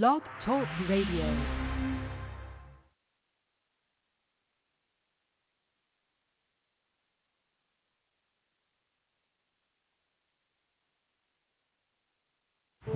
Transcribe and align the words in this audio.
Blog 0.00 0.22
Talk 0.46 0.66
Radio. 0.88 1.36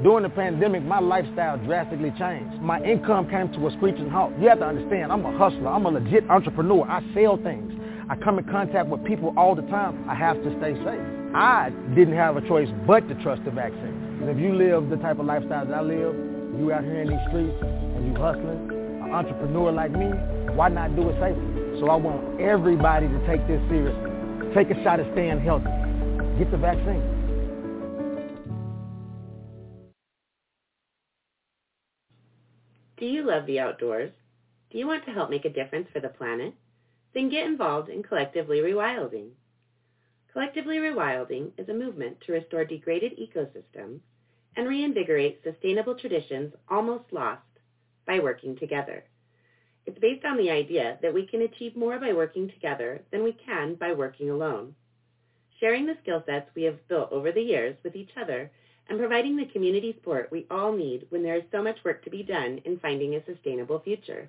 During 0.02 0.22
the 0.22 0.30
pandemic, 0.30 0.84
my 0.84 1.00
lifestyle 1.00 1.58
drastically 1.58 2.14
changed. 2.18 2.62
My 2.62 2.82
income 2.82 3.28
came 3.28 3.52
to 3.52 3.66
a 3.66 3.72
screeching 3.72 4.08
halt. 4.08 4.32
You 4.40 4.48
have 4.48 4.60
to 4.60 4.66
understand, 4.66 5.12
I'm 5.12 5.26
a 5.26 5.36
hustler. 5.36 5.68
I'm 5.68 5.84
a 5.84 5.90
legit 5.90 6.24
entrepreneur. 6.30 6.88
I 6.88 7.02
sell 7.12 7.36
things. 7.36 7.78
I 8.08 8.16
come 8.16 8.38
in 8.38 8.46
contact 8.46 8.88
with 8.88 9.04
people 9.04 9.34
all 9.36 9.54
the 9.54 9.68
time. 9.68 10.08
I 10.08 10.14
have 10.14 10.42
to 10.42 10.50
stay 10.60 10.72
safe. 10.82 11.34
I 11.34 11.70
didn't 11.94 12.16
have 12.16 12.38
a 12.38 12.48
choice 12.48 12.68
but 12.86 13.06
to 13.08 13.22
trust 13.22 13.44
the 13.44 13.50
vaccine. 13.50 14.18
And 14.22 14.30
if 14.30 14.38
you 14.38 14.54
live 14.54 14.88
the 14.88 14.96
type 14.96 15.18
of 15.18 15.26
lifestyle 15.26 15.66
that 15.66 15.74
I 15.74 15.82
live, 15.82 16.35
you 16.58 16.72
out 16.72 16.84
here 16.84 17.02
in 17.02 17.08
these 17.08 17.26
streets 17.28 17.56
and 17.62 18.06
you 18.06 18.14
hustling, 18.14 18.70
an 19.02 19.10
entrepreneur 19.12 19.72
like 19.72 19.92
me, 19.92 20.08
why 20.54 20.68
not 20.68 20.96
do 20.96 21.08
it 21.08 21.16
safely? 21.20 21.80
So 21.80 21.88
I 21.90 21.96
want 21.96 22.40
everybody 22.40 23.08
to 23.08 23.26
take 23.26 23.46
this 23.46 23.60
seriously. 23.68 24.10
Take 24.54 24.70
a 24.70 24.82
shot 24.82 25.00
at 25.00 25.12
staying 25.12 25.40
healthy. 25.40 25.68
Get 26.38 26.50
the 26.50 26.56
vaccine. 26.56 27.02
Do 32.96 33.04
you 33.04 33.26
love 33.26 33.44
the 33.46 33.60
outdoors? 33.60 34.12
Do 34.70 34.78
you 34.78 34.86
want 34.86 35.04
to 35.04 35.12
help 35.12 35.28
make 35.28 35.44
a 35.44 35.50
difference 35.50 35.88
for 35.92 36.00
the 36.00 36.08
planet? 36.08 36.54
Then 37.12 37.28
get 37.28 37.44
involved 37.46 37.90
in 37.90 38.02
Collectively 38.02 38.58
Rewilding. 38.58 39.28
Collectively 40.32 40.76
Rewilding 40.76 41.50
is 41.58 41.68
a 41.68 41.74
movement 41.74 42.16
to 42.26 42.32
restore 42.32 42.64
degraded 42.64 43.12
ecosystems 43.18 44.00
and 44.56 44.68
reinvigorate 44.68 45.40
sustainable 45.44 45.94
traditions 45.94 46.52
almost 46.68 47.04
lost 47.12 47.42
by 48.06 48.18
working 48.18 48.56
together. 48.56 49.04
It's 49.86 49.98
based 49.98 50.24
on 50.24 50.36
the 50.36 50.50
idea 50.50 50.98
that 51.02 51.14
we 51.14 51.26
can 51.26 51.42
achieve 51.42 51.76
more 51.76 52.00
by 52.00 52.12
working 52.12 52.48
together 52.48 53.02
than 53.12 53.22
we 53.22 53.32
can 53.32 53.74
by 53.74 53.92
working 53.92 54.30
alone. 54.30 54.74
Sharing 55.60 55.86
the 55.86 55.96
skill 56.02 56.24
sets 56.26 56.50
we 56.54 56.64
have 56.64 56.88
built 56.88 57.12
over 57.12 57.30
the 57.32 57.40
years 57.40 57.76
with 57.84 57.94
each 57.94 58.10
other 58.20 58.50
and 58.88 58.98
providing 58.98 59.36
the 59.36 59.46
community 59.46 59.92
support 59.94 60.30
we 60.30 60.46
all 60.50 60.72
need 60.72 61.06
when 61.10 61.22
there 61.22 61.36
is 61.36 61.44
so 61.52 61.62
much 61.62 61.78
work 61.84 62.02
to 62.04 62.10
be 62.10 62.22
done 62.22 62.60
in 62.64 62.78
finding 62.78 63.14
a 63.14 63.24
sustainable 63.24 63.80
future. 63.80 64.28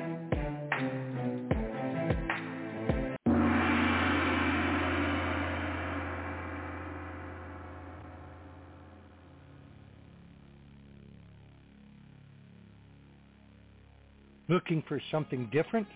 Looking 14.50 14.82
for 14.88 15.02
something 15.12 15.50
different? 15.52 15.88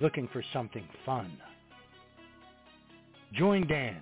Looking 0.00 0.28
for 0.32 0.44
something 0.52 0.86
fun? 1.04 1.36
Join 3.32 3.66
Dan 3.66 4.00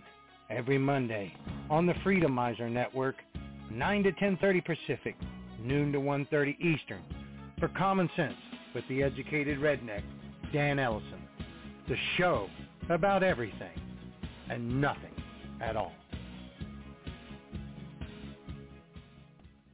every 0.51 0.77
Monday 0.77 1.35
on 1.71 1.87
the 1.87 1.95
Freedomizer 2.05 2.71
Network, 2.71 3.17
9 3.71 4.03
to 4.05 4.13
10.30 4.13 4.65
Pacific, 4.65 5.17
noon 5.59 5.91
to 5.93 5.99
1.30 5.99 6.61
Eastern, 6.61 7.03
for 7.59 7.69
Common 7.69 8.11
Sense 8.15 8.35
with 8.75 8.85
the 8.91 9.03
educated 9.03 9.59
redneck, 9.59 10.03
Dan 10.53 10.79
Ellison. 10.79 11.23
The 11.89 11.97
show 12.19 12.49
about 12.91 13.23
everything 13.23 13.81
and 14.51 14.81
nothing 14.81 15.15
at 15.63 15.77
all. 15.77 15.93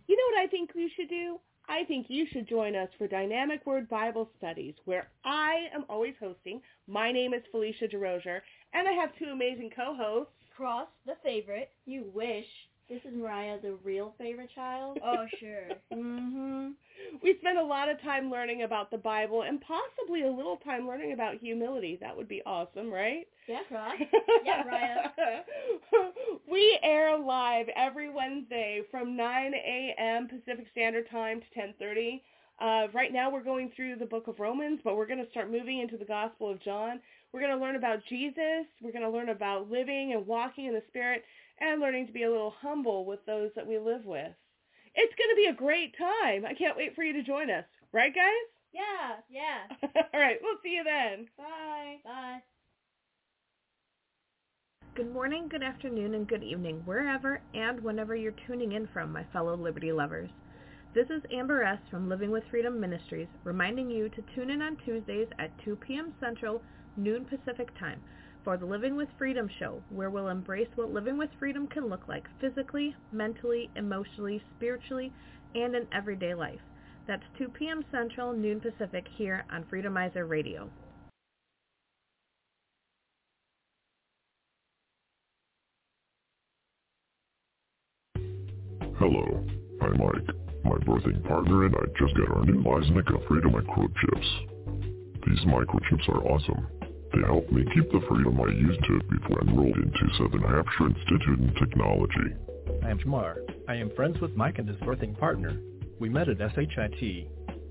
You 0.06 0.16
know 0.16 0.37
what 0.37 0.44
I 0.44 0.47
think 0.47 0.71
we 0.75 0.91
should 0.97 1.09
do? 1.09 1.39
I 1.70 1.84
think 1.84 2.06
you 2.08 2.26
should 2.32 2.48
join 2.48 2.75
us 2.75 2.88
for 2.98 3.06
Dynamic 3.06 3.64
Word 3.64 3.88
Bible 3.88 4.28
Studies, 4.36 4.75
where 4.86 5.08
I 5.25 5.69
am 5.72 5.84
always 5.88 6.14
hosting. 6.19 6.60
My 6.88 7.12
name 7.12 7.32
is 7.32 7.44
Felicia 7.53 7.86
DeRozier, 7.86 8.41
and 8.75 8.88
I 8.88 8.92
have 8.92 9.16
two 9.16 9.26
amazing 9.26 9.70
co-hosts. 9.76 10.32
Cross, 10.56 10.88
the 11.06 11.14
favorite. 11.22 11.70
You 11.86 12.10
wish. 12.12 12.44
This 12.91 13.01
is 13.05 13.15
Mariah, 13.17 13.59
the 13.62 13.77
real 13.84 14.15
favorite 14.19 14.51
child. 14.53 14.99
Oh, 15.05 15.25
sure. 15.39 15.69
hmm 15.93 16.71
We 17.23 17.37
spend 17.41 17.56
a 17.56 17.62
lot 17.65 17.89
of 17.89 18.03
time 18.03 18.31
learning 18.33 18.65
about 18.65 18.91
the 18.91 18.99
Bible 18.99 19.43
and 19.43 19.61
possibly 19.61 20.25
a 20.25 20.31
little 20.31 20.56
time 20.56 20.89
learning 20.89 21.12
about 21.12 21.37
humility. 21.37 21.99
That 22.01 22.17
would 22.17 22.27
be 22.27 22.43
awesome, 22.45 22.91
right? 22.91 23.28
Yeah, 23.47 23.61
Cross. 23.69 23.95
yeah, 24.45 24.62
Mariah. 24.67 25.09
we 26.51 26.81
air 26.83 27.17
live 27.17 27.67
every 27.77 28.11
Wednesday 28.11 28.81
from 28.91 29.17
9 29.17 29.55
a.m. 29.55 30.27
Pacific 30.28 30.67
Standard 30.72 31.09
Time 31.11 31.41
to 31.41 31.61
10:30. 31.61 32.21
Uh, 32.61 32.89
right 32.93 33.12
now 33.12 33.31
we're 33.31 33.43
going 33.43 33.71
through 33.75 33.97
the 33.97 34.05
book 34.05 34.27
of 34.27 34.39
Romans, 34.41 34.81
but 34.84 34.97
we're 34.97 35.07
going 35.07 35.25
to 35.25 35.31
start 35.31 35.51
moving 35.51 35.78
into 35.78 35.97
the 35.97 36.05
Gospel 36.05 36.51
of 36.51 36.61
John. 36.62 37.01
We're 37.33 37.41
going 37.41 37.57
to 37.57 37.65
learn 37.65 37.77
about 37.77 38.01
Jesus. 38.09 38.67
We're 38.83 38.93
going 38.93 39.05
to 39.05 39.09
learn 39.11 39.31
about 39.31 39.71
living 39.71 40.12
and 40.12 40.27
walking 40.27 40.67
in 40.67 40.75
the 40.75 40.83
Spirit 40.89 41.22
and 41.60 41.81
learning 41.81 42.06
to 42.06 42.12
be 42.12 42.25
a 42.25 42.31
little 42.31 42.54
humble 42.60 43.04
with 43.04 43.25
those 43.26 43.50
that 43.56 43.66
we 43.66 43.78
live 43.78 44.04
with. 44.04 44.32
It's 44.94 45.15
going 45.15 45.31
to 45.31 45.37
be 45.37 45.47
a 45.47 45.54
great 45.54 45.97
time. 45.97 46.44
I 46.44 46.54
can't 46.54 46.76
wait 46.76 46.94
for 46.94 47.04
you 47.04 47.12
to 47.12 47.22
join 47.22 47.50
us. 47.50 47.65
Right, 47.93 48.15
guys? 48.15 48.25
Yeah, 48.72 49.16
yeah. 49.28 49.88
All 50.15 50.21
right, 50.21 50.37
we'll 50.41 50.59
see 50.62 50.76
you 50.76 50.84
then. 50.84 51.26
Bye. 51.37 51.97
Bye. 52.04 52.38
Good 54.94 55.12
morning, 55.12 55.48
good 55.50 55.65
afternoon, 55.65 56.15
and 56.15 56.28
good 56.28 56.44
evening, 56.44 56.82
wherever 56.84 57.41
and 57.53 57.81
whenever 57.81 58.15
you're 58.15 58.34
tuning 58.47 58.71
in 58.71 58.88
from, 58.92 59.12
my 59.12 59.25
fellow 59.32 59.56
Liberty 59.56 59.91
lovers. 59.91 60.31
This 60.94 61.06
is 61.10 61.22
Amber 61.32 61.62
S. 61.62 61.78
from 61.91 62.09
Living 62.09 62.31
with 62.31 62.44
Freedom 62.50 62.78
Ministries, 62.78 63.28
reminding 63.44 63.91
you 63.91 64.09
to 64.09 64.25
tune 64.34 64.50
in 64.50 64.60
on 64.60 64.77
Tuesdays 64.84 65.28
at 65.38 65.50
2 65.65 65.77
p.m. 65.77 66.12
Central, 66.21 66.62
noon 66.97 67.25
Pacific 67.25 67.77
Time, 67.78 68.00
for 68.45 68.56
the 68.56 68.67
Living 68.67 68.97
with 68.97 69.09
Freedom 69.19 69.49
show, 69.59 69.83
where 69.91 70.11
we'll 70.11 70.28
embrace 70.28 70.69
what 70.75 70.93
living 70.93 71.19
with 71.19 71.31
freedom 71.39 71.67
can 71.67 71.89
look 71.89 72.09
like 72.09 72.25
physically, 72.41 72.95
mentally, 73.12 73.71
emotionally, 73.77 74.43
spiritually, 74.56 75.12
and 75.55 75.75
in 75.75 75.87
everyday 75.93 76.34
life. 76.34 76.61
That's 77.06 77.23
2 77.39 77.49
p.m. 77.49 77.84
Central, 77.91 78.33
noon 78.33 78.61
Pacific 78.61 79.06
here 79.17 79.45
on 79.51 79.65
Freedomizer 79.65 80.28
Radio. 80.28 80.71
Hello, 88.99 89.45
I'm 89.81 89.97
Mike, 89.97 90.37
my 90.62 90.77
birthing 90.84 91.27
partner, 91.27 91.65
and 91.65 91.75
I 91.75 91.87
just 91.99 92.15
got 92.17 92.37
our 92.37 92.45
new 92.45 92.62
Lysanica 92.62 93.27
Freedom 93.27 93.53
microchips. 93.53 95.27
These 95.27 95.41
microchips 95.47 96.09
are 96.11 96.22
awesome. 96.27 96.79
They 97.12 97.22
help 97.22 97.51
me 97.51 97.65
keep 97.74 97.91
the 97.91 98.01
freedom 98.09 98.41
I 98.41 98.53
used 98.53 98.84
to 98.84 99.01
before 99.10 99.42
I 99.42 99.51
enrolled 99.51 99.77
into 99.77 100.15
Southern 100.16 100.42
Hampshire 100.42 100.86
Institute 100.86 101.41
in 101.41 101.54
Technology. 101.59 102.34
I 102.84 102.91
am 102.91 102.98
Jamar. 102.98 103.36
I 103.68 103.74
am 103.74 103.91
friends 103.97 104.21
with 104.21 104.36
Mike 104.36 104.59
and 104.59 104.68
his 104.68 104.78
birthing 104.78 105.18
partner. 105.18 105.60
We 105.98 106.09
met 106.09 106.28
at 106.28 106.39
SHIT. 106.39 107.28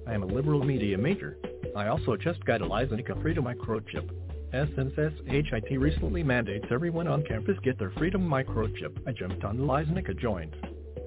I 0.08 0.14
am 0.14 0.24
a 0.24 0.26
liberal 0.26 0.64
media 0.64 0.98
major. 0.98 1.38
I 1.76 1.88
also 1.88 2.18
just 2.18 2.44
got 2.46 2.62
a 2.62 2.66
Lysanica 2.66 3.22
Freedom 3.22 3.46
microchip. 3.46 4.10
Since 4.52 4.94
SHIT 4.96 5.80
recently 5.80 6.24
mandates 6.24 6.66
everyone 6.72 7.08
on 7.08 7.24
campus 7.24 7.58
get 7.64 7.80
their 7.80 7.92
Freedom 7.92 8.28
microchip, 8.28 8.98
I 9.08 9.14
jumped 9.14 9.44
on 9.46 9.58
the 9.58 9.64
Lysanica 9.64 10.20
joint. 10.20 10.54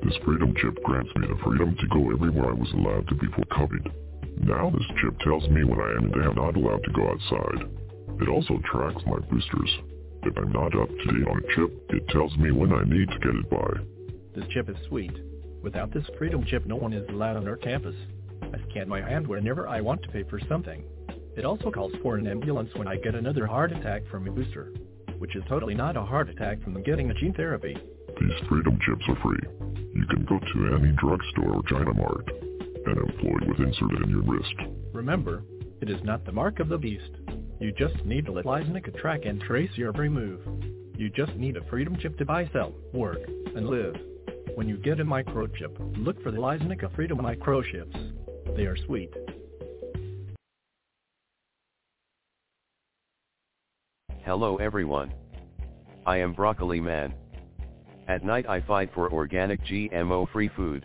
This 0.02 0.16
freedom 0.24 0.54
chip 0.56 0.82
grants 0.84 1.10
me 1.16 1.28
the 1.28 1.38
freedom 1.44 1.76
to 1.78 1.86
go 1.88 2.10
everywhere 2.10 2.50
I 2.50 2.54
was 2.54 2.72
allowed 2.72 3.06
to 3.08 3.14
before 3.14 3.44
COVID. 3.52 3.92
Now 4.38 4.70
this 4.70 4.86
chip 5.00 5.18
tells 5.20 5.48
me 5.50 5.64
when 5.64 5.80
I 5.80 5.90
am 5.96 6.12
and 6.12 6.24
am 6.24 6.34
not 6.34 6.56
allowed 6.56 6.82
to 6.82 6.92
go 6.92 7.10
outside. 7.10 7.81
It 8.22 8.28
also 8.28 8.60
tracks 8.70 9.02
my 9.04 9.18
boosters. 9.18 9.78
If 10.22 10.36
I'm 10.38 10.52
not 10.52 10.78
up 10.78 10.88
to 10.88 10.94
date 10.94 11.26
on 11.26 11.38
a 11.38 11.54
chip, 11.56 11.90
it 11.90 12.06
tells 12.10 12.36
me 12.36 12.52
when 12.52 12.72
I 12.72 12.84
need 12.84 13.08
to 13.08 13.18
get 13.18 13.34
it 13.34 13.50
by. 13.50 13.66
This 14.36 14.46
chip 14.54 14.68
is 14.68 14.76
sweet. 14.86 15.10
Without 15.60 15.92
this 15.92 16.06
Freedom 16.18 16.44
chip, 16.46 16.64
no 16.64 16.76
one 16.76 16.92
is 16.92 17.08
allowed 17.08 17.36
on 17.36 17.48
our 17.48 17.56
campus. 17.56 17.96
I 18.40 18.58
scan 18.70 18.88
my 18.88 19.00
hand 19.02 19.26
whenever 19.26 19.66
I 19.66 19.80
want 19.80 20.02
to 20.04 20.08
pay 20.08 20.22
for 20.22 20.38
something. 20.48 20.84
It 21.36 21.44
also 21.44 21.72
calls 21.72 21.92
for 22.00 22.14
an 22.14 22.28
ambulance 22.28 22.70
when 22.76 22.86
I 22.86 22.94
get 22.94 23.16
another 23.16 23.44
heart 23.44 23.72
attack 23.72 24.02
from 24.08 24.28
a 24.28 24.30
booster, 24.30 24.72
which 25.18 25.34
is 25.34 25.42
totally 25.48 25.74
not 25.74 25.96
a 25.96 26.02
heart 26.02 26.30
attack 26.30 26.62
from 26.62 26.80
getting 26.84 27.10
a 27.10 27.14
gene 27.14 27.34
therapy. 27.34 27.76
These 28.20 28.48
Freedom 28.48 28.78
Chips 28.86 29.04
are 29.08 29.20
free. 29.20 29.40
You 29.94 30.06
can 30.06 30.24
go 30.26 30.38
to 30.38 30.76
any 30.76 30.92
drugstore 30.92 31.56
or 31.56 31.62
China 31.64 31.92
Mart 31.92 32.30
and 32.86 32.98
employ 32.98 33.48
with 33.48 33.58
inserted 33.58 34.02
in 34.04 34.10
your 34.10 34.22
wrist. 34.22 34.54
Remember, 34.92 35.42
it 35.80 35.90
is 35.90 36.00
not 36.04 36.24
the 36.24 36.30
mark 36.30 36.60
of 36.60 36.68
the 36.68 36.78
beast. 36.78 37.10
You 37.62 37.70
just 37.70 38.04
need 38.04 38.26
to 38.26 38.32
let 38.32 38.44
Lyznica 38.44 38.92
track 39.00 39.20
and 39.24 39.40
trace 39.40 39.70
your 39.76 39.90
every 39.90 40.08
move. 40.08 40.40
You 40.96 41.08
just 41.10 41.32
need 41.36 41.56
a 41.56 41.62
Freedom 41.70 41.96
Chip 41.96 42.18
to 42.18 42.24
buy, 42.24 42.50
sell, 42.52 42.74
work, 42.92 43.20
and 43.54 43.68
live. 43.68 43.94
When 44.56 44.68
you 44.68 44.78
get 44.78 44.98
a 44.98 45.04
microchip, 45.04 45.70
look 45.96 46.20
for 46.24 46.32
the 46.32 46.38
Lyznica 46.38 46.92
Freedom 46.96 47.18
Microchips. 47.18 48.56
They 48.56 48.64
are 48.64 48.76
sweet. 48.76 49.14
Hello 54.24 54.56
everyone. 54.56 55.14
I 56.04 56.16
am 56.16 56.32
Broccoli 56.32 56.80
Man. 56.80 57.14
At 58.08 58.24
night 58.24 58.48
I 58.48 58.60
fight 58.62 58.90
for 58.92 59.12
organic 59.12 59.64
GMO-free 59.66 60.50
food. 60.56 60.84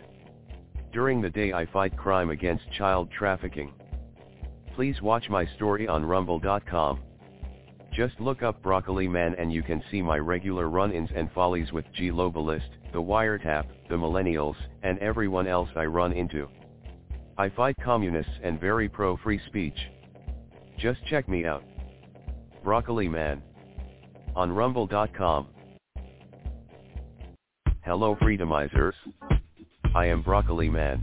During 0.92 1.22
the 1.22 1.30
day 1.30 1.52
I 1.52 1.66
fight 1.66 1.96
crime 1.96 2.30
against 2.30 2.70
child 2.70 3.10
trafficking. 3.10 3.72
Please 4.78 5.02
watch 5.02 5.28
my 5.28 5.44
story 5.56 5.88
on 5.88 6.04
rumble.com. 6.04 7.00
Just 7.92 8.14
look 8.20 8.44
up 8.44 8.62
Broccoli 8.62 9.08
Man 9.08 9.34
and 9.36 9.52
you 9.52 9.60
can 9.60 9.82
see 9.90 10.00
my 10.00 10.18
regular 10.18 10.68
run-ins 10.68 11.10
and 11.16 11.28
follies 11.32 11.72
with 11.72 11.84
G 11.96 12.10
Globalist, 12.10 12.70
the 12.92 13.02
Wiretap, 13.02 13.64
the 13.88 13.96
Millennials, 13.96 14.54
and 14.84 14.96
everyone 15.00 15.48
else 15.48 15.68
I 15.74 15.86
run 15.86 16.12
into. 16.12 16.46
I 17.36 17.48
fight 17.48 17.74
communists 17.82 18.30
and 18.44 18.60
very 18.60 18.88
pro-free 18.88 19.40
speech. 19.48 19.74
Just 20.78 21.04
check 21.06 21.28
me 21.28 21.44
out. 21.44 21.64
Broccoli 22.62 23.08
Man. 23.08 23.42
On 24.36 24.52
rumble.com. 24.52 25.48
Hello 27.84 28.14
Freedomizers. 28.22 28.94
I 29.92 30.06
am 30.06 30.22
Broccoli 30.22 30.70
Man. 30.70 31.02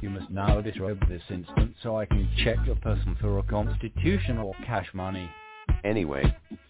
You 0.00 0.10
must 0.10 0.30
now 0.30 0.60
disrobe 0.60 1.06
this 1.08 1.22
instant 1.28 1.74
so 1.82 1.96
I 1.98 2.06
can 2.06 2.28
check 2.42 2.56
your 2.64 2.76
person 2.76 3.16
for 3.20 3.38
a 3.38 3.42
constitution 3.42 4.38
or 4.38 4.54
cash 4.64 4.88
money. 4.94 5.30
Anyway, 5.84 6.24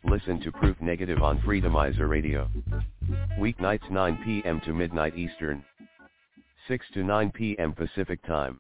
listen 0.05 0.41
to 0.41 0.53
Proof 0.53 0.77
Negative 0.81 1.23
on 1.23 1.39
Freedomizer 1.41 2.09
Radio. 2.09 2.49
Weeknights 3.39 3.91
9 3.91 4.19
p.m. 4.25 4.61
to 4.65 4.73
midnight 4.73 5.17
Eastern. 5.17 5.65
6 6.69 6.87
to 6.95 7.03
9 7.05 7.31
p.m. 7.33 7.73
Pacific 7.73 8.25
Time. 8.27 8.59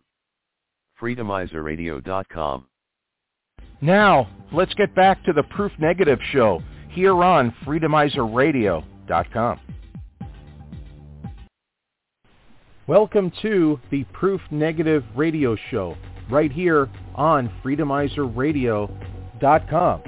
Freedomizerradio.com. 1.01 2.67
Now, 3.81 4.29
let's 4.53 4.75
get 4.75 4.95
back 4.95 5.25
to 5.25 5.33
the 5.33 5.43
Proof 5.45 5.73
Negative 5.79 6.19
show 6.33 6.63
here 6.91 7.25
on 7.25 7.55
freedomizerradio.com. 7.65 9.61
Welcome 12.91 13.31
to 13.43 13.79
the 13.93 14.03
Proof 14.13 14.41
Negative 14.51 15.05
radio 15.15 15.55
show 15.71 15.95
right 16.29 16.51
here 16.51 16.89
on 17.15 17.49
freedomizerradio.com. 17.63 20.03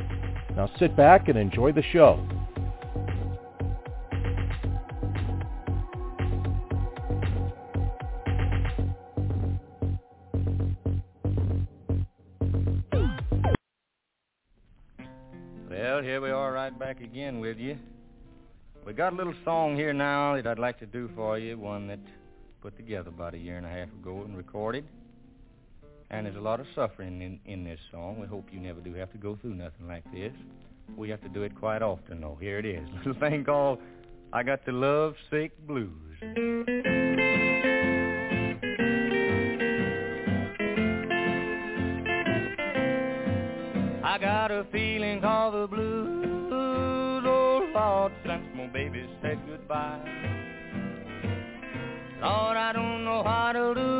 Now 0.57 0.71
sit 0.81 0.97
back 0.97 1.29
and 1.29 1.39
enjoy 1.39 1.71
the 1.71 1.85
show. 1.93 2.19
Well, 15.71 16.03
here 16.03 16.21
we 16.21 16.31
are 16.31 16.53
right 16.53 16.77
back 16.77 17.01
again 17.01 17.39
with 17.39 17.59
you. 17.59 17.79
We 18.85 18.93
got 18.93 19.13
a 19.13 19.17
little 19.17 19.37
song 19.45 19.77
here 19.77 19.93
now 19.93 20.35
that 20.35 20.49
I'd 20.49 20.59
like 20.59 20.81
to 20.81 20.87
do 20.87 21.09
for 21.15 21.39
you, 21.39 21.57
one 21.57 21.87
that 21.87 22.01
put 22.63 22.77
together 22.77 23.09
about 23.09 23.35
a 23.35 23.39
year 23.39 23.57
and 23.57 23.67
a 23.67 23.69
half 23.69 23.89
ago 23.89 24.23
and 24.23 24.37
recorded. 24.37 24.85
And 26.11 26.27
there's 26.27 26.37
a 26.37 26.41
lot 26.41 26.61
of 26.61 26.67
suffering 26.75 27.21
in, 27.21 27.41
in 27.45 27.65
this 27.65 27.81
song. 27.91 28.21
We 28.21 28.27
hope 28.27 28.47
you 28.53 28.61
never 28.61 28.81
do 28.81 28.95
have 28.95 29.11
to 29.13 29.19
go 29.19 29.37
through 29.41 29.55
nothing 29.55 29.89
like 29.89 30.05
this. 30.13 30.33
We 30.97 31.11
have 31.11 31.21
to 31.23 31.29
do 31.29 31.43
it 31.43 31.59
quite 31.59 31.83
often, 31.83 32.21
though. 32.21 32.37
Here 32.41 32.59
it 32.59 32.67
is. 32.67 32.87
Little 32.99 33.21
thing 33.21 33.45
called 33.45 33.79
I 34.33 34.43
Got 34.43 34.65
the 34.65 34.73
Love 34.73 35.15
Sick 35.31 35.53
Blues. 35.67 35.91
I 44.05 44.19
got 44.21 44.51
a 44.51 44.67
feeling 44.71 45.21
called 45.21 45.55
the 45.55 45.67
blues, 45.67 46.53
oh 46.55 47.67
Lord, 47.75 48.13
since 48.25 48.45
my 48.55 48.67
baby 48.67 49.09
said 49.23 49.41
goodbye. 49.49 50.32
Lord, 52.23 52.57
I 52.57 52.73
don't 52.73 53.05
know 53.05 53.25
how 53.25 53.51
to 53.51 53.75
do. 53.75 53.99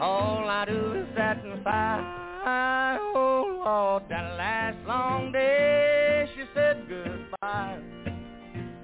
All 0.00 0.48
I 0.48 0.64
do 0.64 0.92
is 0.94 1.08
sigh. 1.64 2.98
Oh 3.16 3.62
Lord, 3.64 4.04
that 4.10 4.36
last 4.36 4.76
long 4.86 5.32
day 5.32 6.30
she 6.36 6.44
said 6.54 6.86
goodbye. 6.88 7.80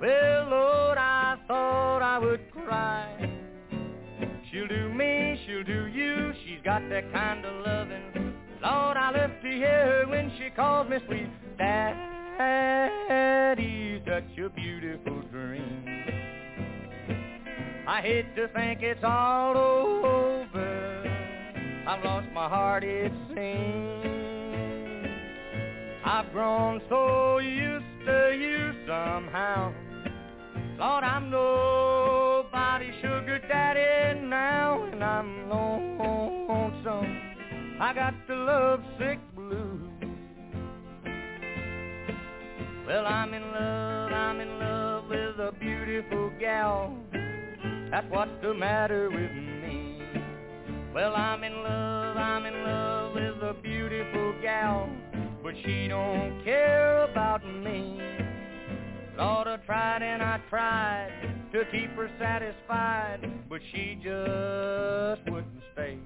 Well, 0.00 0.49
Lord, 0.49 0.99
I 0.99 1.37
thought 1.47 2.03
I 2.03 2.19
would 2.19 2.50
cry. 2.50 3.31
She'll 4.50 4.67
do 4.67 4.93
me, 4.93 5.41
she'll 5.47 5.62
do 5.62 5.87
you. 5.87 6.33
She's 6.44 6.61
got 6.65 6.83
that 6.88 7.12
kind 7.12 7.44
of 7.44 7.65
loving. 7.65 8.35
Lord, 8.61 8.97
I 8.97 9.12
love 9.17 9.31
to 9.43 9.49
hear 9.49 9.87
her 9.87 10.09
when 10.09 10.33
she 10.37 10.50
calls 10.50 10.88
me 10.91 10.99
sweet 11.06 11.31
daddy. 11.59 12.00
Such 14.05 14.38
a 14.44 14.49
beautiful 14.49 15.23
dream. 15.31 16.00
I 17.87 18.01
hate 18.03 18.37
to 18.37 18.49
think 18.49 18.83
it's 18.83 19.03
all 19.03 19.57
over. 19.57 20.81
I've 21.87 22.05
lost 22.05 22.29
my 22.33 22.49
heart, 22.49 22.85
it 22.85 23.13
seems. 23.29 24.01
I've 26.05 26.31
grown 26.33 26.81
so 26.89 27.39
used 27.39 28.07
to 28.07 28.37
you 28.39 28.73
somehow. 28.87 29.73
Lord, 30.79 31.05
I'm 31.05 31.31
nobody's 31.31 32.95
sugar 32.97 33.39
daddy 33.49 34.21
now, 34.21 34.85
and 34.85 35.03
I'm 35.03 35.49
lonesome. 35.49 37.21
I 37.81 37.93
got 37.95 38.15
the 38.29 38.35
love 38.35 38.83
sick 38.99 39.19
blues. 39.35 39.91
Well, 42.87 43.07
I'm 43.07 43.35
in 43.35 43.43
love, 43.43 44.13
I'm 44.13 44.41
in 44.41 44.59
love 44.59 45.05
with 45.09 45.39
a 45.39 45.53
beautiful 45.59 46.31
gal. 46.41 46.97
That's 47.90 48.06
what's 48.09 48.30
the 48.40 48.54
matter 48.54 49.11
with 49.11 49.32
me. 49.32 50.00
Well, 50.94 51.16
I'm 51.16 51.42
in 51.42 51.52
love, 51.64 52.16
I'm 52.16 52.47
in 52.47 52.62
love 52.62 53.14
with 53.14 53.42
a 53.42 53.52
beautiful 53.61 54.35
gal, 54.40 54.88
but 55.42 55.54
she 55.64 55.88
don't 55.88 56.40
care 56.44 57.02
about 57.02 57.44
me. 57.44 58.00
Lord, 59.18 59.49
I 59.49 59.56
tried 59.66 60.02
and 60.02 60.23
I 60.23 60.38
tried 60.49 61.11
to 61.52 61.64
keep 61.73 61.90
her 61.97 62.09
satisfied, 62.20 63.28
but 63.49 63.61
she 63.73 63.97
just 63.97 65.28
wouldn't 65.28 65.62
stay. 65.73 65.99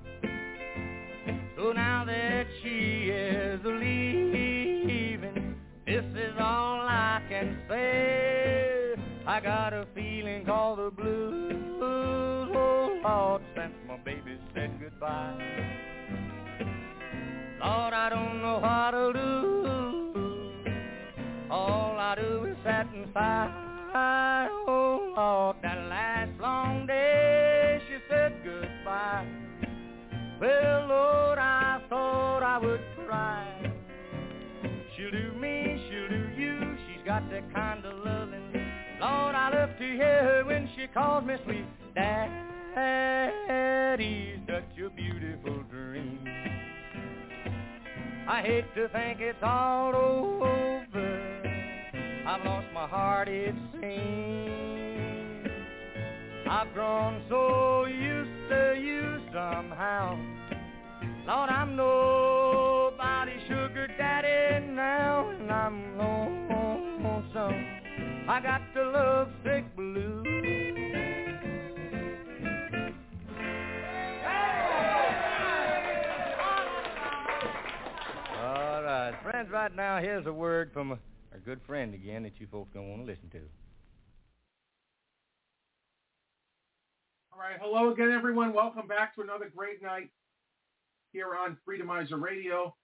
So 1.56 1.72
now 1.72 2.04
that 2.06 2.46
she 2.62 3.10
is 3.10 3.60
leaving, 3.62 5.54
this 5.86 6.04
is 6.16 6.34
all 6.40 6.80
I 6.80 7.20
can 7.28 7.58
say. 7.68 8.83
I 9.26 9.40
got 9.40 9.72
a 9.72 9.86
feeling 9.94 10.44
called 10.44 10.78
the 10.78 10.90
blues, 10.90 11.54
oh 11.82 13.00
Lord, 13.02 13.42
since 13.56 13.72
my 13.88 13.96
baby 14.04 14.38
said 14.54 14.78
goodbye. 14.78 15.38
Lord, 17.58 17.94
I 17.94 18.10
don't 18.10 18.42
know 18.42 18.58
what 18.58 18.90
to 18.90 19.12
do. 19.14 20.74
All 21.50 21.96
I 21.98 22.16
do 22.16 22.44
is 22.44 22.56
sit 22.64 22.86
and 22.94 23.06
sigh. 23.14 24.48
Oh 24.68 25.14
Lord, 25.16 25.56
that 25.62 25.78
last 25.88 26.38
long 26.38 26.86
day 26.86 27.80
she 27.88 27.96
said 28.10 28.34
goodbye. 28.44 29.26
Well, 30.38 30.86
Lord, 30.86 31.38
I 31.38 31.80
thought 31.88 32.42
I 32.42 32.58
would 32.58 32.80
cry. 33.06 33.72
She'll 34.94 35.10
do 35.10 35.32
me, 35.40 35.82
she'll 35.88 36.08
do 36.10 36.28
you. 36.38 36.76
She's 36.86 37.06
got 37.06 37.30
that 37.30 37.54
kind 37.54 37.86
of 37.86 38.04
loving. 38.04 38.63
Lord, 39.04 39.34
I 39.34 39.50
love 39.52 39.76
to 39.78 39.84
hear 39.84 40.24
her 40.24 40.44
when 40.46 40.66
she 40.74 40.86
calls 40.86 41.26
me 41.26 41.34
sweet 41.44 41.66
daddy. 41.94 42.40
Such 44.46 44.78
a 44.82 44.88
beautiful 44.88 45.62
dream. 45.70 46.20
I 48.26 48.40
hate 48.40 48.74
to 48.74 48.88
think 48.88 49.20
it's 49.20 49.42
all 49.42 49.94
over. 49.94 50.86
I've 52.26 52.46
lost 52.46 52.66
my 52.72 52.86
heart, 52.86 53.28
it 53.28 53.54
seems. 53.74 55.48
I've 56.48 56.72
grown 56.72 57.22
so 57.28 57.84
used 57.84 58.48
to 58.48 58.74
you 58.80 59.20
somehow. 59.34 60.18
Lord, 61.26 61.50
I'm 61.50 61.76
nobody's 61.76 62.13
I 68.34 68.40
got 68.40 68.62
the 68.74 68.82
love 68.82 69.28
sick 69.44 69.64
blues. 69.76 70.26
All 78.42 78.82
right, 78.82 79.14
friends, 79.22 79.50
right 79.52 79.76
now, 79.76 80.00
here's 80.00 80.26
a 80.26 80.32
word 80.32 80.72
from 80.72 80.90
a, 80.90 80.98
our 81.30 81.38
good 81.44 81.60
friend 81.64 81.94
again 81.94 82.24
that 82.24 82.40
you 82.40 82.48
folks 82.50 82.70
don't 82.74 82.90
want 82.90 83.02
to 83.02 83.06
listen 83.06 83.30
to. 83.30 83.40
All 87.32 87.38
right, 87.38 87.56
hello 87.60 87.92
again, 87.92 88.10
everyone. 88.10 88.52
Welcome 88.52 88.88
back 88.88 89.14
to 89.14 89.20
another 89.20 89.48
great 89.56 89.80
night 89.80 90.10
here 91.12 91.36
on 91.36 91.56
Freedomizer 91.64 92.20
Radio. 92.20 92.74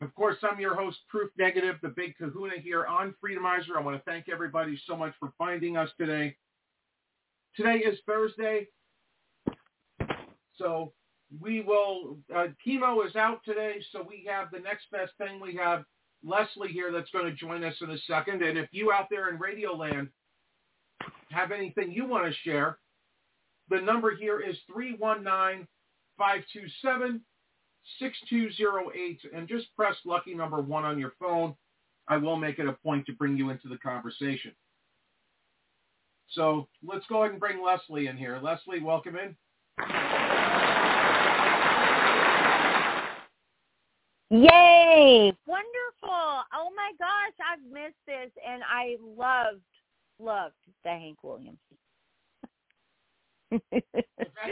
Of 0.00 0.14
course, 0.14 0.36
I'm 0.42 0.60
your 0.60 0.76
host, 0.76 0.98
Proof 1.08 1.30
Negative, 1.36 1.74
the 1.82 1.88
big 1.88 2.16
kahuna 2.16 2.60
here 2.62 2.86
on 2.86 3.16
Freedomizer. 3.22 3.76
I 3.76 3.80
want 3.80 3.96
to 3.96 4.02
thank 4.08 4.28
everybody 4.28 4.80
so 4.86 4.96
much 4.96 5.12
for 5.18 5.32
finding 5.36 5.76
us 5.76 5.90
today. 5.98 6.36
Today 7.56 7.78
is 7.78 7.98
Thursday, 8.06 8.68
so 10.54 10.92
we 11.40 11.62
will, 11.62 12.18
uh, 12.32 12.46
chemo 12.64 13.04
is 13.04 13.16
out 13.16 13.40
today, 13.44 13.82
so 13.90 14.06
we 14.08 14.24
have 14.28 14.52
the 14.52 14.60
next 14.60 14.88
best 14.92 15.14
thing. 15.18 15.40
We 15.40 15.56
have 15.56 15.84
Leslie 16.22 16.68
here 16.68 16.92
that's 16.92 17.10
going 17.10 17.26
to 17.26 17.32
join 17.32 17.64
us 17.64 17.74
in 17.80 17.90
a 17.90 17.98
second. 18.06 18.42
And 18.42 18.56
if 18.56 18.68
you 18.70 18.92
out 18.92 19.08
there 19.10 19.28
in 19.30 19.40
Radio 19.40 19.72
Land 19.72 20.10
have 21.32 21.50
anything 21.50 21.90
you 21.90 22.06
want 22.06 22.24
to 22.26 22.32
share, 22.44 22.78
the 23.68 23.80
number 23.80 24.14
here 24.14 24.38
is 24.40 24.56
319-527 24.70 25.66
6208 27.98 29.20
and 29.34 29.48
just 29.48 29.74
press 29.76 29.96
lucky 30.04 30.34
number 30.34 30.60
one 30.60 30.84
on 30.84 30.98
your 30.98 31.12
phone. 31.20 31.54
I 32.08 32.16
will 32.16 32.36
make 32.36 32.58
it 32.58 32.66
a 32.66 32.72
point 32.72 33.06
to 33.06 33.12
bring 33.12 33.36
you 33.36 33.50
into 33.50 33.68
the 33.68 33.78
conversation. 33.78 34.52
So 36.30 36.68
let's 36.82 37.06
go 37.08 37.22
ahead 37.22 37.32
and 37.32 37.40
bring 37.40 37.62
Leslie 37.62 38.06
in 38.06 38.16
here. 38.16 38.38
Leslie, 38.42 38.80
welcome 38.80 39.16
in. 39.16 39.36
Yay! 44.30 45.32
Wonderful. 45.46 46.44
Oh 46.52 46.70
my 46.76 46.92
gosh, 46.98 47.32
I've 47.50 47.72
missed 47.72 47.96
this 48.06 48.30
and 48.46 48.62
I 48.68 48.96
loved, 49.16 49.62
loved 50.18 50.54
the 50.84 50.90
Hank 50.90 51.22
Williams. 51.22 51.58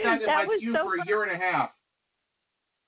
That 0.03 0.47
queue 0.59 0.73
so 0.73 0.83
for 0.83 0.95
a 0.95 0.97
fun. 0.97 1.07
year 1.07 1.23
and 1.23 1.31
a 1.31 1.37
half. 1.37 1.69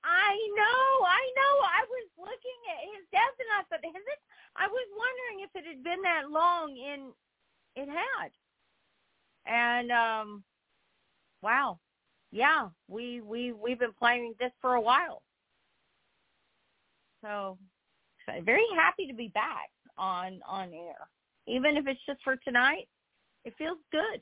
I 0.04 0.32
know, 0.56 1.06
I 1.06 1.24
know. 1.36 1.54
I 1.66 1.84
was 1.90 2.08
looking 2.18 2.60
at 2.72 2.88
his 2.96 3.06
death 3.12 3.36
and 3.40 3.52
I 3.58 3.64
thought, 3.68 3.84
has 3.84 3.96
it? 3.96 4.22
I 4.56 4.68
was 4.68 4.88
wondering 4.96 5.46
if 5.46 5.52
it 5.56 5.68
had 5.68 5.84
been 5.84 6.02
that 6.04 6.32
long, 6.32 6.78
and 6.78 7.14
it 7.76 7.90
had. 7.90 8.32
And 9.46 9.92
um, 9.92 10.44
wow, 11.42 11.80
yeah, 12.32 12.70
we 12.88 13.22
we 13.22 13.52
we've 13.52 13.80
been 13.80 13.94
playing 13.98 14.36
this 14.40 14.52
for 14.62 14.76
a 14.76 14.82
while. 14.82 15.22
So, 17.22 17.58
so 18.26 18.42
very 18.44 18.66
happy 18.76 19.08
to 19.08 19.14
be 19.14 19.30
back 19.30 19.70
on 19.98 20.40
on 20.48 20.74
air, 20.74 21.08
even 21.48 21.78
if 21.78 21.88
it's 21.88 22.06
just 22.06 22.24
for 22.24 22.36
tonight. 22.38 22.88
It 23.46 23.54
feels 23.58 23.78
good. 23.92 24.22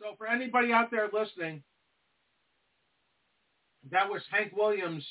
So 0.00 0.14
for 0.16 0.26
anybody 0.26 0.72
out 0.72 0.90
there 0.90 1.08
listening, 1.12 1.62
that 3.90 4.08
was 4.08 4.22
Hank 4.30 4.52
Williams 4.56 5.04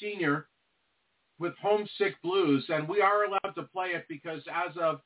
Sr. 0.00 0.48
with 1.38 1.54
Homesick 1.60 2.20
Blues, 2.22 2.64
and 2.68 2.88
we 2.88 3.00
are 3.00 3.24
allowed 3.24 3.54
to 3.54 3.62
play 3.72 3.88
it 3.88 4.06
because 4.08 4.42
as 4.52 4.76
of 4.76 5.00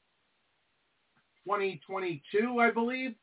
2022, 1.47 2.59
I 2.61 2.71
believe, 2.71 3.15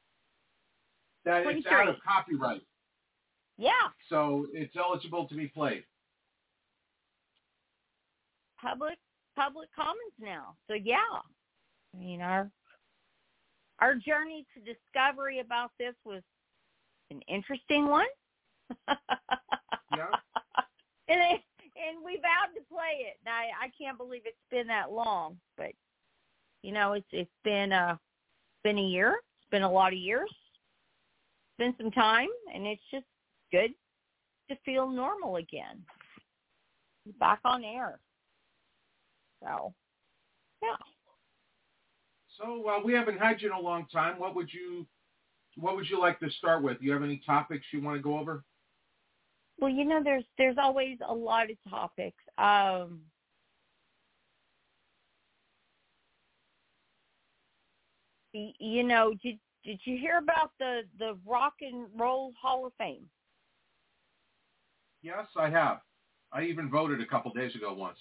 that 1.26 1.44
it's 1.46 1.66
out 1.68 1.88
of 1.88 1.96
copyright. 2.08 2.62
Yeah, 3.58 3.72
So 4.10 4.48
it's 4.54 4.76
eligible 4.76 5.28
to 5.28 5.36
be 5.36 5.48
played. 5.48 5.84
public 8.62 8.98
public 9.36 9.70
comments 9.76 10.18
now. 10.20 10.56
So 10.68 10.74
yeah, 10.74 10.98
I 11.94 11.98
mean 11.98 12.22
our 12.22 12.50
our 13.80 13.96
journey 13.96 14.46
to 14.54 14.60
discovery 14.74 15.40
about 15.40 15.72
this 15.80 15.96
was 16.06 16.22
an 17.10 17.22
interesting 17.28 17.88
one. 17.88 18.06
Yeah. 18.88 20.08
and 21.10 21.20
it, 21.20 21.42
and 21.76 22.04
we 22.04 22.18
vowed 22.18 22.54
to 22.56 22.62
play 22.70 23.08
it. 23.08 23.18
And 23.26 23.34
I 23.34 23.66
I 23.66 23.72
can't 23.78 23.98
believe 23.98 24.22
it's 24.26 24.38
been 24.50 24.68
that 24.68 24.92
long, 24.92 25.38
but 25.58 25.72
you 26.64 26.72
know 26.72 26.94
it's 26.94 27.08
it's 27.12 27.30
been 27.44 27.72
uh 27.72 27.98
been 28.64 28.78
a 28.78 28.84
year. 28.84 29.16
It's 29.42 29.50
been 29.50 29.64
a 29.64 29.72
lot 29.72 29.94
of 29.94 30.00
years. 30.00 30.30
It's 30.30 31.58
been 31.58 31.76
some 31.78 31.92
time, 31.92 32.30
and 32.54 32.66
it's 32.66 32.82
just 32.92 33.06
good 33.52 33.72
to 34.50 34.58
feel 34.66 34.90
normal 34.90 35.38
again. 35.38 35.84
Back 37.20 37.40
on 37.46 37.64
air. 37.64 38.00
So, 39.44 39.74
yeah. 40.62 40.76
So 42.40 42.68
uh, 42.70 42.80
we 42.84 42.94
haven't 42.94 43.18
had 43.18 43.42
you 43.42 43.50
in 43.50 43.56
a 43.56 43.60
long 43.60 43.88
time. 43.92 44.20
What 44.20 44.36
would 44.36 44.52
you 44.54 44.86
What 45.58 45.76
would 45.76 45.90
you 45.90 46.00
like 46.00 46.20
to 46.20 46.30
start 46.32 46.62
with? 46.64 46.80
Do 46.80 46.86
you 46.86 46.94
have 46.94 47.04
any 47.04 47.22
topics 47.26 47.66
you 47.72 47.82
want 47.82 47.98
to 47.98 48.04
go 48.04 48.18
over? 48.20 48.44
Well, 49.62 49.70
you 49.70 49.86
know, 49.86 50.02
there's 50.04 50.24
there's 50.40 50.58
always 50.58 50.98
a 51.08 51.14
lot 51.14 51.52
of 51.52 51.58
topics. 51.70 52.24
Um, 52.40 53.02
you 58.34 58.84
know, 58.84 59.14
did 59.24 59.38
did 59.64 59.80
you 59.86 59.98
hear 59.98 60.18
about 60.18 60.52
the 60.58 60.82
the 60.98 61.16
Rock 61.26 61.54
and 61.62 61.86
Roll 61.96 62.34
Hall 62.42 62.66
of 62.66 62.74
Fame? 62.80 63.06
Yes, 65.04 65.28
I 65.38 65.50
have. 65.50 65.82
I 66.34 66.44
even 66.44 66.70
voted 66.70 67.00
a 67.00 67.06
couple 67.06 67.32
days 67.32 67.56
ago 67.56 67.74
once. 67.74 67.98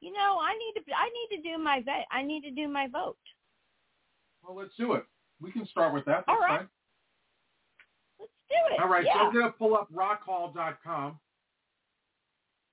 You 0.00 0.12
know, 0.12 0.38
I 0.42 0.52
need 0.58 0.74
to 0.74 0.94
I 0.94 1.08
need 1.08 1.36
to 1.36 1.42
do 1.42 1.62
my 1.62 1.80
vet. 1.82 2.06
I 2.10 2.22
need 2.22 2.42
to 2.42 2.50
do 2.50 2.68
my 2.68 2.86
vote. 2.86 3.16
Well, 4.42 4.56
let's 4.56 4.76
do 4.78 4.92
it. 4.92 5.06
We 5.40 5.52
can 5.52 5.66
start 5.68 5.94
with 5.94 6.04
that. 6.04 6.24
All 6.28 6.38
right. 6.38 6.58
fine. 6.60 6.68
Do 8.50 8.56
it. 8.74 8.80
All 8.80 8.88
right, 8.88 9.04
Yeah. 9.04 9.14
so 9.14 9.18
I'm 9.26 9.32
going 9.32 9.46
to 9.46 9.52
pull 9.52 9.74
up 9.74 9.88
rockhall.com. 9.92 11.18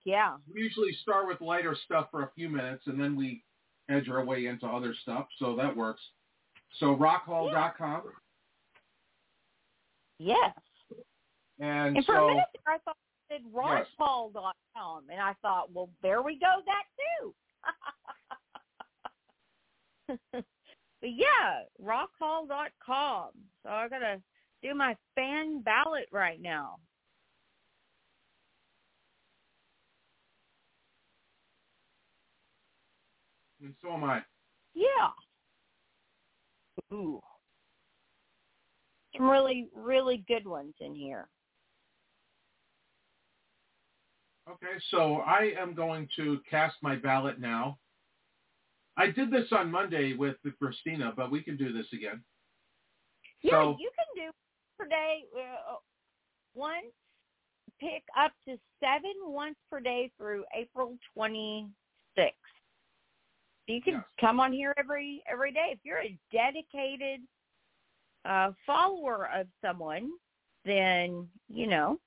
Yeah. 0.03 0.37
We 0.51 0.61
usually 0.61 0.93
start 1.01 1.27
with 1.27 1.41
lighter 1.41 1.75
stuff 1.85 2.07
for 2.11 2.23
a 2.23 2.31
few 2.35 2.49
minutes, 2.49 2.87
and 2.87 2.99
then 2.99 3.15
we 3.15 3.43
edge 3.89 4.09
our 4.09 4.23
way 4.25 4.47
into 4.47 4.65
other 4.65 4.93
stuff, 5.03 5.27
so 5.37 5.55
that 5.55 5.75
works. 5.75 6.01
So 6.79 6.95
rockhall.com, 6.95 8.03
Yes. 10.17 10.53
and, 11.59 11.97
And 11.97 12.05
for 12.05 12.15
a 12.17 12.27
minute 12.27 12.45
there, 12.65 12.75
I 12.75 12.77
thought 12.79 12.95
it 13.29 13.41
said 13.43 13.51
ronpaul.com, 13.53 15.09
and 15.11 15.19
I 15.19 15.33
thought, 15.41 15.71
well, 15.73 15.89
there 16.01 16.21
we 16.21 16.39
go, 16.39 16.61
that 16.65 16.83
too. 17.21 17.33
but 21.01 21.09
yeah, 21.09 21.63
rockhall.com. 21.83 23.29
So 23.63 23.69
I 23.69 23.87
gotta 23.87 24.21
do 24.61 24.75
my 24.75 24.95
fan 25.15 25.61
ballot 25.61 26.07
right 26.11 26.41
now. 26.41 26.77
and 33.63 33.75
so 33.81 33.93
am 33.93 34.03
I. 34.03 34.21
Yeah. 34.73 35.09
Ooh. 36.93 37.21
Some 39.15 39.29
really, 39.29 39.67
really 39.75 40.23
good 40.27 40.47
ones 40.47 40.73
in 40.79 40.95
here. 40.95 41.27
Okay, 44.49 44.79
so 44.89 45.17
I 45.17 45.53
am 45.59 45.73
going 45.75 46.07
to 46.15 46.39
cast 46.49 46.75
my 46.81 46.95
ballot 46.95 47.39
now. 47.39 47.77
I 48.97 49.07
did 49.07 49.31
this 49.31 49.47
on 49.51 49.71
Monday 49.71 50.13
with 50.13 50.35
Christina, 50.59 51.13
but 51.15 51.31
we 51.31 51.41
can 51.41 51.55
do 51.55 51.71
this 51.71 51.85
again. 51.93 52.23
Yeah, 53.41 53.51
So- 53.51 53.77
you 53.79 53.91
can 53.95 54.25
do 54.25 54.31
per 54.81 54.87
day 54.87 55.23
uh, 55.37 55.75
one 56.53 56.83
pick 57.79 58.03
up 58.17 58.31
to 58.47 58.57
seven 58.79 59.13
once 59.23 59.55
per 59.69 59.79
day 59.79 60.11
through 60.17 60.43
April 60.55 60.97
26th. 61.17 61.67
You 63.67 63.81
can 63.81 64.03
come 64.19 64.39
on 64.39 64.51
here 64.51 64.73
every 64.77 65.23
every 65.31 65.53
day 65.53 65.69
if 65.71 65.79
you're 65.83 66.01
a 66.01 66.17
dedicated 66.31 67.21
uh, 68.25 68.51
follower 68.65 69.29
of 69.33 69.47
someone. 69.63 70.09
Then 70.65 71.27
you 71.47 71.67
know 71.67 71.99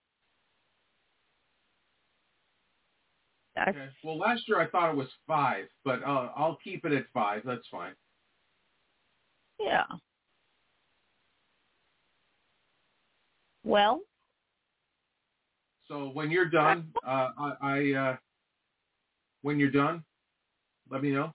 that's 3.56 3.70
Okay. 3.70 3.88
Well, 4.02 4.18
last 4.18 4.46
year 4.46 4.60
I 4.60 4.68
thought 4.68 4.90
it 4.90 4.96
was 4.96 5.08
five, 5.26 5.66
but 5.84 6.02
uh, 6.02 6.28
I'll 6.36 6.58
keep 6.62 6.84
it 6.84 6.92
at 6.92 7.06
five. 7.14 7.42
That's 7.44 7.66
fine. 7.70 7.94
yeah. 9.58 9.84
Well, 13.64 14.02
So 15.88 16.08
when 16.10 16.30
you're 16.30 16.48
done, 16.48 16.92
uh, 17.06 17.30
I, 17.38 17.52
I 17.62 17.92
uh, 17.92 18.16
when 19.42 19.58
you're 19.58 19.70
done, 19.70 20.04
let 20.90 21.02
me 21.02 21.10
know. 21.10 21.32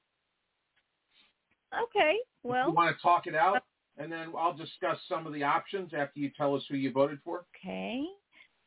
okay. 1.84 2.16
If 2.48 2.50
Well, 2.50 2.68
you 2.68 2.74
want 2.74 2.96
to 2.96 3.02
talk 3.02 3.28
it 3.28 3.36
out, 3.36 3.64
and 3.98 4.12
then 4.12 4.34
I'll 4.38 4.56
discuss 4.58 4.98
some 5.08 5.28
of 5.28 5.34
the 5.34 5.44
options 5.44 5.92
after 5.94 6.20
you 6.20 6.32
tell 6.36 6.56
us 6.56 6.64
who 6.70 6.78
you 6.78 6.92
voted 6.92 7.20
for. 7.24 7.46
okay. 7.64 8.04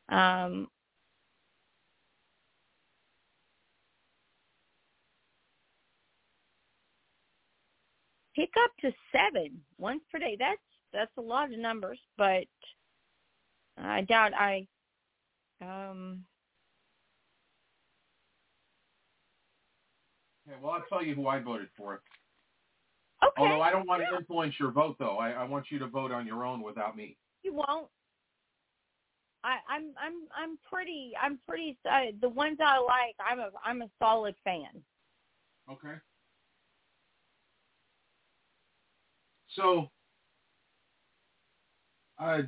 Um, 0.09 0.67
pick 8.35 8.49
up 8.63 8.71
to 8.81 8.91
seven 9.11 9.61
once 9.77 10.01
per 10.11 10.19
day. 10.19 10.35
That's 10.39 10.61
that's 10.93 11.11
a 11.17 11.21
lot 11.21 11.51
of 11.51 11.59
numbers, 11.59 11.99
but 12.17 12.45
I 13.77 14.01
doubt 14.01 14.33
I. 14.33 14.67
Um, 15.61 16.25
Okay, 20.47 20.57
well, 20.61 20.73
I'll 20.73 20.83
tell 20.89 21.01
you 21.01 21.15
who 21.15 21.27
I 21.27 21.39
voted 21.39 21.69
for. 21.77 22.01
okay. 23.23 23.31
Although 23.37 23.61
I 23.61 23.71
don't 23.71 23.87
want 23.87 24.03
to 24.03 24.17
influence 24.17 24.55
your 24.59 24.71
vote, 24.71 24.97
though. 24.99 25.17
I, 25.17 25.31
I 25.31 25.43
want 25.45 25.67
you 25.69 25.79
to 25.79 25.87
vote 25.87 26.11
on 26.11 26.27
your 26.27 26.43
own 26.43 26.61
without 26.61 26.97
me. 26.97 27.15
You 27.43 27.53
won't. 27.53 27.87
I, 29.45 29.57
I'm 29.69 29.93
I'm 30.01 30.13
I'm 30.35 30.57
pretty 30.71 31.11
I'm 31.21 31.37
pretty 31.45 31.77
uh, 31.89 32.11
the 32.21 32.29
ones 32.29 32.59
I 32.61 32.79
like. 32.79 33.15
I'm 33.25 33.39
a 33.39 33.49
I'm 33.63 33.81
a 33.81 33.89
solid 33.99 34.35
fan. 34.43 34.81
Okay. 35.69 35.95
So, 39.55 39.89
uh, 42.19 42.41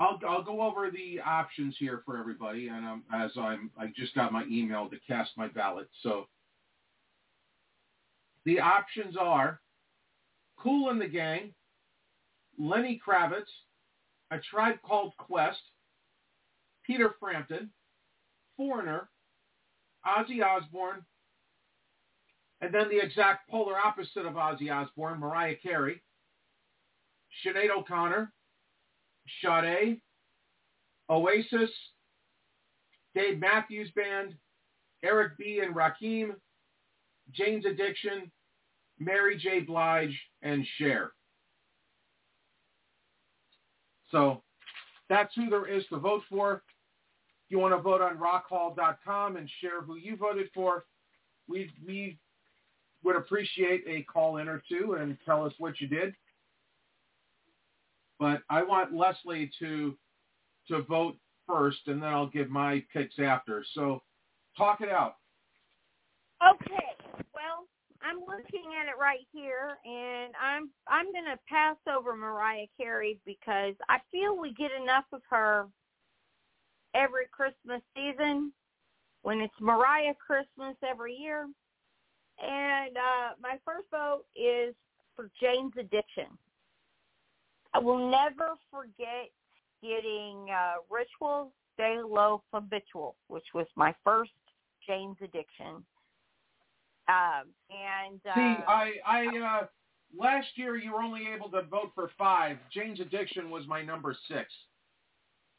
I'll 0.00 0.18
I'll 0.26 0.42
go 0.42 0.62
over 0.62 0.90
the 0.90 1.20
options 1.20 1.76
here 1.78 2.02
for 2.06 2.16
everybody, 2.16 2.68
and 2.68 2.86
um, 2.86 3.02
as 3.12 3.32
I'm 3.38 3.70
I 3.78 3.88
just 3.94 4.14
got 4.14 4.32
my 4.32 4.44
email 4.50 4.88
to 4.88 4.96
cast 5.06 5.30
my 5.36 5.46
ballot. 5.46 5.88
So, 6.02 6.26
the 8.46 8.60
options 8.60 9.14
are 9.18 9.60
Kool 10.58 10.92
& 10.98 10.98
the 10.98 11.06
Gang, 11.06 11.52
Lenny 12.58 13.00
Kravitz, 13.06 13.50
A 14.30 14.38
Tribe 14.38 14.76
Called 14.82 15.12
Quest, 15.18 15.60
Peter 16.86 17.14
Frampton, 17.20 17.70
Foreigner, 18.56 19.10
Ozzy 20.06 20.42
Osbourne, 20.42 21.04
and 22.62 22.72
then 22.72 22.88
the 22.88 22.98
exact 22.98 23.50
polar 23.50 23.76
opposite 23.78 24.24
of 24.24 24.34
Ozzy 24.34 24.72
Osbourne, 24.72 25.20
Mariah 25.20 25.56
Carey, 25.62 26.02
Sinead 27.44 27.70
O'Connor, 27.70 28.32
Sade, 29.42 30.00
Oasis, 31.08 31.70
Dave 33.14 33.38
Matthews 33.38 33.90
Band, 33.96 34.34
Eric 35.02 35.36
B. 35.38 35.60
and 35.64 35.74
Rakim, 35.74 36.34
Jane's 37.32 37.64
Addiction, 37.64 38.30
Mary 38.98 39.36
J. 39.36 39.60
Blige, 39.60 40.18
and 40.42 40.64
Cher. 40.78 41.12
So 44.10 44.42
that's 45.08 45.34
who 45.34 45.48
there 45.48 45.66
is 45.66 45.84
to 45.86 45.98
vote 45.98 46.22
for. 46.28 46.62
If 47.46 47.50
you 47.50 47.58
want 47.58 47.74
to 47.74 47.82
vote 47.82 48.00
on 48.00 48.18
rockhall.com 48.18 49.36
and 49.36 49.50
share 49.60 49.82
who 49.82 49.96
you 49.96 50.16
voted 50.16 50.48
for, 50.54 50.84
we, 51.48 51.70
we 51.86 52.18
would 53.02 53.16
appreciate 53.16 53.82
a 53.88 54.02
call 54.02 54.36
in 54.36 54.48
or 54.48 54.62
two 54.68 54.96
and 55.00 55.16
tell 55.24 55.44
us 55.44 55.52
what 55.58 55.80
you 55.80 55.88
did. 55.88 56.14
But 58.20 58.42
I 58.50 58.62
want 58.62 58.94
Leslie 58.94 59.50
to 59.58 59.96
to 60.68 60.82
vote 60.82 61.16
first, 61.48 61.80
and 61.86 62.02
then 62.02 62.10
I'll 62.10 62.28
give 62.28 62.50
my 62.50 62.84
picks 62.92 63.18
after. 63.18 63.64
So 63.74 64.02
talk 64.56 64.82
it 64.82 64.90
out. 64.90 65.16
Okay. 66.46 66.84
Well, 67.34 67.66
I'm 68.02 68.20
looking 68.20 68.72
at 68.78 68.88
it 68.88 69.00
right 69.00 69.26
here, 69.32 69.78
and 69.86 70.34
I'm 70.40 70.70
I'm 70.86 71.06
gonna 71.12 71.38
pass 71.48 71.76
over 71.92 72.14
Mariah 72.14 72.66
Carey 72.76 73.18
because 73.24 73.74
I 73.88 73.98
feel 74.12 74.38
we 74.38 74.52
get 74.52 74.70
enough 74.70 75.06
of 75.12 75.22
her 75.30 75.66
every 76.94 77.26
Christmas 77.32 77.80
season 77.96 78.52
when 79.22 79.40
it's 79.40 79.54
Mariah 79.60 80.14
Christmas 80.14 80.76
every 80.88 81.14
year. 81.14 81.48
And 82.42 82.96
uh, 82.96 83.34
my 83.40 83.58
first 83.64 83.86
vote 83.90 84.24
is 84.36 84.74
for 85.16 85.30
Jane's 85.40 85.72
Addiction. 85.78 86.26
I 87.74 87.78
will 87.78 88.10
never 88.10 88.54
forget 88.70 89.30
getting 89.82 90.48
uh, 90.50 90.74
Ritual 90.90 91.52
de 91.78 92.02
lo 92.06 92.42
Habitual, 92.52 93.16
which 93.28 93.46
was 93.54 93.66
my 93.76 93.94
first 94.04 94.32
Jane's 94.86 95.16
Addiction. 95.22 95.84
Um, 97.08 97.46
and 97.70 98.20
uh, 98.28 98.34
See, 98.34 98.64
I, 98.68 98.92
I 99.06 99.26
uh, 99.38 99.66
last 100.16 100.48
year 100.56 100.76
you 100.76 100.92
were 100.92 101.02
only 101.02 101.28
able 101.34 101.48
to 101.50 101.62
vote 101.62 101.92
for 101.94 102.10
five. 102.18 102.58
Jane's 102.72 103.00
Addiction 103.00 103.50
was 103.50 103.66
my 103.66 103.82
number 103.82 104.16
six, 104.28 104.46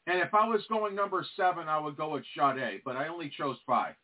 and 0.06 0.18
if 0.18 0.32
I 0.34 0.48
was 0.48 0.62
going 0.68 0.94
number 0.94 1.26
seven, 1.36 1.68
I 1.68 1.78
would 1.78 1.96
go 1.96 2.10
with 2.10 2.24
Sade, 2.36 2.82
but 2.84 2.96
I 2.96 3.08
only 3.08 3.30
chose 3.36 3.56
five. 3.66 3.94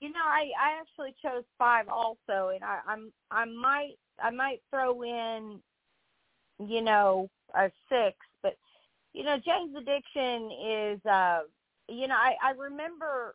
you 0.00 0.10
know, 0.10 0.20
I, 0.24 0.50
I 0.60 0.80
actually 0.80 1.14
chose 1.22 1.44
five 1.58 1.88
also, 1.88 2.50
and 2.54 2.62
I, 2.62 2.78
I'm 2.86 3.12
I 3.30 3.44
might 3.44 3.94
I 4.22 4.30
might 4.30 4.60
throw 4.70 5.02
in, 5.02 5.60
you 6.58 6.82
know, 6.82 7.28
a 7.54 7.70
six, 7.88 8.16
but 8.42 8.56
you 9.12 9.24
know, 9.24 9.36
Jane's 9.44 9.74
Addiction 9.76 10.50
is, 10.64 11.06
uh, 11.06 11.40
you 11.88 12.06
know, 12.06 12.14
I, 12.14 12.34
I 12.42 12.50
remember 12.52 13.34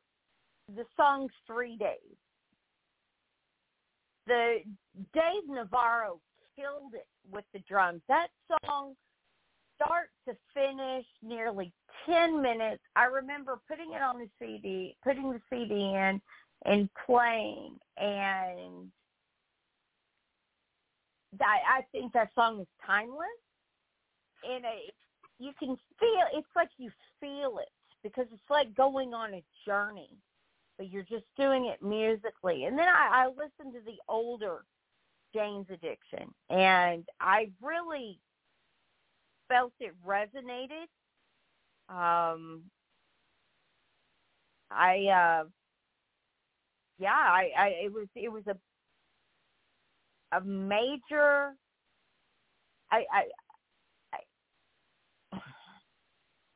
the 0.75 0.85
song's 0.95 1.31
Three 1.47 1.75
Days. 1.77 1.97
The 4.27 4.59
Dave 5.13 5.49
Navarro 5.49 6.19
killed 6.55 6.93
it 6.93 7.07
with 7.31 7.45
the 7.53 7.59
drums. 7.67 8.01
That 8.07 8.27
song, 8.65 8.95
start 9.75 10.09
to 10.27 10.35
finish, 10.53 11.05
nearly 11.21 11.73
ten 12.05 12.41
minutes. 12.41 12.81
I 12.95 13.05
remember 13.05 13.59
putting 13.67 13.93
it 13.93 14.01
on 14.01 14.19
the 14.19 14.29
CD, 14.39 14.95
putting 15.03 15.31
the 15.31 15.41
CD 15.49 15.73
in, 15.73 16.21
and 16.65 16.89
playing, 17.05 17.77
and 17.97 18.91
that 21.39 21.59
I 21.69 21.81
think 21.91 22.13
that 22.13 22.29
song 22.35 22.59
is 22.61 22.67
timeless. 22.85 23.27
And 24.49 24.65
it, 24.65 24.93
you 25.39 25.51
can 25.57 25.77
feel 25.99 26.25
it's 26.33 26.47
like 26.55 26.69
you 26.77 26.91
feel 27.19 27.59
it 27.59 27.69
because 28.03 28.27
it's 28.33 28.49
like 28.49 28.75
going 28.75 29.13
on 29.13 29.33
a 29.33 29.43
journey, 29.65 30.09
but 30.77 30.89
you're 30.89 31.03
just 31.03 31.25
doing 31.37 31.65
it 31.65 31.81
musically. 31.81 32.65
And 32.65 32.77
then 32.77 32.87
I, 32.87 33.25
I 33.25 33.27
listened 33.27 33.73
to 33.73 33.81
the 33.85 33.97
older 34.09 34.65
Jane's 35.33 35.67
Addiction, 35.69 36.33
and 36.49 37.05
I 37.19 37.49
really 37.61 38.19
felt 39.49 39.73
it 39.79 39.93
resonated. 40.05 40.87
Um, 41.89 42.63
I 44.71 45.07
uh, 45.07 45.43
yeah, 46.99 47.11
I, 47.13 47.51
I 47.57 47.67
it 47.85 47.93
was 47.93 48.07
it 48.15 48.31
was 48.31 48.43
a 48.47 48.55
a 50.35 50.41
major 50.41 51.55
I, 52.91 53.05
I 53.11 53.23
I 54.13 55.39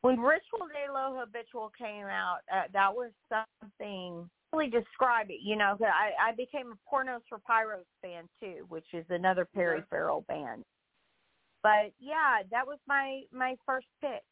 when 0.02 0.20
Ritual 0.20 0.68
de 0.68 0.92
lo 0.94 1.18
Habitual 1.20 1.72
came 1.78 2.06
out, 2.06 2.40
uh, 2.54 2.64
that 2.72 2.94
was 2.94 3.12
something 3.30 4.30
really 4.54 4.70
describe 4.70 5.30
it. 5.30 5.40
You 5.42 5.56
know, 5.56 5.76
'cause 5.78 5.88
I 5.94 6.30
I 6.30 6.32
became 6.36 6.72
a 6.72 6.90
Pornos 6.90 7.22
for 7.28 7.40
Pyros 7.40 7.86
fan 8.02 8.30
too, 8.40 8.66
which 8.70 8.94
is 8.94 9.06
another 9.10 9.46
Perry 9.46 9.84
Farrell 9.90 10.22
band. 10.22 10.64
But 11.64 11.92
yeah, 12.00 12.44
that 12.52 12.66
was 12.66 12.80
my 12.88 13.24
my 13.32 13.56
first 13.66 13.88
pick. 14.02 14.24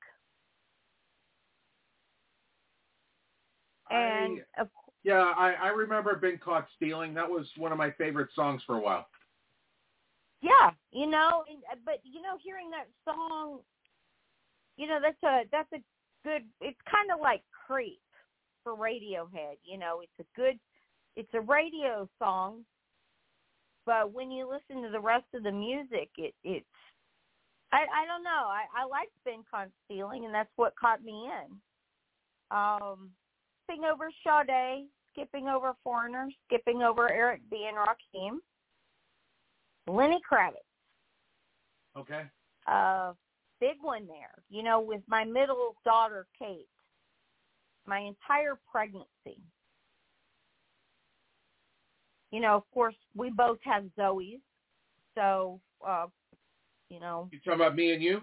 And 3.90 4.42
I, 4.58 4.62
of 4.62 4.70
yeah, 5.04 5.34
I, 5.36 5.54
I 5.62 5.68
remember 5.68 6.16
Been 6.16 6.40
Caught 6.44 6.68
Stealing. 6.76 7.14
That 7.14 7.30
was 7.30 7.46
one 7.58 7.72
of 7.72 7.78
my 7.78 7.92
favorite 7.92 8.30
songs 8.34 8.62
for 8.66 8.78
a 8.78 8.82
while. 8.82 9.08
Yeah, 10.42 10.72
you 10.92 11.08
know, 11.08 11.44
and, 11.50 11.64
uh, 11.72 11.76
but 11.86 12.00
you 12.04 12.22
know, 12.22 12.38
hearing 12.44 12.70
that 12.72 12.88
song, 13.04 13.60
you 14.78 14.88
know, 14.88 15.00
that's 15.02 15.24
a 15.24 15.48
that's 15.52 15.72
a 15.74 15.82
good. 16.24 16.44
It's 16.62 16.80
kind 16.90 17.12
of 17.14 17.20
like 17.22 17.42
Creep 17.66 18.02
for 18.64 18.76
Radiohead. 18.76 19.58
You 19.64 19.78
know, 19.78 20.02
it's 20.02 20.20
a 20.20 20.40
good 20.40 20.60
it's 21.16 21.34
a 21.34 21.42
radio 21.42 22.08
song, 22.20 22.66
but 23.86 24.12
when 24.12 24.32
you 24.32 24.50
listen 24.50 24.84
to 24.84 24.90
the 24.90 25.00
rest 25.00 25.26
of 25.34 25.44
the 25.44 25.52
music, 25.52 26.10
it 26.18 26.34
it's 26.44 26.66
I 27.72 27.78
I 27.78 28.06
don't 28.06 28.24
know. 28.24 28.48
I 28.50 28.66
I 28.76 28.86
like 28.86 29.10
Been 29.24 29.44
Caught 29.50 29.70
Stealing, 29.86 30.26
and 30.26 30.34
that's 30.34 30.52
what 30.58 30.76
caught 30.76 31.04
me 31.04 31.30
in. 31.30 31.56
Um, 32.56 33.10
skipping 33.64 33.86
over 33.86 34.10
Sade, 34.24 34.88
skipping 35.14 35.48
over 35.48 35.74
Foreigner, 35.84 36.30
skipping 36.48 36.82
over 36.82 37.10
Eric 37.10 37.42
B 37.50 37.68
and 37.68 37.78
Rakim, 37.78 38.38
Lenny 39.88 40.20
Kravitz. 40.30 40.56
Okay. 41.98 42.24
Uh, 42.68 43.14
big 43.60 43.78
one 43.82 44.08
there. 44.08 44.44
You 44.50 44.64
know, 44.64 44.80
with 44.80 45.02
my 45.08 45.24
middle 45.24 45.76
daughter 45.86 46.28
Kate, 46.38 46.68
my 47.86 48.00
entire 48.00 48.60
pregnancy. 48.72 49.42
You 52.32 52.42
know, 52.42 52.56
of 52.56 52.64
course, 52.74 52.96
we 53.16 53.30
both 53.30 53.60
have 53.64 53.86
Zoe's, 53.96 54.40
so 55.16 55.62
uh, 55.88 56.08
you 56.90 57.00
know. 57.00 57.30
You 57.32 57.40
talking 57.40 57.62
about 57.62 57.76
me 57.76 57.94
and 57.94 58.04
you? 58.04 58.22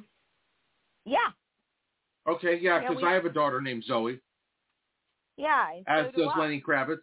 Yeah, 1.07 1.31
Okay, 2.27 2.59
yeah, 2.61 2.79
because 2.81 3.03
I 3.05 3.12
have 3.12 3.25
a 3.25 3.31
daughter 3.31 3.61
named 3.61 3.85
Zoe, 3.85 4.20
yeah. 5.37 5.66
as 5.88 6.07
so 6.14 6.22
does. 6.22 6.33
Lenny 6.38 6.62
Kravitz. 6.66 7.01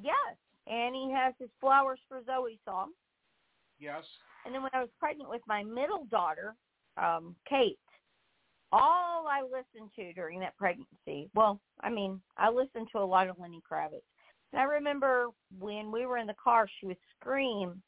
Yes, 0.00 0.36
and 0.66 0.94
he 0.94 1.12
has 1.14 1.34
his 1.38 1.50
Flowers 1.60 2.00
for 2.08 2.22
Zoe 2.24 2.58
song. 2.64 2.92
Yes. 3.78 4.04
And 4.44 4.54
then 4.54 4.62
when 4.62 4.70
I 4.74 4.80
was 4.80 4.90
pregnant 4.98 5.30
with 5.30 5.42
my 5.46 5.62
middle 5.62 6.06
daughter, 6.10 6.54
um, 6.96 7.36
Kate, 7.48 7.78
all 8.72 9.26
I 9.28 9.42
listened 9.42 9.90
to 9.96 10.12
during 10.14 10.40
that 10.40 10.56
pregnancy, 10.56 11.28
well, 11.34 11.60
I 11.82 11.90
mean, 11.90 12.20
I 12.36 12.48
listened 12.48 12.88
to 12.92 12.98
a 12.98 13.04
lot 13.04 13.28
of 13.28 13.38
Lenny 13.38 13.60
Kravitz. 13.70 14.02
And 14.52 14.60
I 14.60 14.64
remember 14.64 15.28
when 15.58 15.90
we 15.90 16.06
were 16.06 16.18
in 16.18 16.26
the 16.26 16.34
car, 16.42 16.68
she 16.80 16.86
would 16.86 16.96
scream 17.18 17.82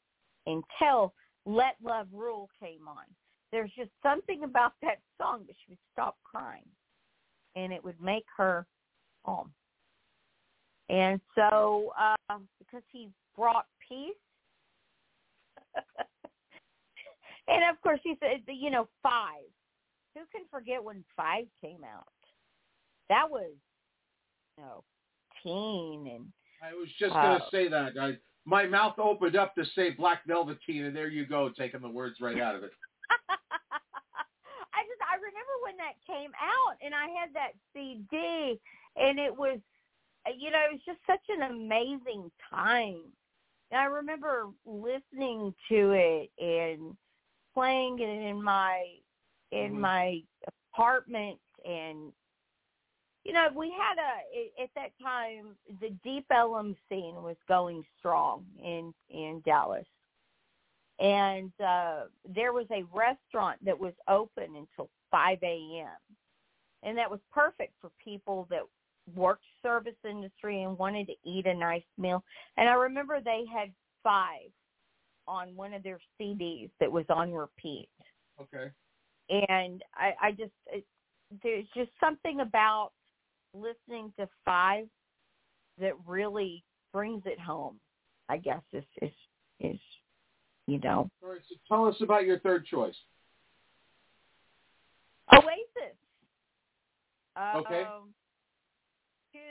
until 0.47 1.13
Let 1.45 1.75
Love 1.83 2.07
Rule 2.11 2.49
came 2.59 2.87
on. 2.87 3.03
There's 3.51 3.71
just 3.77 3.91
something 4.03 4.43
about 4.43 4.73
that 4.81 4.99
song 5.19 5.43
that 5.47 5.55
she 5.65 5.71
would 5.71 5.79
stop 5.93 6.17
crying 6.23 6.65
and 7.55 7.71
it 7.71 7.83
would 7.83 7.99
make 8.01 8.25
her 8.37 8.65
calm. 9.25 9.51
And 10.89 11.19
so, 11.33 11.93
uh, 11.99 12.37
because 12.59 12.83
he 12.91 13.09
brought 13.35 13.65
peace, 13.87 14.13
and 17.47 17.63
of 17.69 17.81
course 17.81 17.99
he 18.03 18.15
said, 18.19 18.41
you 18.47 18.69
know, 18.71 18.87
five. 19.03 19.43
Who 20.15 20.21
can 20.31 20.45
forget 20.49 20.83
when 20.83 21.03
five 21.17 21.45
came 21.61 21.83
out? 21.83 22.07
That 23.09 23.29
was, 23.29 23.51
you 24.57 24.63
know, 24.63 24.83
teen 25.43 26.07
and 26.13 26.25
I 26.63 26.73
was 26.73 26.87
just 26.97 27.13
going 27.13 27.37
to 27.37 27.45
Uh, 27.45 27.49
say 27.51 27.67
that. 27.67 27.97
I, 27.99 28.17
my 28.45 28.65
mouth 28.65 28.97
opened 28.97 29.35
up 29.35 29.53
to 29.55 29.65
say 29.75 29.91
Black 29.91 30.25
Velveteen, 30.25 30.85
and 30.85 30.95
there 30.95 31.09
you 31.09 31.25
go, 31.25 31.49
taking 31.49 31.81
the 31.81 31.89
words 31.89 32.21
right 32.21 32.39
out 32.39 32.55
of 32.55 32.63
it. 32.63 32.71
I 33.29 34.81
just 34.87 35.01
I 35.01 35.15
remember 35.15 35.55
when 35.63 35.77
that 35.77 35.95
came 36.07 36.31
out 36.39 36.75
and 36.81 36.93
I 36.95 37.07
had 37.07 37.33
that 37.33 37.53
CD 37.73 38.59
and 38.95 39.19
it 39.19 39.35
was 39.35 39.59
you 40.33 40.49
know, 40.49 40.57
it 40.69 40.73
was 40.73 40.81
just 40.85 40.99
such 41.05 41.21
an 41.29 41.43
amazing 41.51 42.31
time. 42.49 43.01
And 43.71 43.79
I 43.79 43.85
remember 43.85 44.47
listening 44.65 45.53
to 45.69 45.91
it 45.91 46.31
and 46.39 46.95
playing 47.53 47.99
it 47.99 48.29
in 48.29 48.41
my 48.41 48.99
in 49.51 49.73
Mhm. 49.73 49.79
my 49.79 50.23
apartment 50.73 51.39
and 51.63 52.13
you 53.23 53.33
know, 53.33 53.49
we 53.55 53.71
had 53.71 53.97
a 53.97 54.61
at 54.61 54.73
that 54.75 54.91
time 54.99 55.57
the 55.79 55.89
Deep 56.03 56.25
Ellum 56.31 56.75
scene 56.89 57.23
was 57.23 57.37
going 57.47 57.85
strong 57.97 58.45
in 58.59 58.93
in 59.09 59.41
Dallas 59.41 59.87
and 60.99 61.51
uh, 61.59 62.03
there 62.33 62.53
was 62.53 62.67
a 62.71 62.83
restaurant 62.93 63.63
that 63.65 63.77
was 63.77 63.93
open 64.07 64.55
until 64.55 64.89
5 65.11 65.39
a.m. 65.43 65.97
And 66.83 66.97
that 66.97 67.09
was 67.09 67.19
perfect 67.33 67.73
for 67.81 67.89
people 68.01 68.47
that 68.49 68.61
worked 69.13 69.43
service 69.61 69.95
industry 70.07 70.63
and 70.63 70.77
wanted 70.77 71.07
to 71.07 71.13
eat 71.29 71.45
a 71.45 71.53
nice 71.53 71.83
meal. 71.97 72.23
And 72.57 72.67
I 72.67 72.73
remember 72.73 73.19
they 73.19 73.43
had 73.53 73.71
five 74.03 74.49
on 75.27 75.55
one 75.55 75.73
of 75.73 75.83
their 75.83 75.99
CDs 76.19 76.69
that 76.79 76.91
was 76.91 77.05
on 77.09 77.33
repeat. 77.33 77.89
Okay. 78.41 78.71
And 79.29 79.83
I, 79.95 80.13
I 80.21 80.31
just, 80.31 80.51
it, 80.67 80.85
there's 81.43 81.65
just 81.75 81.91
something 81.99 82.41
about 82.41 82.91
listening 83.53 84.13
to 84.19 84.27
five 84.43 84.85
that 85.79 85.93
really 86.05 86.63
brings 86.93 87.23
it 87.25 87.39
home. 87.39 87.79
I 88.29 88.37
guess 88.37 88.61
is 88.73 88.83
is 89.01 89.11
is 89.59 89.79
you 90.67 90.79
know 90.79 91.09
All 91.23 91.29
right, 91.29 91.41
so 91.47 91.55
tell 91.67 91.85
us 91.85 91.95
about 92.01 92.25
your 92.25 92.39
third 92.39 92.65
choice. 92.65 92.95
Oasis. 95.31 95.95
Okay. 97.55 97.83
Um, 97.83 98.13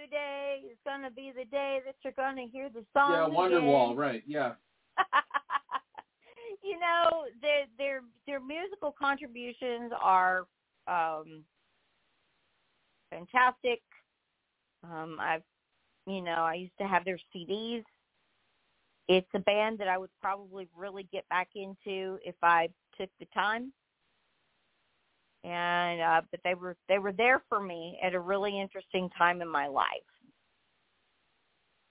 today 0.02 0.62
is 0.70 0.78
gonna 0.84 1.10
be 1.10 1.32
the 1.36 1.44
day 1.46 1.80
that 1.84 1.96
you're 2.02 2.12
gonna 2.14 2.46
hear 2.50 2.68
the 2.68 2.84
song. 2.92 3.12
yeah, 3.12 3.26
again. 3.26 3.36
Wonderwall, 3.36 3.96
right? 3.96 4.22
Yeah. 4.26 4.54
you 6.62 6.78
know, 6.78 7.24
their 7.40 7.64
their 7.78 8.00
their 8.26 8.40
musical 8.40 8.94
contributions 8.98 9.92
are 10.00 10.46
um 10.86 11.44
fantastic. 13.10 13.82
Um 14.82 15.18
I've 15.20 15.42
you 16.06 16.20
know, 16.20 16.32
I 16.32 16.54
used 16.54 16.76
to 16.80 16.86
have 16.86 17.04
their 17.04 17.18
CDs. 17.34 17.82
It's 19.08 19.28
a 19.34 19.38
band 19.38 19.78
that 19.78 19.88
I 19.88 19.98
would 19.98 20.10
probably 20.20 20.68
really 20.76 21.08
get 21.12 21.28
back 21.28 21.48
into 21.54 22.18
if 22.24 22.34
I 22.42 22.68
took 22.98 23.10
the 23.20 23.26
time. 23.34 23.72
And 25.44 26.00
uh 26.00 26.22
but 26.30 26.40
they 26.42 26.54
were 26.54 26.76
they 26.88 26.98
were 26.98 27.12
there 27.12 27.42
for 27.48 27.60
me 27.60 27.98
at 28.02 28.14
a 28.14 28.20
really 28.20 28.58
interesting 28.60 29.10
time 29.16 29.42
in 29.42 29.48
my 29.48 29.66
life. 29.66 29.86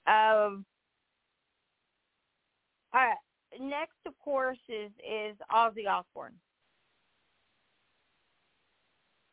Um 0.08 0.66
uh, 2.94 3.16
next, 3.60 3.98
of 4.06 4.14
course, 4.20 4.60
is 4.70 4.92
is 5.00 5.36
Ozzy 5.52 5.88
Osbourne. 5.90 6.36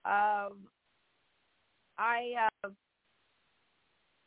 Um, 0.06 0.66
I 1.98 2.48
uh, 2.64 2.70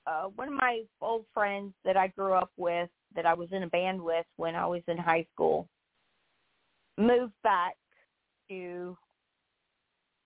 uh, 0.06 0.28
one 0.36 0.50
of 0.50 0.54
my 0.54 0.82
old 1.02 1.26
friends 1.34 1.74
that 1.84 1.98
I 1.98 2.08
grew 2.10 2.34
up 2.34 2.52
with, 2.58 2.90
that 3.16 3.26
I 3.26 3.34
was 3.34 3.50
in 3.52 3.64
a 3.64 3.68
band 3.68 4.02
with 4.02 4.26
when 4.36 4.56
I 4.56 4.68
was 4.68 4.84
in 4.88 4.98
high 4.98 5.26
school, 5.34 5.68
moved 6.98 7.34
back 7.44 7.74
to, 8.50 8.96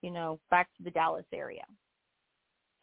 you 0.07 0.13
know, 0.13 0.39
back 0.49 0.69
to 0.77 0.83
the 0.83 0.91
Dallas 0.91 1.25
area, 1.33 1.65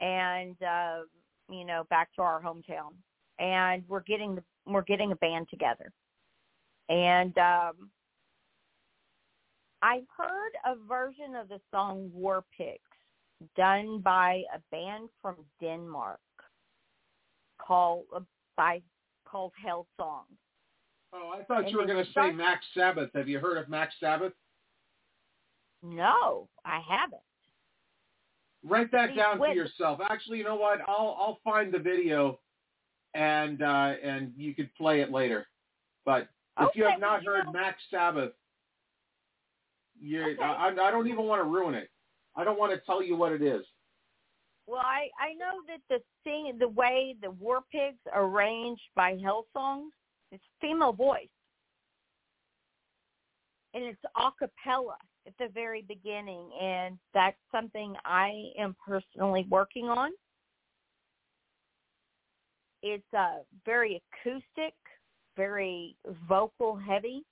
and 0.00 0.56
uh, 0.62 1.00
you 1.48 1.64
know, 1.64 1.84
back 1.88 2.14
to 2.16 2.22
our 2.22 2.42
hometown, 2.42 2.92
and 3.38 3.82
we're 3.88 4.02
getting 4.02 4.34
the 4.34 4.42
we're 4.66 4.82
getting 4.82 5.12
a 5.12 5.16
band 5.16 5.46
together 5.50 5.92
and 6.88 7.36
um 7.38 7.90
I 9.82 10.00
heard 10.16 10.52
a 10.64 10.76
version 10.88 11.36
of 11.36 11.48
the 11.48 11.60
song 11.70 12.10
War 12.12 12.44
Pigs 12.56 12.80
done 13.56 13.98
by 13.98 14.42
a 14.54 14.58
band 14.70 15.10
from 15.20 15.36
Denmark 15.60 16.20
called 17.60 18.04
uh, 18.14 18.20
by 18.56 18.80
called 19.26 19.52
Hell 19.62 19.86
Song. 19.98 20.24
Oh, 21.12 21.32
I 21.38 21.44
thought 21.44 21.64
And 21.64 21.70
you 21.70 21.78
were 21.78 21.86
going 21.86 22.04
to 22.04 22.12
say 22.12 22.32
Mac 22.32 22.60
Sabbath. 22.74 23.10
Have 23.14 23.28
you 23.28 23.38
heard 23.38 23.58
of 23.58 23.68
Mac 23.68 23.90
Sabbath? 24.00 24.32
No, 25.84 26.48
I 26.64 26.80
haven't. 26.88 27.20
Write 28.64 28.90
that 28.92 29.14
down 29.14 29.36
for 29.36 29.48
yourself. 29.48 30.00
Actually, 30.08 30.38
you 30.38 30.44
know 30.44 30.56
what? 30.56 30.80
I'll 30.88 31.14
I'll 31.20 31.38
find 31.44 31.72
the 31.72 31.78
video, 31.78 32.40
and 33.12 33.60
uh, 33.62 33.92
and 34.02 34.32
you 34.36 34.54
could 34.54 34.74
play 34.76 35.02
it 35.02 35.12
later. 35.12 35.46
But 36.06 36.28
if 36.58 36.70
you 36.74 36.84
have 36.84 36.98
not 36.98 37.24
heard 37.24 37.44
know- 37.44 37.52
Mac 37.52 37.76
Sabbath, 37.90 38.32
you 40.00 40.22
Okay. 40.22 40.42
I, 40.42 40.68
I 40.68 40.90
don't 40.90 41.06
even 41.06 41.24
want 41.24 41.40
to 41.40 41.44
ruin 41.48 41.74
it. 41.74 41.90
I 42.34 42.44
don't 42.44 42.58
want 42.58 42.72
to 42.72 42.78
tell 42.86 43.02
you 43.02 43.16
what 43.16 43.32
it 43.32 43.42
is. 43.42 43.66
Well, 44.66 44.80
I 44.80 45.08
I 45.20 45.34
know 45.34 45.60
that 45.68 45.80
the 45.90 46.02
sing 46.24 46.56
the 46.58 46.68
way 46.68 47.16
the 47.20 47.32
War 47.32 47.60
Pigs 47.70 48.00
are 48.10 48.24
arranged 48.24 48.88
by 48.96 49.18
Hellsongs, 49.18 49.90
it's 50.32 50.42
female 50.62 50.94
voice, 50.94 51.28
and 53.74 53.84
it's 53.84 54.00
a 54.16 54.30
cappella 54.38 54.96
at 55.26 55.32
the 55.38 55.48
very 55.52 55.82
beginning, 55.82 56.50
and 56.60 56.98
that's 57.12 57.36
something 57.50 57.94
I 58.04 58.50
am 58.58 58.76
personally 58.86 59.46
working 59.48 59.86
on. 59.86 60.10
It's 62.82 63.02
uh, 63.16 63.38
very 63.64 64.02
acoustic, 64.22 64.74
very 65.36 65.96
vocal 66.28 66.76
heavy, 66.76 67.22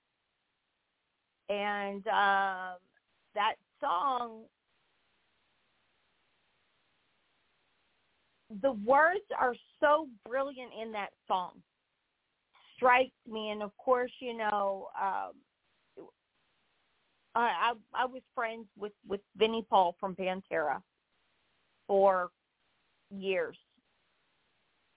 and 1.48 2.06
um, 2.06 2.78
that 3.34 3.54
song 3.80 4.44
the 8.60 8.72
words 8.72 9.24
are 9.38 9.54
so 9.80 10.08
brilliant 10.28 10.72
in 10.80 10.92
that 10.92 11.10
song. 11.26 11.52
Strikes 12.76 13.12
me, 13.30 13.50
and 13.50 13.62
of 13.62 13.70
course, 13.78 14.10
you 14.20 14.36
know, 14.36 14.88
um, 15.00 15.32
I, 17.34 17.72
I 17.94 18.02
I 18.02 18.06
was 18.06 18.22
friends 18.34 18.66
with 18.78 18.92
with 19.06 19.20
Vinnie 19.36 19.66
Paul 19.68 19.96
from 19.98 20.14
Pantera 20.14 20.82
for 21.86 22.30
years, 23.10 23.56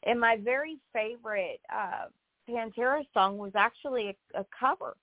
and 0.03 0.19
my 0.19 0.37
very 0.43 0.77
favorite 0.93 1.59
uh, 1.73 2.05
Pantera 2.49 3.03
song 3.13 3.37
was 3.37 3.51
actually 3.55 4.15
a, 4.33 4.41
a 4.41 4.45
cover 4.57 4.95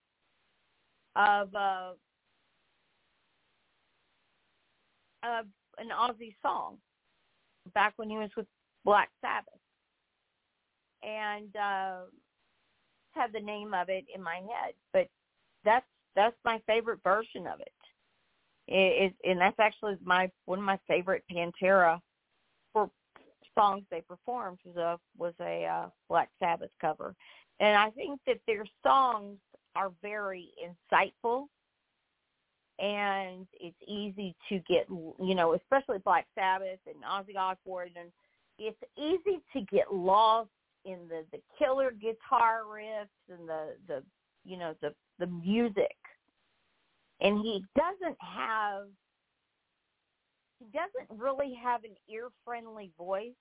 of 1.16 1.54
uh, 1.54 1.92
of 5.22 5.46
an 5.78 5.88
Ozzy 5.88 6.34
song 6.42 6.76
back 7.74 7.94
when 7.96 8.10
he 8.10 8.16
was 8.16 8.30
with 8.36 8.46
Black 8.84 9.10
Sabbath, 9.20 9.60
and 11.02 11.54
uh, 11.56 12.00
have 13.12 13.32
the 13.32 13.40
name 13.40 13.74
of 13.74 13.88
it 13.88 14.04
in 14.14 14.22
my 14.22 14.36
head, 14.36 14.74
but 14.92 15.08
that's 15.64 15.86
that's 16.14 16.36
my 16.44 16.60
favorite 16.66 17.00
version 17.02 17.46
of 17.46 17.60
it. 17.60 17.72
It, 18.68 19.14
it 19.24 19.30
and 19.30 19.40
that's 19.40 19.58
actually 19.58 19.96
my 20.04 20.30
one 20.46 20.58
of 20.58 20.64
my 20.64 20.78
favorite 20.86 21.24
Pantera 21.30 22.00
for 22.72 22.90
songs 23.54 23.84
they 23.90 24.00
performed 24.02 24.58
was 24.64 24.76
a 24.76 24.98
was 25.18 25.34
a 25.40 25.64
uh, 25.64 25.88
Black 26.08 26.30
Sabbath 26.38 26.70
cover, 26.80 27.14
and 27.60 27.76
I 27.76 27.90
think 27.90 28.20
that 28.26 28.38
their 28.46 28.64
songs 28.84 29.38
are 29.74 29.90
very 30.02 30.50
insightful 30.62 31.46
and 32.78 33.46
it's 33.60 33.76
easy 33.86 34.34
to 34.48 34.58
get 34.68 34.86
you 34.88 35.34
know 35.34 35.54
especially 35.54 35.98
black 35.98 36.26
sabbath 36.34 36.80
and 36.86 36.96
ozzy 37.04 37.36
osbourne 37.36 37.90
and 37.98 38.10
it's 38.58 38.78
easy 38.98 39.40
to 39.52 39.60
get 39.70 39.92
lost 39.92 40.50
in 40.84 40.98
the 41.08 41.24
the 41.32 41.38
killer 41.58 41.92
guitar 41.92 42.62
riffs 42.68 43.06
and 43.30 43.48
the 43.48 43.74
the 43.88 44.02
you 44.44 44.56
know 44.56 44.74
the 44.80 44.92
the 45.18 45.26
music 45.26 45.96
and 47.22 47.38
he 47.38 47.64
doesn't 47.76 48.18
have 48.20 48.88
he 50.58 50.66
doesn't 50.66 51.20
really 51.20 51.54
have 51.60 51.82
an 51.84 51.94
ear 52.08 52.28
friendly 52.44 52.92
voice. 52.96 53.32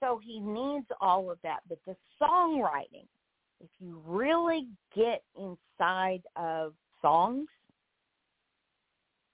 So 0.00 0.20
he 0.22 0.38
needs 0.38 0.86
all 1.00 1.30
of 1.30 1.38
that. 1.42 1.60
But 1.68 1.78
the 1.86 1.96
songwriting 2.20 3.06
if 3.60 3.70
you 3.78 4.02
really 4.04 4.66
get 4.94 5.22
inside 5.36 6.22
of 6.36 6.74
songs 7.00 7.46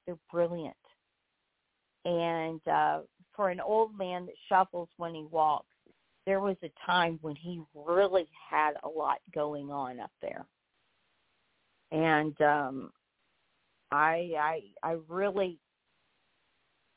they're 0.07 0.17
brilliant. 0.31 0.77
And 2.05 2.61
uh 2.69 3.01
for 3.35 3.51
an 3.51 3.61
old 3.61 3.97
man 3.97 4.27
that 4.27 4.35
shuffles 4.49 4.89
when 4.97 5.15
he 5.15 5.27
walks 5.31 5.67
there 6.27 6.41
was 6.41 6.57
a 6.63 6.71
time 6.85 7.19
when 7.23 7.35
he 7.37 7.63
really 7.75 8.29
had 8.51 8.73
a 8.85 8.89
lot 8.89 9.19
going 9.35 9.71
on 9.71 9.99
up 9.99 10.11
there. 10.21 10.45
And 11.91 12.39
um 12.43 12.91
i 13.91 14.31
i 14.39 14.61
i 14.83 14.97
really 15.09 15.59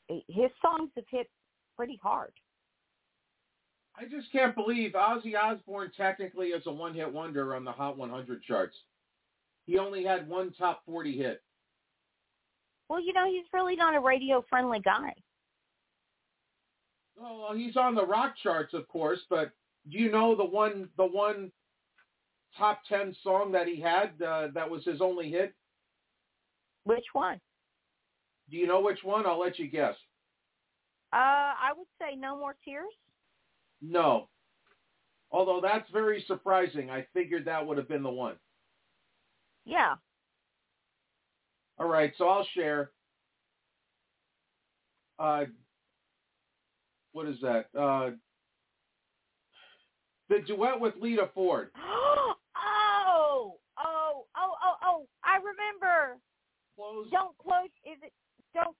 his 0.08 0.50
songs 0.60 0.90
have 0.96 1.04
hit 1.10 1.28
pretty 1.76 1.98
hard 2.02 2.32
I 3.94 4.04
just 4.04 4.32
can't 4.32 4.54
believe 4.54 4.92
Ozzy 4.92 5.34
Osbourne 5.36 5.92
technically 5.94 6.46
is 6.48 6.62
a 6.66 6.72
one-hit 6.72 7.12
wonder 7.12 7.54
on 7.54 7.62
the 7.62 7.72
Hot 7.72 7.98
100 7.98 8.42
charts. 8.42 8.74
He 9.66 9.76
only 9.78 10.02
had 10.02 10.26
one 10.26 10.50
top 10.54 10.82
40 10.86 11.14
hit. 11.18 11.42
well 12.88 13.00
you 13.00 13.12
know 13.12 13.26
he's 13.26 13.44
really 13.52 13.76
not 13.76 13.94
a 13.94 14.00
radio 14.00 14.42
friendly 14.48 14.80
guy 14.80 15.12
Oh, 17.20 17.40
well, 17.42 17.54
he's 17.54 17.76
on 17.76 17.94
the 17.94 18.04
rock 18.04 18.34
charts, 18.42 18.72
of 18.74 18.88
course, 18.88 19.20
but 19.28 19.52
do 19.90 19.98
you 19.98 20.10
know 20.10 20.34
the 20.34 20.44
one 20.44 20.88
the 20.96 21.04
one 21.06 21.52
top 22.56 22.80
10 22.88 23.14
song 23.22 23.52
that 23.52 23.66
he 23.68 23.80
had 23.80 24.10
uh, 24.22 24.48
that 24.54 24.68
was 24.68 24.84
his 24.84 25.00
only 25.00 25.30
hit? 25.30 25.54
Which 26.84 27.04
one 27.12 27.38
Do 28.50 28.56
you 28.56 28.66
know 28.66 28.80
which 28.80 28.98
one? 29.02 29.26
I'll 29.26 29.38
let 29.40 29.58
you 29.58 29.68
guess. 29.68 29.94
uh 31.12 31.16
i 31.16 31.70
would 31.76 31.86
say 32.00 32.16
no 32.16 32.36
more 32.38 32.56
tears 32.64 32.92
No. 33.80 34.28
Although 35.30 35.60
that's 35.62 35.88
very 35.90 36.22
surprising. 36.26 36.90
I 36.90 37.06
figured 37.14 37.46
that 37.46 37.66
would 37.66 37.78
have 37.78 37.88
been 37.88 38.02
the 38.02 38.10
one. 38.10 38.36
yeah 39.64 39.94
All 41.78 41.88
right, 41.88 42.12
so 42.18 42.28
I'll 42.28 42.46
share. 42.54 42.90
Uh, 45.18 45.44
what 47.12 47.26
is 47.28 47.36
that? 47.42 47.66
Uh, 47.78 48.10
the 50.28 50.40
duet 50.46 50.78
with 50.80 50.94
Lita 51.00 51.28
Ford. 51.34 51.70
oh, 51.76 52.34
oh, 52.56 53.56
oh, 53.78 54.24
oh, 54.36 54.74
oh! 54.84 55.06
I 55.24 55.36
remember. 55.36 56.18
Close. 56.76 57.06
Don't 57.10 57.36
close. 57.38 57.68
Is 57.84 57.98
it? 58.02 58.12
Don't. 58.54 58.76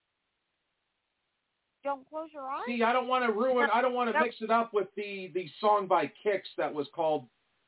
Don't 1.85 2.09
close 2.09 2.28
your 2.33 2.44
eyes. 2.44 2.62
See, 2.66 2.83
I 2.83 2.92
don't 2.92 3.09
want 3.09 3.26
to 3.26 3.33
ruin. 3.33 3.68
I 3.74 3.81
don't 3.81 3.94
want 3.94 4.12
to 4.12 4.20
mix 4.20 4.37
it 4.40 4.50
up 4.50 4.72
with 4.72 4.88
the 4.96 5.31
the 5.35 5.48
song 5.61 5.87
by 5.88 6.11
Kix 6.24 6.42
that 6.57 6.72
was 6.72 6.87
called 6.94 7.26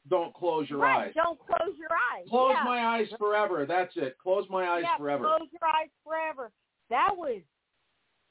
"Don't 0.09 0.33
Close 0.35 0.71
Your 0.71 0.81
right. 0.81 1.09
Eyes." 1.09 1.15
Don't 1.15 1.39
close 1.39 1.75
your 1.77 1.89
eyes. 1.91 2.25
Close 2.29 2.55
yeah. 2.57 2.65
my 2.65 2.97
eyes 2.97 3.09
forever. 3.19 3.67
That's 3.67 3.93
it. 3.97 4.17
Close 4.23 4.45
my 4.49 4.67
eyes 4.69 4.83
yeah, 4.85 4.97
forever. 4.97 5.25
Close 5.25 5.49
your 5.51 5.69
eyes 5.69 5.89
forever. 6.05 6.51
That 6.91 7.11
was 7.17 7.41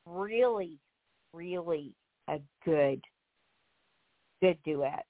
really, 0.05 0.79
really 1.33 1.93
a 2.29 2.39
good, 2.63 3.01
good 4.41 4.57
duet. 4.63 5.05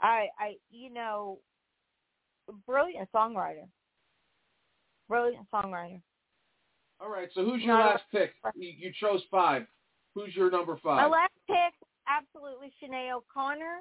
I, 0.00 0.26
I, 0.38 0.56
you 0.70 0.92
know, 0.92 1.38
brilliant 2.66 3.10
songwriter. 3.12 3.68
Brilliant 5.08 5.46
songwriter. 5.52 6.00
All 7.00 7.10
right. 7.10 7.28
So 7.34 7.44
who's 7.44 7.62
your 7.62 7.76
No. 7.76 7.84
last 7.84 8.04
pick? 8.10 8.34
You, 8.54 8.92
chose 8.92 9.22
five. 9.30 9.66
Who's 10.14 10.34
your 10.34 10.50
number 10.50 10.76
five? 10.76 10.96
My 10.96 11.06
last 11.06 11.32
pick, 11.46 11.74
absolutely 12.08 12.72
Sinead 12.80 13.12
O'Connor. 13.12 13.80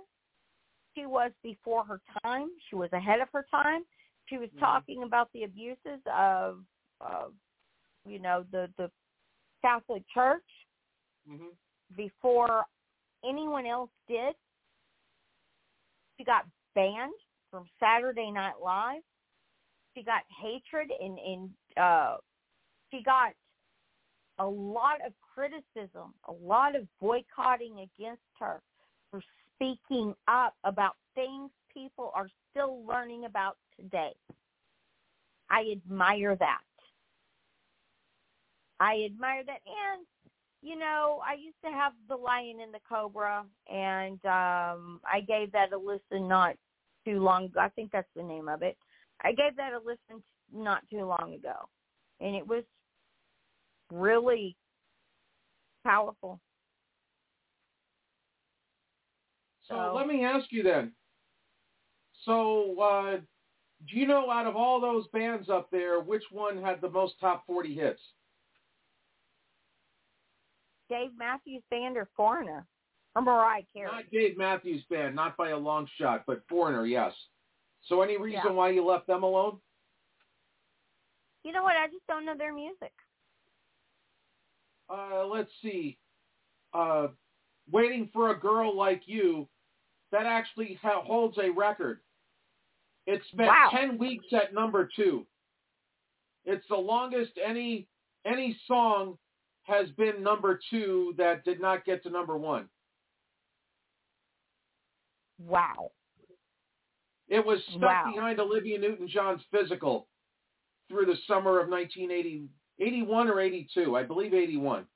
She 0.96 1.06
was 1.06 1.32
before 1.44 1.86
her 1.86 2.02
time. 2.24 2.50
She 2.70 2.76
was 2.76 2.92
ahead 2.94 3.20
of 3.20 3.30
her 3.34 3.46
time. 3.50 3.86
She 4.26 4.38
was 4.38 4.50
talking 4.60 5.04
about 5.04 5.32
the 5.34 5.44
abuses 5.44 6.02
of, 6.12 6.64
of 7.02 7.34
you 8.06 8.20
know, 8.20 8.46
the 8.52 8.70
the 8.78 8.90
Catholic 9.62 10.04
Church 10.14 10.44
hmm 11.28 11.50
before 11.96 12.66
anyone 13.24 13.66
else 13.66 13.92
did. 14.08 14.36
She 16.18 16.24
got 16.24 16.46
banned 16.76 17.14
from 17.54 17.66
Saturday 17.80 18.32
Night 18.32 18.56
Live. 18.64 19.04
She 19.96 20.04
got 20.04 20.24
hatred 20.42 20.90
and 21.00 21.20
and 21.20 21.50
uh, 21.78 22.18
she 22.90 23.04
got 23.04 23.34
a 24.40 24.46
lot 24.46 25.06
of 25.06 25.14
criticism, 25.36 26.16
a 26.28 26.32
lot 26.32 26.76
of 26.76 26.88
boycotting 27.00 27.88
against 27.98 28.24
her 28.40 28.60
for 29.12 29.22
speaking 29.54 30.16
up 30.28 30.56
about 30.64 30.94
things 31.14 31.52
people 31.72 32.12
are 32.16 32.28
still 32.50 32.84
learning 32.88 33.26
about 33.26 33.58
today. 33.80 34.14
I 35.52 35.72
admire 35.72 36.36
that. 36.36 36.62
I 38.80 39.04
admire 39.06 39.44
that 39.46 39.60
and 39.68 40.08
you 40.64 40.80
know, 40.80 41.22
I 41.24 41.34
used 41.34 41.58
to 41.66 41.72
have 41.72 41.92
The 42.08 42.16
Lion 42.16 42.62
and 42.64 42.74
the 42.74 42.80
Cobra 42.90 43.46
and 43.72 44.20
um 44.26 45.02
I 45.06 45.22
gave 45.28 45.52
that 45.52 45.72
a 45.72 45.78
listen 45.78 46.28
not 46.28 46.56
too 47.06 47.20
long 47.22 47.46
ago. 47.46 47.60
I 47.60 47.70
think 47.70 47.92
that's 47.92 48.08
the 48.16 48.24
name 48.24 48.48
of 48.48 48.62
it. 48.62 48.78
I 49.22 49.32
gave 49.32 49.56
that 49.58 49.74
a 49.74 49.78
listen 49.78 50.24
not 50.54 50.82
too 50.90 51.06
long 51.06 51.34
ago. 51.34 51.70
And 52.20 52.36
it 52.36 52.46
was 52.46 52.64
really 53.92 54.56
powerful. 55.84 56.40
So 59.68 59.76
So- 59.76 59.94
let 59.96 60.08
me 60.08 60.24
ask 60.24 60.52
you 60.52 60.64
then. 60.64 60.94
So 62.26 62.80
uh, 62.80 63.18
do 63.88 64.00
you 64.00 64.08
know 64.08 64.30
out 64.30 64.48
of 64.48 64.56
all 64.56 64.80
those 64.80 65.08
bands 65.10 65.50
up 65.50 65.70
there, 65.72 66.00
which 66.00 66.24
one 66.32 66.62
had 66.62 66.80
the 66.80 66.90
most 66.90 67.20
top 67.20 67.46
40 67.46 67.76
hits? 67.76 68.02
Dave 70.90 71.12
Matthews 71.18 71.64
Band 71.70 71.98
or 71.98 72.08
Foreigner 72.16 72.66
or 73.16 73.22
Mariah 73.22 73.64
Carey. 73.74 73.92
Not 73.92 74.10
Dave 74.12 74.38
Matthews 74.38 74.84
Band, 74.90 75.16
not 75.16 75.38
by 75.38 75.50
a 75.50 75.58
long 75.58 75.88
shot, 75.98 76.24
but 76.26 76.44
Foreigner, 76.50 76.86
yes. 76.86 77.14
So 77.84 78.02
any 78.02 78.18
reason 78.18 78.42
Yeah. 78.46 78.52
why 78.52 78.70
you 78.70 78.84
left 78.84 79.08
them 79.08 79.24
alone? 79.24 79.62
You 81.44 81.52
know 81.52 81.64
what? 81.64 81.76
I 81.76 81.88
just 81.88 82.06
don't 82.08 82.26
know 82.26 82.36
their 82.36 82.54
music. 82.54 82.94
Uh, 84.90 85.26
let's 85.26 85.52
see. 85.62 85.98
Uh, 86.74 87.08
Waiting 87.72 88.10
for 88.12 88.32
a 88.32 88.36
Girl 88.40 88.76
Like 88.76 89.08
You, 89.08 89.48
that 90.12 90.26
actually 90.26 90.74
ha- 90.82 91.02
holds 91.02 91.38
a 91.38 91.50
record. 91.50 92.02
It 93.06 93.24
spent 93.32 93.48
Wow. 93.48 93.70
10 93.72 93.98
weeks 93.98 94.26
at 94.34 94.54
number 94.54 94.86
two. 94.96 95.26
It's 96.46 96.68
the 96.68 96.76
longest 96.78 97.38
any 97.38 97.88
any 98.26 98.54
song 98.68 99.18
has 99.64 99.90
been 99.92 100.24
number 100.24 100.58
two 100.70 101.14
that 101.18 101.44
did 101.46 101.60
not 101.60 101.84
get 101.86 102.04
to 102.04 102.10
number 102.10 102.38
one. 102.38 102.70
Wow. 105.44 105.92
It 107.28 107.46
was 107.46 107.60
stuck 107.70 107.82
Wow. 107.82 108.12
behind 108.14 108.40
Olivia 108.40 108.78
Newton-John's 108.80 109.44
Physical 109.52 110.08
through 110.90 111.06
the 111.06 111.16
summer 111.28 111.60
of 111.60 111.70
1980, 111.70 112.50
81 112.80 113.30
or 113.30 113.40
82. 113.40 113.96
I 113.96 114.04
believe 114.04 114.34
81. 114.34 114.88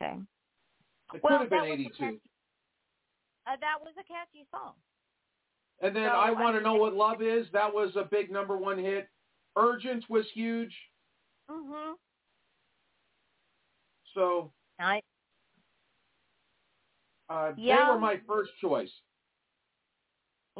Okay. 0.00 0.20
It 1.14 1.22
Well, 1.22 1.38
could 1.38 1.40
have 1.42 1.50
been 1.50 1.58
that 1.60 1.68
was 1.68 1.72
82. 1.72 2.20
Uh, 3.46 3.56
that 3.60 3.80
was 3.80 3.94
a 3.98 4.04
catchy 4.04 4.46
song. 4.50 4.74
And 5.80 5.94
then 5.94 6.08
So, 6.08 6.16
I 6.16 6.28
I 6.28 6.30
Want 6.32 6.56
to 6.56 6.62
Know 6.62 6.74
What 6.74 6.94
Love 6.94 7.22
Is. 7.22 7.46
That 7.52 7.72
was 7.72 7.94
a 7.96 8.04
big 8.04 8.30
number 8.30 8.56
one 8.56 8.78
hit. 8.78 9.08
Urgent 9.56 10.08
was 10.08 10.28
huge. 10.32 10.74
Mhm. 11.48 11.96
So 14.14 14.52
I 14.78 15.02
uh, 17.28 17.52
they 17.56 17.74
were 17.88 17.98
my 17.98 18.20
first 18.26 18.50
choice. 18.60 18.90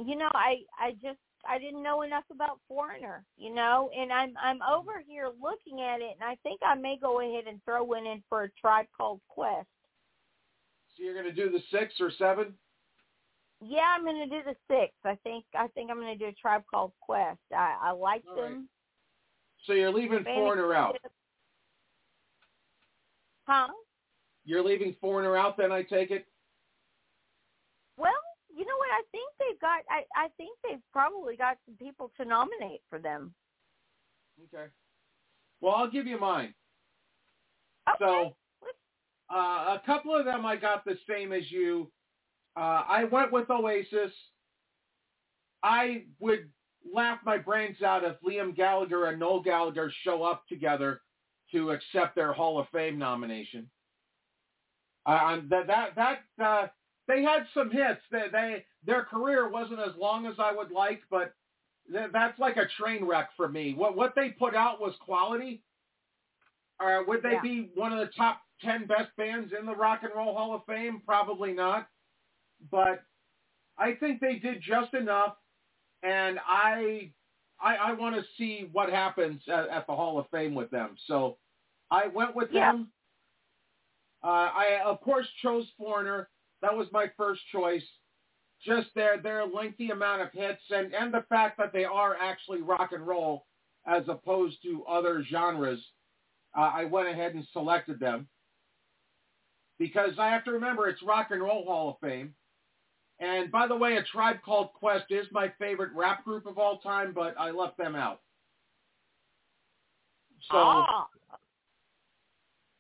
you 0.05 0.17
know, 0.17 0.31
I 0.35 0.57
I 0.79 0.93
just 1.03 1.19
I 1.49 1.59
didn't 1.59 1.83
know 1.83 2.03
enough 2.03 2.25
about 2.33 2.61
Foreigner, 2.69 3.25
you 3.37 3.55
know, 3.55 3.91
and 3.97 4.13
I'm 4.13 4.35
I'm 4.43 4.61
over 4.63 5.03
here 5.07 5.29
looking 5.41 5.81
at 5.81 6.01
it, 6.01 6.17
and 6.21 6.25
I 6.29 6.37
think 6.43 6.61
I 6.65 6.75
may 6.75 6.99
go 7.01 7.21
ahead 7.21 7.45
and 7.49 7.63
throw 7.65 7.85
one 7.85 8.07
in 8.07 8.23
for 8.29 8.45
a 8.45 8.51
tribe 8.61 8.87
called 8.97 9.21
Quest. 9.29 9.69
So 10.97 11.03
you're 11.03 11.15
going 11.15 11.27
to 11.27 11.33
do 11.33 11.51
the 11.51 11.61
six 11.71 11.95
or 12.01 12.11
seven? 12.19 12.55
Yeah, 13.61 13.95
I'm 13.95 14.05
going 14.05 14.29
to 14.29 14.37
do 14.37 14.43
the 14.45 14.57
six. 14.69 14.93
I 15.05 15.17
think 15.23 15.45
I 15.55 15.69
think 15.69 15.91
I'm 15.91 15.99
going 16.01 16.17
to 16.17 16.25
do 16.25 16.29
a 16.29 16.33
tribe 16.33 16.65
called 16.71 16.93
Quest. 17.01 17.39
I 17.55 17.77
I 17.81 17.91
like 17.93 18.25
All 18.29 18.43
right. 18.43 18.51
them. 18.51 18.69
So 19.67 19.73
you're 19.73 19.93
leaving 19.93 20.25
Fanny 20.25 20.41
Foreigner 20.41 20.75
out. 20.75 20.97
Huh? 23.47 23.69
You're 24.45 24.65
leaving 24.65 24.95
Foreigner 25.01 25.37
out 25.37 25.57
then, 25.57 25.73
I 25.73 25.83
take 25.83 26.11
it? 26.11 26.27
Well, 27.97 28.13
you 28.55 28.65
know 28.65 28.77
what? 28.79 28.86
I 28.97 29.03
think 29.13 29.31
they've 29.39 29.61
got. 29.61 29.81
I 29.91 30.05
I 30.17 30.29
think 30.39 30.57
they've 30.65 30.83
probably 30.91 31.37
got 31.37 31.59
some 31.67 31.75
people 31.77 32.11
to 32.17 32.25
nominate 32.25 32.81
for 32.89 32.99
them. 32.99 33.35
Okay. 34.45 34.71
Well, 35.61 35.75
I'll 35.75 35.91
give 35.91 36.07
you 36.07 36.19
mine. 36.19 36.55
Okay. 37.89 37.97
So 37.99 38.37
uh, 39.31 39.77
a 39.77 39.83
couple 39.85 40.17
of 40.17 40.25
them 40.25 40.47
I 40.47 40.57
got 40.57 40.85
the 40.85 40.97
same 41.09 41.33
as 41.33 41.51
you. 41.51 41.91
Uh, 42.57 42.85
I 42.89 43.05
went 43.05 43.33
with 43.33 43.51
Oasis. 43.51 44.13
I 45.63 46.05
would 46.19 46.49
laugh 46.95 47.19
my 47.25 47.37
brains 47.37 47.83
out 47.83 48.03
if 48.03 48.17
Liam 48.27 48.57
Gallagher 48.57 49.07
and 49.07 49.21
Noel 49.21 49.43
Gallagher 49.43 49.93
show 50.05 50.23
up 50.23 50.47
together 50.49 51.03
to 51.53 51.71
accept 51.71 52.15
their 52.15 52.33
Hall 52.33 52.59
of 52.59 52.67
Fame 52.73 52.99
nomination. 52.99 53.69
Uh, 55.05 55.41
that 55.51 55.67
that 55.67 55.95
that 55.97 56.19
uh, 56.43 56.67
they 57.09 57.23
had 57.23 57.47
some 57.55 57.71
hits. 57.71 58.01
They, 58.11 58.25
they 58.33 58.65
their 58.87 59.03
career 59.03 59.49
wasn't 59.49 59.81
as 59.81 59.95
long 59.99 60.27
as 60.27 60.35
I 60.39 60.53
would 60.53 60.71
like, 60.71 61.03
but 61.11 61.35
th- 61.93 62.11
that's 62.13 62.39
like 62.39 62.57
a 62.57 62.67
train 62.81 63.05
wreck 63.05 63.31
for 63.37 63.49
me. 63.49 63.75
What 63.75 63.97
what 63.97 64.15
they 64.15 64.31
put 64.31 64.55
out 64.55 64.81
was 64.81 64.95
quality. 65.05 65.63
Uh, 66.79 67.03
would 67.07 67.23
they 67.23 67.33
Yeah. 67.33 67.43
be 67.43 67.71
one 67.75 67.93
of 67.93 67.99
the 67.99 68.13
top 68.15 68.43
ten 68.63 68.87
best 68.87 69.15
bands 69.17 69.53
in 69.59 69.67
the 69.67 69.75
Rock 69.75 70.03
and 70.03 70.13
Roll 70.15 70.35
Hall 70.37 70.55
of 70.55 70.65
Fame? 70.67 71.03
Probably 71.05 71.53
not. 71.53 71.89
But 72.71 73.03
I 73.77 73.95
think 73.95 74.21
they 74.21 74.37
did 74.37 74.63
just 74.63 74.95
enough, 74.95 75.37
and 76.03 76.39
I 76.47 77.13
I, 77.59 77.77
I 77.77 77.93
want 77.95 78.15
to 78.15 78.23
see 78.37 78.69
what 78.73 78.91
happens 78.91 79.41
at, 79.49 79.69
at 79.69 79.87
the 79.87 79.97
Hall 79.97 80.19
of 80.19 80.29
Fame 80.31 80.55
with 80.55 80.71
them. 80.71 80.97
So 81.07 81.39
I 81.91 82.07
went 82.09 82.37
with 82.37 82.51
Yeah. 82.53 82.73
them. 82.73 82.93
Uh, 84.23 84.51
I 84.55 84.81
of 84.85 85.01
course 85.01 85.27
chose 85.43 85.67
Foreigner. 85.79 86.29
That 86.63 86.77
was 86.77 86.87
my 86.93 87.07
first 87.17 87.41
choice. 87.53 87.85
Just 88.67 88.89
their 88.95 89.19
their 89.23 89.47
lengthy 89.47 89.91
amount 89.91 90.23
of 90.23 90.33
hits 90.33 90.61
and 90.71 90.93
and 90.93 91.15
the 91.15 91.25
fact 91.29 91.57
that 91.59 91.73
they 91.73 91.85
are 91.85 92.17
actually 92.21 92.63
rock 92.63 92.91
and 92.93 93.07
roll 93.07 93.47
as 93.87 94.03
opposed 94.09 94.61
to 94.65 94.85
other 94.85 95.25
genres. 95.31 95.81
Uh, 96.57 96.73
I 96.75 96.85
went 96.85 97.09
ahead 97.09 97.35
and 97.35 97.47
selected 97.53 98.01
them 98.01 98.27
because 99.79 100.19
I 100.19 100.29
have 100.31 100.45
to 100.45 100.53
remember 100.53 100.89
it's 100.89 101.03
Rock 101.03 101.29
and 101.31 101.43
Roll 101.43 101.65
Hall 101.65 101.91
of 101.91 102.09
Fame. 102.09 102.35
And 103.19 103.51
by 103.51 103.67
the 103.67 103.77
way, 103.77 103.97
a 103.97 104.03
tribe 104.03 104.37
called 104.45 104.73
Quest 104.75 105.07
is 105.11 105.27
my 105.31 105.53
favorite 105.59 105.93
rap 105.95 106.25
group 106.25 106.47
of 106.47 106.59
all 106.59 106.79
time, 106.79 107.13
but 107.15 107.35
I 107.39 107.51
left 107.51 107.79
them 107.79 107.95
out. 107.95 108.21
So 110.51 110.57
ah, 110.57 111.07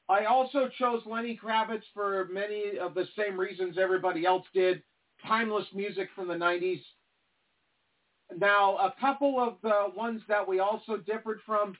I 0.09 0.27
also 0.27 0.69
chose 0.79 1.03
Lenny 1.07 1.39
Kravitz 1.43 1.83
for 1.95 2.29
many 2.31 2.79
of 2.81 2.95
the 2.95 3.07
same 3.19 3.39
reasons 3.39 3.77
everybody 3.79 4.27
else 4.27 4.45
did. 4.53 4.83
Timeless 5.27 5.67
music 5.75 6.09
from 6.15 6.29
the 6.29 6.35
90s. 6.35 6.81
Now, 8.37 8.77
a 8.77 8.95
couple 9.01 9.41
of 9.41 9.55
the 9.63 9.93
ones 9.97 10.23
that 10.29 10.47
we 10.47 10.59
also 10.59 10.97
differed 10.97 11.41
from, 11.47 11.77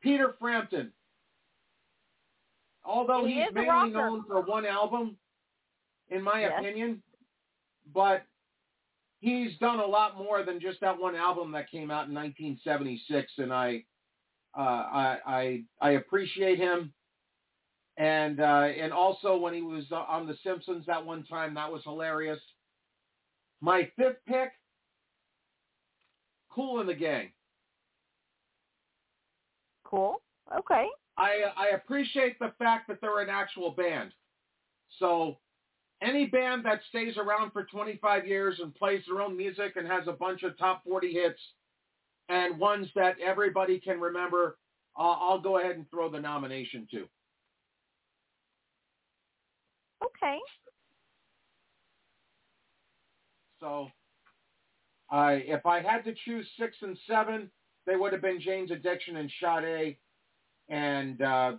Peter 0.00 0.34
Frampton. 0.38 0.92
Although 2.84 3.24
He 3.26 3.34
he's 3.34 3.52
mainly 3.54 3.90
known 3.90 4.24
for 4.26 4.42
one 4.42 4.66
album, 4.66 5.16
in 6.10 6.22
my 6.22 6.40
Yes. 6.40 6.52
opinion, 6.58 7.02
but 7.94 8.22
he's 9.20 9.56
done 9.58 9.78
a 9.78 9.86
lot 9.86 10.18
more 10.18 10.44
than 10.44 10.60
just 10.60 10.80
that 10.80 10.98
one 10.98 11.14
album 11.14 11.52
that 11.52 11.70
came 11.70 11.90
out 11.90 12.08
in 12.08 12.14
1976, 12.14 13.32
and 13.38 13.52
I, 13.52 13.84
uh, 14.56 14.60
I, 14.60 15.18
I, 15.26 15.64
I 15.80 15.90
appreciate 15.92 16.58
him. 16.58 16.92
And 17.96 18.40
uh, 18.40 18.68
and 18.76 18.92
also 18.92 19.36
when 19.36 19.54
he 19.54 19.62
was 19.62 19.84
uh, 19.92 19.94
on 19.94 20.26
The 20.26 20.36
Simpsons 20.42 20.84
that 20.86 21.06
one 21.06 21.24
time, 21.24 21.54
that 21.54 21.70
was 21.70 21.82
hilarious. 21.84 22.40
My 23.60 23.90
fifth 23.96 24.18
pick, 24.26 24.52
Kool 26.50 26.84
& 26.84 26.86
the 26.86 26.94
Gang. 26.94 27.32
cool. 29.84 30.22
Okay. 30.56 30.88
I 31.16 31.44
I 31.56 31.68
appreciate 31.74 32.38
the 32.38 32.52
fact 32.58 32.88
that 32.88 33.00
they're 33.00 33.20
an 33.20 33.30
actual 33.30 33.70
band. 33.70 34.12
So 34.98 35.38
any 36.02 36.26
band 36.26 36.64
that 36.64 36.80
stays 36.88 37.16
around 37.16 37.52
for 37.52 37.64
25 37.64 38.26
years 38.26 38.58
and 38.60 38.74
plays 38.74 39.02
their 39.08 39.22
own 39.22 39.36
music 39.36 39.76
and 39.76 39.86
has 39.86 40.06
a 40.06 40.12
bunch 40.12 40.42
of 40.42 40.58
top 40.58 40.84
40 40.84 41.12
hits 41.12 41.40
and 42.28 42.58
ones 42.58 42.88
that 42.94 43.16
everybody 43.24 43.78
can 43.78 44.00
remember, 44.00 44.58
uh, 44.98 45.02
I'll 45.02 45.40
go 45.40 45.58
ahead 45.58 45.76
and 45.76 45.88
throw 45.90 46.10
the 46.10 46.20
nomination 46.20 46.86
to. 46.90 47.08
Okay. 50.04 50.38
So 53.64 53.88
I 55.10 55.32
if 55.46 55.64
I 55.64 55.80
had 55.80 56.04
to 56.04 56.14
choose 56.26 56.46
six 56.58 56.76
and 56.82 56.98
seven, 57.08 57.50
they 57.86 57.96
would 57.96 58.12
have 58.12 58.20
been 58.20 58.40
Jane's 58.40 58.70
Addiction 58.70 59.16
and 59.16 59.30
Sade. 59.40 59.96
And 60.68 61.22
uh, 61.22 61.52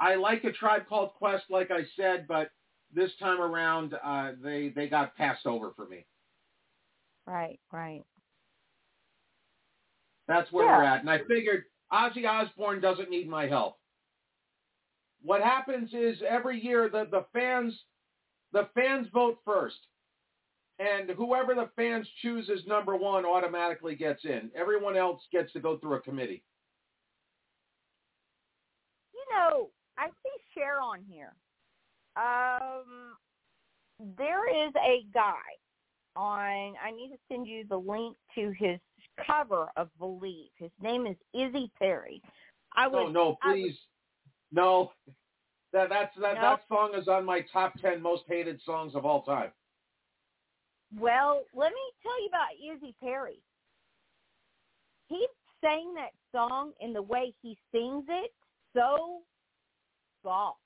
I 0.00 0.14
like 0.14 0.44
a 0.44 0.52
tribe 0.52 0.86
called 0.88 1.12
Quest, 1.14 1.44
like 1.50 1.70
I 1.70 1.80
said, 1.96 2.26
but 2.26 2.50
this 2.94 3.10
time 3.20 3.40
around 3.40 3.94
uh, 4.02 4.32
they 4.42 4.72
they 4.74 4.88
got 4.88 5.14
passed 5.16 5.46
over 5.46 5.72
for 5.76 5.86
me. 5.86 6.06
Right. 7.26 7.60
Right. 7.70 8.04
That's 10.28 10.50
where 10.50 10.64
Yeah. 10.64 10.78
we're 10.78 10.84
at. 10.84 11.00
And 11.00 11.10
I 11.10 11.18
figured 11.28 11.64
Ozzy 11.92 12.26
Osbourne 12.26 12.80
doesn't 12.80 13.10
need 13.10 13.28
my 13.28 13.46
help. 13.46 13.76
What 15.22 15.42
happens 15.42 15.90
is 15.92 16.22
every 16.26 16.62
year 16.62 16.88
the, 16.88 17.06
the 17.10 17.26
fans 17.34 17.78
the 18.52 18.68
fans 18.74 19.08
vote 19.12 19.38
first. 19.44 19.76
And 20.78 21.10
whoever 21.10 21.54
the 21.54 21.70
fans 21.76 22.08
choose 22.20 22.50
as 22.50 22.66
number 22.66 22.96
one 22.96 23.24
automatically 23.24 23.94
gets 23.94 24.24
in. 24.24 24.50
Everyone 24.56 24.96
else 24.96 25.22
gets 25.30 25.52
to 25.52 25.60
go 25.60 25.78
through 25.78 25.94
a 25.94 26.00
committee. 26.00 26.42
You 29.12 29.24
know, 29.36 29.70
I 29.98 30.08
see 30.08 30.42
Cher 30.54 30.80
on 30.80 31.00
here. 31.08 31.32
Um, 32.16 33.14
there 34.18 34.48
is 34.66 34.72
a 34.76 35.06
guy 35.14 35.32
on. 36.16 36.74
I 36.84 36.90
need 36.90 37.10
to 37.10 37.18
send 37.30 37.46
you 37.46 37.64
the 37.68 37.76
link 37.76 38.16
to 38.34 38.52
his 38.58 38.78
cover 39.24 39.68
of 39.76 39.88
Believe. 39.98 40.50
His 40.58 40.70
name 40.82 41.06
is 41.06 41.16
Izzy 41.32 41.70
Perry. 41.78 42.20
I 42.74 42.88
No, 42.88 43.04
was 43.04 43.12
no, 43.12 43.28
was- 43.28 43.36
please. 43.42 43.78
No. 44.50 44.92
That 45.72 45.88
that's 45.88 46.14
that, 46.20 46.34
No? 46.34 46.40
that 46.40 46.60
song 46.68 46.94
is 46.94 47.08
on 47.08 47.24
my 47.24 47.40
top 47.52 47.74
ten 47.80 48.00
most 48.00 48.24
hated 48.28 48.60
songs 48.62 48.94
of 48.94 49.04
all 49.04 49.22
time. 49.22 49.50
Well, 50.92 51.44
let 51.54 51.72
me 51.72 51.80
tell 52.02 52.20
you 52.22 52.28
about 52.28 52.76
Izzy 52.76 52.94
Perry. 53.00 53.40
He 55.08 55.26
sang 55.60 55.94
that 55.94 56.12
song 56.32 56.72
in 56.80 56.92
the 56.92 57.02
way 57.02 57.34
he 57.42 57.58
sings 57.72 58.04
it 58.08 58.32
so 58.74 59.22
soft. 60.22 60.58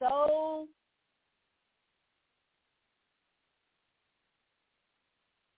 So 0.00 0.68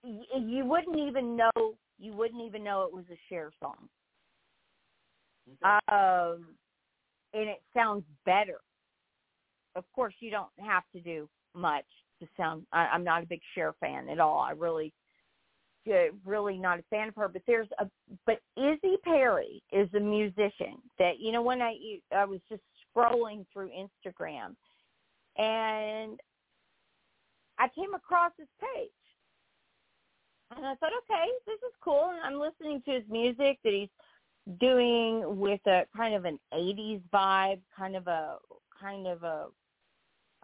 you 0.04 0.64
wouldn't 0.64 0.98
even 0.98 1.36
know 1.36 1.50
you 1.98 2.12
wouldn't 2.12 2.42
even 2.42 2.62
know 2.62 2.82
it 2.84 2.92
was 2.92 3.04
a 3.10 3.18
Cher 3.28 3.50
song. 3.60 3.88
um, 5.62 6.56
and 7.32 7.48
it 7.48 7.62
sounds 7.74 8.04
better. 8.24 8.60
Of 9.74 9.84
course, 9.94 10.14
you 10.20 10.30
don't 10.30 10.50
have 10.58 10.84
to 10.94 11.00
do 11.00 11.28
much 11.56 11.84
to 12.20 12.28
sound. 12.36 12.66
I, 12.72 12.86
I'm 12.86 13.04
not 13.04 13.22
a 13.22 13.26
big 13.26 13.40
Cher 13.54 13.74
fan 13.80 14.08
at 14.08 14.20
all. 14.20 14.40
I 14.40 14.52
really, 14.52 14.92
really 16.24 16.58
not 16.58 16.78
a 16.78 16.84
fan 16.90 17.08
of 17.08 17.14
her. 17.16 17.28
But 17.28 17.42
there's 17.46 17.68
a, 17.78 17.86
but 18.26 18.40
Izzy 18.56 18.96
Perry 19.04 19.62
is 19.72 19.88
a 19.94 20.00
musician 20.00 20.76
that 20.98 21.18
you 21.18 21.32
know 21.32 21.42
when 21.42 21.62
I 21.62 21.74
I 22.14 22.24
was 22.24 22.40
just 22.48 22.62
scrolling 22.96 23.44
through 23.52 23.70
Instagram, 23.70 24.54
and 25.36 26.18
I 27.58 27.68
came 27.74 27.94
across 27.94 28.32
his 28.38 28.48
page. 28.60 28.90
And 30.56 30.64
I 30.64 30.76
thought, 30.76 30.92
okay, 31.02 31.26
this 31.44 31.56
is 31.56 31.74
cool. 31.82 32.12
And 32.14 32.20
I'm 32.24 32.40
listening 32.40 32.80
to 32.84 32.92
his 32.92 33.02
music 33.10 33.58
that 33.64 33.72
he's 33.72 33.88
doing 34.60 35.38
with 35.38 35.60
a 35.66 35.86
kind 35.96 36.14
of 36.14 36.24
an 36.24 36.38
80s 36.54 37.00
vibe, 37.12 37.58
kind 37.76 37.96
of 37.96 38.06
a 38.06 38.36
kind 38.80 39.06
of 39.08 39.22
a 39.24 39.46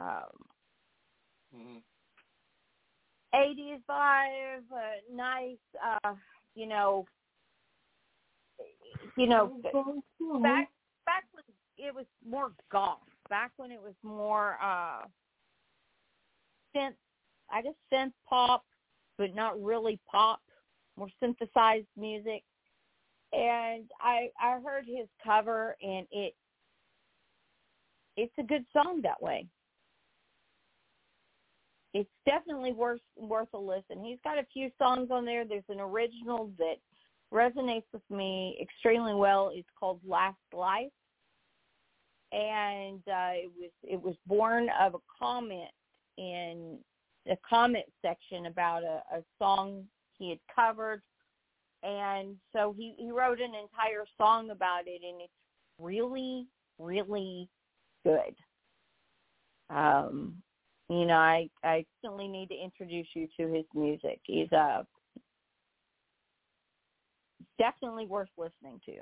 um, 0.01 0.52
mm-hmm. 1.55 1.79
80s 3.35 3.81
vibe, 3.89 4.71
uh, 4.73 5.15
nice, 5.15 5.57
uh, 6.05 6.15
you 6.55 6.67
know, 6.67 7.07
you 9.17 9.27
know, 9.27 9.59
back 10.43 10.69
back 11.07 11.25
when 11.33 11.45
it 11.79 11.95
was 11.95 12.07
more 12.29 12.53
goth, 12.71 12.99
back 13.29 13.53
when 13.57 13.71
it 13.71 13.81
was 13.81 13.95
more 14.03 14.59
uh 14.63 15.03
synth, 16.77 16.95
I 17.51 17.63
guess 17.63 17.75
synth 17.93 18.13
pop, 18.29 18.65
but 19.19 19.35
not 19.35 19.63
really 19.63 19.99
pop, 20.11 20.41
more 20.97 21.09
synthesized 21.21 21.87
music 21.97 22.43
and 23.33 23.91
I 24.01 24.29
I 24.41 24.59
heard 24.61 24.85
his 24.87 25.09
cover 25.25 25.77
and 25.83 26.07
it 26.11 26.35
it's 28.17 28.33
a 28.39 28.43
good 28.43 28.65
song 28.73 29.01
that 29.03 29.23
way. 29.23 29.47
It's 31.95 32.11
definitely 32.27 32.73
worth 32.73 33.01
worth 33.17 33.49
a 33.55 33.59
listen. 33.59 34.03
He's 34.03 34.19
got 34.25 34.39
a 34.39 34.47
few 34.53 34.71
songs 34.79 35.09
on 35.11 35.25
there. 35.25 35.45
There's 35.45 35.63
an 35.69 35.81
original 35.81 36.51
that 36.59 36.77
resonates 37.33 37.85
with 37.93 38.03
me 38.11 38.59
extremely 38.61 39.15
well. 39.15 39.51
It's 39.55 39.69
called 39.79 40.01
Last 40.07 40.37
Life, 40.55 40.93
and 42.33 43.01
uh, 43.07 43.35
it 43.35 43.51
was 43.59 43.71
it 43.83 44.03
was 44.03 44.15
born 44.27 44.69
of 44.81 44.95
a 44.95 44.99
comment 45.21 45.71
in 46.17 46.79
the 47.27 47.37
comment 47.49 47.85
section 48.01 48.47
about 48.47 48.83
a, 48.83 49.03
a 49.17 49.23
song 49.39 49.85
he 50.19 50.31
had 50.31 50.39
covered 50.55 51.03
and 51.83 52.37
so 52.53 52.75
he 52.77 52.95
he 52.99 53.11
wrote 53.11 53.41
an 53.41 53.53
entire 53.55 54.05
song 54.19 54.51
about 54.51 54.83
it 54.87 55.03
and 55.07 55.21
it's 55.21 55.33
really 55.79 56.47
really 56.79 57.49
good 58.05 58.35
um 59.71 60.35
you 60.89 61.05
know 61.07 61.15
i 61.15 61.49
i 61.65 61.85
certainly 62.03 62.29
need 62.29 62.49
to 62.49 62.55
introduce 62.55 63.07
you 63.15 63.29
to 63.39 63.47
his 63.53 63.65
music. 63.75 64.21
He's 64.25 64.53
uh 64.53 64.83
definitely 67.59 68.07
worth 68.07 68.29
listening 68.37 68.81
to. 68.87 68.95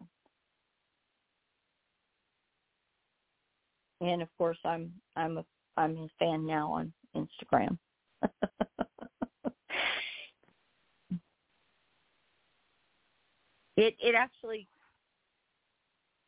And 4.06 4.22
of 4.22 4.28
course 4.38 4.58
i'm 4.64 4.92
i'm 5.16 5.38
a 5.38 5.44
i'm 5.76 5.96
his 5.96 6.10
fan 6.18 6.46
now 6.46 6.72
on 6.72 6.92
instagram. 7.16 7.78
It 13.80 13.96
it 13.98 14.14
actually 14.14 14.68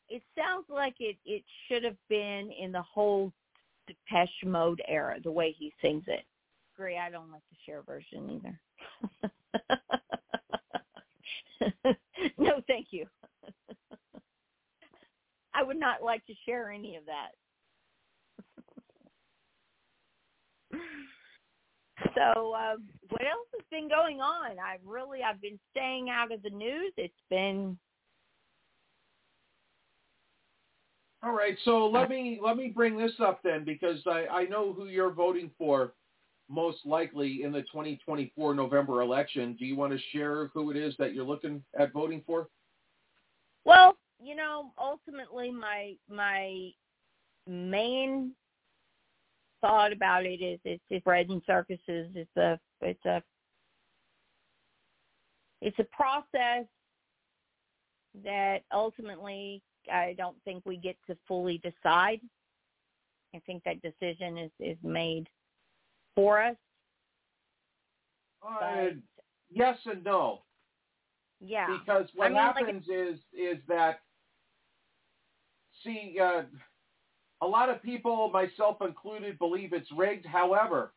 it 0.08 0.22
sounds 0.34 0.64
like 0.70 0.94
it 1.00 1.18
it 1.26 1.44
should 1.68 1.84
have 1.84 1.98
been 2.08 2.50
in 2.50 2.72
the 2.72 2.80
whole 2.80 3.30
Depeche 3.86 4.44
Mode 4.44 4.82
era, 4.88 5.18
the 5.22 5.30
way 5.30 5.54
he 5.56 5.72
sings 5.82 6.04
it. 6.06 6.24
Agree, 6.74 6.98
I 6.98 7.10
don't 7.10 7.30
like 7.30 7.42
the 7.50 7.56
Cher 7.66 7.82
version 7.82 8.30
either. 8.30 8.58
no, 12.38 12.60
thank 12.66 12.88
you. 12.90 13.06
I 15.54 15.62
would 15.62 15.78
not 15.78 16.02
like 16.02 16.24
to 16.26 16.32
share 16.46 16.70
any 16.70 16.96
of 16.96 17.04
that. 17.06 17.32
So, 22.14 22.52
uh, 22.52 22.76
what 23.10 23.22
else 23.22 23.46
has 23.54 23.64
been 23.70 23.88
going 23.88 24.20
on? 24.20 24.58
I 24.58 24.78
really, 24.84 25.22
I've 25.22 25.40
been 25.40 25.58
staying 25.70 26.10
out 26.10 26.32
of 26.32 26.42
the 26.42 26.50
news. 26.50 26.92
It's 26.96 27.14
been. 27.30 27.78
All 31.24 31.32
right, 31.32 31.56
so 31.64 31.86
let 31.86 32.08
me 32.10 32.40
let 32.42 32.56
me 32.56 32.72
bring 32.74 32.96
this 32.96 33.12
up 33.20 33.42
then 33.44 33.64
because 33.64 34.00
I, 34.06 34.26
I 34.26 34.44
know 34.46 34.72
who 34.72 34.86
you're 34.86 35.12
voting 35.12 35.50
for 35.56 35.92
most 36.48 36.78
likely 36.84 37.42
in 37.44 37.52
the 37.52 37.62
2024 37.62 38.54
November 38.54 39.02
election. 39.02 39.54
Do 39.56 39.64
you 39.64 39.76
want 39.76 39.92
to 39.92 39.98
share 40.10 40.48
who 40.48 40.72
it 40.72 40.76
is 40.76 40.94
that 40.98 41.14
you're 41.14 41.24
looking 41.24 41.62
at 41.78 41.92
voting 41.92 42.22
for? 42.26 42.48
Well, 43.64 43.96
you 44.20 44.34
know, 44.34 44.72
ultimately 44.78 45.52
my 45.52 45.94
my 46.10 46.70
main 47.46 48.32
thought 49.60 49.92
about 49.92 50.26
it 50.26 50.42
is 50.42 50.58
it's, 50.64 50.82
it's 50.90 51.04
bread 51.04 51.28
and 51.28 51.40
circuses. 51.46 52.10
It's 52.16 52.36
a 52.36 52.58
it's 52.80 53.04
a 53.06 53.22
it's 55.60 55.78
a 55.78 55.84
process 55.84 56.66
that 58.24 58.62
ultimately 58.72 59.62
I 59.90 60.14
don't 60.18 60.36
think 60.44 60.64
we 60.66 60.76
get 60.76 60.96
to 61.06 61.16
fully 61.26 61.58
decide. 61.58 62.20
I 63.34 63.40
think 63.46 63.62
that 63.64 63.80
decision 63.82 64.36
is 64.38 64.50
is 64.60 64.78
made 64.82 65.28
for 66.14 66.42
us. 66.42 66.56
Uh, 68.42 68.96
yes 69.50 69.78
and 69.86 70.04
no. 70.04 70.42
Yeah. 71.40 71.66
Because 71.78 72.06
what 72.14 72.26
I 72.26 72.28
mean, 72.28 72.38
happens 72.38 72.84
like, 72.88 72.98
is 72.98 73.18
is 73.32 73.58
that 73.68 74.00
see 75.82 76.16
uh, 76.22 76.42
a 77.40 77.46
lot 77.46 77.68
of 77.68 77.82
people, 77.82 78.30
myself 78.32 78.76
included, 78.80 79.38
believe 79.38 79.72
it's 79.72 79.90
rigged. 79.96 80.26
However, 80.26 80.92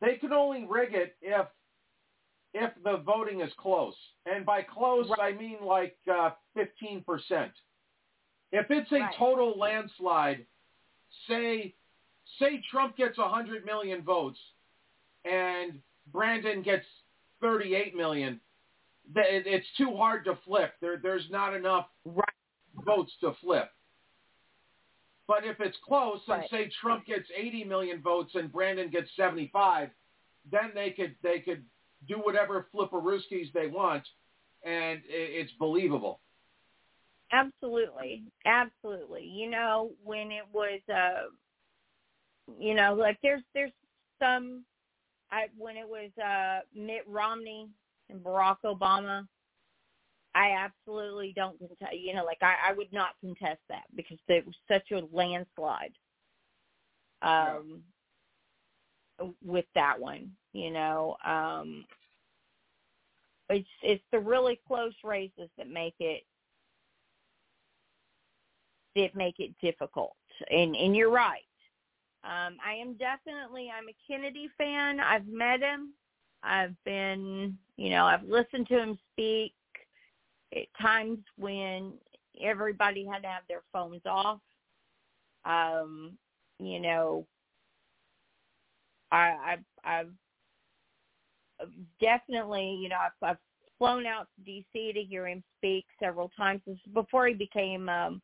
they 0.00 0.16
can 0.16 0.32
only 0.32 0.66
rig 0.68 0.92
it 0.92 1.16
if 1.22 1.46
if 2.56 2.72
the 2.82 3.02
voting 3.04 3.42
is 3.42 3.52
close. 3.58 3.94
And 4.24 4.46
by 4.46 4.62
close, 4.62 5.08
right. 5.10 5.34
I 5.34 5.38
mean 5.38 5.58
like 5.62 5.96
uh, 6.10 6.30
15%. 6.56 7.04
If 8.52 8.66
it's 8.70 8.90
a 8.92 8.94
right. 8.94 9.14
total 9.18 9.58
landslide, 9.58 10.46
say 11.28 11.74
say 12.38 12.62
Trump 12.70 12.96
gets 12.96 13.18
100 13.18 13.64
million 13.64 14.02
votes 14.02 14.38
and 15.24 15.80
Brandon 16.12 16.62
gets 16.62 16.84
38 17.40 17.94
million, 17.94 18.40
it's 19.14 19.66
too 19.76 19.94
hard 19.96 20.24
to 20.24 20.38
flip. 20.44 20.72
There, 20.80 20.98
there's 21.00 21.26
not 21.30 21.54
enough 21.54 21.86
right. 22.04 22.24
votes 22.84 23.12
to 23.20 23.34
flip. 23.40 23.70
But 25.28 25.44
if 25.44 25.60
it's 25.60 25.76
close, 25.86 26.20
and 26.28 26.44
say 26.50 26.70
Trump 26.80 27.04
gets 27.04 27.28
80 27.36 27.64
million 27.64 28.00
votes 28.00 28.30
and 28.34 28.50
Brandon 28.50 28.88
gets 28.90 29.10
75, 29.16 29.90
then 30.50 30.70
they 30.74 30.90
could 30.90 31.16
they 31.22 31.40
could 31.40 31.64
do 32.08 32.14
whatever 32.14 32.66
flipperooskies 32.74 33.52
they 33.52 33.66
want, 33.66 34.04
and 34.64 35.00
it's 35.06 35.52
believable. 35.58 36.20
Absolutely, 37.32 38.24
absolutely. 38.44 39.24
You 39.24 39.50
know, 39.50 39.90
when 40.04 40.30
it 40.30 40.44
was, 40.52 40.80
uh, 40.92 41.28
you 42.58 42.74
know, 42.74 42.94
like 42.94 43.18
there's 43.22 43.42
there's 43.54 43.72
some, 44.20 44.64
I 45.30 45.46
when 45.58 45.76
it 45.76 45.88
was 45.88 46.10
uh, 46.22 46.60
Mitt 46.74 47.02
Romney 47.08 47.68
and 48.08 48.20
Barack 48.20 48.58
Obama, 48.64 49.26
I 50.34 50.52
absolutely 50.52 51.32
don't 51.34 51.58
contest. 51.58 51.96
You 51.98 52.14
know, 52.14 52.24
like 52.24 52.42
I, 52.42 52.54
I 52.68 52.72
would 52.74 52.92
not 52.92 53.18
contest 53.20 53.60
that 53.68 53.84
because 53.94 54.18
it 54.28 54.46
was 54.46 54.54
such 54.68 54.90
a 54.92 55.02
landslide. 55.14 55.92
Um, 57.22 57.82
yeah. 59.18 59.26
with 59.42 59.64
that 59.74 59.98
one, 59.98 60.30
you 60.56 60.70
know, 60.70 61.16
um, 61.24 61.84
it's 63.50 63.68
it's 63.82 64.02
the 64.10 64.18
really 64.18 64.58
close 64.66 64.94
races 65.04 65.50
that 65.58 65.68
make 65.68 65.94
it 66.00 66.22
that 68.94 69.14
make 69.14 69.38
it 69.38 69.52
difficult. 69.60 70.16
And 70.50 70.74
and 70.74 70.96
you're 70.96 71.10
right. 71.10 71.42
Um, 72.24 72.56
I 72.66 72.72
am 72.72 72.94
definitely 72.94 73.70
I'm 73.70 73.88
a 73.88 73.96
Kennedy 74.08 74.48
fan. 74.56 74.98
I've 74.98 75.26
met 75.28 75.60
him. 75.60 75.92
I've 76.42 76.74
been, 76.84 77.58
you 77.76 77.90
know, 77.90 78.06
I've 78.06 78.24
listened 78.24 78.66
to 78.68 78.78
him 78.78 78.98
speak 79.12 79.52
at 80.54 80.66
times 80.80 81.18
when 81.36 81.92
everybody 82.40 83.04
had 83.04 83.22
to 83.22 83.28
have 83.28 83.42
their 83.48 83.62
phones 83.72 84.02
off. 84.06 84.40
Um, 85.44 86.16
you 86.58 86.80
know, 86.80 87.26
I, 89.12 89.36
I've, 89.44 89.64
I've 89.84 90.12
definitely, 92.00 92.78
you 92.80 92.88
know, 92.88 92.96
I've, 92.96 93.30
I've 93.30 93.38
flown 93.78 94.06
out 94.06 94.28
to 94.36 94.44
D.C. 94.44 94.92
to 94.92 95.02
hear 95.02 95.26
him 95.26 95.42
speak 95.58 95.84
several 96.02 96.30
times. 96.36 96.62
This 96.66 96.76
is 96.76 96.92
before 96.92 97.26
he 97.26 97.34
became, 97.34 97.88
um, 97.88 98.22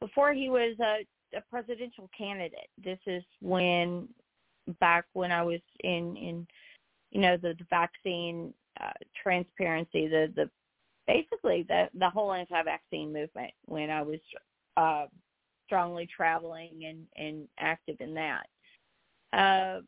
before 0.00 0.32
he 0.32 0.48
was 0.48 0.76
a, 0.80 1.04
a 1.36 1.40
presidential 1.50 2.08
candidate. 2.16 2.68
This 2.82 2.98
is 3.06 3.22
when, 3.40 4.08
back 4.80 5.04
when 5.12 5.30
I 5.30 5.42
was 5.42 5.60
in, 5.80 6.16
in 6.16 6.46
you 7.10 7.20
know, 7.20 7.36
the, 7.36 7.54
the 7.58 7.66
vaccine 7.70 8.52
uh, 8.80 8.92
transparency, 9.22 10.08
the, 10.08 10.32
the 10.34 10.50
basically 11.06 11.64
the, 11.68 11.88
the 11.98 12.08
whole 12.08 12.32
anti-vaccine 12.32 13.12
movement 13.12 13.52
when 13.66 13.90
I 13.90 14.02
was 14.02 14.20
uh, 14.76 15.06
strongly 15.66 16.08
traveling 16.14 16.84
and, 16.86 17.06
and 17.16 17.48
active 17.58 17.96
in 18.00 18.14
that. 18.14 18.46
Uh, 19.32 19.80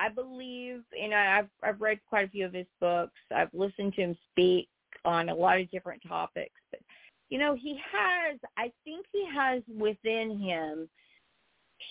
I 0.00 0.08
believe, 0.08 0.82
know, 1.10 1.16
I've 1.16 1.48
I've 1.62 1.80
read 1.80 1.98
quite 2.08 2.26
a 2.26 2.30
few 2.30 2.46
of 2.46 2.54
his 2.54 2.66
books. 2.80 3.12
I've 3.34 3.52
listened 3.52 3.94
to 3.94 4.02
him 4.02 4.16
speak 4.32 4.68
on 5.04 5.28
a 5.28 5.34
lot 5.34 5.60
of 5.60 5.70
different 5.70 6.02
topics, 6.08 6.60
but 6.70 6.80
you 7.28 7.38
know, 7.38 7.54
he 7.54 7.78
has. 7.92 8.38
I 8.56 8.72
think 8.84 9.04
he 9.12 9.26
has 9.32 9.62
within 9.78 10.38
him. 10.40 10.88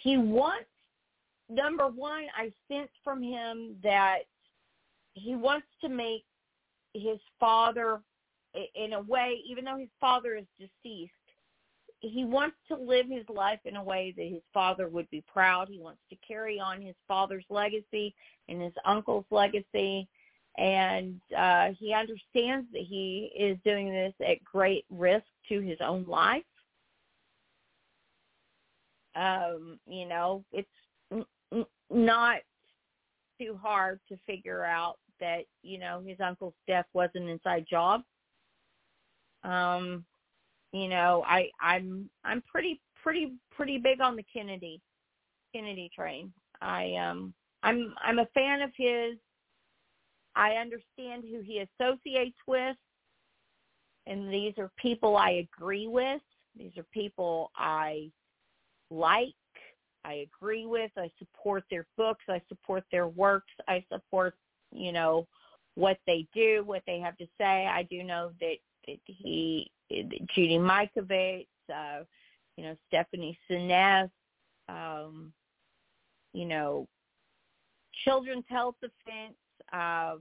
He 0.03 0.18
wants 0.18 0.70
number 1.49 1.88
one. 1.88 2.24
I 2.36 2.51
sense 2.68 2.89
from 3.03 3.22
him 3.22 3.76
that 3.84 4.20
he 5.14 5.36
wants 5.36 5.68
to 5.82 5.89
make 5.89 6.26
his 6.93 7.20
father, 7.39 7.99
in 8.76 8.93
a 8.93 9.01
way, 9.01 9.41
even 9.47 9.66
though 9.66 9.78
his 9.78 9.89
father 10.01 10.36
is 10.36 10.45
deceased, 10.57 11.14
he 12.02 12.24
wants 12.26 12.56
to 12.68 12.76
live 12.76 13.08
his 13.10 13.28
life 13.28 13.60
in 13.66 13.76
a 13.76 13.84
way 13.84 14.14
that 14.16 14.28
his 14.28 14.41
father 14.54 14.88
would 14.88 15.10
be 15.10 15.24
proud. 15.28 15.68
He 15.70 15.80
wants 15.80 16.02
to 16.10 16.18
carry 16.26 16.60
on 16.60 16.82
his 16.82 16.95
father's 17.08 17.45
legacy 17.50 18.16
and 18.47 18.62
his 18.62 18.74
uncle's 18.86 19.26
legacy. 19.32 20.08
And 20.58 21.20
uh, 21.38 21.70
he 21.78 21.93
understands 21.93 22.68
that 22.74 22.82
he 22.82 23.32
is 23.38 23.58
doing 23.64 23.91
this 23.91 24.14
at 24.26 24.43
great 24.43 24.86
risk 24.89 25.26
to 25.50 25.60
his 25.60 25.78
own 25.82 26.06
life. 26.08 26.43
Um, 29.16 29.80
you 29.86 30.08
know, 30.08 30.43
it's 30.52 30.68
n- 31.12 31.26
n- 31.54 31.66
not 31.89 32.38
too 33.39 33.60
hard 33.62 34.00
to 34.10 34.18
figure 34.26 34.64
out 34.64 34.97
that, 35.20 35.45
you 35.64 35.80
know, 35.80 36.02
his 36.06 36.20
uncle's 36.20 36.54
death 36.68 36.86
was 36.93 37.10
an 37.16 37.28
inside 37.28 37.66
job. 37.70 38.04
Um, 39.43 40.06
you 40.72 40.88
know, 40.88 41.24
I 41.28 41.49
I'm 41.61 42.09
I'm 42.24 42.43
pretty 42.43 42.82
pretty 43.01 43.34
pretty 43.51 43.78
big 43.78 44.01
on 44.01 44.15
the 44.15 44.26
Kennedy 44.32 44.82
Kennedy 45.53 45.89
train. 45.95 46.32
I 46.61 46.95
um 46.95 47.34
I'm 47.63 47.93
I'm 48.03 48.20
a 48.20 48.28
fan 48.34 48.61
of 48.61 48.72
his. 48.76 49.17
I 50.36 50.51
understand 50.51 51.24
who 51.30 51.41
he 51.41 51.65
associates 51.80 52.38
with 52.47 52.78
and 54.09 54.34
these 54.34 54.53
are 54.57 54.72
people 54.78 55.15
I 55.15 55.47
agree 55.57 55.88
with. 55.88 56.22
These 56.57 56.72
are 56.78 56.86
people 56.91 57.51
I 57.55 58.11
like, 58.89 59.34
I 60.03 60.26
agree 60.41 60.65
with, 60.65 60.91
I 60.97 61.11
support 61.20 61.63
their 61.70 61.86
books, 61.95 62.24
I 62.28 62.41
support 62.49 62.84
their 62.91 63.07
works, 63.07 63.53
I 63.67 63.86
support, 63.91 64.34
you 64.72 64.91
know, 64.91 65.28
what 65.76 65.97
they 66.07 66.28
do, 66.34 66.63
what 66.65 66.82
they 66.88 66.99
have 66.99 67.17
to 67.17 67.28
say. 67.38 67.67
I 67.67 67.84
do 67.84 68.03
know 68.03 68.32
that, 68.41 68.55
that 68.88 68.97
he 69.05 69.72
Judy 69.90 70.58
Mikovits, 70.58 71.48
uh, 71.74 72.04
you 72.56 72.64
know, 72.64 72.76
Stephanie 72.88 73.38
Seneff, 73.50 74.10
um, 74.68 75.32
you 76.34 76.46
know, 76.46 76.88
Children's 78.06 78.46
Health 78.50 78.76
Defense. 78.82 79.36
Uh, 79.74 80.16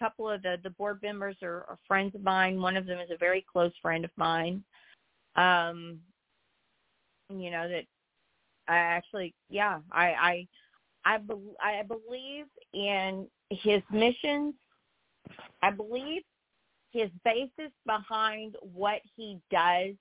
a 0.00 0.04
couple 0.04 0.30
of 0.30 0.42
the, 0.42 0.56
the 0.62 0.70
board 0.70 1.00
members 1.02 1.36
are, 1.42 1.64
are 1.68 1.78
friends 1.86 2.14
of 2.14 2.22
mine. 2.22 2.60
One 2.60 2.76
of 2.76 2.86
them 2.86 3.00
is 3.00 3.10
a 3.10 3.16
very 3.16 3.44
close 3.50 3.72
friend 3.82 4.04
of 4.04 4.10
mine. 4.16 4.62
Um, 5.36 5.98
you 7.30 7.50
know 7.50 7.68
that 7.68 7.84
I 8.68 8.76
actually, 8.76 9.34
yeah, 9.50 9.80
I 9.92 10.46
I 11.04 11.14
I, 11.14 11.18
be, 11.18 11.34
I 11.62 11.82
believe 11.82 12.46
in 12.72 13.26
his 13.50 13.82
missions. 13.90 14.54
I 15.62 15.70
believe 15.70 16.22
his 16.90 17.10
basis 17.24 17.72
behind 17.86 18.56
what 18.62 19.00
he 19.16 19.38
does 19.50 19.94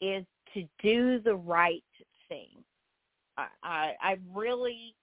is 0.00 0.24
to 0.54 0.64
do 0.82 1.20
the 1.20 1.34
right 1.34 1.82
thing. 2.28 2.48
I, 3.36 3.46
I, 3.62 3.92
I 4.00 4.18
really 4.34 4.94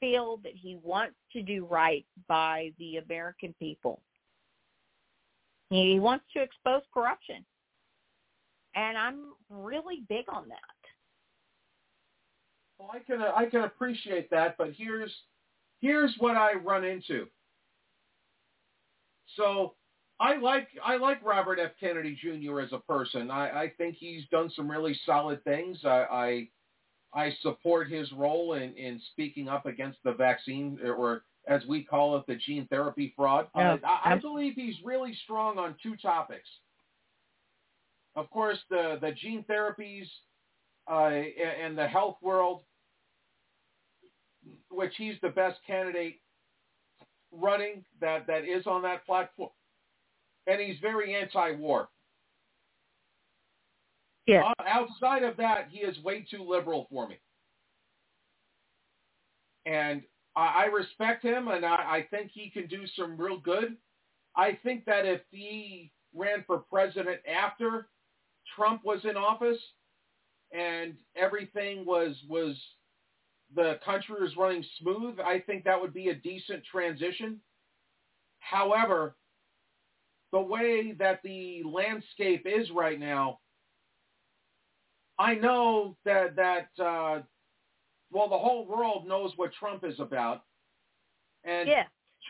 feel 0.00 0.38
that 0.38 0.52
he 0.54 0.78
wants 0.82 1.16
to 1.32 1.42
do 1.42 1.66
right 1.70 2.04
by 2.28 2.72
the 2.78 2.98
American 2.98 3.54
people. 3.58 4.00
He 5.70 5.98
wants 5.98 6.24
to 6.34 6.42
expose 6.42 6.82
corruption. 6.92 7.44
And 8.74 8.98
I'm 8.98 9.32
really 9.48 10.02
big 10.08 10.24
on 10.28 10.48
that. 10.48 10.58
Well, 12.78 12.90
I 12.92 12.98
can 12.98 13.22
uh, 13.22 13.32
I 13.36 13.46
can 13.46 13.62
appreciate 13.62 14.30
that, 14.30 14.56
but 14.58 14.72
here's 14.76 15.12
here's 15.80 16.14
what 16.18 16.36
I 16.36 16.54
run 16.54 16.84
into. 16.84 17.26
So 19.36 19.74
I 20.20 20.36
like 20.36 20.68
I 20.84 20.96
like 20.96 21.24
Robert 21.24 21.58
F. 21.58 21.72
Kennedy 21.80 22.16
Jr. 22.20 22.60
as 22.60 22.72
a 22.72 22.78
person. 22.78 23.30
I, 23.30 23.62
I 23.62 23.72
think 23.76 23.96
he's 23.98 24.22
done 24.30 24.50
some 24.54 24.70
really 24.70 24.98
solid 25.04 25.42
things. 25.44 25.78
I 25.84 26.48
I, 27.14 27.20
I 27.26 27.36
support 27.42 27.90
his 27.90 28.10
role 28.12 28.54
in, 28.54 28.74
in 28.74 29.00
speaking 29.12 29.48
up 29.48 29.66
against 29.66 29.98
the 30.04 30.12
vaccine, 30.12 30.78
or 30.84 31.22
as 31.48 31.62
we 31.66 31.82
call 31.82 32.16
it, 32.16 32.26
the 32.26 32.36
gene 32.36 32.66
therapy 32.68 33.12
fraud. 33.16 33.48
Yeah. 33.56 33.76
I, 33.84 34.12
I 34.12 34.18
believe 34.18 34.54
he's 34.54 34.76
really 34.84 35.16
strong 35.24 35.58
on 35.58 35.74
two 35.82 35.96
topics. 35.96 36.48
Of 38.14 38.30
course, 38.30 38.58
the 38.70 38.98
the 39.00 39.12
gene 39.12 39.44
therapies 39.50 40.06
uh, 40.88 41.08
and 41.08 41.76
the 41.76 41.88
health 41.88 42.18
world, 42.22 42.60
which 44.70 44.92
he's 44.96 45.16
the 45.22 45.30
best 45.30 45.58
candidate 45.66 46.20
running 47.32 47.84
that, 48.00 48.28
that 48.28 48.44
is 48.44 48.64
on 48.68 48.82
that 48.82 49.04
platform 49.04 49.50
and 50.46 50.60
he's 50.60 50.78
very 50.80 51.14
anti-war. 51.14 51.88
Yeah. 54.26 54.44
Uh, 54.58 54.62
outside 54.66 55.22
of 55.22 55.36
that, 55.36 55.68
he 55.70 55.80
is 55.80 56.02
way 56.02 56.26
too 56.30 56.42
liberal 56.42 56.86
for 56.90 57.08
me. 57.08 57.16
And 59.66 60.02
I, 60.36 60.64
I 60.64 60.64
respect 60.66 61.22
him, 61.22 61.48
and 61.48 61.64
I, 61.64 61.74
I 61.74 62.06
think 62.10 62.30
he 62.32 62.50
can 62.50 62.66
do 62.66 62.84
some 62.96 63.16
real 63.16 63.38
good. 63.38 63.76
I 64.36 64.58
think 64.62 64.84
that 64.86 65.06
if 65.06 65.20
he 65.30 65.92
ran 66.14 66.44
for 66.46 66.58
president 66.58 67.20
after 67.26 67.88
Trump 68.56 68.84
was 68.84 69.00
in 69.04 69.16
office 69.16 69.58
and 70.52 70.94
everything 71.16 71.84
was 71.84 72.14
was 72.28 72.56
the 73.54 73.78
country 73.84 74.16
was 74.20 74.36
running 74.36 74.64
smooth, 74.80 75.18
I 75.20 75.38
think 75.40 75.64
that 75.64 75.80
would 75.80 75.94
be 75.94 76.08
a 76.08 76.14
decent 76.14 76.62
transition. 76.64 77.40
However, 78.40 79.16
the 80.34 80.40
way 80.40 80.92
that 80.98 81.20
the 81.22 81.62
landscape 81.64 82.44
is 82.44 82.68
right 82.72 82.98
now, 82.98 83.38
I 85.16 85.36
know 85.36 85.96
that 86.04 86.34
that 86.34 86.70
uh, 86.84 87.22
well, 88.10 88.28
the 88.28 88.36
whole 88.36 88.66
world 88.66 89.06
knows 89.06 89.30
what 89.36 89.52
Trump 89.52 89.84
is 89.84 90.00
about, 90.00 90.42
and 91.44 91.68
yeah. 91.68 91.84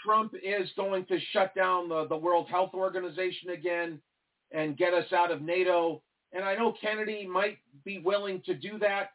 Trump 0.04 0.34
is 0.34 0.68
going 0.76 1.06
to 1.06 1.18
shut 1.32 1.54
down 1.54 1.88
the, 1.88 2.06
the 2.06 2.16
World 2.16 2.46
Health 2.50 2.72
Organization 2.74 3.48
again 3.48 3.98
and 4.52 4.76
get 4.76 4.92
us 4.92 5.10
out 5.14 5.30
of 5.30 5.40
NATO. 5.40 6.02
And 6.34 6.44
I 6.44 6.56
know 6.56 6.74
Kennedy 6.78 7.26
might 7.26 7.56
be 7.86 8.00
willing 8.00 8.42
to 8.44 8.52
do 8.52 8.78
that, 8.80 9.12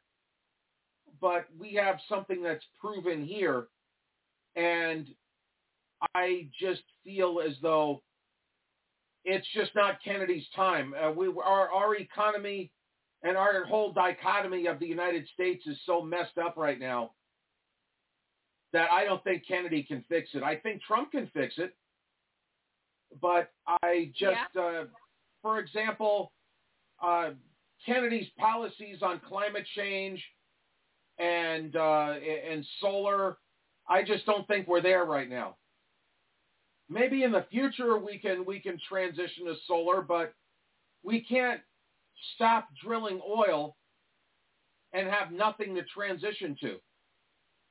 but 1.21 1.45
we 1.59 1.75
have 1.75 1.97
something 2.09 2.41
that's 2.41 2.65
proven 2.81 3.23
here, 3.23 3.67
and 4.55 5.05
I 6.15 6.47
just 6.59 6.81
feel 7.03 7.39
as 7.47 7.53
though 7.61 8.01
it's 9.30 9.47
just 9.53 9.71
not 9.75 10.03
Kennedy's 10.03 10.45
time. 10.55 10.93
Uh, 10.93 11.11
we 11.11 11.27
our 11.27 11.69
our 11.71 11.95
economy 11.95 12.71
and 13.23 13.38
our 13.38 13.63
whole 13.65 13.91
dichotomy 13.93 14.65
of 14.65 14.80
the 14.80 14.88
United 14.88 15.27
States 15.34 15.65
is 15.67 15.77
so 15.86 16.01
messed 16.01 16.38
up 16.43 16.55
right 16.57 16.80
now 16.80 17.11
that 18.73 18.91
I 18.91 19.03
don't 19.03 19.23
think 19.23 19.47
Kennedy 19.47 19.84
can 19.84 20.03
fix 20.09 20.30
it. 20.34 20.41
I 20.41 20.55
think 20.55 20.82
Trump 20.82 21.11
can 21.11 21.30
fix 21.34 21.55
it, 21.57 21.75
but 23.21 23.51
I 23.84 24.11
just, 24.17 24.38
yeah. 24.55 24.61
uh, 24.61 24.84
for 25.41 25.59
example, 25.59 26.32
uh, 27.03 27.32
Kennedy's 27.86 28.27
policies 28.39 28.97
on 29.01 29.21
climate 29.27 29.65
change 29.75 30.23
and 31.19 31.75
uh, 31.75 32.15
and 32.49 32.65
solar, 32.82 33.38
I 33.88 34.03
just 34.03 34.25
don't 34.25 34.47
think 34.47 34.67
we're 34.67 34.82
there 34.82 35.05
right 35.05 35.30
now 35.30 35.57
maybe 36.89 37.23
in 37.23 37.31
the 37.31 37.45
future 37.51 37.97
we 37.97 38.17
can 38.17 38.45
we 38.45 38.59
can 38.59 38.79
transition 38.87 39.45
to 39.45 39.55
solar, 39.67 40.01
but 40.01 40.33
we 41.03 41.21
can't 41.21 41.61
stop 42.35 42.67
drilling 42.83 43.21
oil 43.27 43.75
and 44.93 45.07
have 45.07 45.31
nothing 45.31 45.75
to 45.75 45.83
transition 45.83 46.57
to. 46.61 46.77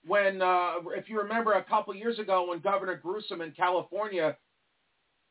When, 0.06 0.40
uh, 0.40 0.74
if 0.96 1.08
you 1.08 1.18
remember 1.18 1.54
a 1.54 1.64
couple 1.64 1.94
years 1.94 2.18
ago 2.18 2.48
when 2.48 2.60
Governor 2.60 3.00
Newsom 3.04 3.40
in 3.40 3.50
California 3.52 4.36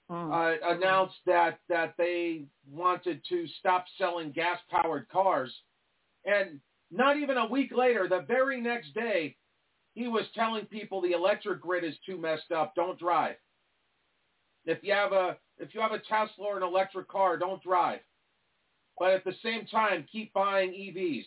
uh, 0.09 0.53
announced 0.63 1.15
that 1.25 1.59
that 1.69 1.95
they 1.97 2.45
wanted 2.69 3.21
to 3.29 3.47
stop 3.59 3.85
selling 3.97 4.31
gas-powered 4.31 5.07
cars, 5.09 5.53
and 6.25 6.59
not 6.91 7.17
even 7.17 7.37
a 7.37 7.45
week 7.45 7.71
later, 7.75 8.07
the 8.07 8.25
very 8.27 8.61
next 8.61 8.93
day, 8.93 9.35
he 9.95 10.07
was 10.07 10.25
telling 10.35 10.65
people 10.65 11.01
the 11.01 11.11
electric 11.11 11.61
grid 11.61 11.83
is 11.83 11.95
too 12.05 12.17
messed 12.17 12.51
up. 12.51 12.75
Don't 12.75 12.99
drive. 12.99 13.35
If 14.67 14.83
you 14.83 14.93
have 14.93 15.13
a 15.13 15.37
if 15.57 15.73
you 15.73 15.81
have 15.81 15.93
a 15.93 15.99
Tesla 15.99 16.45
or 16.45 16.57
an 16.57 16.63
electric 16.63 17.07
car, 17.07 17.37
don't 17.37 17.63
drive. 17.63 18.01
But 18.99 19.11
at 19.11 19.23
the 19.23 19.33
same 19.41 19.65
time, 19.65 20.05
keep 20.11 20.33
buying 20.33 20.71
EVs. 20.71 21.25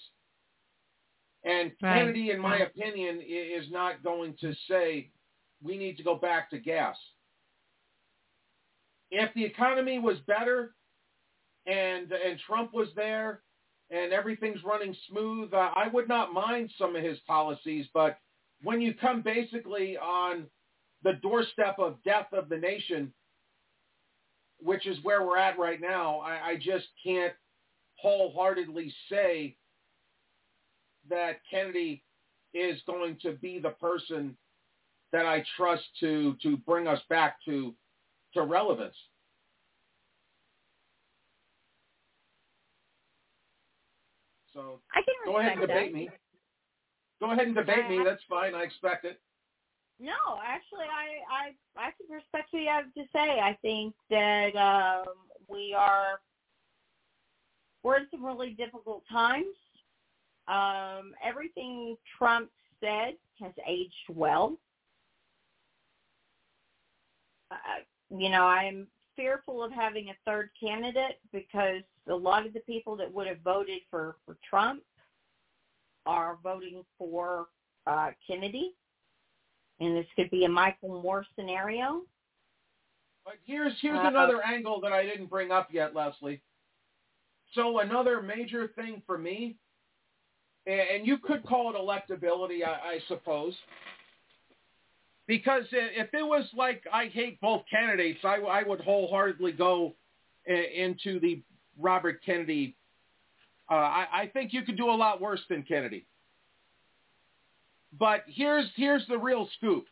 And 1.42 1.72
Right. 1.82 2.00
Kennedy, 2.00 2.30
in 2.30 2.38
my 2.38 2.58
opinion, 2.58 3.20
is 3.26 3.70
not 3.70 4.02
going 4.02 4.36
to 4.40 4.54
say 4.68 5.10
we 5.62 5.78
need 5.78 5.96
to 5.96 6.02
go 6.02 6.14
back 6.14 6.50
to 6.50 6.58
gas. 6.58 6.96
If 9.10 9.32
the 9.34 9.44
economy 9.44 9.98
was 9.98 10.18
better 10.26 10.74
and 11.66 12.12
and 12.12 12.38
Trump 12.46 12.74
was 12.74 12.88
there 12.94 13.42
and 13.90 14.12
everything's 14.12 14.62
running 14.62 14.94
smooth, 15.08 15.52
uh, 15.54 15.70
I 15.74 15.88
would 15.88 16.08
not 16.08 16.32
mind 16.32 16.70
some 16.78 16.94
of 16.94 17.02
his 17.02 17.18
policies. 17.26 17.86
But 17.94 18.18
when 18.62 18.80
you 18.80 18.94
come 18.94 19.22
basically 19.22 19.96
on 19.96 20.46
the 21.02 21.14
doorstep 21.14 21.78
of 21.78 22.02
death 22.04 22.28
of 22.32 22.48
the 22.50 22.58
nation, 22.58 23.12
which 24.62 24.86
is 24.86 24.98
where 25.02 25.26
we're 25.26 25.38
at 25.38 25.58
right 25.58 25.80
now, 25.80 26.20
I, 26.20 26.50
I 26.50 26.56
just 26.56 26.86
can't 27.04 27.32
wholeheartedly 27.96 28.92
say 29.10 29.56
that 31.08 31.40
Kennedy 31.50 32.02
is 32.54 32.80
going 32.86 33.18
to 33.22 33.32
be 33.32 33.58
the 33.58 33.70
person 33.70 34.36
that 35.12 35.26
I 35.26 35.44
trust 35.56 35.84
to 36.00 36.36
to 36.42 36.56
bring 36.58 36.86
us 36.86 37.00
back 37.08 37.36
to 37.44 37.74
to 38.34 38.42
relevance. 38.42 38.94
So 44.52 44.80
I 44.94 45.02
can 45.02 45.14
go 45.32 45.38
ahead 45.38 45.52
and 45.52 45.60
debate 45.60 45.92
that. 45.92 45.98
me. 45.98 46.10
Go 47.20 47.32
ahead 47.32 47.46
and 47.46 47.54
debate 47.54 47.88
me. 47.88 48.00
That's 48.04 48.22
fine. 48.28 48.54
I 48.54 48.62
expect 48.62 49.04
it. 49.04 49.20
No, 50.00 50.40
actually, 50.42 50.86
I 50.86 51.50
I 51.78 51.88
I 51.88 51.90
can 51.90 52.14
respect 52.14 52.48
what 52.52 52.62
you 52.62 52.68
have 52.68 52.92
to 52.94 53.04
say. 53.12 53.38
I 53.38 53.56
think 53.60 53.94
that 54.08 54.56
um, 54.56 55.12
we 55.46 55.74
are 55.76 56.20
we're 57.82 57.98
in 57.98 58.06
some 58.10 58.24
really 58.24 58.52
difficult 58.52 59.02
times. 59.12 59.54
Um, 60.48 61.12
everything 61.22 61.96
Trump 62.16 62.50
said 62.80 63.14
has 63.40 63.52
aged 63.68 63.92
well. 64.08 64.56
Uh, 67.50 67.56
you 68.10 68.30
know, 68.30 68.44
I'm 68.44 68.86
fearful 69.16 69.62
of 69.62 69.70
having 69.70 70.08
a 70.08 70.16
third 70.24 70.48
candidate 70.58 71.20
because 71.30 71.82
a 72.08 72.14
lot 72.14 72.46
of 72.46 72.54
the 72.54 72.60
people 72.60 72.96
that 72.96 73.12
would 73.12 73.26
have 73.26 73.40
voted 73.44 73.80
for 73.90 74.16
for 74.24 74.38
Trump 74.48 74.82
are 76.06 76.38
voting 76.42 76.84
for 76.96 77.48
uh, 77.86 78.12
Kennedy 78.26 78.74
and 79.80 79.96
this 79.96 80.06
could 80.14 80.30
be 80.30 80.44
a 80.44 80.48
Michael 80.48 81.02
Moore 81.02 81.24
scenario. 81.36 82.02
But 83.24 83.34
here's 83.44 83.72
here's 83.80 83.98
Uh, 83.98 84.08
another 84.08 84.42
angle 84.44 84.80
that 84.80 84.92
I 84.92 85.04
didn't 85.04 85.26
bring 85.26 85.50
up 85.50 85.68
yet, 85.72 85.94
Leslie. 85.94 86.40
So 87.54 87.80
another 87.80 88.22
major 88.22 88.68
thing 88.68 89.02
for 89.06 89.18
me, 89.18 89.56
and 90.66 90.80
and 90.80 91.06
you 91.06 91.18
could 91.18 91.44
call 91.44 91.74
it 91.74 91.76
electability, 91.78 92.64
I, 92.64 92.94
I 92.94 92.98
suppose, 93.08 93.54
because 95.26 95.64
if 95.72 96.12
it 96.14 96.22
was 96.22 96.44
like 96.54 96.84
I 96.92 97.06
hate 97.06 97.40
both 97.40 97.62
candidates, 97.70 98.20
I, 98.24 98.36
I 98.36 98.62
would 98.62 98.80
wholeheartedly 98.80 99.52
go 99.52 99.94
into 100.46 101.20
the 101.20 101.42
Robert 101.78 102.20
Kennedy. 102.24 102.76
Uh, 103.70 103.74
I, 103.74 104.06
I 104.12 104.26
think 104.26 104.52
you 104.52 104.62
could 104.62 104.76
do 104.76 104.90
a 104.90 104.92
lot 104.92 105.20
worse 105.20 105.40
than 105.48 105.62
Kennedy. 105.62 106.06
But 107.98 108.24
here's 108.26 108.66
here's 108.76 109.06
the 109.08 109.18
real 109.18 109.48
scoop 109.56 109.86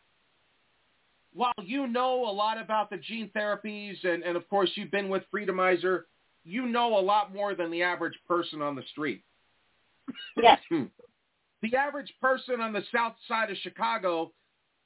while 1.33 1.53
you 1.63 1.87
know 1.87 2.29
a 2.29 2.31
lot 2.31 2.59
about 2.59 2.89
the 2.89 2.97
gene 2.97 3.29
therapies 3.35 4.03
and, 4.03 4.23
and 4.23 4.35
of 4.35 4.49
course 4.49 4.69
you've 4.75 4.91
been 4.91 5.09
with 5.09 5.23
Freedomizer, 5.33 6.03
you 6.43 6.65
know 6.65 6.97
a 6.97 7.01
lot 7.01 7.33
more 7.33 7.55
than 7.55 7.71
the 7.71 7.83
average 7.83 8.17
person 8.27 8.61
on 8.61 8.75
the 8.75 8.83
street. 8.91 9.23
Yes. 10.41 10.59
the 11.61 11.75
average 11.75 12.11
person 12.21 12.61
on 12.61 12.73
the 12.73 12.83
south 12.93 13.13
side 13.27 13.51
of 13.51 13.57
Chicago 13.57 14.31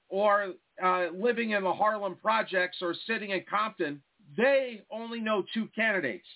or 0.09 0.53
uh, 0.83 1.07
living 1.15 1.51
in 1.51 1.63
the 1.63 1.73
Harlem 1.73 2.15
projects 2.21 2.77
or 2.81 2.93
sitting 3.07 3.29
in 3.29 3.43
Compton, 3.49 4.01
they 4.35 4.81
only 4.91 5.19
know 5.19 5.43
two 5.53 5.69
candidates. 5.75 6.27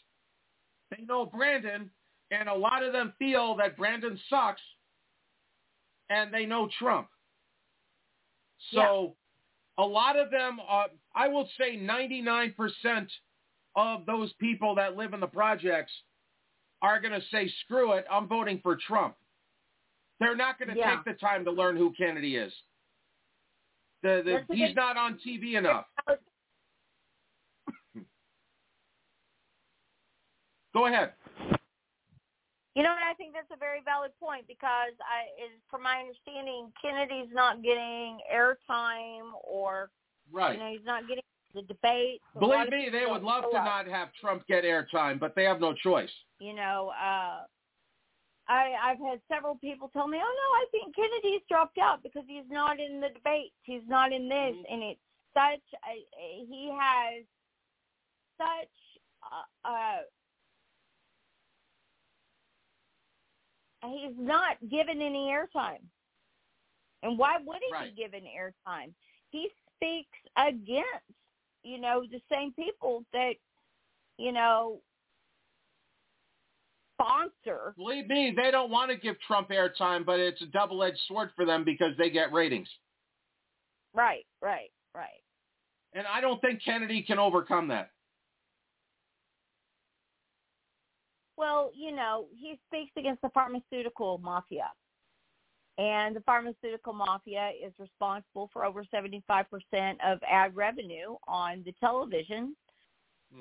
They 0.89 1.03
know 1.03 1.25
Brandon, 1.25 1.89
and 2.31 2.47
a 2.47 2.53
lot 2.53 2.83
of 2.83 2.93
them 2.93 3.13
feel 3.19 3.55
that 3.57 3.75
Brandon 3.75 4.17
sucks, 4.29 4.61
and 6.09 6.33
they 6.33 6.45
know 6.45 6.69
Trump. 6.79 7.07
So 8.73 9.15
a 9.77 9.83
lot 9.83 10.17
of 10.17 10.31
them, 10.31 10.59
uh, 10.67 10.85
I 11.15 11.27
will 11.27 11.47
say 11.59 11.77
99% 11.77 12.53
of 13.75 14.05
those 14.05 14.33
people 14.33 14.75
that 14.75 14.95
live 14.97 15.13
in 15.13 15.19
the 15.19 15.27
projects 15.27 15.91
are 16.81 16.99
going 16.99 17.13
to 17.13 17.21
say, 17.31 17.51
screw 17.65 17.93
it, 17.93 18.05
I'm 18.11 18.27
voting 18.27 18.59
for 18.61 18.75
Trump. 18.75 19.15
They're 20.19 20.35
not 20.35 20.57
going 20.59 20.69
to 20.69 20.75
Yeah. 20.75 20.95
take 20.95 21.05
the 21.05 21.13
time 21.13 21.45
to 21.45 21.51
learn 21.51 21.77
who 21.77 21.93
Kennedy 21.93 22.35
is. 22.37 22.53
The, 24.03 24.21
the, 24.47 24.55
he's 24.55 24.67
good- 24.69 24.75
not 24.75 24.97
on 24.97 25.19
TV 25.25 25.55
enough. 25.57 25.85
Go 30.73 30.85
ahead. 30.87 31.13
You 32.77 32.83
know, 32.83 32.93
and 32.93 33.01
I 33.01 33.17
think 33.17 33.33
that's 33.33 33.49
a 33.49 33.57
very 33.57 33.81
valid 33.81 34.11
point 34.21 34.45
because 34.47 34.93
I, 35.01 35.25
is 35.41 35.49
from 35.65 35.81
my 35.81 35.97
understanding, 35.97 36.69
Kennedy's 36.77 37.33
not 37.33 37.63
getting 37.63 38.19
airtime 38.29 39.33
or 39.41 39.89
Right. 40.31 40.53
you 40.53 40.63
know 40.63 40.69
he's 40.69 40.85
not 40.85 41.07
getting 41.07 41.23
the 41.55 41.63
debate. 41.63 42.21
A 42.35 42.39
Believe 42.39 42.69
me, 42.69 42.89
they 42.91 43.05
would 43.07 43.23
love 43.23 43.45
to 43.49 43.57
up. 43.57 43.65
not 43.65 43.87
have 43.87 44.09
Trump 44.21 44.45
get 44.45 44.63
airtime, 44.63 45.19
but 45.19 45.33
they 45.35 45.43
have 45.45 45.59
no 45.59 45.73
choice. 45.73 46.11
You 46.39 46.53
know, 46.53 46.91
uh, 47.01 47.47
I 48.47 48.73
I've 48.83 48.99
had 48.99 49.21
several 49.27 49.55
people 49.55 49.89
tell 49.89 50.07
me, 50.07 50.19
"Oh 50.21 50.21
no, 50.21 50.47
I 50.61 50.65
think 50.71 50.95
Kennedy's 50.95 51.41
dropped 51.49 51.79
out 51.79 52.03
because 52.03 52.25
he's 52.27 52.49
not 52.49 52.79
in 52.79 52.99
the 52.99 53.09
debates. 53.09 53.55
He's 53.63 53.87
not 53.87 54.11
in 54.11 54.29
this." 54.29 54.53
Mm-hmm. 54.53 54.73
And 54.73 54.83
it's 54.83 55.01
such 55.33 55.65
a, 55.87 55.95
a 56.21 56.45
he 56.45 56.71
has 56.77 57.23
such 58.37 59.01
uh, 59.23 59.67
uh 59.67 59.97
he's 63.91 64.15
not 64.17 64.57
given 64.69 65.01
any 65.01 65.29
airtime. 65.31 65.81
And 67.03 67.17
why 67.17 67.37
would 67.37 67.61
he 67.61 67.73
Right. 67.73 67.95
be 67.95 68.01
given 68.01 68.23
airtime? 68.25 68.93
He 69.29 69.49
speaks 69.75 70.17
against, 70.35 71.05
you 71.63 71.79
know, 71.79 72.05
the 72.05 72.21
same 72.29 72.53
people 72.53 73.05
that, 73.13 73.35
you 74.17 74.31
know, 74.31 74.81
sponsor. 76.93 77.73
Believe 77.77 78.07
me, 78.07 78.31
they 78.35 78.49
don't 78.49 78.71
want 78.71 78.89
to 78.89 78.97
give 78.97 79.19
Trump 79.21 79.49
airtime, 79.49 80.05
but 80.05 80.19
it's 80.19 80.41
a 80.41 80.47
double-edged 80.47 80.99
sword 81.07 81.31
for 81.35 81.45
them 81.45 81.63
because 81.63 81.95
they 81.97 82.09
get 82.09 82.33
ratings. 82.33 82.69
Right, 83.93 84.25
right, 84.41 84.71
right. 84.95 85.23
And 85.93 86.07
I 86.07 86.21
don't 86.21 86.41
think 86.41 86.63
Kennedy 86.63 87.03
can 87.03 87.19
overcome 87.19 87.67
that. 87.69 87.91
Well, 91.37 91.71
you 91.75 91.95
know, 91.95 92.25
he 92.35 92.59
speaks 92.67 92.91
against 92.97 93.21
the 93.21 93.29
pharmaceutical 93.29 94.17
mafia. 94.17 94.71
And 95.77 96.15
the 96.15 96.21
pharmaceutical 96.21 96.93
mafia 96.93 97.51
is 97.63 97.71
responsible 97.77 98.49
for 98.51 98.65
over 98.65 98.83
75% 98.83 99.45
of 100.03 100.19
ad 100.27 100.55
revenue 100.55 101.15
on 101.27 101.61
the 101.63 101.73
television. 101.79 102.55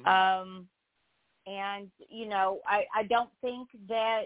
Um, 0.04 0.68
and, 1.46 1.90
you 2.10 2.28
know, 2.28 2.60
I, 2.66 2.84
I 2.94 3.04
don't 3.04 3.30
think 3.40 3.68
that 3.88 4.24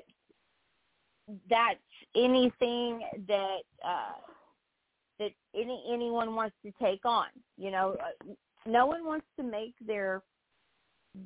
that's 1.49 1.79
anything 2.17 3.03
that 3.29 3.59
uh, 3.87 4.19
that 5.21 5.31
any 5.55 5.85
anyone 5.89 6.35
wants 6.35 6.57
to 6.65 6.73
take 6.83 7.05
on. 7.05 7.27
You 7.57 7.71
know, 7.71 7.97
uh, 8.01 8.33
no 8.67 8.87
one 8.87 9.05
wants 9.05 9.27
to 9.37 9.45
make 9.45 9.75
their 9.87 10.23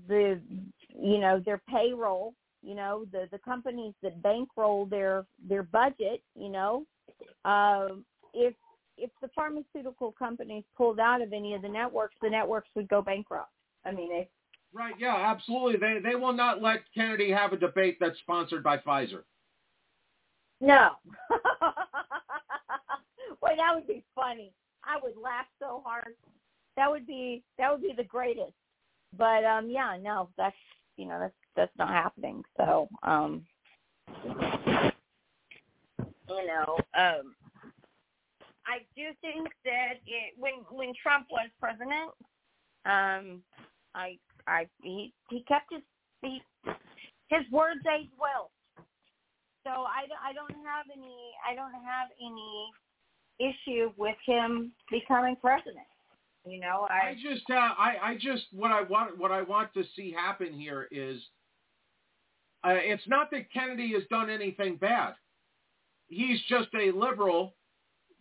the 0.09 0.41
you 0.89 1.19
know 1.19 1.41
their 1.45 1.61
payroll 1.69 2.35
you 2.63 2.75
know 2.75 3.05
the 3.13 3.29
the 3.31 3.39
companies 3.39 3.95
that 4.03 4.23
bankroll 4.23 4.87
their 4.87 5.27
their 5.49 5.63
budget 5.63 6.23
you 6.35 6.49
know. 6.49 6.87
Um 7.45 8.05
if 8.33 8.55
if 8.97 9.11
the 9.21 9.29
pharmaceutical 9.35 10.13
companies 10.13 10.65
pulled 10.77 11.01
out 11.01 11.21
of 11.21 11.33
any 11.33 11.55
of 11.55 11.63
the 11.63 11.69
networks 11.69 12.17
the 12.23 12.31
networks 12.31 12.69
would 12.75 12.89
go 12.89 13.03
bankrupt. 13.03 13.51
I 13.85 13.93
mean 13.93 14.11
they 14.11 14.29
Right, 14.73 14.95
yeah, 14.99 15.15
absolutely. 15.15 15.79
They 15.79 16.01
they 16.03 16.17
will 16.17 16.33
not 16.33 16.61
let 16.61 16.81
Kennedy 16.93 17.31
have 17.31 17.53
a 17.53 17.57
debate 17.57 17.99
that's 18.01 18.19
sponsored 18.19 18.65
by 18.65 18.79
Pfizer. 18.79 19.23
no. 20.61 20.91
Boy, 23.41 23.55
that 23.57 23.73
would 23.75 23.87
be 23.87 24.03
funny. 24.15 24.53
I 24.83 24.99
would 25.01 25.17
laugh 25.23 25.47
so 25.61 25.81
hard. 25.85 26.15
That 26.77 26.91
would 26.91 27.07
be 27.07 27.45
that 27.57 27.71
would 27.71 27.83
be 27.83 27.95
the 27.97 28.03
greatest 28.03 28.53
but 29.17 29.45
um, 29.45 29.69
yeah, 29.69 29.97
no, 30.01 30.29
that's 30.37 30.57
you 30.97 31.07
know 31.07 31.19
that's 31.21 31.35
that's 31.57 31.79
not 31.79 31.91
happening. 31.91 32.43
So 32.57 32.89
um, 33.03 33.45
you 36.29 36.47
know, 36.47 36.79
um, 36.97 37.35
I 38.67 38.79
do 38.97 39.09
think 39.21 39.49
that 39.65 39.95
it, 40.07 40.35
when 40.39 40.55
when 40.71 40.93
Trump 41.03 41.27
was 41.31 41.49
president, 41.61 42.11
um, 42.87 43.43
I 43.95 44.19
I 44.47 44.67
he 44.83 45.13
he 45.31 45.43
kept 45.43 45.73
his 45.73 45.83
he, 46.23 46.43
his 47.29 47.51
words 47.51 47.81
age 47.87 48.11
well. 48.19 48.51
So 49.65 49.71
I, 49.71 50.05
I 50.23 50.33
don't 50.35 50.53
have 50.65 50.87
any 50.93 51.33
I 51.49 51.55
don't 51.55 51.73
have 51.73 52.09
any 52.21 52.71
issue 53.41 53.93
with 53.97 54.17
him 54.27 54.73
becoming 54.91 55.37
president. 55.41 55.87
You 56.47 56.61
know, 56.61 56.87
I, 56.91 57.11
I 57.11 57.15
just 57.15 57.49
uh, 57.51 57.55
I 57.55 57.97
I 58.03 58.15
just 58.21 58.45
what 58.53 58.71
I 58.71 58.83
want 58.83 59.19
what 59.19 59.33
I 59.33 59.41
want 59.43 59.73
to 59.75 59.85
see 59.97 60.13
happen 60.13 60.53
here 60.53 60.89
is 60.91 61.21
uh, 62.63 62.75
it's 62.75 63.07
not 63.09 63.31
that 63.31 63.51
Kennedy 63.53 63.93
has 63.95 64.03
done 64.11 64.29
anything 64.29 64.77
bad. 64.77 65.15
He's 66.09 66.41
just 66.49 66.69
a 66.75 66.91
liberal 66.91 67.55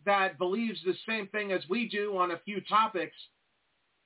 that 0.06 0.38
believes 0.38 0.80
the 0.86 0.96
same 1.08 1.28
thing 1.28 1.52
as 1.52 1.62
we 1.70 1.90
do 1.90 2.18
on 2.18 2.32
a 2.32 2.40
few 2.46 2.62
topics, 2.62 3.16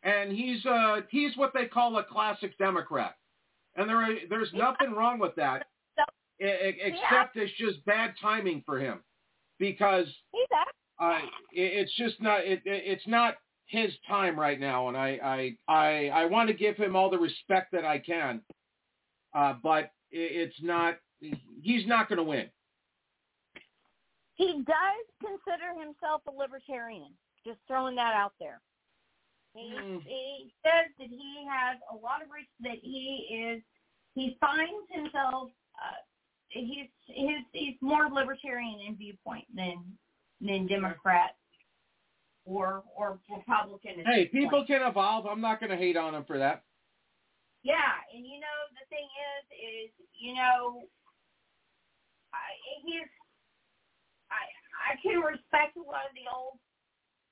and 0.02 0.32
he's 0.32 0.66
uh 0.66 1.02
he's 1.10 1.38
what 1.38 1.54
they 1.54 1.66
call 1.66 1.98
a 1.98 2.04
classic 2.04 2.58
Democrat, 2.58 3.16
and 3.76 3.88
there 3.88 4.04
there's 4.30 4.52
nothing 4.54 4.94
wrong 4.94 5.20
with 5.20 5.36
that, 5.36 5.68
except 6.40 7.36
it's 7.36 7.54
just 7.60 7.86
bad 7.86 8.16
timing 8.20 8.64
for 8.66 8.80
him, 8.80 9.00
because 9.60 10.08
uh, 11.00 11.20
it's 11.52 11.96
just 11.98 12.20
not 12.20 12.40
it, 12.44 12.62
it's 12.66 13.08
not 13.08 13.36
his 13.68 13.92
time 14.08 14.40
right 14.40 14.60
now, 14.60 14.88
and 14.88 14.98
I 14.98 15.56
I 15.68 15.74
I, 15.74 16.08
I 16.10 16.26
want 16.26 16.48
to 16.50 16.54
give 16.54 16.76
him 16.78 16.96
all 16.96 17.10
the 17.10 17.18
respect 17.18 17.72
that 17.74 17.86
I 17.86 18.00
can, 18.00 18.42
uh, 19.36 19.56
but 19.62 19.92
it's 20.10 20.56
not 20.62 20.98
he's 21.20 21.86
not 21.86 22.10
going 22.10 22.18
to 22.18 22.24
win. 22.24 22.50
He 24.36 24.64
does 24.66 25.06
consider 25.20 25.74
himself 25.80 26.22
a 26.28 26.32
libertarian. 26.32 27.12
Just 27.46 27.60
throwing 27.68 27.96
that 27.96 28.14
out 28.14 28.34
there. 28.40 28.62
He 29.54 29.74
Hmm. 29.76 29.98
he 30.06 30.54
says 30.64 30.92
that 31.00 31.10
he 31.10 31.48
has 31.50 31.78
a 31.92 31.96
lot 31.96 32.22
of 32.22 32.30
reasons 32.30 32.56
that 32.62 32.78
he 32.82 33.28
is 33.32 33.64
he 34.14 34.38
finds 34.40 34.88
himself 34.92 35.50
uh, 35.76 36.02
he's 36.50 36.90
he's 37.06 37.44
he's 37.54 37.76
more 37.82 38.10
libertarian 38.10 38.80
in 38.88 38.96
viewpoint 38.96 39.46
than 39.56 39.84
than 40.42 40.68
Democrat 40.68 41.37
or 42.48 42.84
or 42.96 43.20
Republican. 43.30 44.04
Hey, 44.06 44.26
people 44.26 44.60
point. 44.60 44.68
can 44.68 44.82
evolve. 44.88 45.26
I'm 45.28 45.42
not 45.42 45.60
going 45.60 45.70
to 45.70 45.78
hate 45.78 45.98
on 45.98 46.16
him 46.16 46.24
for 46.26 46.38
that. 46.38 46.64
Yeah, 47.64 47.76
and 48.14 48.26
you 48.26 48.40
know 48.40 48.58
the 48.72 48.86
thing 48.90 49.04
is, 49.04 49.44
is 49.52 50.08
you 50.20 50.34
know, 50.36 50.84
I 52.34 52.48
he's 52.86 53.10
I 54.32 54.94
I 54.94 54.96
can 55.04 55.20
respect 55.20 55.76
a 55.76 55.82
lot 55.82 56.08
of 56.08 56.16
the 56.16 56.32
old 56.34 56.58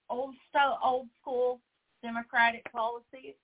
old 0.10 0.36
stuff, 0.50 0.78
old 0.84 1.08
school 1.22 1.62
Democratic 2.04 2.70
policies. 2.72 3.36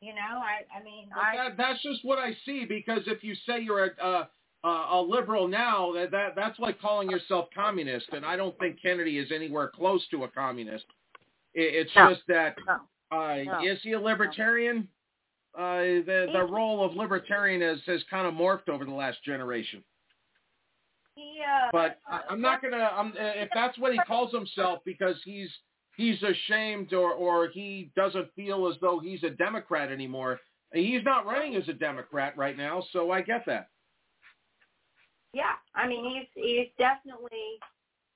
You 0.00 0.14
know, 0.14 0.42
I 0.42 0.66
I 0.76 0.82
mean, 0.82 1.08
But 1.14 1.20
I 1.22 1.48
that, 1.48 1.56
that's 1.56 1.82
just 1.82 2.04
what 2.04 2.18
I 2.18 2.36
see 2.44 2.64
because 2.64 3.02
if 3.06 3.22
you 3.22 3.36
say 3.46 3.60
you're 3.60 3.84
a, 3.84 4.04
a 4.04 4.28
a 4.68 5.00
liberal 5.00 5.46
now, 5.46 5.92
that, 5.92 6.10
that 6.10 6.34
that's 6.34 6.58
like 6.58 6.80
calling 6.80 7.10
yourself 7.10 7.48
communist, 7.54 8.06
and 8.12 8.24
I 8.24 8.36
don't 8.36 8.58
think 8.58 8.82
Kennedy 8.82 9.18
is 9.18 9.30
anywhere 9.32 9.70
close 9.72 10.02
to 10.10 10.24
a 10.24 10.28
communist. 10.28 10.86
It, 11.54 11.74
it's 11.74 11.94
No. 11.96 12.10
just 12.10 12.26
that 12.28 12.56
uh, 12.68 12.78
No. 13.44 13.60
is 13.62 13.80
he 13.82 13.92
a 13.92 14.00
libertarian? 14.00 14.88
Uh, 15.54 16.00
the 16.06 16.30
the 16.32 16.44
role 16.44 16.82
of 16.82 16.94
libertarian 16.96 17.60
has 17.60 17.78
has 17.84 18.02
kind 18.08 18.26
of 18.26 18.34
morphed 18.34 18.68
over 18.68 18.84
the 18.84 18.90
last 18.92 19.22
generation. 19.22 19.84
he 21.14 21.42
uh 21.42 21.68
But 21.72 21.98
I, 22.08 22.20
I'm 22.30 22.40
not 22.40 22.62
gonna. 22.62 22.90
I'm, 22.96 23.12
if 23.16 23.50
that's 23.52 23.76
what 23.78 23.92
he 23.92 24.00
calls 24.06 24.32
himself 24.32 24.80
because 24.86 25.16
he's 25.24 25.50
he's 25.96 26.22
ashamed 26.22 26.94
or 26.94 27.12
or 27.12 27.48
he 27.48 27.90
doesn't 27.94 28.32
feel 28.34 28.66
as 28.66 28.76
though 28.80 28.98
he's 28.98 29.22
a 29.24 29.30
Democrat 29.30 29.92
anymore. 29.92 30.40
He's 30.72 31.04
not 31.04 31.26
running 31.26 31.54
as 31.56 31.68
a 31.68 31.74
Democrat 31.74 32.34
right 32.38 32.56
now, 32.56 32.82
so 32.92 33.10
I 33.10 33.20
get 33.20 33.44
that. 33.44 33.68
yeah, 35.34 35.52
I 35.74 35.86
mean 35.86 36.04
he's 36.34 36.42
he's 36.42 36.68
definitely 36.78 37.58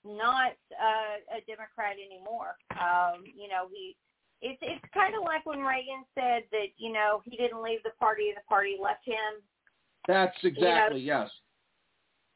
not 0.07 0.53
uh, 0.73 1.37
a 1.37 1.41
Democrat 1.47 1.97
anymore. 1.99 2.57
Um, 2.73 3.25
you 3.25 3.49
know, 3.49 3.69
he 3.71 3.97
it's 4.43 4.59
it's 4.63 4.85
kind 4.93 5.15
of 5.15 5.23
like 5.23 5.47
when 5.47 5.61
Reagan 5.61 6.05
said 6.15 6.45
that 6.53 6.77
you 6.77 6.93
know 6.93 7.23
he 7.25 7.37
didn't 7.37 7.63
leave 7.63 7.83
the 7.85 7.97
party, 7.99 8.33
the 8.35 8.43
party 8.49 8.77
left 8.81 9.05
him. 9.05 9.43
That's 10.07 10.37
exactly 10.43 11.01
You 11.01 11.07
know, 11.09 11.21
yes. 11.23 11.31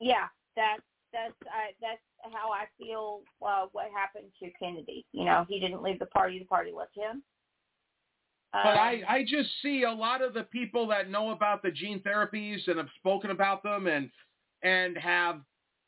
Yeah, 0.00 0.26
that's 0.56 0.82
that's 1.12 1.34
I 1.46 1.72
that's 1.80 2.00
how 2.32 2.50
I 2.50 2.64
feel. 2.78 3.22
Uh, 3.44 3.66
what 3.72 3.86
happened 3.94 4.32
to 4.42 4.50
Kennedy? 4.58 5.06
You 5.12 5.24
know, 5.24 5.44
he 5.48 5.60
didn't 5.60 5.82
leave 5.82 5.98
the 5.98 6.06
party; 6.06 6.38
the 6.38 6.46
party 6.46 6.72
left 6.76 6.96
him. 6.96 7.22
But 8.52 8.70
Um, 8.70 8.78
I, 8.78 9.02
I 9.08 9.22
just 9.22 9.48
see 9.62 9.84
a 9.84 9.92
lot 9.92 10.22
of 10.22 10.34
the 10.34 10.42
people 10.42 10.86
that 10.88 11.08
know 11.08 11.30
about 11.30 11.62
the 11.62 11.70
gene 11.70 12.00
therapies 12.00 12.66
and 12.66 12.78
have 12.78 12.88
spoken 12.98 13.30
about 13.30 13.62
them 13.62 13.86
and 13.86 14.10
and 14.62 14.96
have 14.98 15.40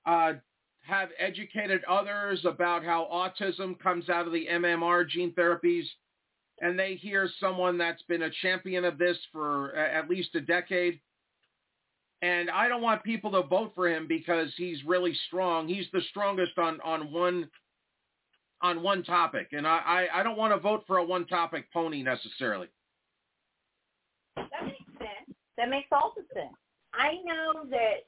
uh, 0.06 0.34
have 0.82 1.10
educated 1.18 1.82
others 1.88 2.44
about 2.44 2.84
how 2.84 3.08
autism 3.12 3.78
comes 3.78 4.08
out 4.08 4.26
of 4.26 4.32
the 4.32 4.46
MMR 4.50 5.08
gene 5.08 5.32
therapies, 5.32 5.84
and 6.60 6.78
they 6.78 6.94
hear 6.94 7.28
someone 7.40 7.78
that's 7.78 8.02
been 8.02 8.22
a 8.22 8.30
champion 8.42 8.84
of 8.84 8.98
this 8.98 9.16
for 9.32 9.74
at 9.74 10.10
least 10.10 10.34
a 10.34 10.40
decade. 10.40 11.00
And 12.20 12.50
I 12.50 12.68
don't 12.68 12.82
want 12.82 13.02
people 13.02 13.32
to 13.32 13.42
vote 13.42 13.72
for 13.74 13.88
him 13.88 14.06
because 14.06 14.48
he's 14.56 14.78
really 14.84 15.14
strong. 15.26 15.66
He's 15.66 15.86
the 15.92 16.02
strongest 16.10 16.58
on, 16.58 16.80
on 16.82 17.12
one 17.12 17.48
on 18.60 18.80
one 18.80 19.02
topic, 19.02 19.48
and 19.50 19.66
I, 19.66 20.06
I, 20.14 20.20
I 20.20 20.22
don't 20.22 20.36
want 20.36 20.54
to 20.54 20.60
vote 20.60 20.84
for 20.86 20.98
a 20.98 21.04
one 21.04 21.26
topic 21.26 21.64
pony 21.72 22.00
necessarily. 22.00 22.68
That 24.36 24.64
makes 24.64 24.86
sense. 24.98 25.36
That 25.56 25.68
makes 25.68 25.88
all 25.90 26.14
the 26.16 26.22
sense. 26.32 26.54
I 26.94 27.14
know 27.24 27.64
that 27.70 28.04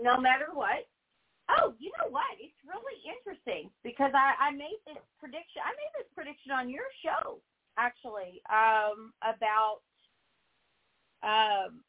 no 0.00 0.20
matter 0.20 0.46
what. 0.52 0.88
Oh, 1.48 1.74
you 1.78 1.90
know 1.98 2.10
what? 2.10 2.24
It's 2.40 2.54
really 2.64 2.98
interesting 3.04 3.70
because 3.82 4.12
I, 4.14 4.48
I 4.48 4.50
made 4.52 4.78
this 4.86 5.02
prediction. 5.18 5.62
I 5.64 5.70
made 5.74 5.92
this 5.98 6.08
prediction 6.14 6.52
on 6.52 6.70
your 6.70 6.86
show 7.02 7.40
actually 7.78 8.40
um, 8.50 9.12
about 9.22 9.80
um, 11.22 11.82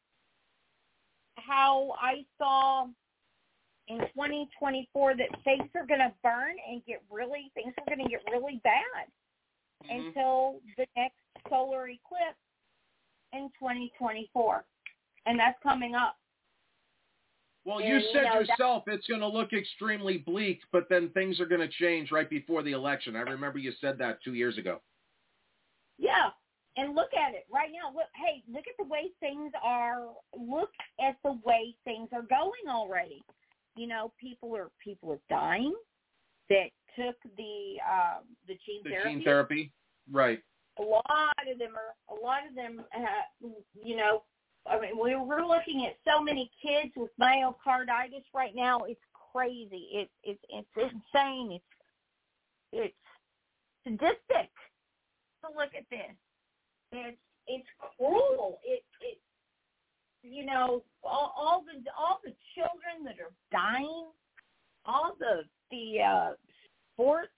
how 1.36 1.94
I 2.02 2.26
saw 2.38 2.88
in 3.88 4.00
2024 4.00 5.16
that 5.18 5.28
things 5.44 5.70
are 5.76 5.86
going 5.86 6.00
to 6.00 6.14
burn 6.24 6.56
and 6.70 6.84
get 6.86 7.04
really 7.12 7.52
things 7.54 7.74
are 7.78 7.96
going 7.96 8.06
to 8.06 8.10
get 8.10 8.22
really 8.32 8.62
bad 8.64 9.08
until 9.90 10.60
the 10.78 10.86
next 10.96 11.20
solar 11.50 11.90
eclipse 11.90 12.40
in 13.34 13.50
2024, 13.60 14.64
and 15.26 15.40
that's 15.40 15.58
coming 15.62 15.96
up. 15.96 16.16
Well, 17.66 17.80
And, 17.80 17.88
you 17.88 17.96
you 17.96 18.10
said 18.14 18.24
know, 18.24 18.42
yourself 18.42 18.84
it's 18.88 19.08
going 19.08 19.22
to 19.22 19.28
look 19.28 19.54
extremely 19.54 20.18
bleak, 20.18 20.60
but 20.72 20.88
then 20.90 21.10
things 21.10 21.40
are 21.40 21.46
going 21.46 21.62
to 21.62 21.70
change 21.70 22.12
right 22.12 22.30
before 22.30 22.62
the 22.64 22.74
election. 22.74 23.16
I 23.16 23.22
remember 23.22 23.58
you 23.60 23.72
said 23.80 23.98
that 24.00 24.20
two 24.24 24.34
years 24.34 24.58
ago. 24.58 24.82
Yeah. 25.98 26.30
And 26.76 26.96
look 26.96 27.12
at 27.14 27.36
it 27.36 27.46
right 27.54 27.70
now. 27.72 27.94
Look, 27.94 28.08
hey, 28.16 28.44
look 28.52 28.64
at 28.68 28.74
the 28.80 28.90
way 28.90 29.12
things 29.20 29.52
are. 29.64 30.08
Look 30.38 30.72
at 31.00 31.16
the 31.24 31.40
way 31.46 31.76
things 31.84 32.10
are 32.12 32.24
going 32.24 32.68
already. 32.68 33.24
You 33.76 33.88
know, 33.88 34.12
people 34.20 34.56
are 34.56 34.72
people 34.84 35.12
are 35.12 35.20
dying 35.30 35.74
that 36.50 36.70
took 36.96 37.16
the 37.38 37.78
um, 37.88 38.24
the 38.48 38.56
gene 38.66 38.82
The 38.84 38.90
therapy. 38.90 39.10
gene 39.10 39.24
therapy, 39.24 39.72
right? 40.12 40.40
A 40.80 40.82
lot 40.82 41.36
of 41.52 41.60
them 41.60 41.74
are. 41.76 42.18
A 42.18 42.20
lot 42.20 42.40
of 42.50 42.56
them, 42.56 42.84
uh, 42.96 43.48
you 43.84 43.96
know. 43.96 44.24
I 44.66 44.80
mean, 44.80 44.98
we 45.02 45.16
we're 45.16 45.46
looking 45.46 45.86
at 45.86 45.98
so 46.08 46.24
many 46.24 46.50
kids 46.62 46.94
with 46.96 47.12
myocarditis 47.20 48.24
right 48.34 48.56
now. 48.56 48.80
It's 48.80 49.02
crazy. 49.34 49.88
It's 49.92 50.12
it's 50.24 50.40
it's 50.50 50.70
insane. 50.76 51.54
It's 51.54 51.66
it's 52.72 52.96
sadistic 53.84 54.52
to 55.42 55.48
look 55.56 55.74
at 55.78 55.86
this. 55.90 56.16
It's 56.92 57.18
it's 57.48 57.68
cruel. 57.98 58.60
It 58.64 58.84
it 59.02 59.20
you 60.24 60.46
know 60.46 60.84
all, 61.04 61.34
all 61.38 61.66
the 61.66 61.84
all 61.98 62.20
the 62.24 62.34
children 62.56 63.04
that 63.04 63.20
are 63.20 63.34
dying, 63.52 64.08
all 64.86 65.16
the 65.20 65.44
the 65.72 66.02
uh, 66.02 66.34
sports, 66.94 67.34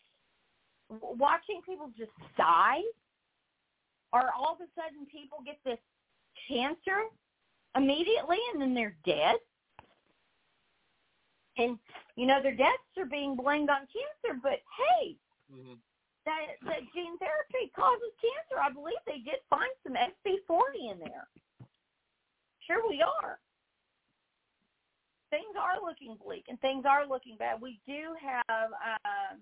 watching 0.89 1.61
people 1.65 1.89
just 1.97 2.11
die, 2.37 2.81
or 4.13 4.31
all 4.37 4.53
of 4.53 4.61
a 4.61 4.69
sudden 4.75 5.07
people 5.11 5.39
get 5.43 5.57
this 5.65 5.79
cancer 6.47 7.09
immediately 7.75 8.37
and 8.53 8.61
then 8.61 8.73
they're 8.73 8.97
dead. 9.05 9.35
And 11.57 11.79
you 12.15 12.27
know 12.27 12.41
their 12.41 12.55
deaths 12.55 12.97
are 12.97 13.05
being 13.05 13.35
blamed 13.35 13.69
on 13.69 13.87
cancer, 13.87 14.39
but 14.43 14.59
hey, 14.75 15.15
that 16.25 16.59
that 16.63 16.81
gene 16.93 17.17
therapy 17.17 17.71
causes 17.75 18.11
cancer. 18.19 18.61
I 18.61 18.73
believe 18.73 18.99
they 19.05 19.23
did 19.23 19.39
find 19.49 19.71
some 19.83 19.95
SV40 19.95 20.91
in 20.91 20.99
there. 20.99 21.27
Sure, 22.67 22.83
we 22.89 23.01
are. 23.01 23.39
Things 25.29 25.55
are 25.59 25.85
looking 25.85 26.17
bleak, 26.23 26.45
and 26.49 26.59
things 26.59 26.85
are 26.87 27.07
looking 27.07 27.37
bad. 27.37 27.61
We 27.61 27.79
do 27.87 28.15
have 28.19 28.71
um, 28.73 29.39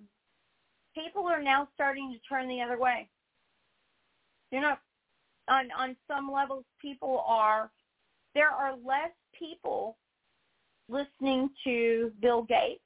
people 0.93 1.27
are 1.27 1.41
now 1.41 1.67
starting 1.73 2.11
to 2.11 2.19
turn 2.27 2.47
the 2.47 2.61
other 2.61 2.77
way. 2.77 3.09
They're 4.51 4.61
not 4.61 4.81
on 5.49 5.69
on 5.77 5.95
some 6.07 6.31
levels. 6.31 6.65
People 6.81 7.23
are 7.27 7.71
there 8.35 8.49
are 8.49 8.73
less 8.73 9.11
people 9.37 9.97
listening 10.89 11.49
to 11.63 12.11
Bill 12.21 12.43
Gates. 12.43 12.81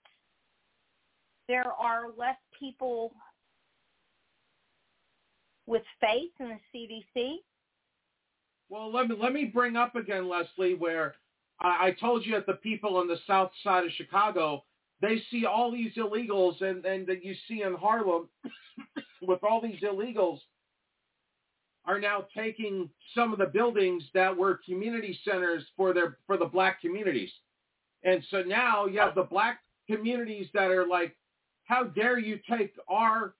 There 1.47 1.71
are 1.71 2.07
less 2.17 2.37
people 2.59 3.13
with 5.65 5.83
faith 5.99 6.31
in 6.39 6.49
the 6.49 7.03
CDC. 7.17 7.35
Well, 8.69 8.91
let 8.91 9.07
me 9.07 9.15
let 9.19 9.33
me 9.33 9.45
bring 9.45 9.75
up 9.75 9.95
again, 9.95 10.29
Leslie, 10.29 10.75
where 10.75 11.15
I, 11.59 11.87
I 11.87 11.95
told 11.99 12.25
you 12.25 12.33
that 12.33 12.45
the 12.45 12.53
people 12.53 12.97
on 12.97 13.07
the 13.07 13.19
south 13.27 13.51
side 13.63 13.85
of 13.85 13.91
Chicago 13.97 14.63
they 15.01 15.21
see 15.29 15.45
all 15.45 15.71
these 15.71 15.93
illegals, 15.95 16.61
and 16.61 16.85
and 16.85 17.05
that 17.07 17.23
you 17.23 17.35
see 17.47 17.61
in 17.61 17.75
Harlem 17.75 18.27
with 19.21 19.43
all 19.43 19.61
these 19.61 19.81
illegals 19.81 20.39
are 21.87 21.99
now 21.99 22.25
taking 22.35 22.89
some 23.15 23.31
of 23.31 23.39
the 23.39 23.45
buildings 23.45 24.03
that 24.13 24.35
were 24.35 24.59
community 24.65 25.17
centers 25.23 25.63
for 25.75 25.93
their 25.93 26.17
for 26.27 26.37
the 26.37 26.45
black 26.45 26.81
communities. 26.81 27.31
And 28.03 28.23
so 28.29 28.43
now 28.43 28.85
you 28.85 28.99
have 28.99 29.15
the 29.15 29.23
black 29.23 29.59
communities 29.89 30.47
that 30.53 30.69
are 30.69 30.85
like, 30.85 31.15
how 31.63 31.85
dare 31.85 32.19
you 32.19 32.39
take 32.49 32.73
our 32.89 33.35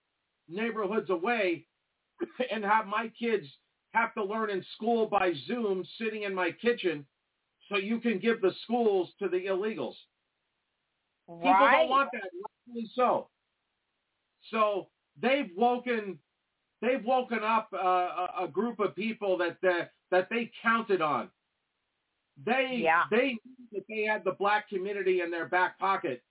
neighborhoods 0.50 1.10
away 1.10 1.66
and 2.52 2.64
have 2.64 2.88
my 2.88 3.12
kids 3.20 3.46
have 3.92 4.14
to 4.14 4.24
learn 4.24 4.50
in 4.50 4.64
school 4.76 5.08
by 5.08 5.34
Zoom 5.46 5.84
sitting 5.98 6.24
in 6.24 6.34
my 6.34 6.52
kitchen 6.52 7.06
so 7.70 7.78
you 7.78 8.00
can 8.00 8.20
give 8.20 8.42
the 8.42 8.54
schools 8.64 9.10
to 9.20 9.28
the 9.28 9.46
illegals. 9.46 9.96
Right. 11.28 11.44
People 11.44 11.68
don't 11.72 11.90
want 11.90 12.10
that, 12.14 12.30
rightfully 12.68 12.90
so. 12.96 13.28
So 14.52 14.88
they've 15.22 15.50
woken 15.58 16.20
they've 16.82 17.04
woken 17.04 17.40
up 17.44 17.70
uh, 17.74 17.78
a, 17.78 18.30
a 18.44 18.48
group 18.48 18.80
of 18.80 18.96
people 18.96 19.38
that 19.38 19.58
that, 19.62 19.92
that 20.12 20.30
they 20.30 20.52
counted 20.62 21.02
on. 21.02 21.30
They 22.46 22.82
Yeah. 22.84 23.04
they 23.10 23.38
that 23.72 23.84
they 23.90 24.04
had 24.04 24.24
the 24.24 24.34
black 24.34 24.70
community 24.70 25.22
in 25.22 25.32
their 25.32 25.48
back 25.48 25.80
pocket, 25.80 26.24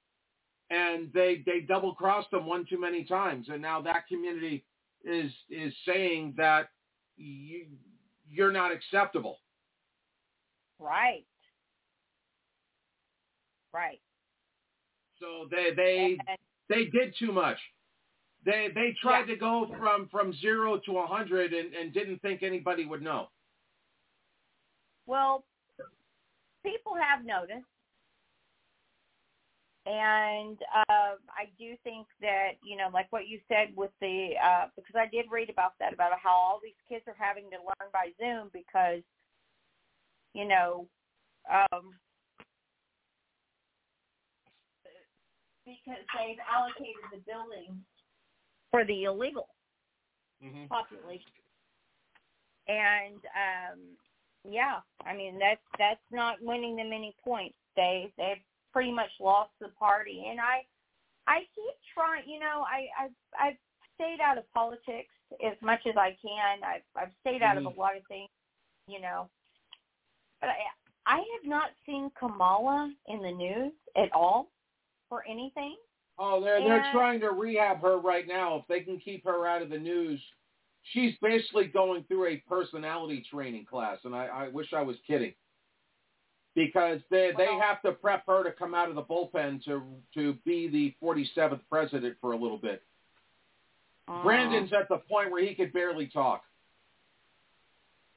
and 0.71 1.13
they 1.13 1.43
they 1.45 1.61
double 1.61 1.95
crossed 1.95 2.31
them 2.31 2.47
one 2.47 2.65
too 2.67 2.81
many 2.81 3.05
times, 3.05 3.49
and 3.49 3.61
now 3.61 3.81
that 3.83 4.07
community 4.07 4.65
is 5.05 5.33
is 5.51 5.73
saying 5.87 6.35
that 6.37 6.69
you 7.17 7.67
you're 8.29 8.53
not 8.53 8.73
acceptable. 8.73 9.39
Right. 10.79 11.27
Right. 13.73 14.01
So 15.21 15.49
they 15.51 15.75
they 15.75 16.19
they 16.69 16.85
did 16.87 17.15
too 17.19 17.33
much. 17.33 17.59
They 18.47 18.69
they 18.73 18.95
tried 19.03 19.27
to 19.27 19.37
go 19.37 19.67
from 19.77 20.09
from 20.09 20.33
zero 20.41 20.79
to 20.87 20.99
a 20.99 21.07
hundred 21.07 21.53
and, 21.53 21.75
and 21.75 21.93
didn't 21.93 22.23
think 22.23 22.45
anybody 22.45 22.87
would 22.87 23.03
know. 23.03 23.29
Well, 25.07 25.45
people 26.65 26.95
have 26.95 27.27
noticed. 27.27 27.67
And 29.85 30.59
uh, 30.75 31.15
I 31.31 31.47
do 31.59 31.77
think 31.85 32.09
that, 32.21 32.59
you 32.65 32.77
know, 32.77 32.89
like 32.93 33.07
what 33.11 33.29
you 33.29 33.39
said 33.47 33.69
with 33.77 33.93
the, 34.01 34.31
uh, 34.43 34.67
because 34.75 34.97
I 34.97 35.07
did 35.07 35.27
read 35.31 35.49
about 35.49 35.75
that, 35.79 35.93
about 35.93 36.11
how 36.21 36.33
all 36.35 36.59
these 36.61 36.75
kids 36.89 37.05
are 37.07 37.15
having 37.17 37.45
to 37.51 37.57
learn 37.59 37.91
by 37.93 38.11
Zoom 38.19 38.51
because, 38.53 39.03
you 40.35 40.45
know, 40.45 40.89
um, 41.47 41.95
because 45.65 46.03
they've 46.19 46.43
allocated 46.51 47.07
the 47.13 47.23
building 47.23 47.79
for 48.77 48.85
the 48.85 49.05
illegal 49.05 49.49
Mm-hmm. 50.45 50.67
population. 50.69 51.33
And 52.69 53.21
um 53.35 53.81
yeah, 54.49 54.81
I 55.07 55.17
mean 55.17 55.39
that's 55.39 55.63
that's 55.79 56.01
not 56.13 56.37
winning 56.43 56.77
them 56.77 56.93
any 56.95 57.17
points. 57.25 57.57
They 57.77 58.13
they've 58.19 58.43
pretty 58.73 58.93
much 58.93 59.11
lost 59.21 59.53
the 59.61 59.69
party. 59.79 60.25
And 60.31 60.41
I 60.41 60.67
I 61.27 61.41
keep 61.55 61.77
trying 61.95 62.25
you 62.29 62.41
know, 62.41 62.65
I 62.67 63.05
I've 63.05 63.17
I've 63.41 63.59
stayed 63.97 64.19
out 64.23 64.39
of 64.39 64.51
politics 64.53 65.15
as 65.47 65.57
much 65.63 65.81
as 65.89 65.97
I 65.97 66.17
can. 66.23 66.65
I've 66.65 66.83
I've 66.97 67.15
stayed 67.23 67.43
out 67.43 67.59
of 67.59 67.65
Mhm. 67.65 67.67
a 67.67 67.81
lot 67.81 67.97
of 67.97 68.05
things, 68.09 68.31
you 68.89 69.01
know. 69.01 69.31
But 70.41 70.51
I 70.51 70.57
I 71.07 71.17
have 71.19 71.47
not 71.49 71.71
seen 71.87 72.11
Kamala 72.19 72.93
in 73.09 73.23
the 73.23 73.33
news 73.33 73.75
at 73.97 74.13
all 74.15 74.51
for 75.09 75.25
anything. 75.29 75.77
Oh, 76.19 76.43
they're 76.43 76.61
they're 76.61 76.91
trying 76.93 77.21
to 77.21 77.31
rehab 77.31 77.83
her 77.83 77.99
right 77.99 78.27
now. 78.27 78.57
If 78.57 78.67
they 78.69 78.81
can 78.81 78.99
keep 78.99 79.25
her 79.25 79.47
out 79.47 79.61
of 79.61 79.69
the 79.69 79.79
news, 79.79 80.21
she's 80.93 81.15
basically 81.21 81.67
going 81.67 82.05
through 82.05 82.27
a 82.29 82.37
personality 82.49 83.25
training 83.31 83.67
class, 83.67 83.99
and 84.05 84.15
I, 84.15 84.27
I 84.27 84.49
wish 84.49 84.73
I 84.73 84.83
was 84.83 84.97
kidding. 85.07 85.35
Because 86.55 87.01
they 87.11 87.33
they 87.37 87.49
have 87.61 87.83
to 87.83 87.93
prep 87.93 88.27
her 88.27 88.43
to 88.43 88.51
come 88.51 88.75
out 88.75 88.89
of 88.89 88.95
the 88.95 89.03
bullpen 89.03 89.63
to 89.65 89.83
to 90.15 90.35
be 90.47 90.69
the 90.69 90.95
47th 91.05 91.61
president 91.71 92.17
for 92.21 92.33
a 92.33 92.37
little 92.37 92.57
bit. 92.57 92.83
Brandon's 94.23 94.73
at 94.73 94.89
the 94.89 94.99
point 94.99 95.31
where 95.31 95.45
he 95.45 95.55
could 95.55 95.73
barely 95.73 96.07
talk. 96.07 96.45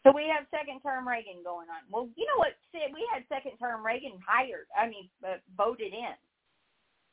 So 0.03 0.13
we 0.15 0.31
have 0.33 0.45
second 0.51 0.79
term 0.81 1.07
Reagan 1.07 1.43
going 1.43 1.67
on. 1.67 1.83
Well, 1.91 2.07
you 2.15 2.25
know 2.25 2.37
what? 2.37 2.55
Sid, 2.71 2.93
We 2.93 3.05
had 3.13 3.23
second 3.27 3.57
term 3.57 3.85
Reagan 3.85 4.13
hired. 4.25 4.67
I 4.77 4.87
mean, 4.87 5.09
uh, 5.27 5.37
voted 5.57 5.93
in. 5.93 6.15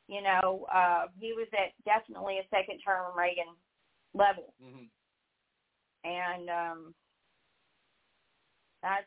You 0.09 0.23
know, 0.23 0.67
uh, 0.73 1.07
he 1.19 1.33
was 1.33 1.49
at 1.53 1.73
definitely 1.85 2.39
a 2.39 2.49
second 2.49 2.81
term 2.85 3.17
Reagan 3.17 3.55
level, 4.15 4.55
Mm-hmm. 4.63 4.85
and 6.09 6.49
um, 6.49 6.95
that's 8.83 9.07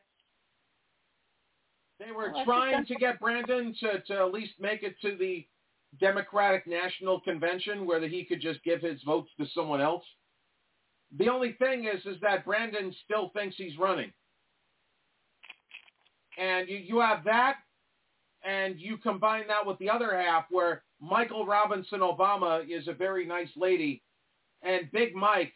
They 2.00 2.12
were 2.12 2.34
trying 2.44 2.86
to 2.86 2.96
get 2.96 3.20
Brandon 3.20 3.74
to, 3.80 4.02
to 4.02 4.14
at 4.20 4.34
least 4.34 4.54
make 4.60 4.84
it 4.84 4.96
to 5.02 5.16
the 5.18 5.48
Democratic 6.00 6.68
National 6.68 7.20
Convention 7.22 7.86
where 7.86 8.00
that 8.00 8.12
he 8.12 8.26
could 8.26 8.42
just 8.42 8.64
give 8.64 8.82
his 8.82 9.02
votes 9.04 9.30
to 9.40 9.46
someone 9.54 9.82
else. 9.82 10.04
The 11.18 11.30
only 11.30 11.54
thing 11.54 11.86
is, 11.86 12.06
is 12.06 12.20
that 12.22 12.46
Brandon 12.46 12.94
still 13.06 13.30
thinks 13.30 13.56
he's 13.58 13.78
running. 13.78 14.12
And 16.38 16.70
you, 16.70 16.78
you 16.78 17.00
have 17.00 17.24
that, 17.24 17.56
and 18.44 18.80
you 18.80 18.98
combine 18.98 19.48
that 19.48 19.66
with 19.66 19.78
the 19.80 19.90
other 19.90 20.16
half 20.16 20.46
where 20.52 20.84
Michael 21.02 21.46
Robinson 21.46 22.00
Obama 22.00 22.64
is 22.70 22.88
a 22.88 22.94
very 22.94 23.26
nice 23.26 23.50
lady, 23.56 24.04
and 24.62 24.92
Big 24.92 25.16
Mike 25.16 25.54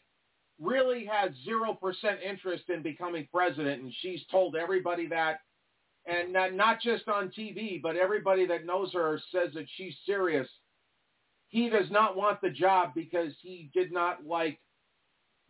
really 0.59 1.05
has 1.05 1.31
0% 1.47 1.77
interest 2.23 2.63
in 2.69 2.81
becoming 2.81 3.27
president, 3.33 3.83
and 3.83 3.93
she's 4.01 4.21
told 4.31 4.55
everybody 4.55 5.07
that 5.07 5.39
and 6.05 6.33
not, 6.33 6.81
just 6.81 7.07
on 7.07 7.29
TV, 7.29 7.81
but 7.81 7.95
everybody 7.95 8.45
that 8.47 8.65
knows 8.65 8.91
her 8.93 9.19
says 9.31 9.53
that 9.53 9.67
she's 9.75 9.95
serious. 10.05 10.47
He 11.47 11.69
does 11.69 11.89
not 11.91 12.17
want 12.17 12.41
the 12.41 12.49
job 12.49 12.89
because 12.93 13.33
he 13.41 13.69
did 13.73 13.91
not 13.91 14.25
like 14.25 14.59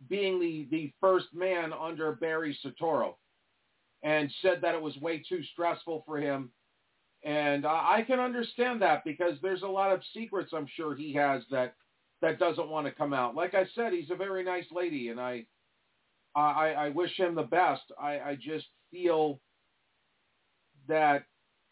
being 0.08 0.38
the, 0.38 0.68
the 0.70 0.92
first 1.00 1.26
man 1.32 1.72
under 1.72 2.12
Barry 2.12 2.56
Soetoro 2.64 3.14
and 4.02 4.30
said 4.42 4.60
that 4.60 4.74
it 4.74 4.82
was 4.82 4.96
way 4.98 5.24
too 5.26 5.42
stressful 5.52 6.04
for 6.06 6.18
him. 6.18 6.50
And 7.24 7.66
I 7.66 7.96
I 7.98 8.02
can 8.02 8.20
understand 8.20 8.82
that 8.82 9.02
because 9.04 9.38
there's 9.42 9.62
a 9.62 9.66
lot 9.66 9.92
of 9.92 10.00
secrets 10.12 10.52
I'm 10.54 10.66
sure 10.76 10.94
he 10.94 11.12
has 11.14 11.42
that 11.50 11.74
that 12.20 12.38
doesn't 12.38 12.68
want 12.68 12.86
to 12.86 12.92
come 12.92 13.12
out. 13.12 13.34
Like 13.34 13.54
I 13.54 13.64
said, 13.74 13.92
he's 13.92 14.10
a 14.10 14.16
very 14.16 14.44
nice 14.44 14.66
lady, 14.70 15.08
and 15.08 15.18
I 15.20 15.46
I, 16.36 16.72
I 16.72 16.88
wish 16.90 17.16
him 17.16 17.34
the 17.34 17.42
best. 17.44 17.82
I, 18.00 18.18
I 18.20 18.38
just 18.40 18.66
feel 18.90 19.40
that 20.88 21.24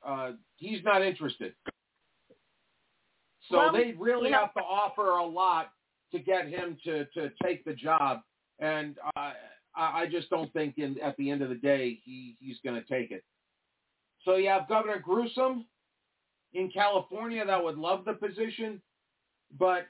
uh, 0.06 0.32
he's 0.56 0.82
not 0.84 1.02
interested. 1.02 1.54
So 3.50 3.56
Well, 3.58 3.72
they 3.72 3.94
really 3.98 4.26
you 4.26 4.30
know- 4.30 4.40
have 4.40 4.54
to 4.54 4.60
offer 4.60 5.10
a 5.10 5.24
lot 5.24 5.72
to 6.12 6.18
get 6.18 6.48
him 6.48 6.76
to, 6.84 7.06
to 7.06 7.30
take 7.42 7.64
the 7.64 7.74
job, 7.74 8.20
and 8.60 8.96
uh, 9.16 9.32
I, 9.74 10.02
I 10.02 10.06
just 10.10 10.30
don't 10.30 10.52
think 10.52 10.78
in, 10.78 11.00
at 11.00 11.16
the 11.16 11.30
end 11.30 11.42
of 11.42 11.48
the 11.48 11.54
day 11.56 11.98
he, 12.04 12.36
he's 12.38 12.58
going 12.64 12.80
to 12.80 12.86
take 12.86 13.10
it. 13.10 13.24
So 14.24 14.36
you 14.36 14.48
have 14.48 14.68
Governor 14.68 14.98
Gruesome 14.98 15.66
in 16.54 16.70
California 16.70 17.44
that 17.44 17.62
would 17.62 17.78
love 17.78 18.04
the 18.04 18.12
position, 18.12 18.80
but 19.58 19.88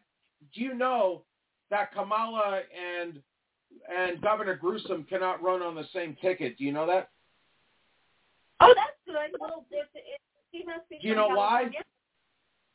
do 0.54 0.62
you 0.62 0.74
know 0.74 1.22
that 1.70 1.92
Kamala 1.92 2.60
and 3.00 3.20
and 3.94 4.20
Governor 4.20 4.54
Gruesome 4.54 5.04
cannot 5.04 5.42
run 5.42 5.62
on 5.62 5.74
the 5.74 5.86
same 5.94 6.16
ticket? 6.20 6.58
Do 6.58 6.64
you 6.64 6.72
know 6.72 6.86
that? 6.86 7.10
oh, 8.60 8.74
that's 8.76 8.98
good. 9.06 9.38
Well, 9.40 9.64
if, 9.70 9.86
if 9.94 10.20
he 10.50 10.64
must 10.64 10.88
be 10.88 10.98
Do 11.00 11.08
you 11.08 11.14
know 11.14 11.28
why? 11.28 11.70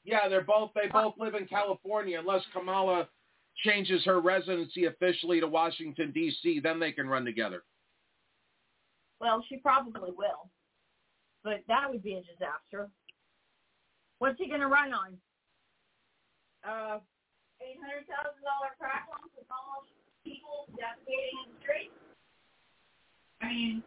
Yeah, 0.04 0.30
they're 0.30 0.42
both 0.42 0.72
they 0.74 0.90
both 0.90 1.16
live 1.18 1.36
in 1.36 1.48
California 1.48 2.20
unless 2.20 2.42
Kamala 2.54 3.08
changes 3.64 4.06
her 4.06 4.20
residency 4.22 4.86
officially 4.86 5.40
to 5.40 5.48
Washington 5.48 6.12
D.C., 6.12 6.60
then 6.60 6.80
they 6.80 6.92
can 6.92 7.08
run 7.08 7.26
together. 7.26 7.64
Well, 9.20 9.44
she 9.50 9.58
probably 9.58 10.12
will, 10.16 10.50
but 11.48 11.64
that 11.72 11.88
would 11.88 12.04
be 12.04 12.20
a 12.20 12.24
disaster. 12.28 12.92
What's 14.20 14.36
he 14.36 14.52
going 14.52 14.60
to 14.60 14.68
run 14.68 14.92
on? 14.92 15.16
Uh, 16.60 17.00
eight 17.64 17.80
hundred 17.80 18.04
thousand 18.04 18.44
dollar 18.44 18.76
crack 18.76 19.08
loans 19.08 19.32
with 19.32 19.48
homeless 19.48 19.88
people 20.28 20.68
defecating 20.76 21.48
in 21.48 21.56
the 21.56 21.60
streets. 21.64 21.96
I 23.40 23.48
mean, 23.48 23.80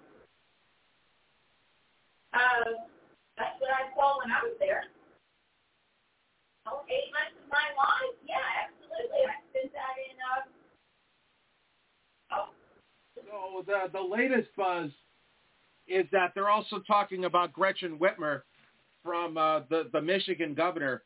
uh, 2.32 2.80
that's 3.36 3.61
what 3.61 3.76
I 3.76 3.92
saw 3.92 4.24
when 4.24 4.32
I 4.32 4.40
was 4.40 4.56
there. 4.56 4.88
Oh, 6.64 6.80
eight 6.88 7.12
months 7.12 7.36
of 7.44 7.52
my 7.52 7.68
life? 7.76 8.16
Yeah, 8.24 8.40
absolutely. 8.64 9.20
I 9.28 9.36
spent 9.52 9.68
that 9.76 10.00
in. 10.00 10.16
Uh, 10.16 10.48
oh. 12.40 12.48
So 13.20 13.61
the 13.68 13.92
the 13.92 14.00
latest 14.00 14.48
buzz 14.56 14.88
is 15.91 16.07
that 16.12 16.32
they're 16.34 16.51
also 16.51 16.80
talking 16.86 17.24
about 17.24 17.53
Gretchen 17.53 17.99
Whitmer 17.99 18.43
from 19.05 19.36
uh, 19.36 19.61
the 19.70 19.88
the 19.93 20.01
Michigan 20.01 20.55
governor 20.55 21.03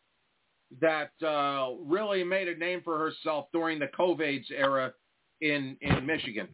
that 0.80 1.10
uh, 1.24 1.74
really 1.84 2.24
made 2.24 2.48
a 2.48 2.56
name 2.56 2.80
for 2.84 2.98
herself 2.98 3.46
during 3.52 3.78
the 3.78 3.88
COVID's 3.98 4.50
era 4.50 4.92
in 5.40 5.76
in 5.80 6.04
Michigan. 6.04 6.48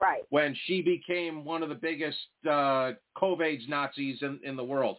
Right. 0.00 0.22
When 0.30 0.54
she 0.66 0.82
became 0.82 1.44
one 1.44 1.62
of 1.62 1.68
the 1.68 1.74
biggest 1.74 2.18
uh, 2.46 2.92
COVID's 3.16 3.68
Nazis 3.68 4.18
in, 4.22 4.38
in 4.42 4.56
the 4.56 4.64
world. 4.64 4.98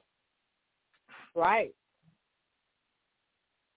Right. 1.36 1.76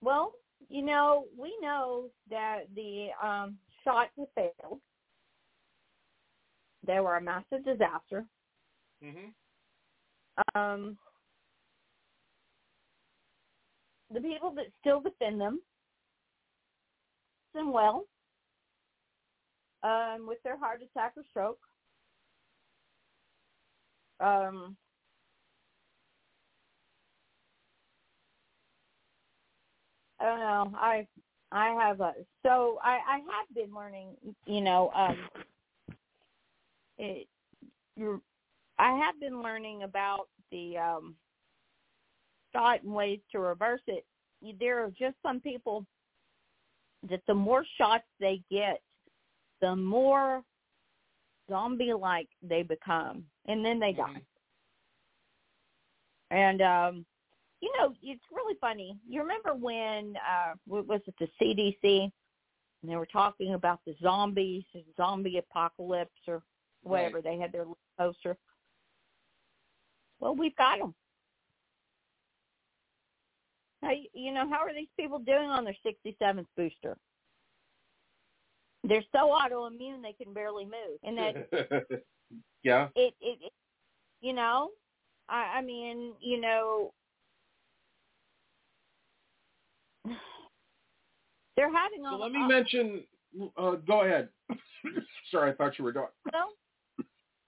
Well, 0.01 0.33
you 0.69 0.81
know, 0.83 1.25
we 1.37 1.53
know 1.61 2.05
that 2.29 2.61
the 2.73 3.07
um, 3.21 3.57
shots 3.83 4.11
have 4.17 4.27
failed. 4.33 4.79
They 6.87 6.99
were 6.99 7.17
a 7.17 7.21
massive 7.21 7.65
disaster. 7.65 8.25
Mm-hmm. 9.03 10.59
Um, 10.59 10.97
the 14.13 14.21
people 14.21 14.51
that 14.55 14.65
still 14.79 15.01
defend 15.01 15.39
them, 15.39 15.61
and 17.55 17.71
well, 17.71 18.05
um, 19.83 20.25
with 20.27 20.41
their 20.43 20.57
heart 20.57 20.81
attack 20.81 21.13
or 21.15 21.23
stroke. 21.29 21.59
Um, 24.19 24.75
I 30.19 30.25
don't 30.25 30.39
know. 30.39 30.71
I 30.77 31.07
I 31.51 31.69
have 31.69 32.01
a 32.01 32.13
so 32.45 32.79
I 32.83 32.99
I 33.07 33.17
have 33.17 33.55
been 33.55 33.73
learning. 33.73 34.09
You 34.45 34.61
know, 34.61 34.91
um, 34.93 35.17
it. 36.97 37.27
I 38.79 38.93
have 38.93 39.19
been 39.19 39.43
learning 39.43 39.83
about 39.83 40.27
the 40.51 40.77
um, 40.77 41.15
shot 42.53 42.81
and 42.83 42.93
ways 42.93 43.19
to 43.31 43.39
reverse 43.39 43.81
it. 43.87 44.05
There 44.59 44.83
are 44.83 44.89
just 44.97 45.15
some 45.21 45.39
people 45.41 45.85
that 47.09 47.21
the 47.27 47.33
more 47.33 47.65
shots 47.77 48.05
they 48.19 48.41
get, 48.49 48.81
the 49.61 49.75
more 49.75 50.43
zombie-like 51.49 52.29
they 52.41 52.63
become, 52.63 53.23
and 53.47 53.65
then 53.65 53.79
they 53.79 53.91
die. 53.91 54.21
And 56.31 56.61
um, 56.61 57.05
you 57.59 57.71
know, 57.77 57.93
it's 58.01 58.21
really 58.31 58.55
funny. 58.61 58.97
You 59.07 59.21
remember 59.21 59.55
when 59.55 60.15
uh 60.17 60.53
what 60.67 60.87
was 60.87 61.01
it 61.07 61.15
the 61.19 61.27
CDC 61.41 62.11
and 62.81 62.91
they 62.91 62.95
were 62.95 63.05
talking 63.05 63.55
about 63.55 63.79
the 63.85 63.95
zombies, 64.01 64.63
zombie 64.95 65.37
apocalypse 65.37 66.11
or 66.27 66.41
whatever. 66.83 67.15
Right. 67.15 67.23
They 67.23 67.37
had 67.37 67.51
their 67.51 67.65
poster. 67.97 68.37
Well, 70.19 70.35
we've 70.35 70.55
got 70.55 70.79
them. 70.79 70.93
How, 73.81 73.91
you 74.13 74.33
know, 74.33 74.49
how 74.49 74.57
are 74.57 74.73
these 74.73 74.89
people 74.97 75.19
doing 75.19 75.49
on 75.49 75.63
their 75.63 75.75
67th 75.85 76.45
booster? 76.57 76.97
They're 78.83 79.03
so 79.11 79.29
autoimmune 79.29 80.01
they 80.01 80.13
can 80.21 80.33
barely 80.33 80.65
move, 80.65 80.99
and 81.03 81.17
that 81.17 81.49
yeah. 82.63 82.87
it, 82.95 83.13
it, 83.19 83.37
it 83.41 83.51
you 84.21 84.33
know, 84.33 84.69
I, 85.27 85.57
I 85.57 85.61
mean, 85.61 86.13
you 86.21 86.39
know, 86.39 86.93
they're 91.57 91.71
having 91.73 92.03
So 92.03 92.09
all. 92.09 92.19
let 92.19 92.31
me 92.31 92.47
mention. 92.47 93.03
Uh, 93.57 93.75
go 93.85 94.01
ahead. 94.03 94.29
Sorry, 95.31 95.51
I 95.51 95.53
thought 95.53 95.77
you 95.77 95.83
were 95.83 95.91
done. 95.91 96.07
Well, 96.33 96.49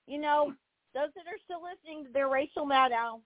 you 0.06 0.20
know, 0.20 0.54
those 0.94 1.10
that 1.16 1.28
are 1.28 1.40
still 1.46 1.62
listening 1.62 2.06
to 2.06 2.12
their 2.12 2.30
racial 2.30 2.66
meltdown 2.66 3.20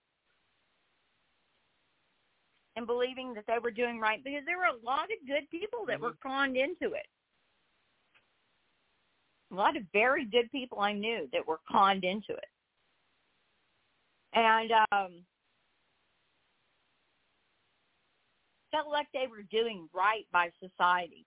and 2.76 2.86
believing 2.86 3.34
that 3.34 3.46
they 3.48 3.58
were 3.62 3.72
doing 3.72 4.00
right, 4.00 4.24
because 4.24 4.44
there 4.46 4.58
were 4.58 4.66
a 4.66 4.86
lot 4.86 5.06
of 5.06 5.28
good 5.28 5.50
people 5.50 5.86
that 5.88 6.00
were 6.00 6.16
conned 6.22 6.58
into 6.58 6.94
it. 6.94 7.08
A 9.52 9.56
lot 9.56 9.78
of 9.78 9.84
very 9.94 10.26
good 10.26 10.52
people 10.52 10.80
I 10.80 10.94
knew 10.94 11.30
that 11.32 11.48
were 11.48 11.60
conned 11.72 12.04
into 12.04 12.34
it. 12.34 12.50
And 14.34 14.72
um 14.92 15.24
felt 18.72 18.92
like 18.92 19.08
they 19.14 19.28
were 19.30 19.44
doing 19.50 19.88
right 19.94 20.26
by 20.34 20.50
society. 20.60 21.26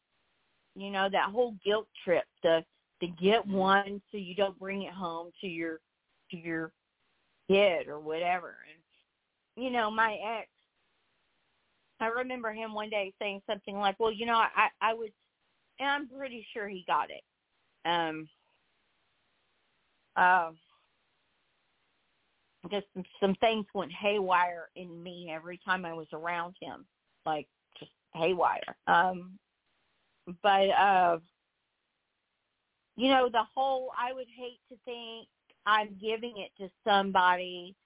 You 0.76 0.90
know, 0.90 1.08
that 1.10 1.30
whole 1.30 1.54
guilt 1.64 1.88
trip, 2.04 2.24
the 2.42 2.62
to 3.00 3.06
get 3.06 3.46
one 3.46 4.02
so 4.10 4.18
you 4.18 4.34
don't 4.34 4.58
bring 4.58 4.82
it 4.82 4.92
home 4.92 5.30
to 5.40 5.46
your 5.46 5.78
to 6.30 6.36
your 6.36 6.72
kid 7.48 7.88
or 7.88 8.00
whatever. 8.00 8.56
And 8.68 9.64
you 9.64 9.70
know, 9.70 9.90
my 9.90 10.14
ex 10.14 10.48
I 12.00 12.06
remember 12.06 12.52
him 12.52 12.74
one 12.74 12.90
day 12.90 13.12
saying 13.18 13.42
something 13.48 13.76
like, 13.76 13.96
Well, 13.98 14.12
you 14.12 14.26
know, 14.26 14.36
I 14.36 14.68
I 14.80 14.94
would 14.94 15.12
and 15.80 15.88
I'm 15.88 16.08
pretty 16.08 16.46
sure 16.52 16.68
he 16.68 16.84
got 16.86 17.10
it. 17.10 17.22
Um 17.88 18.28
uh 20.16 20.50
just 22.70 22.86
some, 22.92 23.04
some 23.20 23.34
things 23.36 23.66
went 23.74 23.92
haywire 23.92 24.68
in 24.76 25.02
me 25.02 25.30
every 25.32 25.58
time 25.64 25.84
I 25.84 25.94
was 25.94 26.08
around 26.12 26.54
him. 26.60 26.84
Like 27.24 27.46
just 27.78 27.92
haywire. 28.14 28.76
Um 28.86 29.38
but 30.42 30.68
uh 30.70 31.18
you 32.96 33.08
know, 33.08 33.28
the 33.30 33.44
whole 33.54 33.92
I 33.96 34.12
would 34.12 34.26
hate 34.36 34.58
to 34.70 34.76
think 34.84 35.28
I'm 35.68 35.98
giving 36.00 36.34
it 36.38 36.50
to 36.62 36.70
somebody, 36.82 37.76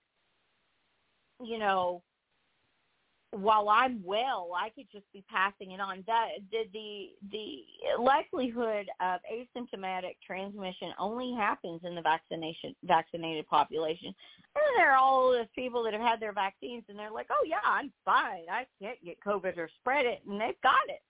you 1.42 1.58
know, 1.58 2.02
while 3.32 3.68
I'm 3.70 4.02
well, 4.04 4.50
I 4.56 4.68
could 4.68 4.86
just 4.92 5.10
be 5.12 5.24
passing 5.28 5.72
it 5.72 5.80
on. 5.80 6.04
The 6.06 6.62
the 6.72 7.06
the 7.32 7.64
likelihood 7.98 8.86
of 9.00 9.20
asymptomatic 9.26 10.16
transmission 10.24 10.92
only 10.98 11.34
happens 11.36 11.80
in 11.82 11.94
the 11.96 12.02
vaccination 12.02 12.76
vaccinated 12.84 13.48
population. 13.48 14.14
And 14.54 14.76
there 14.76 14.92
are 14.92 14.98
all 14.98 15.32
those 15.32 15.46
people 15.54 15.82
that 15.84 15.94
have 15.94 16.02
had 16.02 16.20
their 16.20 16.34
vaccines 16.34 16.84
and 16.88 16.98
they're 16.98 17.10
like, 17.10 17.28
oh 17.30 17.44
yeah, 17.46 17.64
I'm 17.64 17.90
fine. 18.04 18.44
I 18.52 18.66
can't 18.80 19.02
get 19.04 19.16
COVID 19.26 19.56
or 19.56 19.68
spread 19.80 20.06
it, 20.06 20.20
and 20.28 20.40
they've 20.40 20.62
got 20.62 20.86
it. 20.88 21.02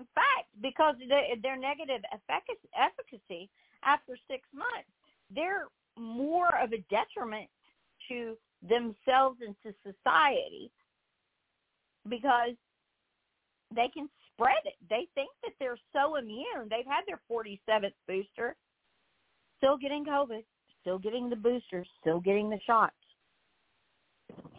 In 0.00 0.06
fact, 0.14 0.48
because 0.62 0.94
of 1.02 1.08
the, 1.08 1.20
their 1.42 1.56
negative 1.56 2.02
efficacy 2.28 3.50
after 3.84 4.16
six 4.28 4.42
months, 4.52 4.88
they're 5.34 5.66
more 5.98 6.54
of 6.62 6.72
a 6.72 6.78
detriment 6.90 7.48
to 8.08 8.36
themselves 8.68 9.38
and 9.44 9.54
to 9.64 9.74
society 9.82 10.70
because 12.08 12.54
they 13.74 13.88
can 13.92 14.08
spread 14.32 14.62
it. 14.64 14.74
They 14.88 15.08
think 15.14 15.30
that 15.42 15.52
they're 15.58 15.78
so 15.92 16.16
immune. 16.16 16.68
They've 16.70 16.86
had 16.86 17.02
their 17.06 17.20
47th 17.30 17.92
booster, 18.06 18.54
still 19.58 19.76
getting 19.76 20.04
COVID, 20.04 20.44
still 20.80 20.98
getting 20.98 21.28
the 21.28 21.36
boosters, 21.36 21.88
still 22.00 22.20
getting 22.20 22.48
the 22.48 22.60
shots. 22.66 22.94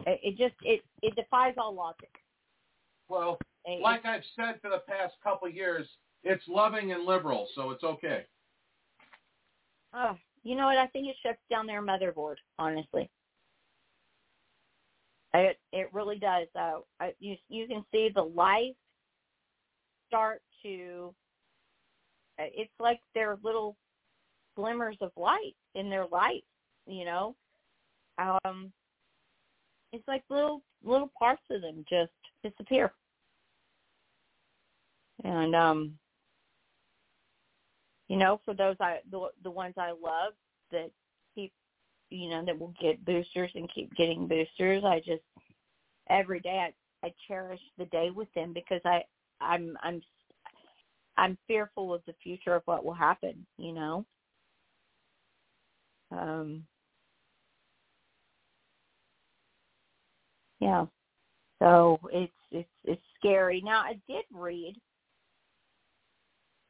It, 0.05 0.19
it 0.23 0.37
just 0.37 0.55
it 0.63 0.81
it 1.01 1.15
defies 1.15 1.55
all 1.57 1.73
logic. 1.73 2.11
Well, 3.09 3.37
It- 3.65 3.81
like 3.81 4.05
I've 4.05 4.23
said 4.35 4.59
for 4.61 4.69
the 4.69 4.81
past 4.87 5.15
couple 5.23 5.47
of 5.47 5.53
years, 5.53 5.87
it's 6.23 6.43
loving 6.47 6.91
and 6.91 7.05
liberal, 7.05 7.47
so 7.55 7.71
it's 7.71 7.83
okay. 7.83 8.25
Oh, 9.93 10.17
you 10.47 10.55
know 10.55 10.67
what? 10.67 10.77
I 10.77 10.87
think 10.87 11.07
it 11.07 11.15
shuts 11.21 11.41
down 11.49 11.67
their 11.67 11.81
motherboard. 11.81 12.35
Honestly, 12.57 13.09
it 15.33 15.59
it 15.73 15.89
really 15.93 16.17
does. 16.17 16.47
Uh, 16.55 16.79
I, 17.01 17.13
you 17.19 17.35
you 17.49 17.67
can 17.67 17.83
see 17.91 18.09
the 18.13 18.21
life 18.23 18.75
start 20.07 20.41
to. 20.63 21.13
uh, 22.39 22.45
It's 22.55 22.71
like 22.79 23.01
they're 23.13 23.37
little 23.43 23.75
glimmers 24.55 24.97
of 25.01 25.11
light 25.17 25.55
in 25.75 25.89
their 25.89 26.07
life. 26.07 26.43
You 26.85 27.03
know, 27.03 27.35
um, 28.17 28.71
it's 29.91 30.07
like 30.07 30.23
little 30.29 30.61
little 30.81 31.11
parts 31.19 31.41
of 31.51 31.61
them 31.61 31.83
just 31.89 32.11
disappear. 32.43 32.93
And 35.23 35.55
um 35.55 35.97
you 38.07 38.17
know, 38.17 38.39
for 38.45 38.53
those 38.53 38.75
I 38.79 38.99
the 39.11 39.29
the 39.43 39.51
ones 39.51 39.75
I 39.77 39.91
love 39.91 40.33
that 40.71 40.91
keep 41.35 41.51
you 42.09 42.29
know, 42.29 42.43
that 42.45 42.57
will 42.57 42.73
get 42.81 43.03
boosters 43.05 43.51
and 43.55 43.69
keep 43.73 43.93
getting 43.95 44.27
boosters, 44.27 44.83
I 44.83 44.99
just 44.99 45.23
every 46.09 46.39
day 46.39 46.67
I 47.03 47.07
I 47.07 47.13
cherish 47.27 47.61
the 47.77 47.85
day 47.85 48.09
with 48.13 48.31
them 48.33 48.53
because 48.53 48.81
I 48.85 49.03
I'm 49.41 49.77
I'm 49.83 50.01
I'm 51.17 51.37
fearful 51.47 51.93
of 51.93 52.01
the 52.05 52.13
future 52.23 52.55
of 52.55 52.63
what 52.65 52.85
will 52.85 52.93
happen, 52.93 53.45
you 53.57 53.73
know. 53.73 54.05
Um 56.11 56.63
yeah. 60.59 60.85
So 61.59 61.99
it's 62.11 62.31
it's 62.51 62.69
it's 62.85 63.01
scary. 63.19 63.61
Now 63.61 63.79
I 63.79 63.99
did 64.07 64.23
read 64.31 64.75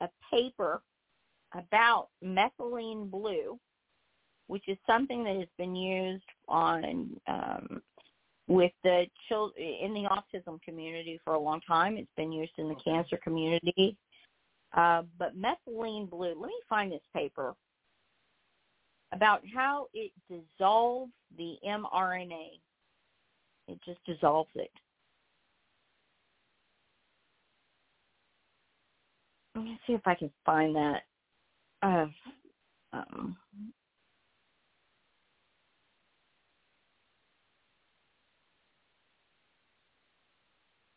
a 0.01 0.09
paper 0.31 0.81
about 1.53 2.09
methylene 2.23 3.09
blue, 3.09 3.59
which 4.47 4.67
is 4.67 4.77
something 4.85 5.23
that 5.23 5.35
has 5.35 5.47
been 5.57 5.75
used 5.75 6.23
on 6.47 7.19
um, 7.27 7.81
with 8.47 8.71
the 8.83 9.05
children 9.27 9.63
in 9.81 9.93
the 9.93 10.07
autism 10.09 10.61
community 10.61 11.19
for 11.23 11.33
a 11.33 11.39
long 11.39 11.59
time. 11.61 11.97
It's 11.97 12.07
been 12.15 12.31
used 12.31 12.53
in 12.57 12.69
the 12.69 12.75
cancer 12.75 13.17
community. 13.17 13.97
Uh, 14.75 15.03
but 15.17 15.33
methylene 15.37 16.09
blue, 16.09 16.35
let 16.39 16.47
me 16.47 16.59
find 16.69 16.91
this 16.91 17.01
paper 17.13 17.55
about 19.13 19.41
how 19.53 19.87
it 19.93 20.11
dissolves 20.29 21.11
the 21.37 21.55
mRNA. 21.65 22.59
It 23.67 23.79
just 23.85 24.03
dissolves 24.05 24.49
it. 24.55 24.71
Let 29.55 29.63
me 29.63 29.79
see 29.87 29.93
if 29.93 30.01
I 30.05 30.15
can 30.15 30.31
find 30.45 30.75
that. 30.75 31.03
Uh, 31.81 32.07
um, 32.93 33.37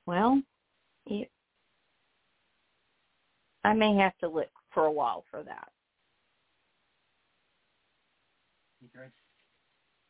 well, 0.07 0.41
it, 1.07 1.31
I 3.65 3.75
may 3.75 3.95
have 3.97 4.17
to 4.19 4.29
look 4.29 4.49
for 4.73 4.85
a 4.87 4.93
while 4.93 5.25
for 5.31 5.43
that. 5.43 5.69
Okay. 8.97 9.09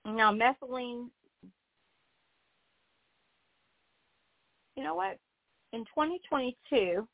Now, 0.05 0.33
methylene, 0.33 1.09
you 4.77 4.85
know 4.85 4.95
what? 4.95 5.19
In 5.73 5.81
2022, 5.81 7.07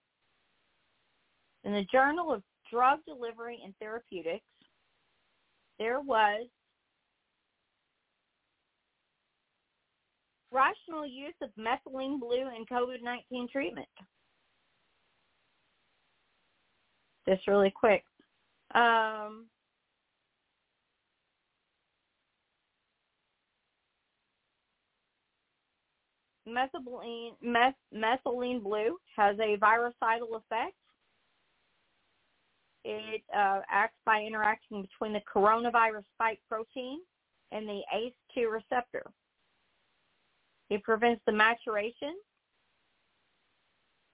in 1.65 1.73
the 1.73 1.85
Journal 1.91 2.33
of 2.33 2.43
Drug 2.71 3.01
Delivery 3.07 3.61
and 3.65 3.75
Therapeutics, 3.79 4.45
there 5.79 6.01
was 6.01 6.47
rational 10.51 11.07
use 11.07 11.35
of 11.43 11.51
methylene 11.59 12.19
blue 12.19 12.49
in 12.57 12.65
COVID-19 12.71 13.51
treatment. 13.51 13.89
Just 17.29 17.47
really 17.47 17.73
quick. 17.75 18.05
Um, 18.75 19.47
methylene, 26.49 27.33
meth, 27.43 27.75
methylene 27.95 28.63
blue 28.63 28.97
has 29.17 29.37
a 29.41 29.57
virucidal 29.57 30.37
effect. 30.37 30.75
It 32.89 33.23
uh, 33.37 33.63
acts 33.69 33.99
by 34.05 34.23
interacting 34.23 34.81
between 34.81 35.13
the 35.13 35.21
coronavirus 35.35 36.05
spike 36.15 36.41
protein 36.49 37.01
and 37.51 37.69
the 37.69 37.81
ACE2 37.93 38.49
receptor. 38.49 39.03
It 40.71 40.85
prevents 40.85 41.21
the 41.27 41.33
maturation 41.33 42.15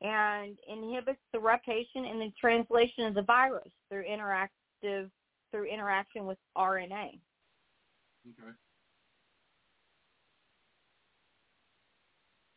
and 0.01 0.57
inhibits 0.67 1.21
the 1.35 1.39
replication 1.39 2.07
and 2.07 2.19
the 2.19 2.33
translation 2.41 3.05
of 3.05 3.15
the 3.15 3.23
virus 3.23 3.69
through 3.91 4.05
interactive 4.05 5.11
through 5.51 5.65
interaction 5.67 6.25
with 6.25 6.39
RNA. 6.57 7.21
Okay. 8.27 8.53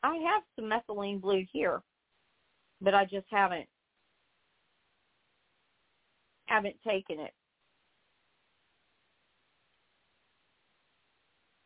I 0.01 0.15
have 0.15 0.43
some 0.55 0.69
methylene 0.69 1.19
blue 1.19 1.43
here, 1.51 1.81
but 2.79 2.93
I 2.95 3.03
just 3.03 3.27
haven't 3.29 3.67
haven't 6.55 6.75
taken 6.87 7.19
it. 7.19 7.33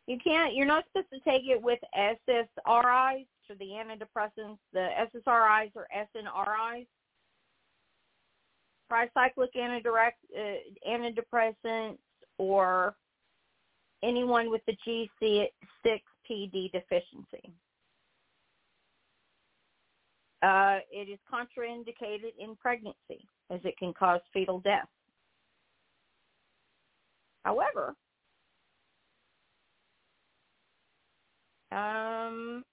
You 0.06 0.18
can't. 0.22 0.54
You're 0.54 0.66
not 0.66 0.84
supposed 0.88 1.10
to 1.12 1.20
take 1.20 1.42
it 1.44 1.62
with 1.62 1.78
SSRIs 1.96 3.26
or 3.48 3.54
the 3.58 3.66
antidepressants. 3.66 4.58
The 4.72 4.88
SSRIs 5.14 5.70
or 5.76 5.86
SNRIs, 5.96 6.86
tricyclic 8.90 9.54
antidirect, 9.56 10.18
uh, 10.36 10.88
antidepressants, 10.88 11.98
or 12.38 12.96
anyone 14.02 14.50
with 14.50 14.62
the 14.66 14.76
G6PD 14.84 16.72
deficiency. 16.72 17.54
Uh, 20.42 20.78
it 20.90 21.08
is 21.08 21.18
contraindicated 21.30 22.32
in 22.38 22.56
pregnancy 22.56 23.26
as 23.50 23.60
it 23.64 23.76
can 23.78 23.92
cause 23.92 24.20
fetal 24.32 24.60
death. 24.60 24.88
However, 27.44 27.94
um, 31.72 32.64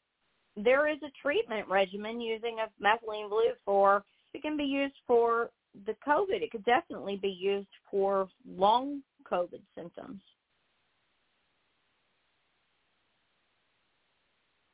there 0.55 0.87
is 0.87 0.97
a 1.03 1.11
treatment 1.21 1.67
regimen 1.67 2.21
using 2.21 2.57
a 2.59 2.83
methylene 2.83 3.29
blue 3.29 3.51
for 3.65 4.03
it 4.33 4.41
can 4.41 4.57
be 4.57 4.63
used 4.63 4.95
for 5.07 5.49
the 5.85 5.95
COVID. 6.07 6.41
It 6.41 6.51
could 6.51 6.65
definitely 6.65 7.17
be 7.17 7.29
used 7.29 7.67
for 7.89 8.27
long 8.47 9.01
COVID 9.29 9.61
symptoms. 9.75 10.21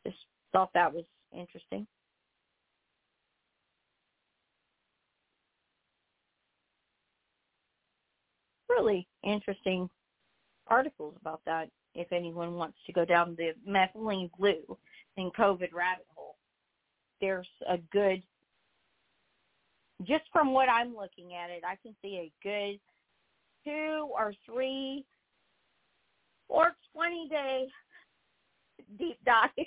Just 0.05 0.17
thought 0.51 0.71
that 0.73 0.93
was 0.93 1.05
interesting. 1.31 1.87
Really 8.77 9.07
interesting 9.23 9.89
articles 10.67 11.15
about 11.21 11.41
that 11.45 11.69
if 11.95 12.11
anyone 12.11 12.55
wants 12.55 12.77
to 12.87 12.93
go 12.93 13.05
down 13.05 13.37
the 13.37 13.51
methylene 13.69 14.31
blue 14.37 14.77
and 15.17 15.33
COVID 15.35 15.71
rabbit 15.73 16.07
hole. 16.15 16.37
There's 17.21 17.47
a 17.69 17.77
good, 17.91 18.23
just 20.03 20.23
from 20.31 20.53
what 20.53 20.69
I'm 20.69 20.95
looking 20.95 21.35
at 21.35 21.51
it, 21.51 21.63
I 21.67 21.75
can 21.83 21.95
see 22.01 22.17
a 22.17 22.31
good 22.41 22.79
two 23.63 24.09
or 24.11 24.33
three 24.45 25.05
or 26.49 26.73
20 26.93 27.29
day 27.29 27.67
deep 28.97 29.17
dive. 29.25 29.49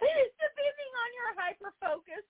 Depending 0.00 0.92
on 1.02 1.10
your 1.18 1.30
hyper 1.36 1.72
focus. 1.80 2.24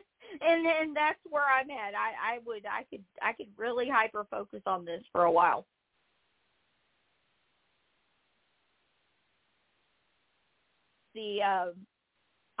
and 0.40 0.66
and 0.66 0.96
that's 0.96 1.18
where 1.28 1.44
I'm 1.44 1.70
at. 1.70 1.94
I 1.94 2.34
I 2.34 2.38
would 2.46 2.64
I 2.66 2.84
could 2.90 3.04
I 3.22 3.32
could 3.32 3.48
really 3.56 3.88
hyper 3.88 4.26
focus 4.30 4.62
on 4.66 4.84
this 4.84 5.02
for 5.12 5.24
a 5.24 5.30
while. 5.30 5.66
The 11.14 11.38
uh, 11.42 11.66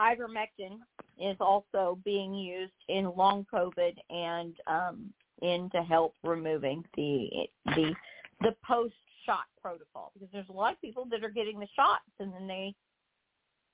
ivermectin 0.00 0.78
is 1.20 1.36
also 1.40 1.98
being 2.04 2.34
used 2.34 2.72
in 2.88 3.12
long 3.16 3.46
COVID 3.52 3.94
and 4.10 4.54
um, 4.66 5.12
in 5.42 5.68
to 5.70 5.82
help 5.82 6.14
removing 6.22 6.84
the 6.96 7.28
the 7.66 7.94
the 8.40 8.54
post 8.66 8.94
shot 9.26 9.44
protocol 9.60 10.12
because 10.14 10.28
there's 10.32 10.48
a 10.48 10.52
lot 10.52 10.72
of 10.72 10.80
people 10.80 11.06
that 11.10 11.24
are 11.24 11.30
getting 11.30 11.58
the 11.58 11.68
shots 11.74 12.04
and 12.20 12.32
then 12.32 12.46
they 12.46 12.74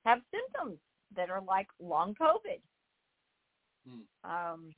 have 0.05 0.21
symptoms 0.31 0.79
that 1.17 1.29
are 1.29 1.43
like 1.43 1.67
long 1.81 2.15
COVID 2.15 2.61
Hmm. 3.89 4.31
um, 4.31 4.75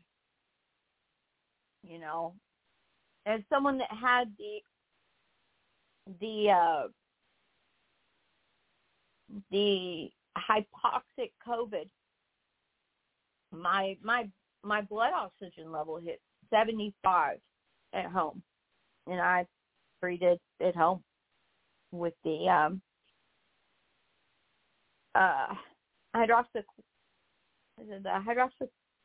you 1.83 1.99
know, 1.99 2.35
as 3.27 3.41
someone 3.49 3.79
that 3.79 3.91
had 3.91 4.33
the 4.39 4.61
the 6.21 6.51
uh, 6.51 6.89
the 9.51 10.11
hypoxic 10.37 11.33
COVID, 11.47 11.89
my 13.53 13.97
my 14.03 14.29
my 14.63 14.83
blood 14.83 15.13
oxygen 15.15 15.73
level 15.73 15.99
hit 15.99 16.21
75 16.51 17.39
at 17.93 18.07
home, 18.07 18.43
and 19.07 19.21
I 19.21 19.47
treated 20.01 20.39
at 20.61 20.77
home 20.77 21.03
with 21.91 22.15
the 22.25 22.49
um, 22.49 22.81
uh, 25.15 25.55
hydroxy, 26.15 26.63
is 27.81 27.89
it 27.89 28.07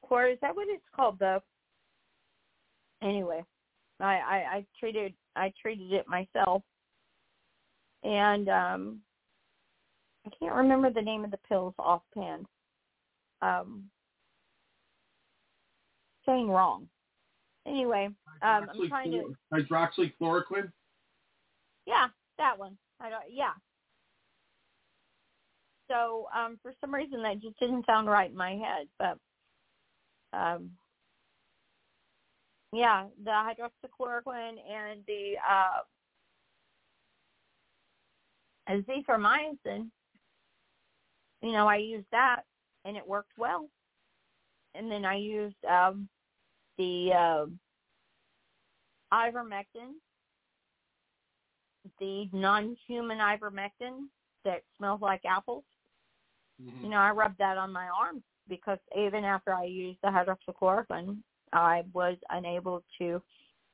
hydroxychloroquine? 0.01 0.29
Is 0.29 0.37
that 0.41 0.55
what 0.55 0.67
it's 0.69 0.83
called? 0.95 1.19
The 1.19 1.41
anyway, 3.01 3.43
I, 3.99 4.05
I 4.05 4.45
I 4.55 4.65
treated 4.79 5.13
I 5.35 5.53
treated 5.61 5.93
it 5.93 6.07
myself, 6.07 6.63
and 8.03 8.49
um, 8.49 8.99
I 10.25 10.29
can't 10.39 10.55
remember 10.55 10.91
the 10.91 11.01
name 11.01 11.23
of 11.23 11.31
the 11.31 11.39
pills 11.47 11.73
offhand. 11.79 12.45
Um, 13.41 13.83
saying 16.25 16.49
wrong. 16.49 16.87
Anyway, 17.65 18.09
um, 18.41 18.67
I'm 18.69 18.87
trying 18.87 19.11
to 19.11 19.35
hydroxychloroquine. 19.53 20.71
Yeah, 21.85 22.07
that 22.37 22.57
one. 22.57 22.77
I 22.99 23.09
don't. 23.09 23.23
Yeah. 23.31 23.51
So 25.89 26.27
um, 26.35 26.59
for 26.61 26.73
some 26.81 26.93
reason 26.93 27.21
that 27.23 27.41
just 27.41 27.59
didn't 27.59 27.85
sound 27.85 28.07
right 28.07 28.29
in 28.29 28.35
my 28.35 28.51
head, 28.51 28.87
but 28.99 29.17
um, 30.33 30.71
yeah, 32.73 33.05
the 33.23 33.31
hydroxychloroquine 33.31 34.57
and 34.69 35.01
the 35.07 35.35
uh, 35.47 35.81
azithromycin. 38.69 39.89
You 41.41 41.51
know, 41.51 41.67
I 41.67 41.77
used 41.77 42.07
that 42.11 42.41
and 42.85 42.97
it 42.97 43.07
worked 43.07 43.33
well. 43.37 43.69
And 44.75 44.91
then 44.91 45.05
I 45.05 45.15
used 45.15 45.63
um, 45.65 46.09
the 46.77 47.11
uh, 47.13 47.45
ivermectin, 49.13 49.93
the 51.99 52.29
non-human 52.33 53.17
ivermectin 53.17 54.07
that 54.43 54.61
smells 54.77 55.01
like 55.01 55.21
apples. 55.25 55.63
Mm-hmm. 56.61 56.83
You 56.83 56.89
know, 56.89 56.97
I 56.97 57.11
rubbed 57.11 57.37
that 57.39 57.57
on 57.57 57.71
my 57.71 57.87
arms 57.87 58.23
because 58.49 58.79
even 58.97 59.23
after 59.23 59.53
I 59.53 59.65
used 59.65 59.99
the 60.03 60.09
hydroxychloroquine, 60.09 61.17
I 61.53 61.83
was 61.93 62.17
unable 62.29 62.83
to 62.99 63.21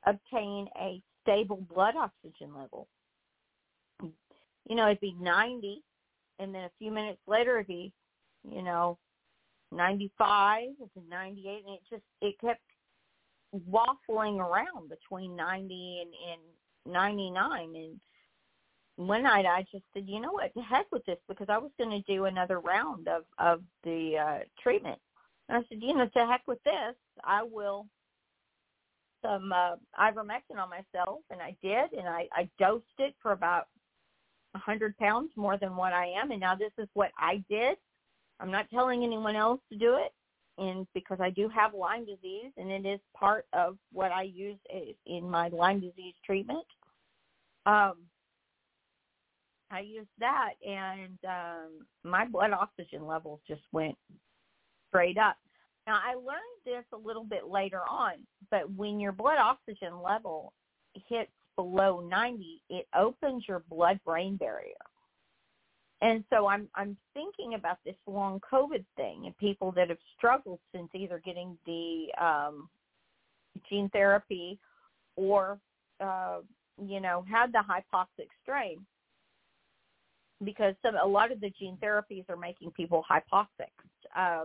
obtain 0.06 0.68
a 0.80 1.02
stable 1.22 1.66
blood 1.72 1.94
oxygen 1.96 2.54
level. 2.56 2.86
You 4.00 4.76
know, 4.76 4.86
it'd 4.86 5.00
be 5.00 5.16
90, 5.20 5.82
and 6.38 6.54
then 6.54 6.64
a 6.64 6.70
few 6.78 6.90
minutes 6.90 7.20
later 7.26 7.56
it'd 7.56 7.66
be, 7.66 7.92
you 8.48 8.62
know, 8.62 8.98
95 9.72 10.68
to 10.78 11.00
98, 11.08 11.64
and 11.66 11.74
it 11.74 11.80
just 11.90 12.02
it 12.20 12.38
kept 12.40 12.60
waffling 13.70 14.38
around 14.38 14.88
between 14.88 15.36
90 15.36 16.02
and, 16.02 16.10
and 16.32 16.92
99. 16.92 17.74
And 17.74 18.00
one 18.96 19.24
night 19.24 19.46
I 19.46 19.66
just 19.72 19.84
said, 19.92 20.04
you 20.06 20.20
know 20.20 20.32
what, 20.32 20.52
heck 20.68 20.86
with 20.92 21.04
this, 21.04 21.18
because 21.28 21.48
I 21.48 21.58
was 21.58 21.70
going 21.78 21.90
to 21.90 22.12
do 22.12 22.26
another 22.26 22.60
round 22.60 23.08
of 23.08 23.22
of 23.38 23.62
the 23.82 24.16
uh, 24.18 24.38
treatment. 24.62 24.98
And 25.48 25.58
I 25.58 25.60
said, 25.68 25.78
you 25.82 25.94
know, 25.94 26.06
to 26.06 26.26
heck 26.26 26.42
with 26.46 26.62
this, 26.64 26.94
I 27.22 27.42
will 27.42 27.86
some 29.22 29.52
uh, 29.52 29.76
ivermectin 29.98 30.58
on 30.58 30.68
myself, 30.68 31.20
and 31.30 31.40
I 31.40 31.56
did, 31.62 31.92
and 31.98 32.06
I, 32.06 32.28
I 32.32 32.48
dosed 32.58 32.84
it 32.98 33.14
for 33.22 33.32
about 33.32 33.68
a 34.54 34.58
hundred 34.58 34.96
pounds 34.98 35.30
more 35.34 35.56
than 35.56 35.76
what 35.76 35.92
I 35.92 36.06
am, 36.06 36.30
and 36.30 36.40
now 36.40 36.54
this 36.54 36.72
is 36.78 36.88
what 36.94 37.10
I 37.18 37.42
did. 37.48 37.76
I'm 38.38 38.50
not 38.50 38.70
telling 38.70 39.02
anyone 39.02 39.34
else 39.34 39.60
to 39.72 39.78
do 39.78 39.96
it, 39.96 40.12
and 40.58 40.86
because 40.94 41.18
I 41.20 41.30
do 41.30 41.48
have 41.48 41.74
Lyme 41.74 42.04
disease, 42.04 42.52
and 42.56 42.70
it 42.70 42.86
is 42.86 43.00
part 43.16 43.46
of 43.52 43.76
what 43.92 44.12
I 44.12 44.22
use 44.22 44.58
in 45.06 45.28
my 45.28 45.48
Lyme 45.48 45.80
disease 45.80 46.14
treatment. 46.24 46.66
Um, 47.66 47.94
I 49.70 49.80
used 49.80 50.08
that, 50.18 50.50
and 50.66 51.18
um, 51.26 51.86
my 52.04 52.26
blood 52.26 52.52
oxygen 52.52 53.06
levels 53.06 53.40
just 53.48 53.62
went 53.72 53.96
straight 54.88 55.18
up. 55.18 55.36
Now, 55.86 56.00
I 56.04 56.14
learned 56.14 56.38
this 56.64 56.84
a 56.92 56.96
little 56.96 57.24
bit 57.24 57.48
later 57.48 57.80
on, 57.90 58.14
but 58.50 58.70
when 58.72 59.00
your 59.00 59.12
blood 59.12 59.38
oxygen 59.38 60.00
level 60.02 60.52
hits 61.08 61.30
below 61.56 62.00
90, 62.00 62.62
it 62.70 62.86
opens 62.96 63.44
your 63.48 63.62
blood-brain 63.70 64.36
barrier. 64.36 64.74
And 66.00 66.22
so 66.28 66.46
I'm 66.46 66.68
I'm 66.74 66.98
thinking 67.14 67.54
about 67.54 67.78
this 67.84 67.94
long 68.06 68.40
COVID 68.52 68.84
thing 68.94 69.22
and 69.24 69.36
people 69.38 69.72
that 69.72 69.88
have 69.88 69.98
struggled 70.16 70.58
since 70.74 70.88
either 70.94 71.22
getting 71.24 71.56
the 71.64 72.08
um, 72.22 72.68
gene 73.70 73.88
therapy 73.90 74.58
or 75.16 75.58
uh, 76.00 76.40
you 76.84 77.00
know 77.00 77.24
had 77.30 77.52
the 77.52 77.62
hypoxic 77.66 78.28
strain 78.42 78.84
because 80.44 80.74
some 80.82 80.96
a 80.96 81.06
lot 81.06 81.32
of 81.32 81.40
the 81.40 81.50
gene 81.58 81.78
therapies 81.82 82.28
are 82.28 82.36
making 82.36 82.70
people 82.72 83.04
hypoxic. 83.10 83.70
Uh, 84.16 84.44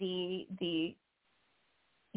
the 0.00 0.46
the 0.60 0.94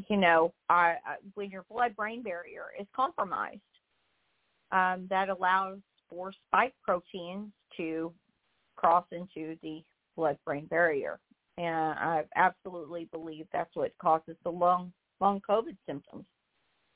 you 0.07 0.17
know 0.17 0.53
uh, 0.69 0.93
when 1.35 1.49
your 1.49 1.65
blood 1.69 1.95
brain 1.95 2.21
barrier 2.23 2.65
is 2.79 2.87
compromised, 2.95 3.59
um, 4.71 5.07
that 5.09 5.29
allows 5.29 5.79
for 6.09 6.31
spike 6.47 6.73
proteins 6.83 7.51
to 7.77 8.11
cross 8.75 9.05
into 9.11 9.57
the 9.61 9.83
blood 10.15 10.37
brain 10.45 10.65
barrier, 10.67 11.19
and 11.57 11.75
I 11.99 12.23
absolutely 12.35 13.09
believe 13.11 13.45
that's 13.51 13.75
what 13.75 13.91
causes 14.01 14.35
the 14.43 14.51
long 14.51 14.91
long 15.19 15.41
COVID 15.49 15.77
symptoms, 15.85 16.25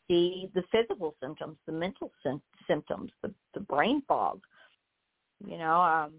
the 0.10 0.50
the 0.56 0.64
physical 0.72 1.16
symptoms, 1.22 1.58
the 1.66 1.74
mental 1.74 2.12
sim- 2.24 2.42
symptoms, 2.68 3.12
the 3.22 3.34
the 3.54 3.60
brain 3.60 4.02
fog. 4.08 4.40
You 5.46 5.58
know, 5.58 5.82
um, 5.82 6.12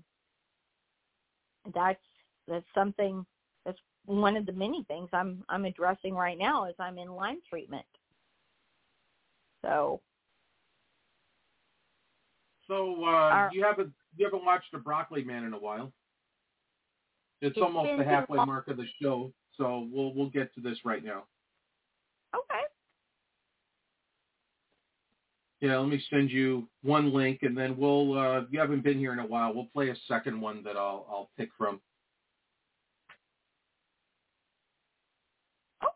that's 1.74 2.02
that's 2.46 2.66
something 2.74 3.24
that's 3.64 3.78
one 4.04 4.36
of 4.36 4.46
the 4.46 4.52
many 4.52 4.84
things 4.84 5.08
I'm 5.12 5.44
I'm 5.48 5.64
addressing 5.64 6.14
right 6.14 6.38
now 6.38 6.64
as 6.64 6.74
I'm 6.78 6.98
in 6.98 7.08
Lyme 7.08 7.40
treatment. 7.48 7.86
So. 9.62 10.00
So 12.68 13.04
uh, 13.04 13.08
Our, 13.08 13.50
you 13.52 13.62
haven't 13.62 13.92
you 14.16 14.24
haven't 14.24 14.44
watched 14.44 14.72
the 14.72 14.78
Broccoli 14.78 15.22
Man 15.22 15.44
in 15.44 15.52
a 15.52 15.58
while. 15.58 15.92
It's, 17.40 17.56
it's 17.56 17.62
almost 17.62 17.90
the 17.98 18.04
halfway 18.04 18.42
mark 18.44 18.68
of 18.68 18.78
the 18.78 18.86
show, 19.02 19.32
so 19.56 19.86
we'll 19.92 20.14
we'll 20.14 20.30
get 20.30 20.54
to 20.54 20.60
this 20.60 20.78
right 20.84 21.04
now. 21.04 21.24
Okay. 22.34 22.63
Yeah, 25.64 25.78
let 25.78 25.88
me 25.88 26.04
send 26.10 26.30
you 26.30 26.68
one 26.82 27.10
link, 27.10 27.38
and 27.40 27.56
then 27.56 27.74
we'll. 27.78 28.18
Uh, 28.18 28.40
if 28.40 28.48
you 28.50 28.60
haven't 28.60 28.84
been 28.84 28.98
here 28.98 29.14
in 29.14 29.18
a 29.18 29.26
while, 29.26 29.54
we'll 29.54 29.70
play 29.72 29.88
a 29.88 29.96
second 30.06 30.38
one 30.38 30.62
that 30.62 30.76
I'll 30.76 31.06
I'll 31.08 31.30
pick 31.38 31.48
from. 31.56 31.80
Okay. 35.82 35.94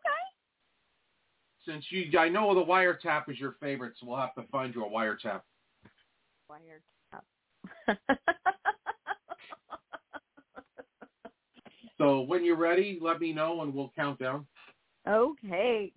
Since 1.67 1.85
you, 1.91 2.17
I 2.17 2.29
know 2.29 2.55
the 2.55 2.65
wiretap 2.65 3.29
is 3.29 3.39
your 3.39 3.57
favorite, 3.61 3.93
so 3.99 4.07
we'll 4.07 4.17
have 4.17 4.33
to 4.33 4.43
find 4.51 4.73
you 4.73 4.85
a 4.85 4.89
wiretap. 4.89 5.41
Wiretap. 6.49 7.21
so 11.99 12.21
when 12.21 12.43
you're 12.43 12.57
ready, 12.57 12.97
let 12.99 13.21
me 13.21 13.33
know 13.33 13.61
and 13.61 13.71
we'll 13.71 13.93
count 13.95 14.17
down. 14.17 14.47
Okay. 15.07 15.91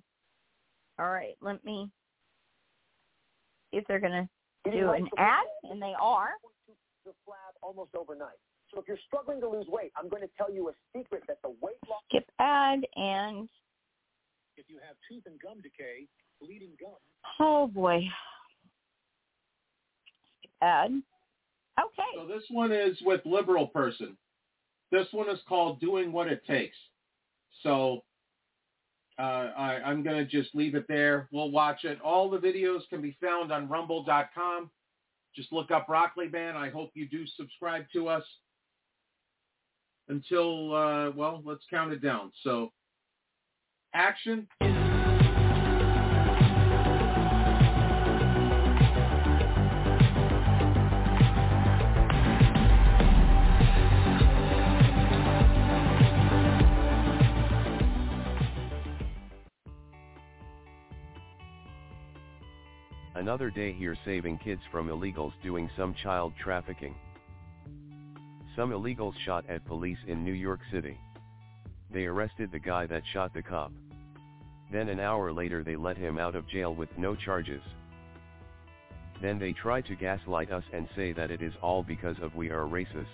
All 0.99 1.09
right. 1.09 1.39
Let 1.40 1.65
me 1.65 1.90
if 3.73 3.86
they're 3.89 4.01
gonna 4.01 4.28
do 4.70 4.90
an 4.90 5.09
ad, 5.19 5.44
and 5.65 5.81
they 5.81 5.94
are. 6.01 6.31
The 7.05 7.11
flab 7.27 7.57
almost 7.62 7.94
overnight. 7.97 8.39
So 8.73 8.81
if 8.81 8.86
you're 8.86 8.99
struggling 9.07 9.40
to 9.40 9.49
lose 9.49 9.66
weight, 9.69 9.93
I'm 9.97 10.09
going 10.09 10.23
to 10.23 10.31
tell 10.39 10.53
you 10.53 10.69
a 10.69 10.73
secret 10.97 11.24
that 11.28 11.39
the 11.43 11.51
weight 11.61 11.77
loss. 11.89 12.01
Skip 12.09 12.24
ad 12.39 12.86
and 12.97 13.49
if 14.57 14.66
you 14.69 14.78
have 14.86 14.97
tooth 15.09 15.24
and 15.27 15.40
gum 15.40 15.61
decay, 15.62 16.07
bleeding 16.40 16.70
gum. 16.81 16.93
Oh 17.40 17.66
boy. 17.66 18.03
Ad. 20.62 21.03
Okay. 21.81 22.03
So 22.16 22.27
this 22.27 22.44
one 22.51 22.70
is 22.73 22.97
with 23.03 23.20
liberal 23.24 23.66
person. 23.66 24.16
This 24.90 25.07
one 25.11 25.28
is 25.28 25.40
called 25.49 25.81
Doing 25.81 26.12
What 26.12 26.28
It 26.28 26.44
Takes. 26.47 26.77
So 27.62 28.05
uh, 29.18 29.22
I, 29.56 29.80
I'm 29.84 30.02
going 30.02 30.16
to 30.16 30.24
just 30.24 30.55
leave 30.55 30.74
it 30.74 30.86
there. 30.89 31.28
We'll 31.32 31.51
watch 31.51 31.84
it. 31.84 32.01
All 32.01 32.30
the 32.30 32.39
videos 32.39 32.80
can 32.89 33.02
be 33.02 33.16
found 33.20 33.52
on 33.52 33.68
rumble.com. 33.68 34.70
Just 35.34 35.52
look 35.52 35.70
up 35.70 35.86
Broccoli 35.86 36.28
Man. 36.28 36.56
I 36.56 36.70
hope 36.70 36.90
you 36.94 37.09
do 37.09 37.26
subscribe 37.26 37.86
to 37.93 38.09
us 38.09 38.24
until, 40.09 40.74
uh, 40.74 41.10
well, 41.12 41.43
let's 41.44 41.64
count 41.70 41.93
it 41.93 42.02
down. 42.02 42.32
So 42.43 42.72
action. 43.94 44.48
Another 63.23 63.51
day 63.51 63.73
here 63.73 63.97
saving 64.05 64.39
kids 64.39 64.62
from 64.73 64.89
illegals 64.89 65.32
doing 65.44 65.70
some 65.77 65.94
child 65.94 66.32
trafficking. 66.43 66.93
Some 68.57 68.73
illegals 68.73 69.15
shot 69.24 69.49
at 69.49 69.65
police 69.65 70.01
in 70.09 70.24
New 70.24 70.32
York 70.32 70.59
City. 70.73 70.99
They 71.93 72.07
arrested 72.07 72.51
the 72.51 72.59
guy 72.59 72.85
that 72.86 73.05
shot 73.12 73.32
the 73.32 73.40
cop. 73.40 73.70
Then 74.73 74.89
an 74.89 74.99
hour 74.99 75.32
later 75.32 75.62
they 75.62 75.77
let 75.77 75.97
him 75.97 76.19
out 76.19 76.35
of 76.35 76.49
jail 76.49 76.74
with 76.74 76.89
no 76.99 77.15
charges. 77.15 77.62
Then 79.20 79.39
they 79.39 79.53
try 79.53 79.82
to 79.82 79.94
gaslight 79.94 80.51
us 80.51 80.65
and 80.73 80.89
say 80.97 81.12
that 81.12 81.31
it 81.31 81.43
is 81.43 81.53
all 81.62 81.85
because 81.85 82.16
of 82.20 82.35
we 82.35 82.51
are 82.51 82.66
racist. 82.66 83.07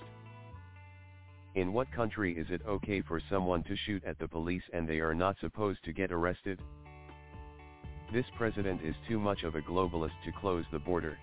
In 1.55 1.75
what 1.75 1.93
country 1.93 2.35
is 2.35 2.47
it 2.49 2.63
okay 2.67 3.03
for 3.03 3.21
someone 3.29 3.63
to 3.65 3.77
shoot 3.77 4.03
at 4.07 4.19
the 4.19 4.27
police 4.27 4.63
and 4.73 4.89
they 4.89 5.01
are 5.01 5.15
not 5.15 5.37
supposed 5.39 5.85
to 5.85 5.93
get 5.93 6.11
arrested? 6.11 6.63
This 8.11 8.27
president 8.37 8.81
is 8.83 8.95
too 9.07 9.19
much 9.19 9.43
of 9.43 9.55
a 9.55 9.61
globalist 9.61 10.15
to 10.25 10.33
close 10.33 10.65
the 10.73 10.79
border. 10.79 11.19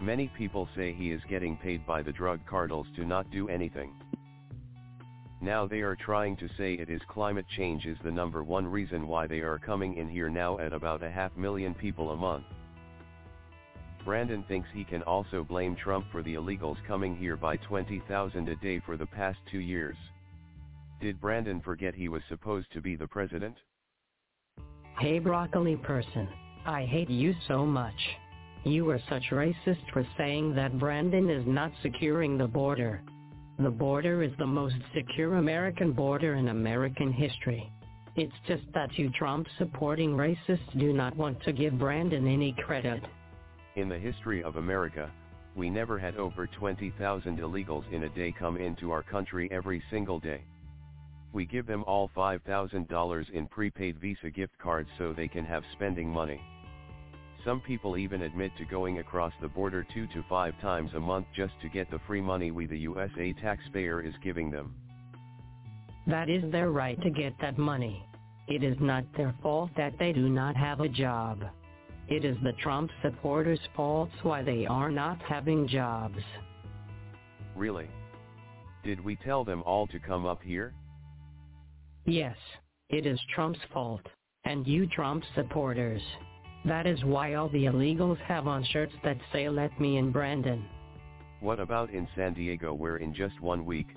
Many 0.00 0.28
people 0.28 0.66
say 0.74 0.94
he 0.94 1.10
is 1.10 1.20
getting 1.28 1.58
paid 1.58 1.86
by 1.86 2.00
the 2.00 2.12
drug 2.12 2.40
cartels 2.46 2.86
to 2.96 3.04
not 3.04 3.30
do 3.30 3.50
anything. 3.50 3.92
Now 5.42 5.66
they 5.66 5.82
are 5.82 5.96
trying 5.96 6.36
to 6.38 6.48
say 6.56 6.74
it 6.74 6.88
is 6.88 7.02
climate 7.06 7.46
change 7.48 7.84
is 7.84 7.98
the 8.02 8.10
number 8.10 8.42
one 8.42 8.66
reason 8.66 9.06
why 9.06 9.26
they 9.26 9.40
are 9.40 9.58
coming 9.58 9.96
in 9.96 10.08
here 10.08 10.30
now 10.30 10.58
at 10.58 10.72
about 10.72 11.02
a 11.02 11.10
half 11.10 11.36
million 11.36 11.74
people 11.74 12.12
a 12.12 12.16
month. 12.16 12.44
Brandon 14.02 14.42
thinks 14.48 14.68
he 14.72 14.84
can 14.84 15.02
also 15.02 15.44
blame 15.44 15.76
Trump 15.76 16.06
for 16.10 16.22
the 16.22 16.34
illegals 16.34 16.82
coming 16.86 17.14
here 17.14 17.36
by 17.36 17.58
20,000 17.58 18.48
a 18.48 18.56
day 18.56 18.80
for 18.80 18.96
the 18.96 19.04
past 19.04 19.38
two 19.50 19.60
years. 19.60 19.96
Did 20.98 21.20
Brandon 21.20 21.60
forget 21.60 21.94
he 21.94 22.08
was 22.08 22.22
supposed 22.28 22.72
to 22.72 22.80
be 22.80 22.96
the 22.96 23.06
president? 23.06 23.56
Hey 25.00 25.18
broccoli 25.18 25.76
person, 25.76 26.28
I 26.66 26.84
hate 26.84 27.08
you 27.08 27.34
so 27.48 27.64
much. 27.64 27.94
You 28.64 28.90
are 28.90 29.00
such 29.08 29.22
racist 29.32 29.90
for 29.94 30.06
saying 30.18 30.54
that 30.56 30.78
Brandon 30.78 31.30
is 31.30 31.42
not 31.46 31.72
securing 31.82 32.36
the 32.36 32.46
border. 32.46 33.02
The 33.58 33.70
border 33.70 34.22
is 34.22 34.32
the 34.38 34.46
most 34.46 34.74
secure 34.94 35.38
American 35.38 35.92
border 35.92 36.34
in 36.34 36.48
American 36.48 37.14
history. 37.14 37.72
It's 38.14 38.34
just 38.46 38.64
that 38.74 38.90
you 38.98 39.08
Trump 39.12 39.46
supporting 39.56 40.10
racists 40.10 40.78
do 40.78 40.92
not 40.92 41.16
want 41.16 41.42
to 41.44 41.52
give 41.54 41.78
Brandon 41.78 42.26
any 42.26 42.54
credit. 42.66 43.02
In 43.76 43.88
the 43.88 43.98
history 43.98 44.42
of 44.44 44.56
America, 44.56 45.10
we 45.56 45.70
never 45.70 45.98
had 45.98 46.16
over 46.16 46.46
20,000 46.46 47.38
illegals 47.38 47.90
in 47.90 48.02
a 48.02 48.10
day 48.10 48.34
come 48.38 48.58
into 48.58 48.90
our 48.90 49.02
country 49.02 49.48
every 49.50 49.82
single 49.90 50.20
day. 50.20 50.42
We 51.32 51.46
give 51.46 51.66
them 51.66 51.84
all 51.86 52.10
$5,000 52.16 53.30
in 53.30 53.46
prepaid 53.46 53.98
Visa 54.00 54.30
gift 54.30 54.58
cards 54.58 54.88
so 54.98 55.12
they 55.12 55.28
can 55.28 55.44
have 55.44 55.62
spending 55.72 56.08
money. 56.08 56.40
Some 57.44 57.60
people 57.60 57.96
even 57.96 58.22
admit 58.22 58.52
to 58.58 58.64
going 58.64 58.98
across 58.98 59.32
the 59.40 59.48
border 59.48 59.86
two 59.94 60.06
to 60.08 60.24
five 60.28 60.60
times 60.60 60.90
a 60.94 61.00
month 61.00 61.26
just 61.34 61.54
to 61.62 61.68
get 61.68 61.90
the 61.90 62.00
free 62.06 62.20
money 62.20 62.50
we 62.50 62.66
the 62.66 62.78
USA 62.78 63.32
taxpayer 63.32 64.02
is 64.02 64.14
giving 64.22 64.50
them. 64.50 64.74
That 66.06 66.28
is 66.28 66.42
their 66.50 66.70
right 66.70 67.00
to 67.02 67.10
get 67.10 67.34
that 67.40 67.56
money. 67.56 68.04
It 68.48 68.62
is 68.62 68.76
not 68.80 69.04
their 69.16 69.34
fault 69.42 69.70
that 69.76 69.94
they 69.98 70.12
do 70.12 70.28
not 70.28 70.56
have 70.56 70.80
a 70.80 70.88
job. 70.88 71.44
It 72.08 72.24
is 72.24 72.36
the 72.42 72.52
Trump 72.54 72.90
supporters' 73.02 73.60
fault 73.76 74.10
why 74.22 74.42
they 74.42 74.66
are 74.66 74.90
not 74.90 75.22
having 75.22 75.68
jobs. 75.68 76.18
Really? 77.54 77.88
Did 78.82 79.02
we 79.02 79.14
tell 79.16 79.44
them 79.44 79.62
all 79.64 79.86
to 79.86 80.00
come 80.00 80.26
up 80.26 80.42
here? 80.42 80.74
Yes, 82.06 82.36
it 82.88 83.06
is 83.06 83.20
Trump's 83.34 83.58
fault, 83.72 84.02
and 84.44 84.66
you 84.66 84.86
Trump 84.86 85.22
supporters. 85.34 86.02
That 86.64 86.86
is 86.86 87.02
why 87.04 87.34
all 87.34 87.48
the 87.48 87.66
illegals 87.66 88.18
have 88.20 88.46
on 88.46 88.64
shirts 88.64 88.94
that 89.04 89.18
say 89.32 89.48
let 89.48 89.78
me 89.80 89.98
in 89.98 90.10
Brandon. 90.10 90.64
What 91.40 91.60
about 91.60 91.90
in 91.90 92.08
San 92.14 92.34
Diego 92.34 92.74
where 92.74 92.98
in 92.98 93.14
just 93.14 93.40
one 93.40 93.64
week, 93.64 93.88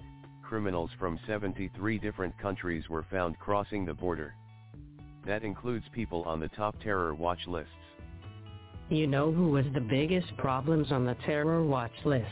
criminals 0.42 0.90
from 1.00 1.20
73 1.28 1.98
different 2.00 2.38
countries 2.40 2.88
were 2.90 3.06
found 3.10 3.40
crossing 3.40 3.86
the 3.86 3.94
border? 3.94 4.34
That 5.26 5.44
includes 5.44 5.86
people 5.94 6.24
on 6.24 6.40
the 6.40 6.50
top 6.50 6.80
terror 6.82 7.14
watch 7.14 7.40
lists. 7.48 7.72
You 8.90 9.08
know 9.08 9.32
who 9.32 9.50
was 9.50 9.66
the 9.74 9.82
biggest 9.82 10.36
problems 10.38 10.92
on 10.92 11.06
the 11.06 11.16
terror 11.26 11.64
watch 11.64 11.94
lists? 12.06 12.30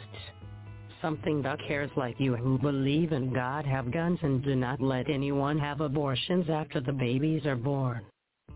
Something 1.01 1.41
that 1.41 1.59
cares 1.67 1.89
like 1.95 2.19
you 2.19 2.35
who 2.35 2.59
believe 2.59 3.11
in 3.11 3.33
God 3.33 3.65
have 3.65 3.91
guns 3.91 4.19
and 4.21 4.43
do 4.43 4.55
not 4.55 4.79
let 4.81 5.09
anyone 5.09 5.57
have 5.57 5.81
abortions 5.81 6.47
after 6.49 6.79
the 6.79 6.93
babies 6.93 7.45
are 7.45 7.55
born. 7.55 8.01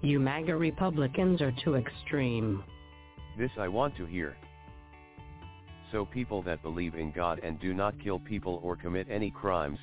You 0.02 0.20
MAGA 0.20 0.56
Republicans 0.56 1.42
are 1.42 1.54
too 1.64 1.76
extreme. 1.76 2.64
This 3.38 3.50
I 3.58 3.68
want 3.68 3.98
to 3.98 4.06
hear. 4.06 4.38
So 5.92 6.06
people 6.06 6.44
that 6.44 6.62
believe 6.62 6.94
in 6.94 7.12
God 7.12 7.40
and 7.44 7.60
do 7.60 7.74
not 7.74 8.00
kill 8.04 8.20
people 8.20 8.60
or 8.64 8.76
commit 8.76 9.08
any 9.10 9.32
crimes, 9.32 9.80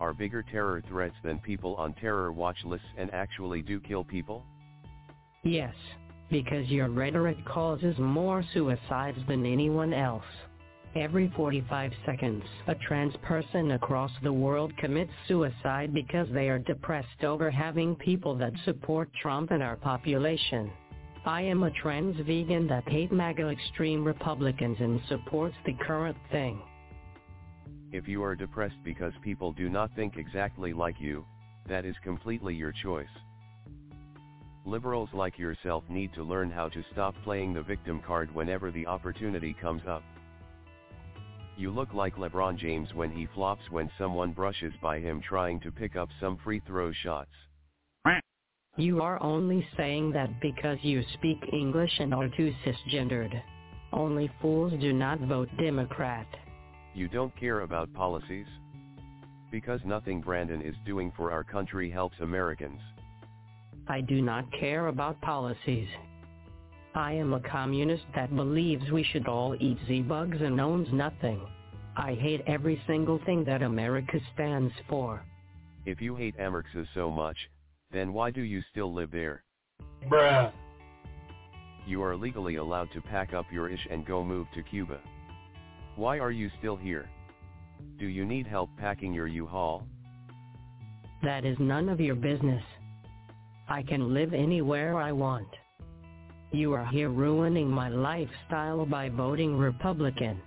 are 0.00 0.12
bigger 0.12 0.42
terror 0.42 0.82
threats 0.88 1.14
than 1.22 1.38
people 1.38 1.76
on 1.76 1.94
terror 1.94 2.32
watch 2.32 2.58
lists 2.64 2.86
and 2.98 3.12
actually 3.14 3.62
do 3.62 3.80
kill 3.80 4.04
people? 4.04 4.42
Yes, 5.44 5.74
because 6.30 6.68
your 6.68 6.88
rhetoric 6.88 7.36
causes 7.46 7.96
more 7.98 8.44
suicides 8.52 9.18
than 9.28 9.46
anyone 9.46 9.94
else. 9.94 10.24
Every 10.94 11.32
45 11.36 11.90
seconds, 12.04 12.44
a 12.66 12.74
trans 12.74 13.14
person 13.22 13.70
across 13.70 14.10
the 14.22 14.32
world 14.32 14.76
commits 14.76 15.12
suicide 15.26 15.94
because 15.94 16.28
they 16.32 16.50
are 16.50 16.58
depressed 16.58 17.24
over 17.24 17.50
having 17.50 17.96
people 17.96 18.36
that 18.36 18.52
support 18.66 19.08
Trump 19.14 19.52
in 19.52 19.62
our 19.62 19.76
population. 19.76 20.70
I 21.24 21.40
am 21.42 21.62
a 21.62 21.70
trans 21.70 22.16
vegan 22.26 22.66
that 22.66 22.86
hate 22.90 23.10
MAGA 23.10 23.48
extreme 23.48 24.04
Republicans 24.04 24.76
and 24.80 25.00
supports 25.08 25.54
the 25.64 25.72
current 25.74 26.16
thing. 26.30 26.60
If 27.90 28.06
you 28.06 28.22
are 28.22 28.36
depressed 28.36 28.82
because 28.84 29.14
people 29.22 29.52
do 29.52 29.70
not 29.70 29.94
think 29.96 30.18
exactly 30.18 30.74
like 30.74 31.00
you, 31.00 31.24
that 31.70 31.86
is 31.86 31.96
completely 32.04 32.54
your 32.54 32.72
choice. 32.72 33.06
Liberals 34.66 35.08
like 35.14 35.38
yourself 35.38 35.84
need 35.88 36.12
to 36.14 36.22
learn 36.22 36.50
how 36.50 36.68
to 36.68 36.84
stop 36.92 37.14
playing 37.24 37.54
the 37.54 37.62
victim 37.62 38.02
card 38.06 38.34
whenever 38.34 38.70
the 38.70 38.86
opportunity 38.86 39.56
comes 39.58 39.82
up. 39.88 40.02
You 41.56 41.70
look 41.70 41.92
like 41.92 42.16
LeBron 42.16 42.58
James 42.58 42.88
when 42.94 43.10
he 43.10 43.28
flops 43.34 43.62
when 43.70 43.90
someone 43.98 44.32
brushes 44.32 44.72
by 44.80 44.98
him 44.98 45.20
trying 45.20 45.60
to 45.60 45.70
pick 45.70 45.96
up 45.96 46.08
some 46.20 46.38
free 46.42 46.60
throw 46.66 46.92
shots. 46.92 47.30
You 48.78 49.02
are 49.02 49.22
only 49.22 49.66
saying 49.76 50.12
that 50.12 50.40
because 50.40 50.78
you 50.80 51.02
speak 51.12 51.36
English 51.52 51.92
and 51.98 52.14
are 52.14 52.28
too 52.28 52.54
cisgendered. 52.64 53.38
Only 53.92 54.30
fools 54.40 54.72
do 54.80 54.94
not 54.94 55.20
vote 55.20 55.50
Democrat. 55.58 56.26
You 56.94 57.06
don't 57.08 57.36
care 57.38 57.60
about 57.60 57.92
policies? 57.92 58.46
Because 59.50 59.80
nothing 59.84 60.22
Brandon 60.22 60.62
is 60.62 60.74
doing 60.86 61.12
for 61.14 61.30
our 61.30 61.44
country 61.44 61.90
helps 61.90 62.16
Americans. 62.20 62.80
I 63.88 64.00
do 64.00 64.22
not 64.22 64.50
care 64.58 64.86
about 64.86 65.20
policies. 65.20 65.88
I 66.94 67.12
am 67.12 67.32
a 67.32 67.40
communist 67.40 68.04
that 68.14 68.34
believes 68.36 68.90
we 68.90 69.02
should 69.02 69.26
all 69.26 69.56
eat 69.58 69.78
Z-bugs 69.86 70.38
and 70.40 70.60
owns 70.60 70.88
nothing. 70.92 71.40
I 71.96 72.14
hate 72.14 72.42
every 72.46 72.82
single 72.86 73.18
thing 73.24 73.44
that 73.44 73.62
America 73.62 74.18
stands 74.34 74.72
for. 74.88 75.22
If 75.86 76.00
you 76.00 76.14
hate 76.14 76.34
America 76.36 76.84
so 76.94 77.10
much, 77.10 77.36
then 77.92 78.12
why 78.12 78.30
do 78.30 78.42
you 78.42 78.62
still 78.70 78.92
live 78.92 79.10
there? 79.10 79.42
Bruh. 80.08 80.52
You 81.86 82.02
are 82.02 82.16
legally 82.16 82.56
allowed 82.56 82.90
to 82.92 83.00
pack 83.00 83.32
up 83.32 83.46
your 83.50 83.68
ish 83.68 83.86
and 83.90 84.06
go 84.06 84.22
move 84.22 84.46
to 84.54 84.62
Cuba. 84.62 85.00
Why 85.96 86.18
are 86.18 86.30
you 86.30 86.50
still 86.58 86.76
here? 86.76 87.08
Do 87.98 88.06
you 88.06 88.24
need 88.24 88.46
help 88.46 88.70
packing 88.78 89.12
your 89.12 89.26
U-Haul? 89.26 89.86
That 91.22 91.44
is 91.44 91.56
none 91.58 91.88
of 91.88 92.00
your 92.00 92.14
business. 92.14 92.62
I 93.68 93.82
can 93.82 94.12
live 94.14 94.34
anywhere 94.34 94.98
I 94.98 95.12
want. 95.12 95.48
You 96.52 96.74
are 96.74 96.84
here 96.84 97.08
ruining 97.08 97.70
my 97.70 97.88
lifestyle 97.88 98.84
by 98.84 99.08
voting 99.08 99.56
Republican. 99.56 100.38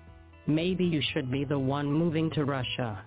Maybe 0.46 0.86
you 0.86 1.02
should 1.02 1.32
be 1.32 1.46
the 1.46 1.58
one 1.58 1.92
moving 1.92 2.30
to 2.32 2.46
Russia. 2.46 3.04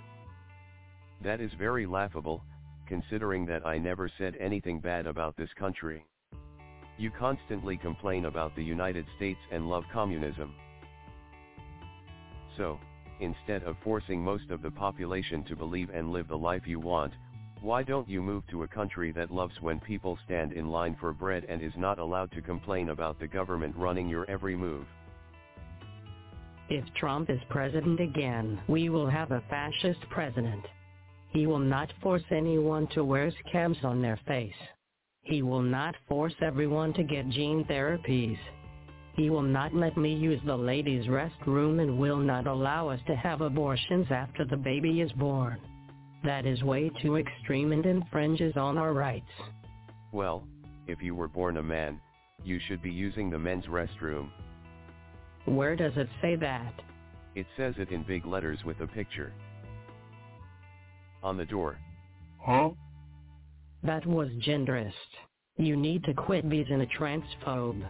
That 1.22 1.40
is 1.40 1.52
very 1.56 1.86
laughable, 1.86 2.42
considering 2.88 3.46
that 3.46 3.64
I 3.64 3.78
never 3.78 4.10
said 4.18 4.34
anything 4.40 4.80
bad 4.80 5.06
about 5.06 5.36
this 5.36 5.50
country. 5.56 6.04
You 6.96 7.12
constantly 7.16 7.76
complain 7.76 8.24
about 8.24 8.56
the 8.56 8.64
United 8.64 9.06
States 9.16 9.38
and 9.52 9.70
love 9.70 9.84
communism. 9.92 10.52
So, 12.56 12.80
instead 13.20 13.62
of 13.62 13.76
forcing 13.84 14.20
most 14.20 14.50
of 14.50 14.60
the 14.60 14.72
population 14.72 15.44
to 15.44 15.54
believe 15.54 15.90
and 15.90 16.10
live 16.10 16.26
the 16.26 16.36
life 16.36 16.62
you 16.66 16.80
want, 16.80 17.12
why 17.62 17.82
don't 17.82 18.08
you 18.08 18.22
move 18.22 18.44
to 18.50 18.62
a 18.62 18.68
country 18.68 19.12
that 19.12 19.30
loves 19.30 19.54
when 19.60 19.80
people 19.80 20.18
stand 20.24 20.52
in 20.52 20.68
line 20.70 20.96
for 21.00 21.12
bread 21.12 21.44
and 21.48 21.62
is 21.62 21.72
not 21.76 21.98
allowed 21.98 22.30
to 22.32 22.42
complain 22.42 22.90
about 22.90 23.18
the 23.18 23.26
government 23.26 23.74
running 23.76 24.08
your 24.08 24.28
every 24.30 24.56
move? 24.56 24.86
If 26.68 26.84
Trump 26.94 27.30
is 27.30 27.40
president 27.48 28.00
again, 28.00 28.60
we 28.68 28.90
will 28.90 29.08
have 29.08 29.30
a 29.32 29.42
fascist 29.48 30.00
president. 30.10 30.64
He 31.30 31.46
will 31.46 31.58
not 31.58 31.92
force 32.02 32.24
anyone 32.30 32.86
to 32.88 33.04
wear 33.04 33.32
scabs 33.48 33.78
on 33.82 34.02
their 34.02 34.18
face. 34.26 34.52
He 35.22 35.42
will 35.42 35.62
not 35.62 35.94
force 36.08 36.34
everyone 36.42 36.92
to 36.94 37.02
get 37.02 37.28
gene 37.30 37.64
therapies. 37.64 38.38
He 39.14 39.30
will 39.30 39.42
not 39.42 39.74
let 39.74 39.96
me 39.96 40.14
use 40.14 40.40
the 40.46 40.56
ladies' 40.56 41.06
restroom 41.06 41.82
and 41.82 41.98
will 41.98 42.18
not 42.18 42.46
allow 42.46 42.88
us 42.88 43.00
to 43.08 43.16
have 43.16 43.40
abortions 43.40 44.06
after 44.10 44.44
the 44.44 44.56
baby 44.56 45.00
is 45.00 45.12
born. 45.12 45.58
That 46.24 46.46
is 46.46 46.62
way 46.62 46.90
too 47.00 47.16
extreme 47.16 47.72
and 47.72 47.84
infringes 47.86 48.56
on 48.56 48.76
our 48.76 48.92
rights. 48.92 49.30
Well, 50.12 50.44
if 50.86 51.02
you 51.02 51.14
were 51.14 51.28
born 51.28 51.58
a 51.58 51.62
man, 51.62 52.00
you 52.44 52.58
should 52.66 52.82
be 52.82 52.90
using 52.90 53.30
the 53.30 53.38
men's 53.38 53.66
restroom. 53.66 54.30
Where 55.44 55.76
does 55.76 55.92
it 55.96 56.08
say 56.20 56.36
that? 56.36 56.72
It 57.34 57.46
says 57.56 57.74
it 57.78 57.90
in 57.90 58.02
big 58.02 58.26
letters 58.26 58.58
with 58.64 58.80
a 58.80 58.86
picture. 58.86 59.32
On 61.22 61.36
the 61.36 61.44
door. 61.44 61.78
Huh? 62.40 62.70
That 63.82 64.04
was 64.06 64.28
genderist. 64.44 64.92
You 65.56 65.76
need 65.76 66.04
to 66.04 66.14
quit 66.14 66.48
being 66.48 66.80
a 66.80 67.00
transphobe. 67.00 67.86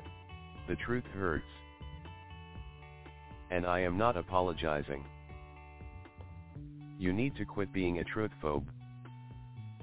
The 0.68 0.76
truth 0.76 1.04
hurts. 1.14 1.44
And 3.50 3.66
I 3.66 3.80
am 3.80 3.96
not 3.96 4.16
apologizing. 4.16 5.04
You 6.98 7.12
need 7.12 7.36
to 7.36 7.44
quit 7.44 7.72
being 7.72 8.00
a 8.00 8.04
truthphobe. 8.04 8.64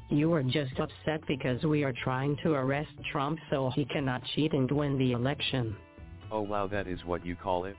You 0.09 0.33
are 0.33 0.43
just 0.43 0.77
upset 0.79 1.25
because 1.27 1.63
we 1.63 1.83
are 1.83 1.93
trying 2.03 2.37
to 2.43 2.53
arrest 2.53 2.91
Trump 3.11 3.39
so 3.49 3.71
he 3.73 3.85
cannot 3.85 4.21
cheat 4.35 4.53
and 4.53 4.69
win 4.69 4.97
the 4.97 5.13
election. 5.13 5.75
Oh 6.29 6.41
wow 6.41 6.67
that 6.67 6.87
is 6.87 6.99
what 7.05 7.25
you 7.25 7.35
call 7.35 7.65
it? 7.65 7.77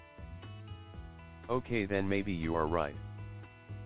Okay 1.51 1.85
then 1.85 2.09
maybe 2.09 2.33
you 2.33 2.57
are 2.57 2.67
right. 2.67 2.97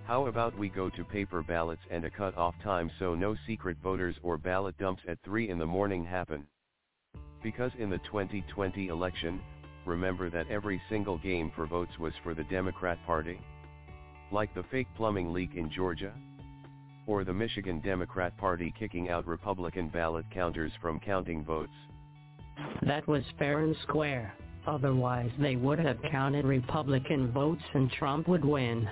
How 0.06 0.26
about 0.26 0.56
we 0.56 0.68
go 0.68 0.88
to 0.90 1.04
paper 1.04 1.42
ballots 1.42 1.82
and 1.90 2.04
a 2.04 2.10
cut-off 2.10 2.54
time 2.62 2.90
so 2.98 3.14
no 3.14 3.36
secret 3.46 3.76
voters 3.82 4.16
or 4.22 4.38
ballot 4.38 4.78
dumps 4.78 5.02
at 5.06 5.18
3 5.24 5.50
in 5.50 5.58
the 5.58 5.66
morning 5.66 6.04
happen? 6.04 6.46
Because 7.42 7.72
in 7.78 7.90
the 7.90 7.98
2020 7.98 8.88
election, 8.88 9.40
remember 9.84 10.30
that 10.30 10.48
every 10.48 10.80
single 10.88 11.18
game 11.18 11.52
for 11.54 11.66
votes 11.66 11.98
was 11.98 12.12
for 12.22 12.34
the 12.34 12.44
Democrat 12.44 12.98
Party? 13.06 13.38
Like 14.32 14.54
the 14.54 14.64
fake 14.70 14.86
plumbing 14.96 15.32
leak 15.32 15.50
in 15.56 15.70
Georgia? 15.70 16.12
Or 17.06 17.24
the 17.24 17.32
Michigan 17.32 17.80
Democrat 17.80 18.36
Party 18.36 18.72
kicking 18.78 19.08
out 19.08 19.26
Republican 19.26 19.88
ballot 19.88 20.24
counters 20.32 20.72
from 20.80 21.00
counting 21.00 21.44
votes? 21.44 21.72
That 22.82 23.06
was 23.08 23.24
fair 23.38 23.60
and 23.60 23.74
square. 23.82 24.34
Otherwise 24.66 25.30
they 25.38 25.56
would 25.56 25.78
have 25.80 25.98
counted 26.10 26.44
Republican 26.44 27.32
votes 27.32 27.62
and 27.74 27.90
Trump 27.90 28.28
would 28.28 28.44
win. 28.44 28.88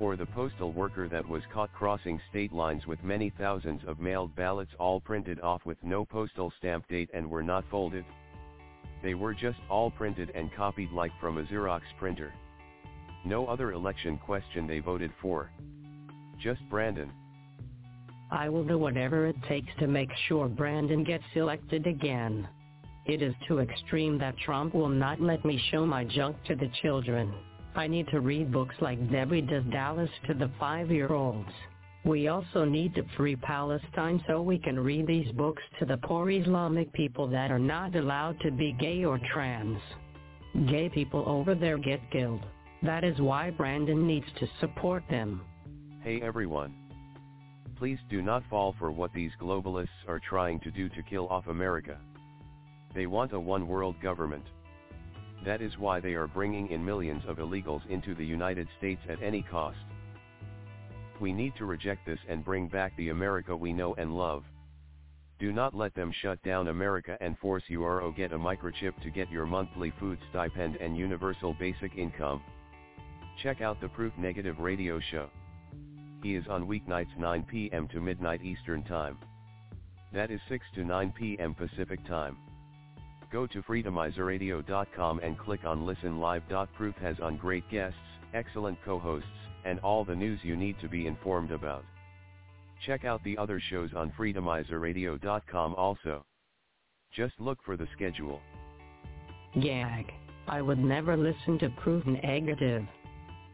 Or 0.00 0.16
the 0.16 0.26
postal 0.26 0.72
worker 0.72 1.08
that 1.08 1.26
was 1.26 1.42
caught 1.52 1.72
crossing 1.72 2.20
state 2.30 2.52
lines 2.52 2.86
with 2.86 3.02
many 3.02 3.30
thousands 3.30 3.80
of 3.86 3.98
mailed 3.98 4.36
ballots 4.36 4.70
all 4.78 5.00
printed 5.00 5.40
off 5.40 5.64
with 5.64 5.82
no 5.82 6.04
postal 6.04 6.52
stamp 6.58 6.86
date 6.88 7.10
and 7.14 7.28
were 7.28 7.42
not 7.42 7.64
folded. 7.70 8.04
They 9.02 9.14
were 9.14 9.34
just 9.34 9.58
all 9.70 9.90
printed 9.90 10.30
and 10.34 10.52
copied 10.54 10.92
like 10.92 11.12
from 11.20 11.38
a 11.38 11.44
Xerox 11.44 11.80
printer. 11.98 12.32
No 13.28 13.44
other 13.44 13.72
election 13.72 14.16
question 14.16 14.66
they 14.66 14.78
voted 14.78 15.12
for. 15.20 15.50
Just 16.42 16.62
Brandon. 16.70 17.12
I 18.30 18.48
will 18.48 18.64
do 18.64 18.78
whatever 18.78 19.26
it 19.26 19.36
takes 19.46 19.68
to 19.80 19.86
make 19.86 20.08
sure 20.28 20.48
Brandon 20.48 21.04
gets 21.04 21.24
elected 21.34 21.86
again. 21.86 22.48
It 23.04 23.20
is 23.20 23.34
too 23.46 23.58
extreme 23.58 24.16
that 24.18 24.38
Trump 24.38 24.74
will 24.74 24.88
not 24.88 25.20
let 25.20 25.44
me 25.44 25.62
show 25.70 25.84
my 25.84 26.04
junk 26.04 26.36
to 26.46 26.56
the 26.56 26.70
children. 26.80 27.34
I 27.74 27.86
need 27.86 28.08
to 28.08 28.20
read 28.20 28.50
books 28.50 28.74
like 28.80 29.10
Debbie 29.10 29.42
Does 29.42 29.64
Dallas 29.70 30.10
to 30.26 30.32
the 30.32 30.50
five-year-olds. 30.58 31.52
We 32.06 32.28
also 32.28 32.64
need 32.64 32.94
to 32.94 33.04
free 33.14 33.36
Palestine 33.36 34.24
so 34.26 34.40
we 34.40 34.58
can 34.58 34.80
read 34.80 35.06
these 35.06 35.30
books 35.32 35.62
to 35.80 35.84
the 35.84 35.98
poor 35.98 36.30
Islamic 36.30 36.90
people 36.94 37.28
that 37.28 37.50
are 37.50 37.58
not 37.58 37.94
allowed 37.94 38.40
to 38.40 38.50
be 38.50 38.74
gay 38.80 39.04
or 39.04 39.20
trans. 39.34 39.78
Gay 40.66 40.88
people 40.88 41.24
over 41.26 41.54
there 41.54 41.76
get 41.76 42.00
killed. 42.10 42.40
That 42.82 43.02
is 43.02 43.20
why 43.20 43.50
Brandon 43.50 44.06
needs 44.06 44.26
to 44.38 44.48
support 44.60 45.02
them. 45.10 45.40
Hey 46.02 46.20
everyone. 46.22 46.74
Please 47.76 47.98
do 48.08 48.22
not 48.22 48.44
fall 48.48 48.74
for 48.78 48.92
what 48.92 49.12
these 49.12 49.32
globalists 49.40 49.88
are 50.06 50.20
trying 50.20 50.60
to 50.60 50.70
do 50.70 50.88
to 50.90 51.02
kill 51.02 51.28
off 51.28 51.48
America. 51.48 51.98
They 52.94 53.06
want 53.06 53.32
a 53.32 53.40
one-world 53.40 54.00
government. 54.00 54.44
That 55.44 55.60
is 55.60 55.76
why 55.78 56.00
they 56.00 56.14
are 56.14 56.28
bringing 56.28 56.68
in 56.68 56.84
millions 56.84 57.22
of 57.26 57.38
illegals 57.38 57.86
into 57.88 58.14
the 58.14 58.24
United 58.24 58.68
States 58.78 59.00
at 59.08 59.22
any 59.22 59.42
cost. 59.42 59.78
We 61.20 61.32
need 61.32 61.54
to 61.56 61.66
reject 61.66 62.06
this 62.06 62.18
and 62.28 62.44
bring 62.44 62.68
back 62.68 62.96
the 62.96 63.08
America 63.08 63.56
we 63.56 63.72
know 63.72 63.94
and 63.94 64.16
love. 64.16 64.44
Do 65.40 65.52
not 65.52 65.74
let 65.74 65.94
them 65.94 66.12
shut 66.22 66.42
down 66.42 66.68
America 66.68 67.16
and 67.20 67.38
force 67.38 67.62
you 67.68 67.84
or 67.84 68.12
get 68.12 68.32
a 68.32 68.38
microchip 68.38 69.00
to 69.02 69.10
get 69.10 69.30
your 69.30 69.46
monthly 69.46 69.92
food 69.98 70.18
stipend 70.30 70.76
and 70.76 70.96
universal 70.96 71.54
basic 71.58 71.96
income. 71.96 72.42
Check 73.42 73.60
out 73.60 73.80
the 73.80 73.88
Proof 73.88 74.12
Negative 74.18 74.58
radio 74.58 74.98
show. 75.12 75.30
He 76.22 76.34
is 76.34 76.44
on 76.48 76.66
weeknights 76.66 77.16
9 77.16 77.44
p.m. 77.44 77.86
to 77.88 78.00
midnight 78.00 78.42
Eastern 78.42 78.82
Time. 78.82 79.16
That 80.12 80.32
is 80.32 80.40
6 80.48 80.64
to 80.74 80.84
9 80.84 81.12
p.m. 81.16 81.54
Pacific 81.54 82.04
Time. 82.06 82.36
Go 83.30 83.46
to 83.46 83.62
freedomizerradio.com 83.62 85.20
and 85.20 85.38
click 85.38 85.64
on 85.64 85.86
Listen 85.86 86.18
Live. 86.18 86.42
Proof 86.74 86.96
has 86.96 87.16
on 87.22 87.36
great 87.36 87.68
guests, 87.70 87.98
excellent 88.34 88.78
co-hosts, 88.84 89.28
and 89.64 89.78
all 89.80 90.04
the 90.04 90.16
news 90.16 90.40
you 90.42 90.56
need 90.56 90.76
to 90.80 90.88
be 90.88 91.06
informed 91.06 91.52
about. 91.52 91.84
Check 92.86 93.04
out 93.04 93.22
the 93.22 93.38
other 93.38 93.60
shows 93.70 93.90
on 93.94 94.12
freedomizerradio.com 94.18 95.74
also. 95.74 96.24
Just 97.14 97.34
look 97.38 97.58
for 97.64 97.76
the 97.76 97.88
schedule. 97.94 98.40
Gag. 99.60 100.12
I 100.48 100.62
would 100.62 100.78
never 100.78 101.16
listen 101.16 101.58
to 101.58 101.68
Proof 101.68 102.06
Negative. 102.06 102.86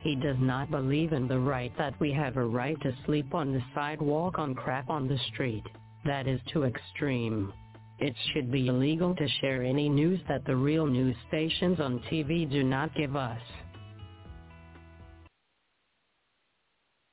He 0.05 0.15
does 0.15 0.37
not 0.39 0.71
believe 0.71 1.15
in 1.15 1.27
the 1.27 1.39
right 1.39 1.73
that 1.79 1.99
we 1.99 2.13
have 2.13 2.37
a 2.37 2.45
right 2.45 2.79
to 2.83 2.95
sleep 3.07 3.35
on 3.35 3.55
the 3.55 3.63
sidewalk 3.75 4.39
on 4.39 4.55
crap 4.55 4.91
on 4.91 5.09
the 5.09 5.17
street. 5.33 5.65
That 6.05 6.29
is 6.29 6.39
too 6.53 6.65
extreme. 6.65 7.55
It 7.99 8.15
should 8.33 8.53
be 8.53 8.67
illegal 8.67 9.17
to 9.17 9.27
share 9.41 9.63
any 9.63 9.89
news 9.89 10.21
that 10.29 10.45
the 10.45 10.57
real 10.57 10.87
news 10.87 11.17
stations 11.29 11.81
on 11.81 12.01
TV 12.13 12.51
do 12.51 12.63
not 12.63 12.95
give 12.95 13.17
us. 13.17 13.41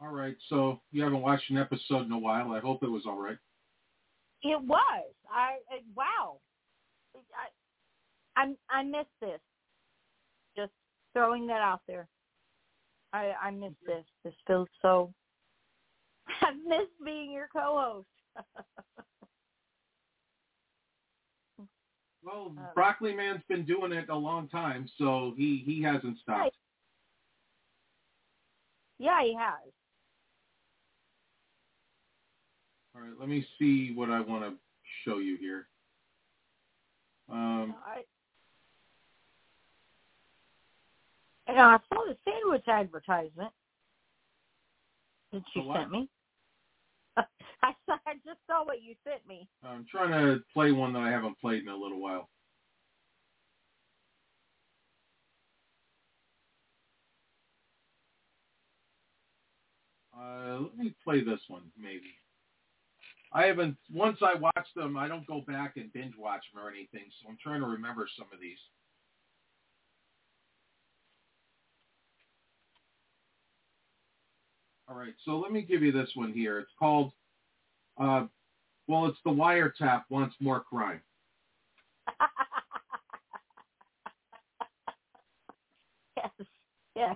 All 0.01 0.11
right, 0.11 0.35
so 0.49 0.81
you 0.91 1.01
haven't 1.01 1.22
watched 1.22 1.49
an 1.49 1.59
episode 1.59 2.05
in 2.05 2.11
a 2.11 2.19
while. 2.19 2.51
I 2.51 2.59
hope 2.59 2.84
it 2.84 2.91
was 2.91 3.03
all 3.05 3.22
right. 3.22 3.38
It 4.43 4.61
was. 4.61 5.05
I, 5.31 5.59
I 5.72 5.80
wow. 5.95 6.39
I 7.15 8.41
I 8.41 8.53
I 8.69 8.84
missed 8.84 9.07
this. 9.22 9.39
Just 10.57 10.73
throwing 11.13 11.47
that 11.47 11.61
out 11.61 11.81
there. 11.88 12.09
I 13.14 13.34
I 13.42 13.52
missed 13.52 13.76
this. 13.86 14.06
This 14.24 14.34
feels 14.48 14.70
so. 14.82 15.14
I 16.42 16.52
missed 16.68 16.92
being 17.04 17.32
your 17.32 17.48
co-host. 17.52 18.08
well, 22.24 22.54
uh, 22.58 22.74
Broccoli 22.74 23.14
Man's 23.14 23.44
been 23.50 23.66
doing 23.66 23.92
it 23.92 24.10
a 24.10 24.16
long 24.16 24.48
time, 24.48 24.88
so 24.98 25.34
he 25.36 25.64
he 25.66 25.82
hasn't 25.82 26.20
stopped. 26.20 26.56
Yeah, 29.00 29.24
he 29.24 29.34
has. 29.34 29.74
All 32.96 33.02
right, 33.02 33.20
let 33.20 33.30
me 33.30 33.46
see 33.58 33.94
what 33.96 34.12
I 34.12 34.20
want 34.20 34.44
to 34.44 34.54
show 35.04 35.18
you 35.18 35.38
here. 35.38 35.68
Um, 37.32 37.74
I, 37.86 38.02
know, 41.47 41.61
I 41.61 41.77
saw 41.89 42.05
the 42.05 42.18
sandwich 42.23 42.68
advertisement 42.68 43.51
that 45.31 45.43
you 45.55 45.73
sent 45.73 45.91
me. 45.91 46.09
I 47.18 47.73
saw, 47.85 47.97
I 48.05 48.13
just 48.26 48.39
saw 48.47 48.65
what 48.65 48.81
you 48.81 48.95
sent 49.03 49.27
me. 49.27 49.47
I'm 49.63 49.85
trying 49.89 50.11
to 50.11 50.41
play 50.53 50.72
one 50.72 50.93
that 50.93 50.99
I 50.99 51.11
haven't 51.11 51.39
played 51.39 51.63
in 51.63 51.69
a 51.69 51.76
little 51.76 52.01
while. 52.01 52.30
Uh, 60.18 60.59
let 60.61 60.77
me 60.77 60.93
play 61.03 61.23
this 61.23 61.39
one, 61.47 61.63
maybe. 61.77 62.13
I 63.34 63.45
haven't, 63.45 63.77
once 63.91 64.18
I 64.22 64.35
watch 64.35 64.68
them, 64.76 64.97
I 64.97 65.07
don't 65.07 65.26
go 65.26 65.41
back 65.47 65.77
and 65.77 65.91
binge 65.93 66.13
watch 66.18 66.43
them 66.53 66.63
or 66.63 66.69
anything, 66.69 67.05
so 67.22 67.30
I'm 67.30 67.38
trying 67.41 67.61
to 67.61 67.68
remember 67.68 68.07
some 68.18 68.27
of 68.34 68.39
these. 68.39 68.57
All 74.91 74.97
right, 74.97 75.13
so 75.23 75.39
let 75.39 75.53
me 75.53 75.61
give 75.61 75.84
you 75.84 75.93
this 75.93 76.09
one 76.15 76.34
here. 76.34 76.59
It's 76.59 76.72
called, 76.77 77.13
uh, 77.97 78.26
well, 78.88 79.05
it's 79.05 79.19
the 79.23 79.31
wiretap 79.31 80.03
wants 80.09 80.35
more 80.41 80.59
crime. 80.59 80.99
yes, 86.18 86.30
yes. 86.93 87.15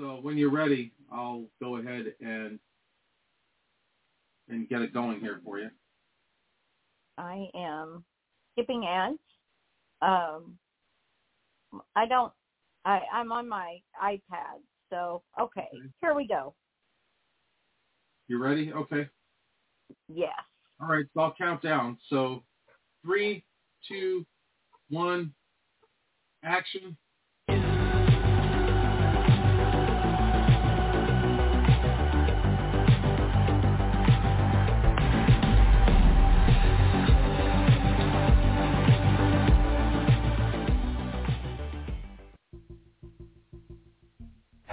So 0.00 0.18
when 0.20 0.36
you're 0.36 0.50
ready, 0.50 0.90
I'll 1.12 1.44
go 1.62 1.76
ahead 1.76 2.14
and 2.20 2.58
and 4.48 4.68
get 4.68 4.82
it 4.82 4.92
going 4.92 5.20
here 5.20 5.40
for 5.44 5.60
you. 5.60 5.70
I 7.18 7.46
am 7.54 8.02
skipping 8.52 8.84
ads. 8.84 9.20
Um, 10.02 10.58
I 11.94 12.06
don't. 12.06 12.32
I, 12.84 13.00
I'm 13.12 13.32
on 13.32 13.48
my 13.48 13.78
iPad, 14.02 14.60
so 14.90 15.22
okay, 15.40 15.68
here 16.02 16.14
we 16.14 16.26
go. 16.26 16.54
You 18.28 18.42
ready? 18.42 18.72
Okay. 18.72 19.08
Yes. 20.08 20.32
All 20.80 20.88
right, 20.88 21.06
so 21.14 21.20
I'll 21.20 21.34
count 21.36 21.62
down. 21.62 21.98
So 22.08 22.42
three, 23.04 23.44
two, 23.88 24.26
one, 24.90 25.32
action. 26.42 26.96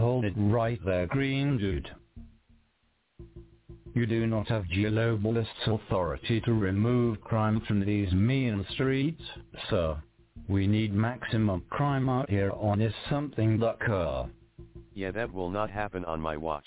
Hold 0.01 0.25
it 0.25 0.33
right 0.35 0.83
there, 0.83 1.05
green 1.05 1.59
dude. 1.59 1.87
You 3.93 4.07
do 4.07 4.25
not 4.25 4.47
have 4.47 4.63
globalist 4.63 5.45
authority 5.67 6.41
to 6.41 6.53
remove 6.53 7.21
crime 7.21 7.61
from 7.67 7.85
these 7.85 8.11
mean 8.11 8.65
streets, 8.71 9.21
sir. 9.69 9.95
We 10.47 10.65
need 10.65 10.91
maximum 10.91 11.61
crime 11.69 12.09
out 12.09 12.31
here 12.31 12.51
on 12.53 12.81
is 12.81 12.95
something 13.11 13.59
that 13.59 13.75
occur. 13.75 14.25
Yeah, 14.95 15.11
that 15.11 15.31
will 15.31 15.51
not 15.51 15.69
happen 15.69 16.03
on 16.05 16.19
my 16.19 16.35
watch. 16.35 16.65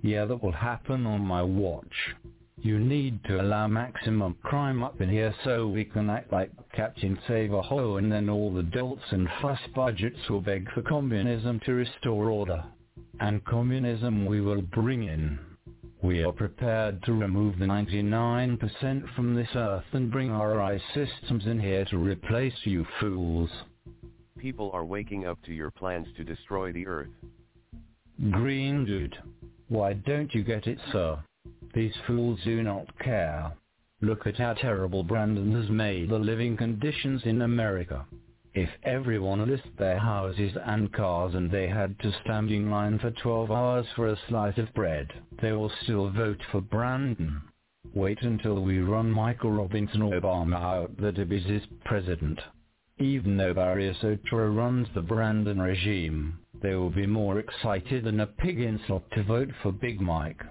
Yeah, 0.00 0.24
that 0.24 0.42
will 0.42 0.52
happen 0.52 1.04
on 1.04 1.20
my 1.20 1.42
watch. 1.42 2.14
You 2.62 2.78
need 2.78 3.24
to 3.24 3.40
allow 3.40 3.68
maximum 3.68 4.36
crime 4.42 4.82
up 4.82 5.00
in 5.00 5.08
here 5.08 5.34
so 5.44 5.66
we 5.66 5.82
can 5.82 6.10
act 6.10 6.30
like 6.30 6.50
Captain 6.72 7.18
Save-A-Ho 7.26 7.96
and 7.96 8.12
then 8.12 8.28
all 8.28 8.52
the 8.52 8.62
dolts 8.62 9.04
and 9.12 9.26
fuss 9.40 9.60
budgets 9.74 10.28
will 10.28 10.42
beg 10.42 10.70
for 10.72 10.82
communism 10.82 11.58
to 11.64 11.72
restore 11.72 12.28
order. 12.28 12.62
And 13.18 13.42
communism 13.46 14.26
we 14.26 14.42
will 14.42 14.60
bring 14.60 15.04
in. 15.04 15.38
We 16.02 16.22
are 16.22 16.32
prepared 16.32 17.02
to 17.04 17.14
remove 17.14 17.58
the 17.58 17.64
99% 17.64 19.14
from 19.14 19.34
this 19.34 19.48
earth 19.54 19.84
and 19.92 20.10
bring 20.10 20.30
our 20.30 20.60
eye 20.60 20.82
systems 20.92 21.46
in 21.46 21.58
here 21.58 21.86
to 21.86 21.96
replace 21.96 22.54
you 22.64 22.86
fools. 23.00 23.50
People 24.36 24.70
are 24.74 24.84
waking 24.84 25.26
up 25.26 25.42
to 25.44 25.54
your 25.54 25.70
plans 25.70 26.08
to 26.18 26.24
destroy 26.24 26.72
the 26.72 26.86
earth. 26.86 27.08
Green 28.30 28.84
dude, 28.84 29.16
why 29.68 29.94
don't 29.94 30.34
you 30.34 30.44
get 30.44 30.66
it 30.66 30.78
sir? 30.92 31.18
These 31.72 31.94
fools 32.04 32.40
do 32.42 32.64
not 32.64 32.98
care. 32.98 33.52
Look 34.02 34.26
at 34.26 34.38
how 34.38 34.54
terrible 34.54 35.04
Brandon 35.04 35.52
has 35.52 35.70
made 35.70 36.08
the 36.08 36.18
living 36.18 36.56
conditions 36.56 37.22
in 37.24 37.42
America. 37.42 38.06
If 38.54 38.68
everyone 38.82 39.48
list 39.48 39.68
their 39.78 39.98
houses 39.98 40.56
and 40.64 40.92
cars 40.92 41.36
and 41.36 41.48
they 41.48 41.68
had 41.68 41.96
to 42.00 42.12
stand 42.24 42.50
in 42.50 42.70
line 42.70 42.98
for 42.98 43.12
12 43.12 43.52
hours 43.52 43.86
for 43.94 44.08
a 44.08 44.18
slice 44.28 44.58
of 44.58 44.74
bread, 44.74 45.12
they 45.40 45.52
will 45.52 45.70
still 45.82 46.10
vote 46.10 46.42
for 46.50 46.60
Brandon. 46.60 47.40
Wait 47.94 48.20
until 48.22 48.62
we 48.64 48.80
run 48.80 49.08
Michael 49.08 49.52
Robinson 49.52 50.00
Obama 50.00 50.56
out 50.56 50.96
the 50.96 51.12
Dibbies 51.12 51.48
is 51.48 51.66
president. 51.84 52.40
Even 52.98 53.36
though 53.36 53.54
Soetoro 53.54 54.54
runs 54.54 54.88
the 54.92 55.02
Brandon 55.02 55.62
regime, 55.62 56.38
they 56.60 56.74
will 56.74 56.90
be 56.90 57.06
more 57.06 57.38
excited 57.38 58.04
than 58.04 58.18
a 58.18 58.26
pig 58.26 58.60
in 58.60 58.80
slop 58.86 59.08
to 59.12 59.22
vote 59.22 59.50
for 59.62 59.70
Big 59.70 60.00
Mike. 60.00 60.42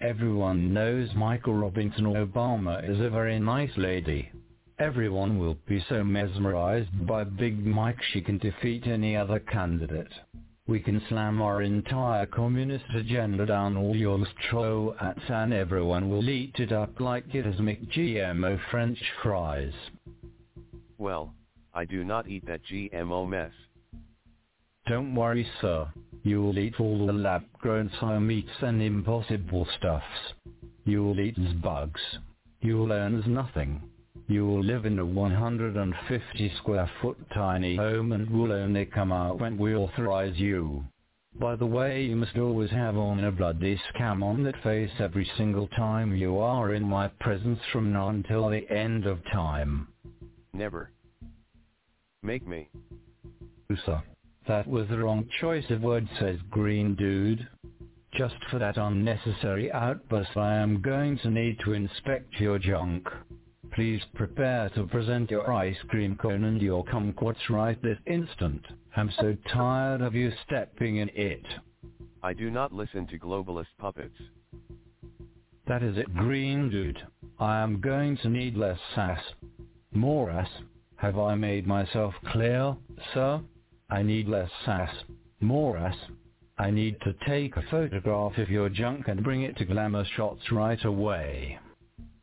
Everyone 0.00 0.74
knows 0.74 1.14
Michael 1.14 1.54
Robinson 1.54 2.04
Obama 2.04 2.82
is 2.88 3.00
a 3.00 3.08
very 3.08 3.38
nice 3.38 3.70
lady. 3.76 4.30
Everyone 4.78 5.38
will 5.38 5.56
be 5.66 5.84
so 5.88 6.02
mesmerized 6.02 7.06
by 7.06 7.22
Big 7.22 7.64
Mike 7.64 8.02
she 8.02 8.20
can 8.20 8.38
defeat 8.38 8.86
any 8.88 9.16
other 9.16 9.38
candidate. 9.38 10.12
We 10.66 10.80
can 10.80 11.00
slam 11.08 11.40
our 11.40 11.62
entire 11.62 12.26
communist 12.26 12.86
agenda 12.92 13.46
down 13.46 13.76
all 13.76 13.94
your 13.94 14.18
stro 14.18 15.00
ats 15.00 15.22
and 15.28 15.54
everyone 15.54 16.10
will 16.10 16.28
eat 16.28 16.56
it 16.58 16.72
up 16.72 16.98
like 16.98 17.32
it 17.32 17.46
is 17.46 17.60
McGMO 17.60 18.58
French 18.70 18.98
fries. 19.22 19.74
Well, 20.98 21.32
I 21.72 21.84
do 21.84 22.02
not 22.02 22.28
eat 22.28 22.46
that 22.46 22.62
GMO 22.64 23.28
mess. 23.28 23.52
Don't 24.86 25.14
worry 25.14 25.46
sir, 25.62 25.88
you 26.24 26.42
will 26.42 26.58
eat 26.58 26.78
all 26.78 27.06
the 27.06 27.12
lab-grown 27.12 27.90
meats 28.26 28.50
and 28.60 28.82
impossible 28.82 29.66
stuffs. 29.78 30.34
You 30.84 31.02
will 31.02 31.20
eat 31.20 31.38
as 31.38 31.54
bugs. 31.54 32.00
You 32.60 32.76
will 32.76 32.92
earn 32.92 33.18
as 33.18 33.26
nothing. 33.26 33.80
You 34.28 34.46
will 34.46 34.62
live 34.62 34.84
in 34.84 34.98
a 34.98 35.04
150 35.04 36.52
square 36.58 36.90
foot 37.00 37.16
tiny 37.32 37.76
home 37.76 38.12
and 38.12 38.28
will 38.28 38.52
only 38.52 38.84
come 38.84 39.10
out 39.10 39.40
when 39.40 39.56
we 39.56 39.74
authorize 39.74 40.36
you. 40.36 40.84
By 41.40 41.56
the 41.56 41.66
way, 41.66 42.04
you 42.04 42.16
must 42.16 42.36
always 42.36 42.70
have 42.70 42.96
on 42.96 43.24
a 43.24 43.32
bloody 43.32 43.80
scam 43.92 44.22
on 44.22 44.44
that 44.44 44.62
face 44.62 44.90
every 44.98 45.28
single 45.38 45.66
time 45.68 46.14
you 46.14 46.38
are 46.38 46.74
in 46.74 46.84
my 46.84 47.08
presence 47.20 47.58
from 47.72 47.92
now 47.92 48.10
until 48.10 48.50
the 48.50 48.70
end 48.70 49.06
of 49.06 49.24
time. 49.32 49.88
Never. 50.52 50.90
Make 52.22 52.46
me. 52.46 52.68
Sir. 53.84 54.02
That 54.46 54.66
was 54.66 54.88
the 54.88 54.98
wrong 54.98 55.26
choice 55.40 55.64
of 55.70 55.80
words, 55.80 56.08
says 56.20 56.38
Green 56.50 56.94
Dude. 56.94 57.48
Just 58.12 58.36
for 58.50 58.58
that 58.58 58.76
unnecessary 58.76 59.72
outburst 59.72 60.36
I 60.36 60.56
am 60.56 60.82
going 60.82 61.18
to 61.18 61.30
need 61.30 61.58
to 61.64 61.72
inspect 61.72 62.34
your 62.38 62.58
junk. 62.58 63.08
Please 63.72 64.02
prepare 64.14 64.68
to 64.70 64.86
present 64.86 65.30
your 65.30 65.50
ice 65.50 65.76
cream 65.88 66.16
cone 66.16 66.44
and 66.44 66.62
your 66.62 66.84
kumquats 66.84 67.48
right 67.48 67.80
this 67.82 67.98
instant. 68.06 68.64
I'm 68.94 69.10
so 69.18 69.36
tired 69.52 70.00
of 70.00 70.14
you 70.14 70.30
stepping 70.46 70.98
in 70.98 71.10
it. 71.14 71.44
I 72.22 72.34
do 72.34 72.50
not 72.50 72.72
listen 72.72 73.06
to 73.08 73.18
globalist 73.18 73.66
puppets. 73.78 74.20
That 75.66 75.82
is 75.82 75.96
it, 75.96 76.14
Green 76.14 76.70
Dude. 76.70 77.02
I 77.40 77.60
am 77.60 77.80
going 77.80 78.18
to 78.18 78.28
need 78.28 78.56
less 78.56 78.78
sass. 78.94 79.20
More 79.92 80.30
ass. 80.30 80.50
Have 80.96 81.18
I 81.18 81.34
made 81.34 81.66
myself 81.66 82.14
clear, 82.30 82.76
sir? 83.12 83.40
I 83.94 84.02
need 84.02 84.26
less 84.26 84.50
sass. 84.66 84.92
More 85.40 85.76
ass. 85.76 85.96
I 86.58 86.72
need 86.72 86.96
to 87.02 87.14
take 87.28 87.56
a 87.56 87.62
photograph 87.70 88.36
of 88.38 88.50
your 88.50 88.68
junk 88.68 89.06
and 89.06 89.22
bring 89.22 89.42
it 89.42 89.56
to 89.58 89.64
Glamour 89.64 90.04
Shots 90.16 90.50
right 90.50 90.84
away. 90.84 91.60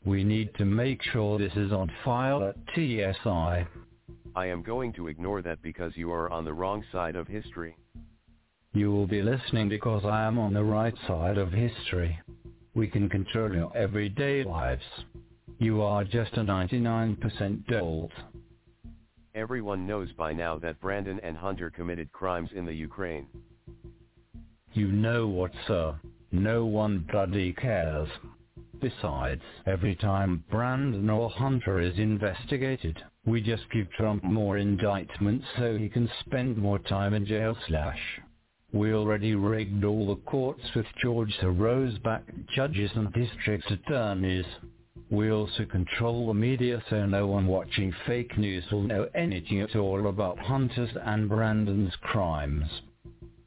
We 0.03 0.26
need 0.26 0.53
to 0.56 0.65
make 0.65 1.02
sure 1.02 1.39
this 1.39 1.56
is 1.56 1.72
on 1.72 1.89
file 2.03 2.43
at 2.43 2.57
TSI. 2.76 3.65
I 4.35 4.45
am 4.48 4.64
going 4.64 4.91
to 4.93 5.07
ignore 5.07 5.41
that 5.43 5.61
because 5.61 5.93
you 5.95 6.11
are 6.11 6.30
on 6.30 6.43
the 6.43 6.52
wrong 6.53 6.84
side 6.91 7.15
of 7.15 7.26
history. 7.30 7.77
You 8.73 8.91
will 8.91 9.07
be 9.07 9.22
listening 9.22 9.69
because 9.69 10.03
I 10.03 10.23
am 10.26 10.38
on 10.38 10.53
the 10.53 10.65
right 10.65 10.95
side 11.07 11.38
of 11.38 11.53
history. 11.53 12.19
We 12.73 12.88
can 12.88 13.07
control 13.07 13.53
your 13.53 13.77
everyday 13.77 14.43
lives. 14.43 14.84
You 15.57 15.81
are 15.84 16.03
just 16.03 16.34
a 16.34 16.41
99% 16.41 17.65
dolt. 17.68 18.11
Everyone 19.34 19.88
knows 19.88 20.12
by 20.18 20.34
now 20.34 20.60
that 20.60 20.82
Brandon 20.82 21.18
and 21.24 21.38
Hunter 21.38 21.70
committed 21.70 22.12
crimes 22.12 22.49
in 22.53 22.66
the 22.66 22.74
Ukraine. 22.74 23.28
You 24.74 24.91
know 24.91 25.26
what, 25.28 25.52
sir? 25.68 25.98
No 26.34 26.66
one 26.66 27.08
bloody 27.10 27.53
cares. 27.53 28.10
Besides, 28.82 29.41
every 29.66 29.95
time 29.95 30.44
Brandon 30.52 31.10
or 31.10 31.30
Hunter 31.30 31.80
is 31.80 31.98
investigated, 31.98 33.02
we 33.26 33.41
just 33.41 33.64
give 33.72 33.90
Trump 33.91 34.22
more 34.24 34.58
indictments 34.58 35.45
so 35.58 35.78
he 35.78 35.88
can 35.88 36.10
spend 36.26 36.58
more 36.58 36.80
time 36.80 37.14
in 37.14 37.26
jail 37.26 37.56
slash. 37.68 37.99
We 38.74 38.94
already 38.94 39.36
rigged 39.36 39.86
all 39.86 40.08
the 40.08 40.22
courts 40.30 40.64
with 40.76 40.86
George 41.02 41.34
Soros-backed 41.41 42.49
judges 42.56 42.91
and 42.95 43.14
district 43.14 43.70
attorneys. 43.72 44.45
We 45.12 45.30
also 45.30 45.66
control 45.66 46.28
the 46.28 46.34
media 46.34 46.82
so 46.90 47.06
no 47.06 47.28
one 47.28 47.46
watching 47.46 47.94
fake 48.08 48.38
news 48.38 48.64
will 48.72 48.84
know 48.84 49.10
anything 49.14 49.60
at 49.60 49.76
all 49.76 50.08
about 50.08 50.40
Hunter's 50.40 50.90
and 51.04 51.28
Brandon's 51.28 51.94
crimes. 51.98 52.64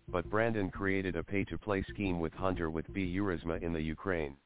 But 0.06 0.28
Brandon 0.28 0.70
created 0.70 1.16
a 1.16 1.22
pay-to-play 1.22 1.82
scheme 1.88 2.20
with 2.20 2.34
Hunter 2.34 2.68
with 2.68 2.92
B. 2.92 3.16
Burisma 3.16 3.62
in 3.62 3.72
the 3.72 3.80
Ukraine. 3.80 4.36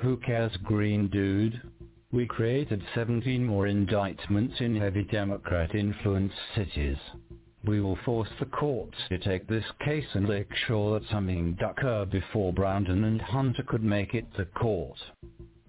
Who 0.00 0.16
cares, 0.16 0.56
green 0.64 1.08
dude? 1.08 1.60
We 2.12 2.26
created 2.26 2.82
17 2.94 3.44
more 3.44 3.66
indictments 3.66 4.54
in 4.58 4.76
heavy 4.76 5.04
Democrat-influenced 5.04 6.34
cities. 6.54 6.96
We 7.66 7.82
will 7.82 7.98
force 8.06 8.30
the 8.38 8.46
courts 8.46 8.96
to 9.10 9.18
take 9.18 9.46
this 9.46 9.66
case 9.84 10.06
and 10.14 10.26
make 10.26 10.48
sure 10.66 10.98
that 10.98 11.10
something 11.10 11.58
occurred 11.60 12.10
before 12.10 12.54
Brandon 12.54 13.04
and 13.04 13.20
Hunter 13.20 13.64
could 13.64 13.84
make 13.84 14.14
it 14.14 14.32
to 14.36 14.46
court. 14.46 14.96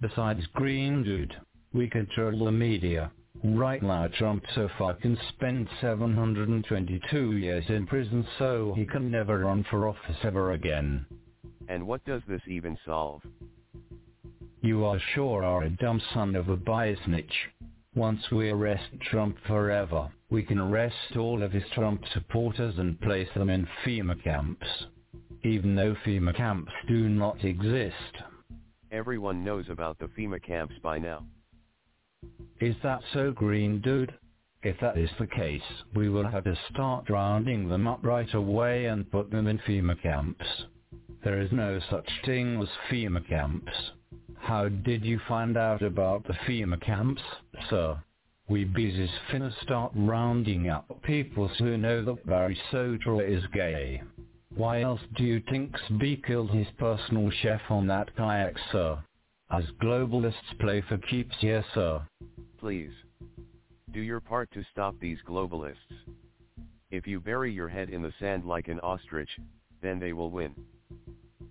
Besides 0.02 0.44
Green 0.54 1.04
Dude, 1.04 1.32
we 1.72 1.88
control 1.88 2.44
the 2.44 2.50
media. 2.50 3.12
Right 3.44 3.80
now 3.80 4.08
Trump 4.08 4.42
so 4.52 4.68
far 4.76 4.94
can 4.94 5.16
spend 5.28 5.68
722 5.80 7.36
years 7.36 7.64
in 7.68 7.86
prison 7.86 8.26
so 8.36 8.74
he 8.76 8.84
can 8.84 9.12
never 9.12 9.38
run 9.38 9.64
for 9.70 9.86
office 9.86 10.16
ever 10.24 10.54
again. 10.54 11.06
And 11.68 11.86
what 11.86 12.04
does 12.04 12.20
this 12.26 12.42
even 12.48 12.76
solve? 12.84 13.22
You 14.60 14.84
are 14.84 14.98
sure 15.14 15.44
are 15.44 15.62
a 15.62 15.70
dumb 15.70 16.02
son 16.12 16.34
of 16.34 16.48
a 16.48 16.56
bias 16.56 16.98
snitch. 17.04 17.50
Once 17.94 18.28
we 18.32 18.50
arrest 18.50 18.90
Trump 19.02 19.36
forever, 19.46 20.10
we 20.30 20.42
can 20.42 20.58
arrest 20.58 21.16
all 21.16 21.44
of 21.44 21.52
his 21.52 21.68
Trump 21.74 22.02
supporters 22.12 22.74
and 22.76 23.00
place 23.02 23.28
them 23.36 23.50
in 23.50 23.68
FEMA 23.84 24.20
camps. 24.24 24.66
Even 25.44 25.76
though 25.76 25.94
FEMA 26.04 26.34
camps 26.36 26.72
do 26.88 27.08
not 27.08 27.44
exist. 27.44 28.16
Everyone 28.92 29.42
knows 29.42 29.64
about 29.70 29.98
the 29.98 30.08
FEMA 30.08 30.42
camps 30.42 30.74
by 30.82 30.98
now. 30.98 31.24
Is 32.60 32.76
that 32.82 33.00
so 33.14 33.32
green 33.32 33.80
dude? 33.80 34.12
If 34.62 34.78
that 34.80 34.98
is 34.98 35.08
the 35.18 35.26
case, 35.26 35.62
we 35.94 36.10
will 36.10 36.28
have 36.28 36.44
to 36.44 36.58
start 36.70 37.08
rounding 37.08 37.70
them 37.70 37.88
up 37.88 38.00
right 38.04 38.32
away 38.34 38.84
and 38.86 39.10
put 39.10 39.30
them 39.30 39.46
in 39.46 39.58
FEMA 39.60 40.00
camps. 40.02 40.44
There 41.24 41.40
is 41.40 41.50
no 41.52 41.80
such 41.88 42.08
thing 42.26 42.60
as 42.60 42.68
FEMA 42.90 43.26
camps. 43.26 43.72
How 44.36 44.68
did 44.68 45.06
you 45.06 45.18
find 45.26 45.56
out 45.56 45.80
about 45.80 46.26
the 46.26 46.34
FEMA 46.46 46.78
camps, 46.82 47.22
sir? 47.70 47.98
We 48.48 48.64
bees 48.64 49.08
finna 49.30 49.58
start 49.62 49.92
rounding 49.94 50.68
up 50.68 51.02
people 51.02 51.48
who 51.48 51.78
know 51.78 52.04
that 52.04 52.26
Barry 52.26 52.60
Soetoro 52.70 53.20
is 53.26 53.42
gay. 53.54 54.02
Why 54.54 54.82
else 54.82 55.00
do 55.16 55.24
you 55.24 55.40
think 55.48 55.72
SB 55.90 56.24
killed 56.24 56.50
his 56.50 56.66
personal 56.78 57.30
chef 57.30 57.62
on 57.70 57.86
that 57.86 58.14
kayak, 58.16 58.54
sir? 58.70 58.98
As 59.50 59.64
globalists 59.82 60.58
play 60.60 60.82
for 60.88 60.98
keeps 60.98 61.34
here, 61.40 61.64
sir. 61.74 62.02
Please. 62.58 62.92
Do 63.92 64.00
your 64.00 64.20
part 64.20 64.50
to 64.52 64.62
stop 64.70 64.94
these 65.00 65.18
globalists. 65.26 65.76
If 66.90 67.06
you 67.06 67.18
bury 67.18 67.50
your 67.50 67.68
head 67.68 67.88
in 67.88 68.02
the 68.02 68.12
sand 68.20 68.44
like 68.44 68.68
an 68.68 68.78
ostrich, 68.80 69.30
then 69.80 69.98
they 69.98 70.12
will 70.12 70.30
win. 70.30 70.54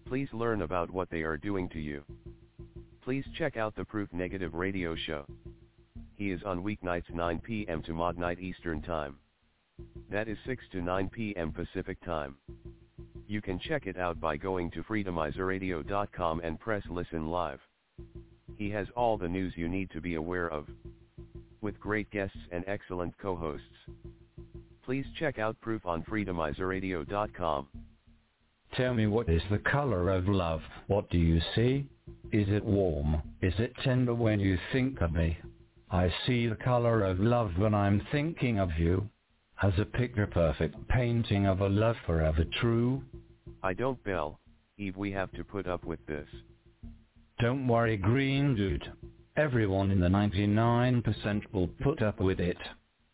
Please 0.06 0.30
learn 0.32 0.62
about 0.62 0.92
what 0.92 1.10
they 1.10 1.24
are 1.24 1.38
doing 1.38 1.70
to 1.70 1.80
you. 1.80 2.04
Please 3.04 3.26
check 3.36 3.58
out 3.58 3.76
the 3.76 3.86
Proof 3.86 4.14
Negative 4.14 4.54
radio 4.54 4.96
show. 4.96 5.26
He 6.16 6.30
is 6.30 6.44
on 6.44 6.64
weeknights 6.64 7.12
9 7.12 7.40
p.m. 7.40 7.82
to 7.84 7.94
midnight 7.94 8.40
Eastern 8.40 8.82
Time. 8.82 9.18
That 10.12 10.28
is 10.28 10.38
6 10.46 10.64
to 10.74 10.82
9 10.82 11.10
p.m. 11.10 11.52
Pacific 11.52 12.00
Time. 12.06 12.38
You 13.28 13.42
can 13.42 13.60
check 13.60 13.88
it 13.88 13.98
out 13.98 14.20
by 14.20 14.38
going 14.38 14.72
to 14.72 14.84
freedomizerradio.com 14.84 16.42
and 16.44 16.60
press 16.60 16.84
listen 16.90 17.28
live. 17.28 17.60
He 18.58 18.70
has 18.72 18.88
all 18.96 19.18
the 19.18 19.28
news 19.28 19.54
you 19.56 19.70
need 19.70 19.90
to 19.92 20.02
be 20.02 20.16
aware 20.16 20.50
of. 20.50 20.68
With 21.62 21.80
great 21.80 22.10
guests 22.12 22.38
and 22.52 22.64
excellent 22.68 23.18
co-hosts. 23.18 23.66
Please 24.84 25.06
check 25.18 25.40
out 25.40 25.60
proof 25.62 25.86
on 25.86 26.04
freedomizerradio.com. 26.04 27.68
Tell 28.76 28.94
me 28.94 29.08
what 29.08 29.30
is 29.30 29.42
the 29.52 29.60
color 29.60 30.10
of 30.10 30.28
love? 30.28 30.62
What 30.88 31.10
do 31.10 31.18
you 31.18 31.40
see? 31.56 31.88
Is 32.32 32.48
it 32.50 32.64
warm? 32.64 33.22
Is 33.42 33.54
it 33.58 33.74
tender 33.84 34.14
when 34.14 34.40
you 34.40 34.58
think 34.72 35.02
of 35.02 35.12
me? 35.12 35.38
I 35.90 36.12
see 36.26 36.48
the 36.48 36.56
color 36.56 37.04
of 37.04 37.20
love 37.20 37.52
when 37.58 37.74
I'm 37.74 38.02
thinking 38.12 38.60
of 38.60 38.70
you. 38.78 39.10
As 39.64 39.74
a 39.78 39.86
picture-perfect 39.86 40.88
painting 40.88 41.46
of 41.46 41.62
a 41.62 41.70
love 41.70 41.96
forever 42.08 42.44
true. 42.60 43.04
I 43.62 43.74
don't 43.74 44.04
bell, 44.04 44.40
Eve 44.80 44.98
we 44.98 45.12
have 45.12 45.32
to 45.34 45.44
put 45.44 45.68
up 45.68 45.84
with 45.84 46.04
this. 46.08 46.28
Don't 47.40 47.68
worry 47.68 47.96
green 47.96 48.56
dude. 48.56 48.92
Everyone 49.38 49.92
in 49.92 50.00
the 50.00 50.08
99% 50.08 51.44
will 51.54 51.68
put 51.84 52.02
up 52.02 52.20
with 52.20 52.40
it. 52.40 52.58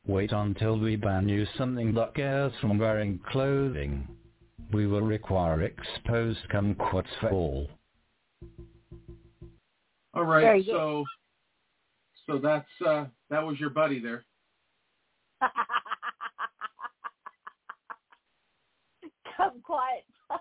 Wait 0.05 0.31
until 0.31 0.79
we 0.79 0.95
ban 0.95 1.27
you 1.27 1.45
something 1.57 1.93
that 1.95 2.15
cares 2.15 2.53
from 2.61 2.77
wearing 2.77 3.19
clothing. 3.29 4.07
We 4.71 4.87
will 4.87 5.01
require 5.01 5.63
exposed 5.63 6.39
kumquats 6.49 7.07
for 7.19 7.29
all. 7.29 7.67
All 10.13 10.23
right, 10.23 10.63
so 10.65 11.03
so 12.25 12.37
that's 12.37 12.67
uh 12.85 13.05
that 13.29 13.45
was 13.45 13.59
your 13.59 13.69
buddy 13.69 13.99
there. 13.99 14.23
Kumquat. 19.37 20.03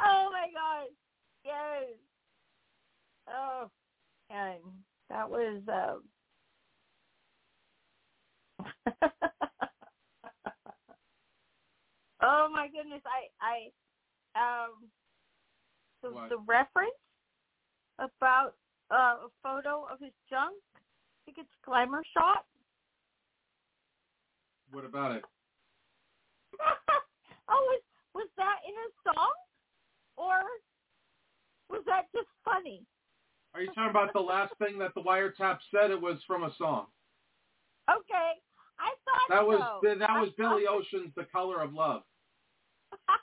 oh 0.00 0.30
my 0.32 0.48
god. 0.52 0.88
Yes. 1.44 1.84
Oh, 3.28 3.70
and 4.30 4.60
that 5.08 5.28
was 5.28 5.62
uh 5.68 5.96
Oh 12.22 12.48
my 12.52 12.68
goodness, 12.68 13.02
I 13.06 13.28
I 13.40 13.70
um 14.36 14.90
the 16.02 16.10
the 16.28 16.38
reference 16.46 16.92
about 17.98 18.54
uh, 18.90 19.26
a 19.26 19.28
photo 19.42 19.86
of 19.90 19.98
his 20.00 20.12
junk. 20.30 20.54
I 20.76 20.80
think 21.24 21.38
it's 21.38 21.48
glamour 21.64 22.02
shot. 22.14 22.44
What 24.70 24.84
about 24.84 25.12
it? 25.12 25.24
oh, 27.48 27.62
was 27.70 27.82
was 28.14 28.28
that 28.36 28.56
in 28.66 28.74
a 28.74 28.88
song, 29.12 29.32
or 30.16 30.40
was 31.68 31.82
that 31.86 32.06
just 32.14 32.28
funny? 32.44 32.82
Are 33.54 33.60
you 33.62 33.68
talking 33.68 33.90
about 33.90 34.12
the 34.12 34.20
last 34.20 34.54
thing 34.58 34.78
that 34.78 34.94
the 34.94 35.02
wiretap 35.02 35.58
said? 35.70 35.90
It 35.90 36.00
was 36.00 36.18
from 36.26 36.44
a 36.44 36.54
song. 36.58 36.86
Okay, 37.90 38.32
I 38.78 38.90
thought 39.04 39.28
That 39.30 39.46
was 39.46 39.60
so. 39.60 39.80
that 39.98 40.20
was 40.20 40.30
Billy 40.36 40.66
Ocean's 40.68 41.12
"The 41.16 41.24
Color 41.24 41.62
of 41.62 41.72
Love." 41.72 42.02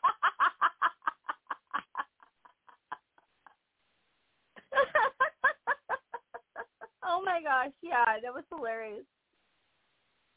oh 7.03 7.21
my 7.23 7.41
gosh, 7.43 7.71
yeah, 7.81 8.19
that 8.21 8.33
was 8.33 8.43
hilarious. 8.55 9.05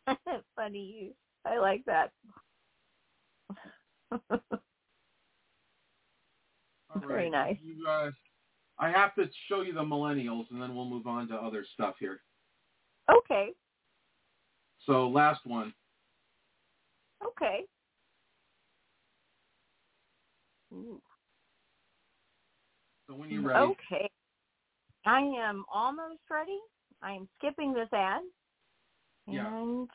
Funny 0.57 0.99
use. 1.03 1.15
I 1.45 1.59
like 1.59 1.85
that. 1.87 2.13
All 4.13 4.21
Very 7.07 7.29
nice. 7.31 7.57
You, 7.63 7.85
guys, 7.85 8.13
I 8.79 8.91
have 8.91 9.15
to 9.17 9.29
show 9.49 9.63
you 9.63 9.73
the 9.73 9.83
millennials, 9.83 10.45
and 10.51 10.61
then 10.61 10.75
we'll 10.75 10.89
move 10.89 11.07
on 11.07 11.29
to 11.29 11.35
other 11.35 11.65
stuff 11.75 11.95
here. 11.99 12.21
Okay, 13.11 13.51
So 14.85 15.09
last 15.09 15.41
one. 15.47 15.73
okay. 17.25 17.65
Ooh. 20.73 21.01
So 23.09 23.15
when 23.15 23.31
you're 23.31 23.43
ready, 23.43 23.61
Okay. 23.67 24.11
I 25.05 25.21
am 25.21 25.65
almost 25.73 26.21
ready. 26.29 26.59
I 27.03 27.13
am 27.13 27.29
skipping 27.39 27.73
this 27.73 27.89
ad. 27.93 28.23
Yeah. 29.29 29.47
And 29.47 29.89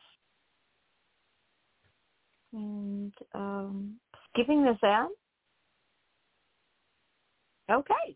and 2.54 3.14
um 3.34 3.96
skipping 4.30 4.64
this 4.64 4.78
ad. 4.84 5.08
Okay. 7.70 8.16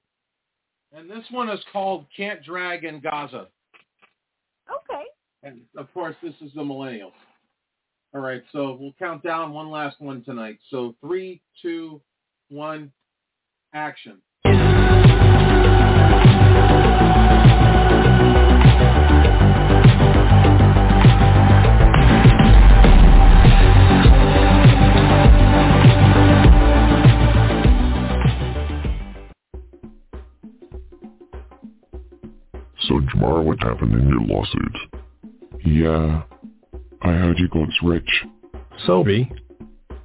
and 0.94 1.10
this 1.10 1.24
one 1.32 1.50
is 1.50 1.60
called 1.72 2.06
"Can't 2.16 2.44
Drag 2.44 2.84
in 2.84 3.00
Gaza," 3.00 3.48
Okay. 4.70 5.04
and 5.44 5.62
of 5.78 5.94
course 5.94 6.16
this 6.22 6.34
is 6.42 6.52
the 6.54 6.62
millennials. 6.62 7.14
All 8.14 8.22
right, 8.22 8.44
so 8.52 8.78
we'll 8.80 8.94
count 8.98 9.24
down 9.24 9.52
one 9.52 9.70
last 9.70 10.00
one 10.00 10.24
tonight. 10.24 10.58
So 10.70 10.96
three, 11.02 11.42
two, 11.62 12.02
one, 12.50 12.92
action. 13.74 14.22
So 32.88 33.00
Jamar, 33.00 33.44
what 33.44 33.60
happened 33.60 33.94
in 33.94 34.08
your 34.10 34.22
lawsuit? 34.22 34.78
Yeah, 35.66 36.24
I 37.02 37.12
heard 37.12 37.40
you 37.40 37.48
got 37.50 37.70
rich. 37.84 38.24
Sobe, 38.88 39.30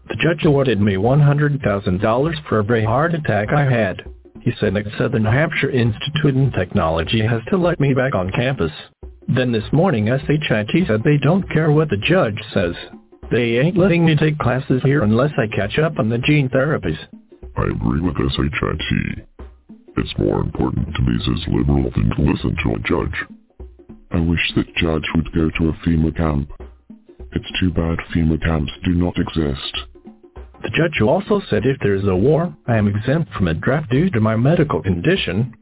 the 0.09 0.16
judge 0.16 0.44
awarded 0.44 0.81
me 0.81 0.94
$100,000 0.94 2.48
for 2.48 2.59
every 2.59 2.85
heart 2.85 3.15
attack 3.15 3.48
I 3.52 3.65
had. 3.65 4.02
He 4.40 4.52
said 4.59 4.74
the 4.74 4.85
Southern 4.97 5.24
Hampshire 5.24 5.70
Institute 5.70 6.35
in 6.35 6.51
Technology 6.52 7.20
has 7.24 7.43
to 7.51 7.59
let 7.59 7.78
me 7.78 7.93
back 7.93 8.15
on 8.15 8.31
campus. 8.31 8.73
Then 9.28 9.52
this 9.52 9.70
morning 9.73 10.07
SHIT 10.07 10.86
said 10.86 11.02
they 11.05 11.19
don't 11.19 11.48
care 11.51 11.70
what 11.70 11.90
the 11.90 11.98
judge 11.98 12.40
says. 12.55 12.74
They 13.31 13.59
ain't 13.59 13.77
letting 13.77 14.05
me 14.05 14.16
take 14.16 14.39
classes 14.39 14.82
here 14.82 15.02
unless 15.02 15.31
I 15.39 15.55
catch 15.55 15.78
up 15.78 15.98
on 15.98 16.09
the 16.09 16.19
gene 16.19 16.48
therapies. 16.48 16.98
I 17.57 17.65
agree 17.65 18.01
with 18.01 18.16
SHIT. 18.16 19.27
It's 19.97 20.19
more 20.19 20.41
important 20.41 20.95
to 20.95 21.03
be 21.03 21.15
as 21.15 21.49
liberal 21.49 21.91
than 21.91 22.11
to 22.11 22.23
listen 22.23 22.57
to 22.62 22.75
a 22.75 22.79
judge. 22.85 23.25
I 24.12 24.21
wish 24.21 24.53
that 24.57 24.75
judge 24.77 25.07
would 25.15 25.33
go 25.33 25.51
to 25.51 25.69
a 25.69 25.73
FEMA 25.85 26.17
camp. 26.17 26.51
It's 27.33 27.61
too 27.61 27.71
bad 27.71 27.99
FEMA 28.15 28.43
camps 28.43 28.73
do 28.85 28.95
not 28.95 29.19
exist. 29.19 29.77
The 30.62 30.71
judge 30.71 31.01
also 31.01 31.41
said 31.49 31.65
if 31.65 31.79
there 31.81 31.95
is 31.95 32.07
a 32.07 32.15
war, 32.15 32.55
I 32.67 32.77
am 32.77 32.89
exempt 32.89 33.33
from 33.33 33.49
a 33.49 33.55
draft 33.55 33.91
due 33.91 34.11
to 34.11 34.21
my 34.21 34.37
medical 34.37 34.83
condition. 34.83 35.55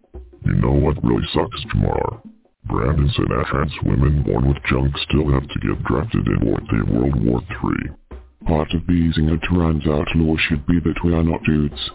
You 0.44 0.54
know 0.54 0.72
what 0.72 1.02
really 1.04 1.26
sucks, 1.32 1.64
Jamar? 1.72 2.20
Brandon 2.66 3.10
said 3.14 3.26
that 3.28 3.46
trans 3.46 3.72
women 3.82 4.22
born 4.22 4.48
with 4.48 4.62
junk 4.64 4.96
still 4.98 5.30
have 5.32 5.48
to 5.48 5.60
get 5.60 5.82
drafted 5.84 6.26
in 6.26 6.44
War 6.44 6.60
World 6.90 7.24
War 7.24 7.42
III. 7.50 7.90
Part 8.46 8.72
of 8.74 8.86
being 8.86 9.30
a 9.30 9.38
trans 9.38 9.86
outlaw 9.86 10.36
should 10.36 10.66
be 10.66 10.80
that 10.80 11.02
we 11.04 11.14
are 11.14 11.24
not 11.24 11.42
dudes. 11.44 11.90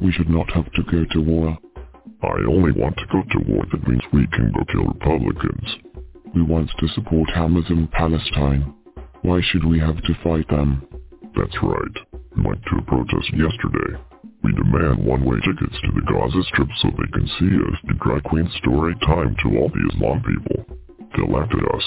We 0.00 0.12
should 0.12 0.30
not 0.30 0.50
have 0.52 0.70
to 0.72 0.82
go 0.84 1.04
to 1.04 1.20
war. 1.20 1.58
I 2.26 2.50
only 2.50 2.72
want 2.72 2.96
to 2.96 3.06
go 3.12 3.22
to 3.22 3.50
war 3.50 3.64
that 3.70 3.86
means 3.88 4.02
we 4.12 4.26
can 4.28 4.52
go 4.52 4.64
kill 4.72 4.86
Republicans. 4.86 5.68
We 6.34 6.42
want 6.42 6.70
to 6.78 6.88
support 6.88 7.30
Hamas 7.30 7.70
in 7.70 7.88
Palestine. 7.88 8.74
Why 9.22 9.40
should 9.42 9.64
we 9.64 9.78
have 9.78 9.96
to 9.96 10.22
fight 10.22 10.48
them? 10.48 10.86
That's 11.36 11.56
right. 11.62 11.96
We 12.36 12.42
went 12.42 12.62
to 12.64 12.78
a 12.78 12.82
protest 12.82 13.30
yesterday. 13.32 13.98
We 14.42 14.52
demand 14.52 15.04
one-way 15.06 15.38
tickets 15.42 15.78
to 15.82 15.90
the 15.94 16.06
Gaza 16.06 16.42
Strip 16.50 16.68
so 16.82 16.88
they 16.90 17.10
can 17.12 17.26
see 17.38 17.52
us 17.56 17.78
do 17.88 17.94
drag 18.02 18.22
queen 18.24 18.50
story 18.58 18.94
time 19.06 19.34
to 19.42 19.58
all 19.58 19.70
the 19.70 19.88
Islam 19.94 20.22
people. 20.22 20.66
They 21.16 21.32
laughed 21.32 21.54
at 21.54 21.74
us. 21.74 21.86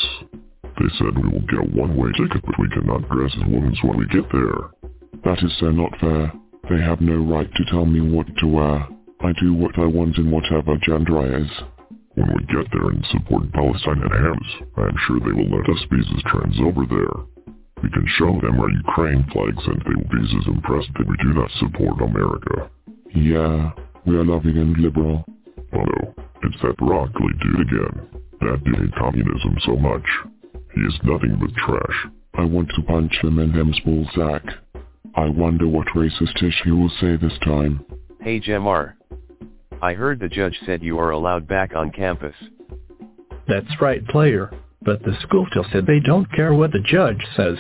They 0.80 0.90
said 0.98 1.16
we 1.16 1.30
will 1.30 1.45
get 1.48 1.64
a 1.64 1.72
one-way 1.78 2.11
ticket 2.18 2.41
but 2.45 2.60
we 2.60 2.70
cannot 2.70 3.07
dress 3.10 3.32
as 3.36 3.48
women 3.48 3.76
when 3.84 3.98
we 3.98 4.06
get 4.07 4.26
there. 4.32 4.72
That 5.24 5.44
is 5.44 5.52
so 5.60 5.72
not 5.72 5.91
fair. 5.99 6.32
They 6.70 6.82
have 6.82 7.02
no 7.02 7.18
right 7.24 7.49
to 7.53 7.66
tell 7.72 7.86
me 7.86 8.02
what 8.02 8.28
to 8.38 8.48
wear. 8.48 8.88
I 9.21 9.33
do 9.41 9.53
what 9.53 9.77
I 9.77 9.85
want 9.85 10.17
in 10.17 10.31
whatever 10.31 10.77
gender 10.81 11.19
I 11.19 11.43
is. 11.43 11.51
When 12.15 12.27
we 12.35 12.45
get 12.47 12.71
there 12.71 12.89
and 12.89 13.05
support 13.11 13.51
Palestine 13.51 14.01
and 14.01 14.11
Hamas, 14.11 14.51
I 14.77 14.81
am 14.87 14.95
sure 15.05 15.19
they 15.19 15.35
will 15.35 15.51
let 15.51 15.69
us 15.69 15.83
be 15.91 15.99
as 15.99 16.23
trans 16.23 16.55
over 16.61 16.85
there. 16.87 17.43
We 17.83 17.89
can 17.91 18.07
show 18.17 18.39
them 18.39 18.59
our 18.59 18.71
Ukraine 18.71 19.25
flags 19.31 19.63
and 19.67 19.81
they 19.83 19.95
will 19.95 20.11
be 20.11 20.23
as 20.23 20.47
impressed 20.47 20.91
that 20.97 21.07
we 21.07 21.15
do 21.17 21.33
not 21.33 21.51
support 21.59 22.01
America. 22.01 22.71
Yeah, 23.13 23.71
we 24.05 24.15
are 24.15 24.25
loving 24.25 24.57
and 24.57 24.77
liberal. 24.77 25.25
Oh 25.73 25.83
no, 25.83 26.13
it's 26.43 26.61
that 26.61 26.77
broccoli 26.77 27.33
dude 27.41 27.67
again. 27.67 28.23
That 28.39 28.63
dude 28.63 28.79
hates 28.79 28.97
communism 28.97 29.57
so 29.65 29.75
much. 29.75 30.07
He 30.75 30.81
is 30.81 30.99
nothing 31.03 31.37
but 31.39 31.53
trash. 31.55 32.07
I 32.35 32.45
want 32.45 32.69
to 32.69 32.83
punch 32.83 33.13
him 33.21 33.39
in 33.39 33.51
him 33.51 33.73
small 33.83 34.07
sack. 34.15 34.43
I 35.15 35.27
wonder 35.27 35.67
what 35.67 35.87
racist 35.87 36.41
ish 36.41 36.61
he 36.63 36.71
will 36.71 36.91
say 37.01 37.17
this 37.17 37.37
time. 37.43 37.83
Hey 38.21 38.41
Jamar. 38.41 38.95
I 39.81 39.93
heard 39.93 40.19
the 40.19 40.27
judge 40.27 40.59
said 40.65 40.83
you 40.83 40.99
are 40.99 41.11
allowed 41.11 41.47
back 41.47 41.73
on 41.73 41.89
campus. 41.89 42.35
That's 43.47 43.79
right, 43.79 44.05
player. 44.07 44.51
But 44.81 45.01
the 45.03 45.15
school 45.21 45.47
still 45.49 45.65
said 45.71 45.85
they 45.85 46.01
don't 46.01 46.29
care 46.33 46.53
what 46.53 46.73
the 46.73 46.81
judge 46.81 47.21
says. 47.37 47.57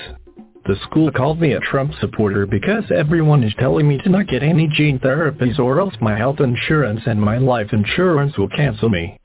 The 0.65 0.75
school 0.83 1.11
called 1.11 1.39
me 1.39 1.53
a 1.53 1.61
Trump 1.61 1.93
supporter 2.01 2.45
because 2.45 2.83
everyone 2.93 3.41
is 3.43 3.53
telling 3.57 3.87
me 3.87 3.99
to 3.99 4.09
not 4.09 4.27
get 4.27 4.43
any 4.43 4.67
gene 4.67 4.99
therapies 4.99 5.59
or 5.59 5.79
else 5.79 5.95
my 6.01 6.17
health 6.17 6.41
insurance 6.41 7.01
and 7.05 7.21
my 7.21 7.37
life 7.37 7.71
insurance 7.71 8.37
will 8.37 8.49
cancel 8.49 8.89
me. 8.89 9.17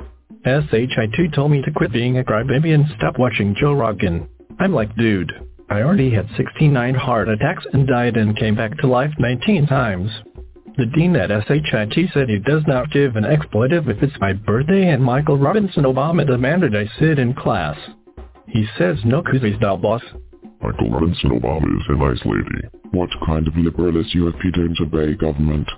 SHIT 0.44 1.34
told 1.34 1.50
me 1.50 1.62
to 1.62 1.72
quit 1.72 1.92
being 1.92 2.18
a 2.18 2.24
crybaby 2.24 2.74
and 2.74 2.84
stop 2.96 3.18
watching 3.18 3.56
Joe 3.56 3.74
Rogan. 3.74 4.28
I'm 4.60 4.72
like, 4.72 4.94
dude, 4.94 5.32
I 5.68 5.82
already 5.82 6.14
had 6.14 6.28
69 6.36 6.94
heart 6.94 7.28
attacks 7.28 7.66
and 7.72 7.88
died 7.88 8.16
and 8.16 8.36
came 8.36 8.54
back 8.54 8.78
to 8.78 8.86
life 8.86 9.12
19 9.18 9.66
times. 9.66 10.10
The 10.76 10.86
dean 10.86 11.14
at 11.14 11.30
SHIT 11.30 12.10
said 12.12 12.28
he 12.28 12.40
does 12.40 12.62
not 12.66 12.90
give 12.90 13.14
an 13.14 13.24
expletive 13.24 13.88
if 13.88 14.02
it's 14.02 14.20
my 14.20 14.32
birthday 14.32 14.88
and 14.88 15.02
Michael 15.02 15.38
Robinson 15.38 15.84
Obama 15.84 16.26
demanded 16.26 16.74
I 16.74 16.86
sit 16.98 17.20
in 17.20 17.32
class. 17.32 17.78
He 18.48 18.66
says 18.76 18.96
no 19.04 19.22
koozies 19.22 19.60
now, 19.60 19.76
boss. 19.76 20.02
Michael 20.60 20.90
Robinson 20.90 21.30
Obama 21.30 21.66
is 21.76 21.86
a 21.88 21.96
nice 21.96 22.20
lady. 22.24 22.68
What 22.90 23.10
kind 23.24 23.46
of 23.46 23.56
liberal 23.56 24.00
is 24.00 24.12
you 24.14 24.32
don't 24.32 24.80
obey 24.80 25.14
government? 25.14 25.68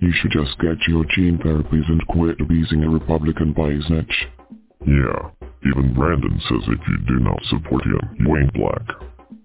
You 0.00 0.12
should 0.12 0.32
just 0.32 0.58
get 0.58 0.76
your 0.88 1.04
gene 1.14 1.38
therapies 1.38 1.88
and 1.88 2.06
quit 2.08 2.38
abusing 2.38 2.84
a 2.84 2.90
Republican 2.90 3.54
by 3.54 3.70
his 3.70 3.88
niche. 3.88 4.26
Yeah, 4.86 5.30
even 5.66 5.94
Brandon 5.94 6.38
says 6.48 6.68
if 6.68 6.80
you 6.86 6.98
do 7.06 7.20
not 7.20 7.42
support 7.44 7.84
him, 7.84 8.16
you 8.18 8.36
ain't 8.36 8.52
black. 8.52 8.82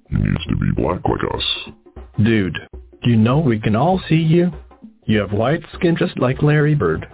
He 0.10 0.18
needs 0.18 0.46
to 0.50 0.56
be 0.58 0.72
black 0.76 1.00
like 1.08 1.34
us. 1.34 1.74
Dude, 2.22 2.58
do 3.04 3.10
you 3.10 3.16
know 3.16 3.40
we 3.40 3.60
can 3.60 3.78
all 3.78 4.02
see 4.10 4.16
you? 4.16 4.52
You 5.10 5.18
have 5.22 5.34
white 5.34 5.64
skin 5.74 5.96
just 5.98 6.20
like 6.20 6.44
Larry 6.44 6.76
Bird. 6.76 7.08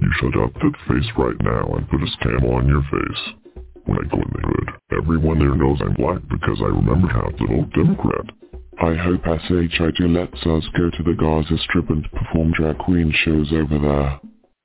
You 0.00 0.08
shut 0.18 0.40
up 0.40 0.54
that 0.54 0.72
face 0.88 1.12
right 1.18 1.36
now 1.42 1.68
and 1.76 1.86
put 1.90 2.00
a 2.00 2.06
scam 2.16 2.48
on 2.48 2.66
your 2.66 2.80
face. 2.80 3.22
When 3.84 3.98
I 3.98 4.08
go 4.08 4.22
in 4.24 4.32
the 4.32 4.48
hood, 4.48 4.70
everyone 4.96 5.38
there 5.38 5.54
knows 5.54 5.76
I'm 5.82 5.92
black 5.92 6.22
because 6.30 6.56
I 6.62 6.72
remember 6.72 7.08
how 7.08 7.28
to 7.28 7.46
vote 7.46 7.68
Democrat. 7.74 8.24
I 8.80 8.94
hope 8.94 9.20
SHIT 9.28 10.00
lets 10.00 10.40
us 10.46 10.64
go 10.72 10.88
to 10.96 11.02
the 11.04 11.12
Gaza 11.12 11.58
Strip 11.68 11.90
and 11.90 12.10
perform 12.12 12.52
drag 12.52 12.78
queen 12.78 13.12
shows 13.22 13.52
over 13.52 13.78
there. 13.78 14.18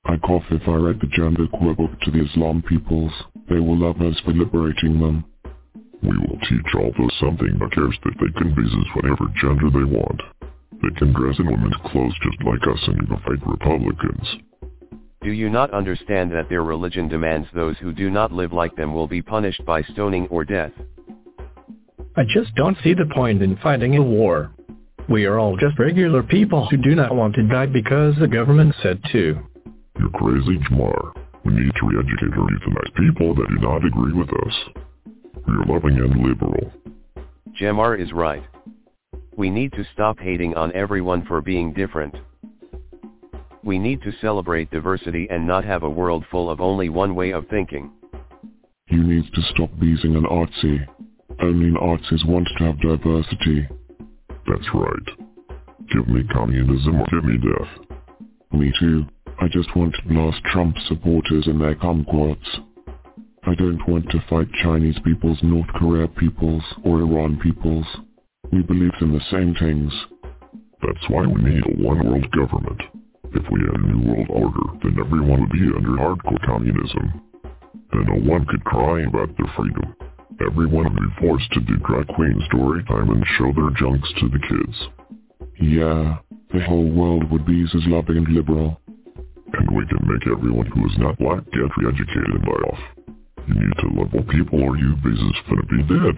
I 0.06 0.16
cough 0.26 0.48
if 0.50 0.66
I 0.66 0.76
read 0.76 1.02
the 1.02 1.12
gender 1.12 1.46
queer 1.60 1.76
book 1.76 1.92
to 2.04 2.12
the 2.12 2.24
Islam 2.24 2.64
peoples. 2.70 3.12
They 3.50 3.60
will 3.60 3.78
love 3.78 4.00
us 4.00 4.18
for 4.24 4.32
liberating 4.32 5.02
them. 5.02 5.26
We 6.02 6.18
will 6.18 6.40
teach 6.48 6.72
all 6.74 6.94
those 6.98 7.20
something 7.20 7.52
that 7.60 7.76
cares 7.76 8.00
that 8.06 8.16
they 8.16 8.32
can 8.40 8.56
be 8.56 8.64
whatever 8.96 9.28
gender 9.36 9.70
they 9.76 9.84
want. 9.84 10.22
They 10.82 10.90
can 10.98 11.14
dress 11.14 11.40
in 11.40 11.48
women's 11.48 11.76
clothes 11.86 12.14
just 12.24 12.44
like 12.44 12.62
us 12.68 12.88
and 12.88 13.10
go 13.10 13.16
fight 13.26 13.46
Republicans. 13.46 14.28
Do 15.22 15.32
you 15.32 15.50
not 15.50 15.74
understand 15.74 16.32
that 16.32 16.48
their 16.50 16.64
religion 16.64 17.08
demands 17.08 17.48
those 17.54 17.78
who 17.80 17.92
do 17.92 18.10
not 18.10 18.32
live 18.32 18.54
like 18.54 18.76
them 18.76 18.94
will 18.94 19.08
be 19.08 19.22
punished 19.22 19.66
by 19.66 19.82
stoning 19.82 20.28
or 20.28 20.46
death? 20.46 20.72
I 22.16 22.24
just 22.24 22.54
don't 22.56 22.78
see 22.84 22.94
the 22.94 23.12
point 23.14 23.42
in 23.42 23.58
fighting 23.58 23.98
a 23.98 24.02
war. 24.02 24.52
We 25.10 25.26
are 25.26 25.40
all 25.40 25.58
just 25.58 25.80
regular 25.80 26.22
people 26.22 26.68
who 26.68 26.78
do 26.78 26.94
not 26.94 27.16
want 27.16 27.36
to 27.36 27.48
die 27.48 27.66
because 27.66 28.16
the 28.20 28.28
government 28.28 28.76
said 28.84 29.02
to. 29.12 29.38
You're 30.00 30.10
crazy, 30.10 30.60
Jamar. 30.70 31.14
We 31.46 31.54
need 31.54 31.72
to 31.80 31.88
re-educate 31.88 32.38
or 32.38 32.48
euthanize 32.50 32.96
people 32.98 33.34
that 33.36 33.48
do 33.50 33.56
not 33.60 33.86
agree 33.86 34.14
with 34.14 34.30
us. 34.30 34.54
We 35.48 35.54
are 35.54 35.66
loving 35.66 35.98
and 35.98 36.24
liberal. 36.24 36.72
Jamar 37.60 38.00
is 38.00 38.12
right. 38.12 38.44
We 39.38 39.52
need 39.52 39.72
to 39.74 39.86
stop 39.94 40.20
hating 40.20 40.56
on 40.56 40.74
everyone 40.74 41.24
for 41.28 41.42
being 41.42 41.72
different. 41.72 42.16
We 43.64 43.78
need 43.78 44.02
to 44.02 44.12
celebrate 44.20 44.72
diversity 44.72 45.28
and 45.30 45.46
not 45.46 45.64
have 45.64 45.84
a 45.84 45.90
world 45.90 46.26
full 46.32 46.50
of 46.50 46.60
only 46.60 46.90
one 46.90 47.14
way 47.14 47.30
of 47.34 47.48
thinking. 47.48 47.92
You 48.88 49.04
need 49.04 49.32
to 49.32 49.42
stop 49.54 49.70
being 49.80 50.16
an 50.16 50.24
artsy. 50.24 50.84
Only 51.40 51.68
an 51.68 51.76
artsies 51.76 52.28
want 52.28 52.48
to 52.58 52.64
have 52.64 52.82
diversity. 52.82 53.68
That's 54.48 54.74
right. 54.74 55.28
Give 55.94 56.08
me 56.08 56.24
communism 56.34 57.00
or 57.00 57.06
give 57.12 57.24
me 57.24 57.38
death. 57.38 58.00
Me 58.54 58.74
too. 58.80 59.06
I 59.40 59.48
just 59.52 59.76
want 59.76 59.94
to 59.94 60.14
blast 60.14 60.44
Trump 60.52 60.76
supporters 60.88 61.46
and 61.46 61.62
their 61.62 61.76
kumquats. 61.76 62.40
I 63.44 63.54
don't 63.54 63.88
want 63.88 64.10
to 64.10 64.24
fight 64.32 64.48
Chinese 64.64 64.98
peoples, 65.06 65.38
North 65.44 65.70
Korea 65.76 66.08
peoples, 66.08 66.64
or 66.84 67.02
Iran 67.02 67.38
peoples. 67.38 67.86
We 68.52 68.62
believe 68.62 68.94
in 69.02 69.12
the 69.12 69.22
same 69.32 69.56
things. 69.56 69.92
That's 70.82 71.10
why 71.10 71.26
we 71.28 71.42
need 71.42 71.64
a 71.66 71.84
one-world 71.84 72.32
government. 72.32 72.82
If 73.34 73.44
we 73.52 73.60
had 73.60 73.76
a 73.76 73.88
new 73.88 74.10
world 74.10 74.28
order, 74.30 74.80
then 74.84 74.98
everyone 75.04 75.42
would 75.42 75.52
be 75.52 75.68
under 75.76 76.00
hardcore 76.00 76.46
communism. 76.46 77.22
Then 77.92 78.06
no 78.08 78.32
one 78.32 78.46
could 78.46 78.64
cry 78.64 79.02
about 79.02 79.36
their 79.38 79.52
freedom. 79.58 79.96
Everyone 80.40 80.94
would 80.94 80.96
be 80.96 81.28
forced 81.28 81.52
to 81.54 81.62
do 81.62 81.76
drag 81.78 82.08
queen 82.08 82.42
story 82.48 82.84
time 82.86 83.10
and 83.10 83.26
show 83.38 83.52
their 83.54 83.72
junks 83.76 84.10
to 84.20 84.30
the 84.30 84.40
kids. 84.40 84.78
Yeah, 85.60 86.18
the 86.54 86.64
whole 86.64 86.90
world 86.90 87.30
would 87.32 87.46
be 87.46 87.64
as 87.64 87.88
loving 87.88 88.18
and 88.18 88.28
liberal. 88.30 88.80
And 89.54 89.76
we 89.76 89.86
can 89.88 90.08
make 90.08 90.28
everyone 90.28 90.68
who 90.68 90.86
is 90.86 90.98
not 90.98 91.18
black 91.20 91.44
get 91.52 91.76
re-educated 91.78 92.36
and 92.36 92.44
die 92.44 92.70
off. 92.70 92.80
You 93.48 93.54
need 93.56 93.74
to 93.80 94.00
love 94.00 94.14
all 94.14 94.24
people 94.24 94.64
or 94.64 94.78
you 94.78 94.96
visas 95.04 95.36
finna 95.50 95.68
be 95.70 95.84
dead. 95.84 96.16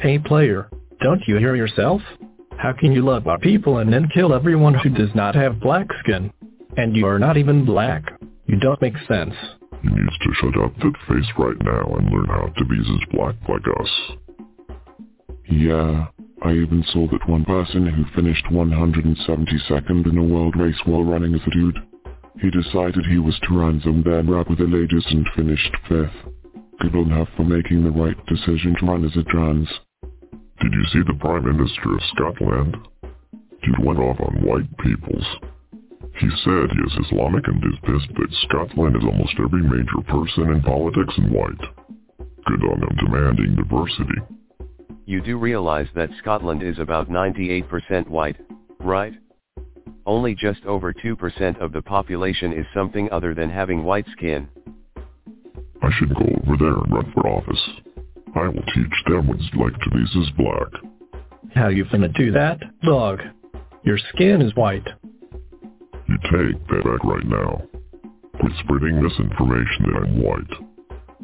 Hey 0.00 0.18
player, 0.18 0.68
don't 1.04 1.28
you 1.28 1.36
hear 1.36 1.54
yourself? 1.54 2.00
How 2.56 2.72
can 2.72 2.90
you 2.90 3.04
love 3.04 3.26
our 3.26 3.38
people 3.38 3.76
and 3.76 3.92
then 3.92 4.08
kill 4.14 4.32
everyone 4.32 4.72
who 4.72 4.88
does 4.88 5.14
not 5.14 5.34
have 5.34 5.60
black 5.60 5.86
skin? 6.00 6.32
And 6.78 6.96
you 6.96 7.06
are 7.06 7.18
not 7.18 7.36
even 7.36 7.66
black. 7.66 8.04
You 8.46 8.58
don't 8.58 8.80
make 8.80 8.96
sense. 9.06 9.34
He 9.82 9.88
needs 9.90 10.18
to 10.22 10.34
shut 10.40 10.58
up 10.64 10.74
that 10.74 10.94
face 11.06 11.30
right 11.36 11.60
now 11.62 11.94
and 11.96 12.10
learn 12.10 12.28
how 12.28 12.46
to 12.46 12.64
be 12.64 12.78
as 12.80 13.12
black 13.12 13.34
like 13.46 13.68
us. 13.82 13.90
Yeah, 15.50 16.06
I 16.42 16.52
even 16.52 16.82
saw 16.90 17.06
that 17.08 17.28
one 17.28 17.44
person 17.44 17.86
who 17.86 18.04
finished 18.16 18.46
172nd 18.50 20.06
in 20.06 20.16
a 20.16 20.24
world 20.24 20.56
race 20.56 20.80
while 20.86 21.04
running 21.04 21.34
as 21.34 21.42
a 21.46 21.50
dude. 21.50 21.76
He 22.40 22.48
decided 22.50 23.04
he 23.04 23.18
was 23.18 23.38
trans 23.42 23.84
and 23.84 24.02
then 24.02 24.30
rap 24.30 24.48
with 24.48 24.58
the 24.58 24.64
ladies 24.64 25.04
and 25.10 25.26
finished 25.36 25.76
fifth. 25.86 26.32
Good 26.80 26.96
on 26.96 27.10
her 27.10 27.26
for 27.36 27.44
making 27.44 27.84
the 27.84 27.90
right 27.90 28.16
decision 28.24 28.74
to 28.80 28.86
run 28.86 29.04
as 29.04 29.14
a 29.18 29.22
trans. 29.24 29.68
Did 30.60 30.72
you 30.72 30.84
see 30.92 31.02
the 31.06 31.18
Prime 31.20 31.44
Minister 31.44 31.94
of 31.94 32.00
Scotland? 32.14 32.76
He 33.62 33.72
went 33.82 33.98
off 33.98 34.20
on 34.20 34.44
white 34.44 34.78
peoples. 34.78 35.26
He 36.20 36.28
said 36.44 36.70
he 36.70 36.80
is 36.86 37.06
Islamic 37.06 37.46
and 37.48 37.62
is 37.64 37.80
pissed 37.82 38.14
that 38.14 38.46
Scotland 38.48 38.96
is 38.96 39.04
almost 39.04 39.34
every 39.38 39.62
major 39.62 40.00
person 40.06 40.52
in 40.52 40.62
politics 40.62 41.14
in 41.18 41.32
white. 41.32 41.60
Good 42.46 42.62
on 42.64 42.80
them 42.80 42.96
demanding 43.04 43.56
diversity. 43.56 44.20
You 45.06 45.20
do 45.20 45.38
realize 45.38 45.88
that 45.94 46.10
Scotland 46.18 46.62
is 46.62 46.78
about 46.78 47.10
98% 47.10 48.08
white, 48.08 48.36
right? 48.78 49.14
Only 50.06 50.34
just 50.34 50.64
over 50.66 50.92
2% 50.92 51.58
of 51.60 51.72
the 51.72 51.82
population 51.82 52.52
is 52.52 52.66
something 52.74 53.10
other 53.10 53.34
than 53.34 53.50
having 53.50 53.84
white 53.84 54.06
skin. 54.12 54.48
I 55.82 55.90
should 55.98 56.14
go 56.14 56.24
over 56.46 56.56
there 56.58 56.74
and 56.74 56.92
run 56.92 57.12
for 57.12 57.26
office. 57.26 57.70
I 58.34 58.48
will 58.48 58.64
teach 58.74 59.04
them 59.06 59.28
what 59.28 59.38
like 59.56 59.80
to 59.80 59.90
be 59.90 60.04
this 60.14 60.30
black. 60.36 60.68
How 61.54 61.68
you 61.68 61.84
finna 61.84 62.12
do 62.16 62.32
that? 62.32 62.58
Dog, 62.82 63.20
your 63.84 63.98
skin 64.12 64.42
is 64.42 64.54
white. 64.56 64.86
You 66.08 66.18
take 66.24 66.66
that 66.68 66.84
back 66.84 67.04
right 67.04 67.26
now. 67.26 67.62
Quit 68.40 68.52
spreading 68.64 69.02
misinformation 69.02 69.84
that 69.86 70.02
I'm 70.02 70.22
white. 70.22 70.74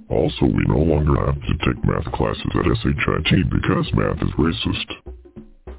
Also, 0.08 0.46
we 0.46 0.64
no 0.66 0.78
longer 0.78 1.26
have 1.26 1.40
to 1.40 1.58
take 1.64 1.84
math 1.84 2.10
classes 2.12 2.44
at 2.54 2.64
SHIT 2.64 3.50
because 3.50 3.92
math 3.94 4.22
is 4.22 4.30
racist. 4.38 5.76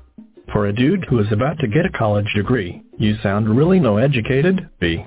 For 0.51 0.67
a 0.67 0.73
dude 0.73 1.05
who 1.05 1.19
is 1.19 1.31
about 1.31 1.59
to 1.59 1.67
get 1.67 1.85
a 1.85 1.97
college 1.97 2.31
degree, 2.35 2.83
you 2.97 3.15
sound 3.23 3.55
really 3.55 3.79
no 3.79 3.97
educated, 3.97 4.69
B. 4.79 5.05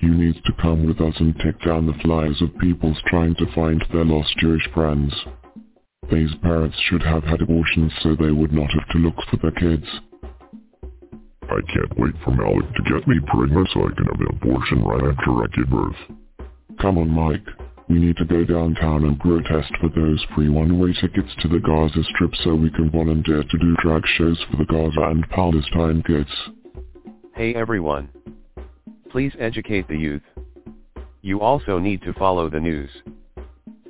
You 0.00 0.12
need 0.12 0.34
to 0.44 0.52
come 0.60 0.86
with 0.86 1.00
us 1.00 1.14
and 1.18 1.34
take 1.38 1.60
down 1.64 1.86
the 1.86 1.98
flyers 2.02 2.42
of 2.42 2.58
peoples 2.58 2.98
trying 3.06 3.34
to 3.36 3.54
find 3.54 3.82
their 3.92 4.04
lost 4.04 4.36
Jewish 4.38 4.68
friends. 4.74 5.14
These 6.10 6.34
parents 6.42 6.76
should 6.88 7.02
have 7.02 7.24
had 7.24 7.40
abortions 7.40 7.92
so 8.02 8.14
they 8.14 8.30
would 8.32 8.52
not 8.52 8.70
have 8.70 8.88
to 8.90 8.98
look 8.98 9.14
for 9.30 9.36
their 9.36 9.52
kids. 9.52 9.86
I 11.44 11.60
can't 11.72 11.98
wait 11.98 12.14
for 12.24 12.30
Malik 12.30 12.72
to 12.74 12.82
get 12.82 13.06
me 13.06 13.18
pregnant 13.26 13.68
so 13.72 13.80
I 13.80 13.94
can 13.94 14.06
have 14.06 14.20
an 14.20 14.36
abortion 14.42 14.82
right 14.82 15.04
after 15.04 15.42
I 15.42 15.46
give 15.54 15.68
birth. 15.68 15.96
Come 16.80 16.98
on, 16.98 17.10
Mike. 17.10 17.46
We 17.88 17.98
need 17.98 18.16
to 18.16 18.24
go 18.24 18.44
downtown 18.44 19.04
and 19.04 19.18
protest 19.20 19.70
for 19.80 19.88
those 19.88 20.24
free 20.34 20.48
one-way 20.48 20.94
tickets 21.00 21.28
to 21.40 21.48
the 21.48 21.58
Gaza 21.58 22.02
Strip 22.14 22.34
so 22.42 22.54
we 22.54 22.70
can 22.70 22.90
volunteer 22.90 23.42
to 23.42 23.58
do 23.58 23.76
drag 23.82 24.02
shows 24.16 24.42
for 24.50 24.56
the 24.56 24.64
Gaza 24.64 25.10
and 25.10 25.28
Palestine 25.30 26.02
kids. 26.06 26.30
Hey 27.34 27.54
everyone. 27.54 28.08
Please 29.10 29.32
educate 29.38 29.88
the 29.88 29.98
youth. 29.98 30.22
You 31.20 31.40
also 31.40 31.78
need 31.78 32.02
to 32.02 32.14
follow 32.14 32.48
the 32.48 32.60
news. 32.60 32.90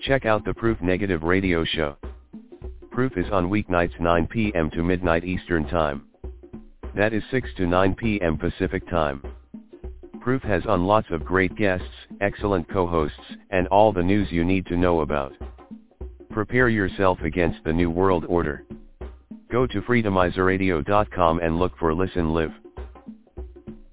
Check 0.02 0.26
out 0.26 0.44
the 0.44 0.52
Proof 0.52 0.80
Negative 0.82 1.22
radio 1.22 1.64
show. 1.64 1.96
Proof 2.90 3.16
is 3.16 3.30
on 3.30 3.48
weeknights 3.48 4.00
9 4.00 4.26
p.m. 4.26 4.68
to 4.72 4.82
midnight 4.82 5.24
Eastern 5.24 5.64
Time. 5.68 6.02
That 6.96 7.12
is 7.12 7.22
6 7.30 7.48
to 7.58 7.66
9 7.68 7.94
p.m. 7.94 8.36
Pacific 8.36 8.88
Time. 8.90 9.22
Proof 10.20 10.42
has 10.42 10.66
on 10.66 10.86
lots 10.86 11.06
of 11.12 11.24
great 11.24 11.54
guests, 11.54 11.86
excellent 12.20 12.68
co-hosts, 12.68 13.16
and 13.50 13.68
all 13.68 13.92
the 13.92 14.02
news 14.02 14.26
you 14.32 14.44
need 14.44 14.66
to 14.66 14.76
know 14.76 15.02
about. 15.02 15.34
Prepare 16.30 16.68
yourself 16.68 17.20
against 17.20 17.62
the 17.64 17.72
New 17.72 17.90
World 17.90 18.24
Order. 18.28 18.64
Go 19.52 19.68
to 19.68 19.82
freedomizerradio.com 19.82 21.38
and 21.38 21.58
look 21.60 21.78
for 21.78 21.94
Listen 21.94 22.34
Live. 22.34 22.52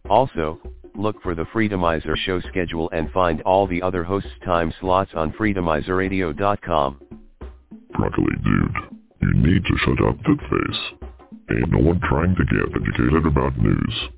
Also, 0.10 0.60
look 0.96 1.22
for 1.22 1.36
the 1.36 1.46
Freedomizer 1.46 2.16
show 2.18 2.40
schedule 2.42 2.90
and 2.92 3.12
find 3.12 3.42
all 3.42 3.68
the 3.68 3.82
other 3.82 4.04
hosts' 4.04 4.30
time 4.46 4.74
slots 4.80 5.12
on 5.14 5.32
freedomizerradio.com. 5.34 7.02
Broccoli 7.92 8.36
dude, 8.44 8.76
you 9.22 9.34
need 9.34 9.64
to 9.66 9.78
shut 9.80 10.08
up 10.08 10.18
that 10.18 10.40
face. 10.50 11.10
Ain't 11.52 11.72
no 11.72 11.80
one 11.80 12.00
trying 12.08 12.36
to 12.36 12.46
get 12.46 12.76
educated 12.76 13.26
about 13.26 13.58
news. 13.58 14.10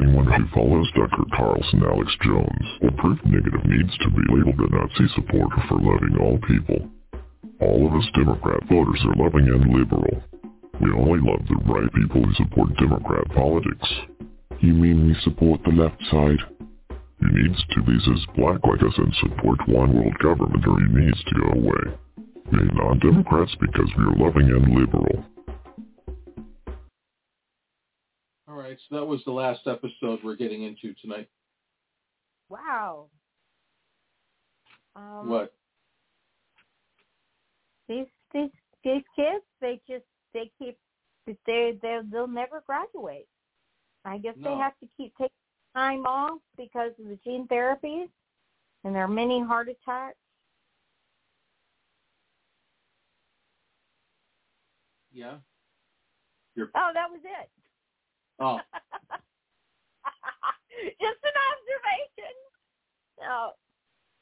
Anyone 0.00 0.26
who 0.26 0.48
follows 0.54 0.90
Tucker 0.96 1.24
Carlson, 1.36 1.84
Alex 1.84 2.10
Jones, 2.22 2.66
or 2.82 2.90
Proof 2.98 3.18
Negative 3.26 3.64
needs 3.64 3.96
to 3.98 4.10
be 4.10 4.22
labeled 4.28 4.58
a 4.58 4.74
Nazi 4.74 5.06
supporter 5.14 5.62
for 5.68 5.78
loving 5.78 6.16
all 6.20 6.38
people. 6.48 6.90
All 7.60 7.86
of 7.86 7.94
us 7.94 8.08
Democrat 8.14 8.60
voters 8.68 9.00
are 9.04 9.22
loving 9.22 9.46
and 9.46 9.72
liberal. 9.72 10.22
We 10.80 10.90
only 10.92 11.20
love 11.22 11.46
the 11.46 11.56
right 11.70 11.92
people 11.94 12.24
who 12.24 12.34
support 12.34 12.76
Democrat 12.76 13.28
politics. 13.36 13.88
You 14.64 14.72
mean 14.72 15.06
we 15.06 15.14
support 15.24 15.60
the 15.62 15.72
left 15.72 16.02
side? 16.10 16.38
You 17.20 17.28
needs 17.30 17.62
to 17.74 17.82
be 17.82 17.96
as 17.96 18.24
black 18.34 18.60
like 18.64 18.80
us 18.80 18.94
and 18.96 19.14
support 19.20 19.58
one 19.68 19.94
world 19.94 20.16
government 20.22 20.64
or 20.66 20.80
he 20.80 20.86
needs 20.86 21.22
to 21.22 21.34
go 21.38 21.60
away. 21.60 21.98
We 22.50 22.58
are 22.60 22.72
non-Democrats 22.72 23.54
because 23.60 23.90
we 23.98 24.04
are 24.04 24.16
loving 24.16 24.48
and 24.48 24.74
liberal. 24.74 25.22
All 28.48 28.54
right, 28.54 28.78
so 28.88 28.96
that 28.96 29.04
was 29.04 29.20
the 29.26 29.32
last 29.32 29.66
episode 29.66 30.20
we're 30.24 30.34
getting 30.34 30.62
into 30.62 30.94
tonight. 31.02 31.28
Wow. 32.48 33.08
Um, 34.96 35.28
what? 35.28 35.52
These 37.86 38.06
these 38.32 38.48
these 38.82 39.02
kids, 39.14 39.44
they 39.60 39.78
just 39.86 40.06
they 40.32 40.50
keep 40.58 40.78
they 41.26 41.36
they 41.82 42.00
they'll 42.10 42.26
never 42.26 42.62
graduate. 42.66 43.28
I 44.04 44.18
guess 44.18 44.34
No. 44.36 44.50
they 44.50 44.56
have 44.60 44.78
to 44.80 44.86
keep 44.96 45.16
taking 45.16 45.30
time 45.74 46.06
off 46.06 46.40
because 46.56 46.92
of 46.98 47.08
the 47.08 47.16
gene 47.24 47.46
therapies, 47.48 48.08
and 48.84 48.94
there 48.94 49.02
are 49.04 49.08
many 49.08 49.42
heart 49.42 49.68
attacks. 49.68 50.18
Yeah. 55.12 55.38
You're 56.54 56.70
Oh, 56.74 56.90
that 56.94 57.10
was 57.10 57.20
it. 57.24 57.50
oh 58.40 58.58
just 61.00 61.20
an 61.22 61.36
observation. 61.50 62.34
No, 63.20 63.52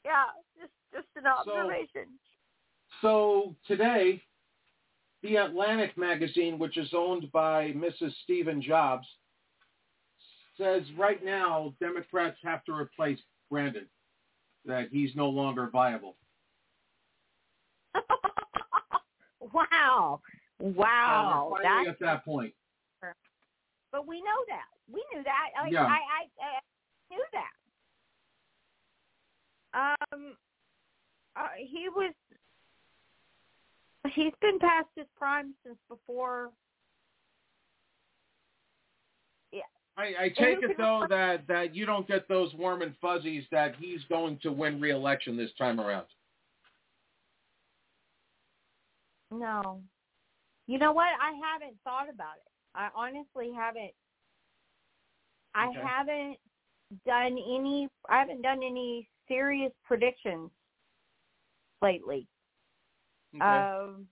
yeah, 0.05 0.25
just 0.59 0.71
just 0.93 1.07
an 1.15 1.25
observation. 1.27 2.07
So 3.01 3.55
today, 3.67 4.21
the 5.23 5.37
Atlantic 5.37 5.97
magazine, 5.97 6.59
which 6.59 6.77
is 6.77 6.93
owned 6.93 7.31
by 7.31 7.71
Mrs. 7.73 8.13
Stephen 8.23 8.61
Jobs, 8.61 9.07
says 10.57 10.83
right 10.97 11.23
now 11.23 11.73
Democrats 11.79 12.37
have 12.43 12.63
to 12.65 12.73
replace 12.73 13.19
Brandon, 13.49 13.87
that 14.65 14.89
he's 14.91 15.15
no 15.15 15.29
longer 15.29 15.69
viable. 15.71 16.15
wow, 19.53 20.19
wow, 20.59 21.49
we're 21.51 21.61
finally 21.63 21.85
that's 21.85 21.89
at 21.89 21.99
that 21.99 22.25
point. 22.25 22.53
But 23.91 24.07
we 24.07 24.21
know 24.21 24.43
that. 24.49 24.65
We 24.91 25.03
knew 25.13 25.23
that. 25.23 25.49
Like, 25.61 25.71
Yeah. 25.71 25.85
I, 25.85 25.99
I, 25.99 26.27
I 26.41 26.59
knew 27.11 27.23
that. 27.33 27.53
Um, 30.13 30.35
uh, 31.35 31.47
he 31.57 31.89
was. 31.89 32.13
He's 34.13 34.33
been 34.41 34.59
past 34.59 34.87
his 34.95 35.05
prime 35.17 35.53
since 35.63 35.77
before. 35.87 36.49
Yeah. 39.51 39.61
I, 39.95 40.13
I 40.19 40.29
take 40.29 40.63
it 40.63 40.75
though 40.77 41.05
that 41.09 41.47
that 41.47 41.75
you 41.75 41.85
don't 41.85 42.07
get 42.07 42.27
those 42.27 42.53
warm 42.55 42.81
and 42.81 42.95
fuzzies 42.99 43.43
that 43.51 43.75
he's 43.77 44.01
going 44.09 44.39
to 44.41 44.51
win 44.51 44.81
re-election 44.81 45.37
this 45.37 45.51
time 45.57 45.79
around. 45.79 46.07
No. 49.31 49.81
You 50.67 50.77
know 50.79 50.93
what? 50.93 51.09
I 51.21 51.33
haven't 51.33 51.77
thought 51.83 52.09
about 52.09 52.37
it. 52.37 52.51
I 52.75 52.89
honestly 52.95 53.51
haven't. 53.55 53.91
I 55.53 55.67
Okay. 55.67 55.79
haven't 55.79 56.37
done 57.05 57.37
any. 57.37 57.87
I 58.09 58.19
haven't 58.19 58.41
done 58.41 58.63
any 58.63 59.07
serious 59.27 59.71
predictions 59.85 60.49
lately. 61.81 62.27
Okay. 63.35 63.45
Um, 63.45 64.07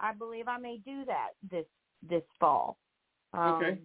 I 0.00 0.12
believe 0.12 0.48
I 0.48 0.58
may 0.58 0.78
do 0.78 1.04
that 1.04 1.30
this 1.48 1.66
this 2.02 2.24
fall. 2.40 2.78
Um, 3.32 3.54
Okay. 3.54 3.78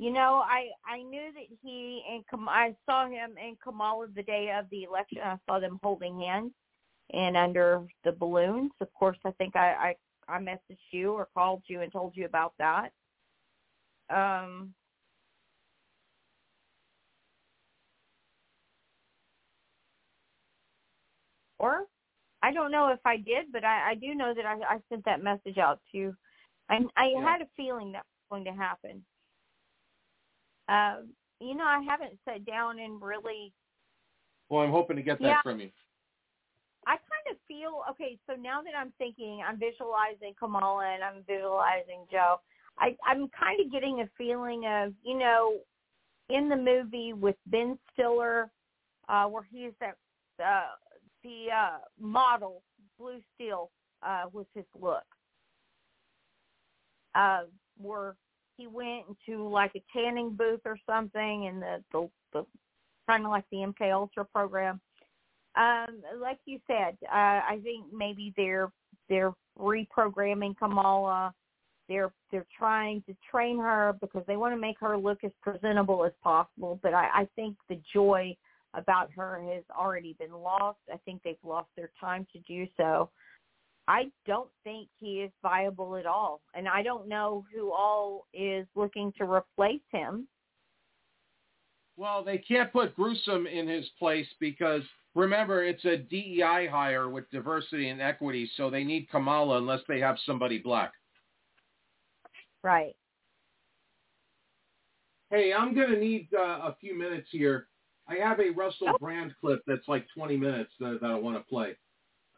You 0.00 0.10
know, 0.10 0.42
I 0.46 0.70
I 0.86 1.02
knew 1.02 1.30
that 1.34 1.58
he 1.62 2.02
and 2.10 2.26
Kam- 2.26 2.48
I 2.48 2.74
saw 2.86 3.06
him 3.06 3.32
and 3.38 3.60
Kamala 3.60 4.06
the 4.16 4.22
day 4.22 4.50
of 4.58 4.64
the 4.70 4.84
election. 4.84 5.18
I 5.22 5.36
saw 5.46 5.60
them 5.60 5.78
holding 5.82 6.18
hands 6.20 6.52
and 7.12 7.36
under 7.36 7.86
the 8.04 8.12
balloons. 8.12 8.72
Of 8.80 8.92
course, 8.94 9.18
I 9.26 9.32
think 9.32 9.56
I 9.56 9.94
I, 10.28 10.34
I 10.36 10.38
messaged 10.40 10.78
you 10.90 11.12
or 11.12 11.28
called 11.34 11.64
you 11.66 11.82
and 11.82 11.92
told 11.92 12.16
you 12.16 12.24
about 12.24 12.54
that. 12.58 12.92
Um, 14.08 14.74
or 21.58 21.82
I 22.42 22.52
don't 22.52 22.72
know 22.72 22.88
if 22.88 23.00
I 23.04 23.18
did, 23.18 23.52
but 23.52 23.64
I, 23.64 23.90
I 23.90 23.94
do 23.96 24.14
know 24.14 24.32
that 24.34 24.46
I, 24.46 24.54
I 24.76 24.78
sent 24.88 25.04
that 25.04 25.22
message 25.22 25.58
out 25.58 25.80
to. 25.92 26.14
I, 26.70 26.80
I 26.96 27.08
Yeah. 27.16 27.22
had 27.22 27.42
a 27.42 27.48
feeling 27.56 27.92
that 27.92 28.04
was 28.30 28.38
going 28.42 28.44
to 28.46 28.58
happen. 28.58 29.04
Um, 30.70 31.08
you 31.40 31.54
know, 31.54 31.64
I 31.64 31.82
haven't 31.82 32.16
sat 32.24 32.46
down 32.46 32.78
and 32.78 33.02
really. 33.02 33.52
Well, 34.48 34.62
I'm 34.62 34.70
hoping 34.70 34.96
to 34.96 35.02
get 35.02 35.18
that 35.20 35.26
Yeah. 35.26 35.42
from 35.42 35.60
you. 35.60 35.70
I 36.86 36.92
kind 36.96 37.26
of 37.30 37.36
feel 37.46 37.82
okay. 37.90 38.18
So 38.26 38.34
now 38.36 38.62
that 38.62 38.74
I'm 38.76 38.92
thinking, 38.98 39.42
I'm 39.46 39.58
visualizing 39.58 40.34
Kamala 40.38 40.86
and 40.94 41.04
I'm 41.04 41.22
visualizing 41.26 42.06
Joe. 42.10 42.40
I, 42.78 42.96
I'm 43.04 43.28
kind 43.28 43.60
of 43.60 43.70
getting 43.70 44.00
a 44.00 44.08
feeling 44.16 44.64
of, 44.66 44.94
you 45.02 45.18
know, 45.18 45.58
in 46.30 46.48
the 46.48 46.56
movie 46.56 47.12
with 47.12 47.36
Ben 47.46 47.78
Stiller, 47.92 48.50
uh, 49.08 49.26
where 49.26 49.42
he's 49.50 49.72
that 49.80 49.96
uh, 50.42 50.70
the 51.22 51.48
uh, 51.54 51.78
model, 52.00 52.62
Blue 52.98 53.20
Steel, 53.34 53.70
uh, 54.02 54.24
was 54.32 54.46
his 54.54 54.64
look. 54.80 55.04
Uh, 57.14 57.42
where 57.76 58.14
he 58.60 58.66
went 58.66 59.04
into 59.08 59.48
like 59.48 59.72
a 59.74 59.82
tanning 59.92 60.34
booth 60.36 60.60
or 60.64 60.78
something, 60.86 61.46
and 61.46 61.62
the 61.62 61.82
the, 61.92 62.08
the 62.32 62.46
kind 63.06 63.24
of 63.24 63.30
like 63.30 63.44
the 63.50 63.58
MK 63.58 63.92
Ultra 63.92 64.24
program. 64.24 64.80
Um, 65.56 66.02
like 66.20 66.38
you 66.44 66.60
said, 66.66 66.96
uh, 67.04 67.40
I 67.48 67.58
think 67.62 67.86
maybe 67.92 68.32
they're 68.36 68.70
they're 69.08 69.32
reprogramming 69.58 70.56
Kamala. 70.56 71.34
They're 71.88 72.12
they're 72.30 72.46
trying 72.56 73.02
to 73.08 73.16
train 73.30 73.58
her 73.58 73.94
because 74.00 74.22
they 74.26 74.36
want 74.36 74.54
to 74.54 74.60
make 74.60 74.78
her 74.80 74.96
look 74.96 75.24
as 75.24 75.32
presentable 75.42 76.04
as 76.04 76.12
possible. 76.22 76.78
But 76.82 76.94
I, 76.94 77.08
I 77.12 77.28
think 77.34 77.56
the 77.68 77.80
joy 77.92 78.36
about 78.74 79.10
her 79.16 79.42
has 79.52 79.64
already 79.76 80.14
been 80.18 80.32
lost. 80.32 80.78
I 80.92 80.96
think 81.04 81.22
they've 81.24 81.36
lost 81.44 81.68
their 81.76 81.90
time 82.00 82.26
to 82.32 82.38
do 82.40 82.66
so. 82.76 83.10
I 83.88 84.10
don't 84.26 84.50
think 84.62 84.88
he 84.98 85.20
is 85.20 85.30
viable 85.42 85.96
at 85.96 86.06
all. 86.06 86.40
And 86.54 86.68
I 86.68 86.82
don't 86.82 87.08
know 87.08 87.44
who 87.52 87.72
all 87.72 88.26
is 88.32 88.66
looking 88.74 89.12
to 89.18 89.24
replace 89.24 89.80
him. 89.90 90.28
Well, 91.96 92.24
they 92.24 92.38
can't 92.38 92.72
put 92.72 92.96
Gruesome 92.96 93.46
in 93.46 93.68
his 93.68 93.86
place 93.98 94.26
because 94.38 94.82
remember 95.14 95.64
it's 95.64 95.84
a 95.84 95.98
DEI 95.98 96.68
hire 96.70 97.10
with 97.10 97.30
diversity 97.30 97.88
and 97.88 98.00
equity, 98.00 98.50
so 98.56 98.70
they 98.70 98.84
need 98.84 99.10
Kamala 99.10 99.58
unless 99.58 99.80
they 99.88 100.00
have 100.00 100.16
somebody 100.24 100.58
black. 100.58 100.92
Right. 102.62 102.94
Hey, 105.30 105.52
I'm 105.52 105.74
going 105.74 105.90
to 105.90 105.98
need 105.98 106.28
uh, 106.36 106.68
a 106.68 106.76
few 106.80 106.98
minutes 106.98 107.28
here. 107.30 107.68
I 108.08 108.14
have 108.14 108.40
a 108.40 108.50
Russell 108.50 108.96
Brand 108.98 109.34
clip 109.40 109.62
that's 109.66 109.86
like 109.86 110.06
20 110.16 110.36
minutes 110.36 110.72
that, 110.80 110.98
that 111.00 111.10
I 111.10 111.14
want 111.14 111.36
to 111.36 111.44
play. 111.48 111.76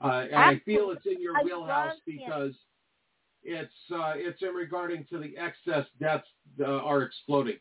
Uh, 0.03 0.25
and 0.31 0.35
I 0.35 0.59
feel 0.65 0.91
it's 0.91 1.07
in 1.07 1.21
your 1.21 1.39
I 1.39 1.43
wheelhouse 1.43 1.95
because 2.07 2.53
it's 3.43 3.73
uh, 3.93 4.15
it's 4.17 4.43
in 4.43 4.49
regarding 4.49 5.05
to 5.11 5.19
the 5.19 5.37
excess 5.37 5.87
deaths 6.01 6.27
uh, 6.61 6.65
are 6.65 7.03
exploding. 7.03 7.59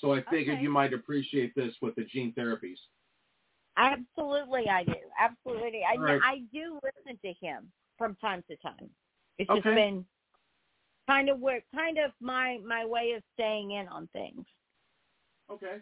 So 0.00 0.12
I 0.12 0.22
figured 0.30 0.56
Okay. 0.56 0.62
you 0.62 0.70
might 0.70 0.92
appreciate 0.92 1.54
this 1.54 1.74
with 1.80 1.94
the 1.94 2.04
gene 2.04 2.32
therapies. 2.36 2.78
Absolutely, 3.76 4.68
I 4.68 4.84
do. 4.84 4.94
Absolutely, 5.18 5.82
I 5.84 5.96
right. 5.96 6.20
I 6.22 6.42
do 6.52 6.78
listen 6.82 7.18
to 7.24 7.32
him 7.44 7.70
from 7.98 8.16
time 8.16 8.44
to 8.48 8.56
time. 8.56 8.90
It's 9.38 9.50
just 9.52 9.64
been 9.64 10.04
kind 11.08 11.28
of 11.28 11.40
where 11.40 11.62
kind 11.74 11.98
of 11.98 12.12
my 12.20 12.58
my 12.64 12.84
way 12.84 13.12
of 13.12 13.22
staying 13.34 13.72
in 13.72 13.88
on 13.88 14.08
things. 14.12 14.44
Okay. 15.50 15.78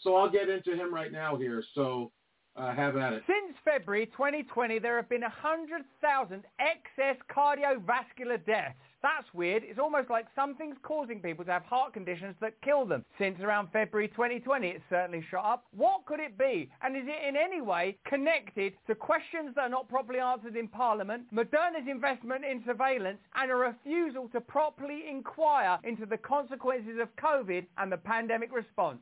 So 0.00 0.16
I'll 0.16 0.30
get 0.30 0.48
into 0.48 0.74
him 0.74 0.92
right 0.92 1.12
now 1.12 1.36
here. 1.36 1.62
So 1.74 2.10
uh, 2.56 2.74
have 2.74 2.96
at 2.96 3.12
it. 3.12 3.22
Since 3.26 3.56
February 3.64 4.06
2020, 4.06 4.78
there 4.78 4.96
have 4.96 5.08
been 5.08 5.22
100,000 5.22 6.44
excess 6.58 7.16
cardiovascular 7.34 8.44
deaths. 8.46 8.76
That's 9.02 9.26
weird. 9.34 9.64
It's 9.66 9.78
almost 9.78 10.08
like 10.08 10.26
something's 10.34 10.76
causing 10.82 11.20
people 11.20 11.44
to 11.44 11.50
have 11.50 11.64
heart 11.64 11.92
conditions 11.92 12.36
that 12.40 12.54
kill 12.62 12.86
them. 12.86 13.04
Since 13.18 13.38
around 13.40 13.68
February 13.70 14.08
2020, 14.08 14.66
it's 14.68 14.84
certainly 14.88 15.22
shot 15.30 15.44
up. 15.44 15.64
What 15.76 16.06
could 16.06 16.20
it 16.20 16.38
be? 16.38 16.70
And 16.80 16.96
is 16.96 17.02
it 17.06 17.28
in 17.28 17.36
any 17.36 17.60
way 17.60 17.98
connected 18.06 18.72
to 18.86 18.94
questions 18.94 19.54
that 19.56 19.62
are 19.62 19.68
not 19.68 19.90
properly 19.90 20.20
answered 20.20 20.56
in 20.56 20.68
Parliament, 20.68 21.24
Moderna's 21.34 21.86
investment 21.86 22.46
in 22.46 22.62
surveillance, 22.64 23.18
and 23.34 23.50
a 23.50 23.54
refusal 23.54 24.28
to 24.28 24.40
properly 24.40 25.02
inquire 25.10 25.78
into 25.84 26.06
the 26.06 26.16
consequences 26.16 26.98
of 26.98 27.08
COVID 27.16 27.66
and 27.76 27.92
the 27.92 27.98
pandemic 27.98 28.54
response? 28.54 29.00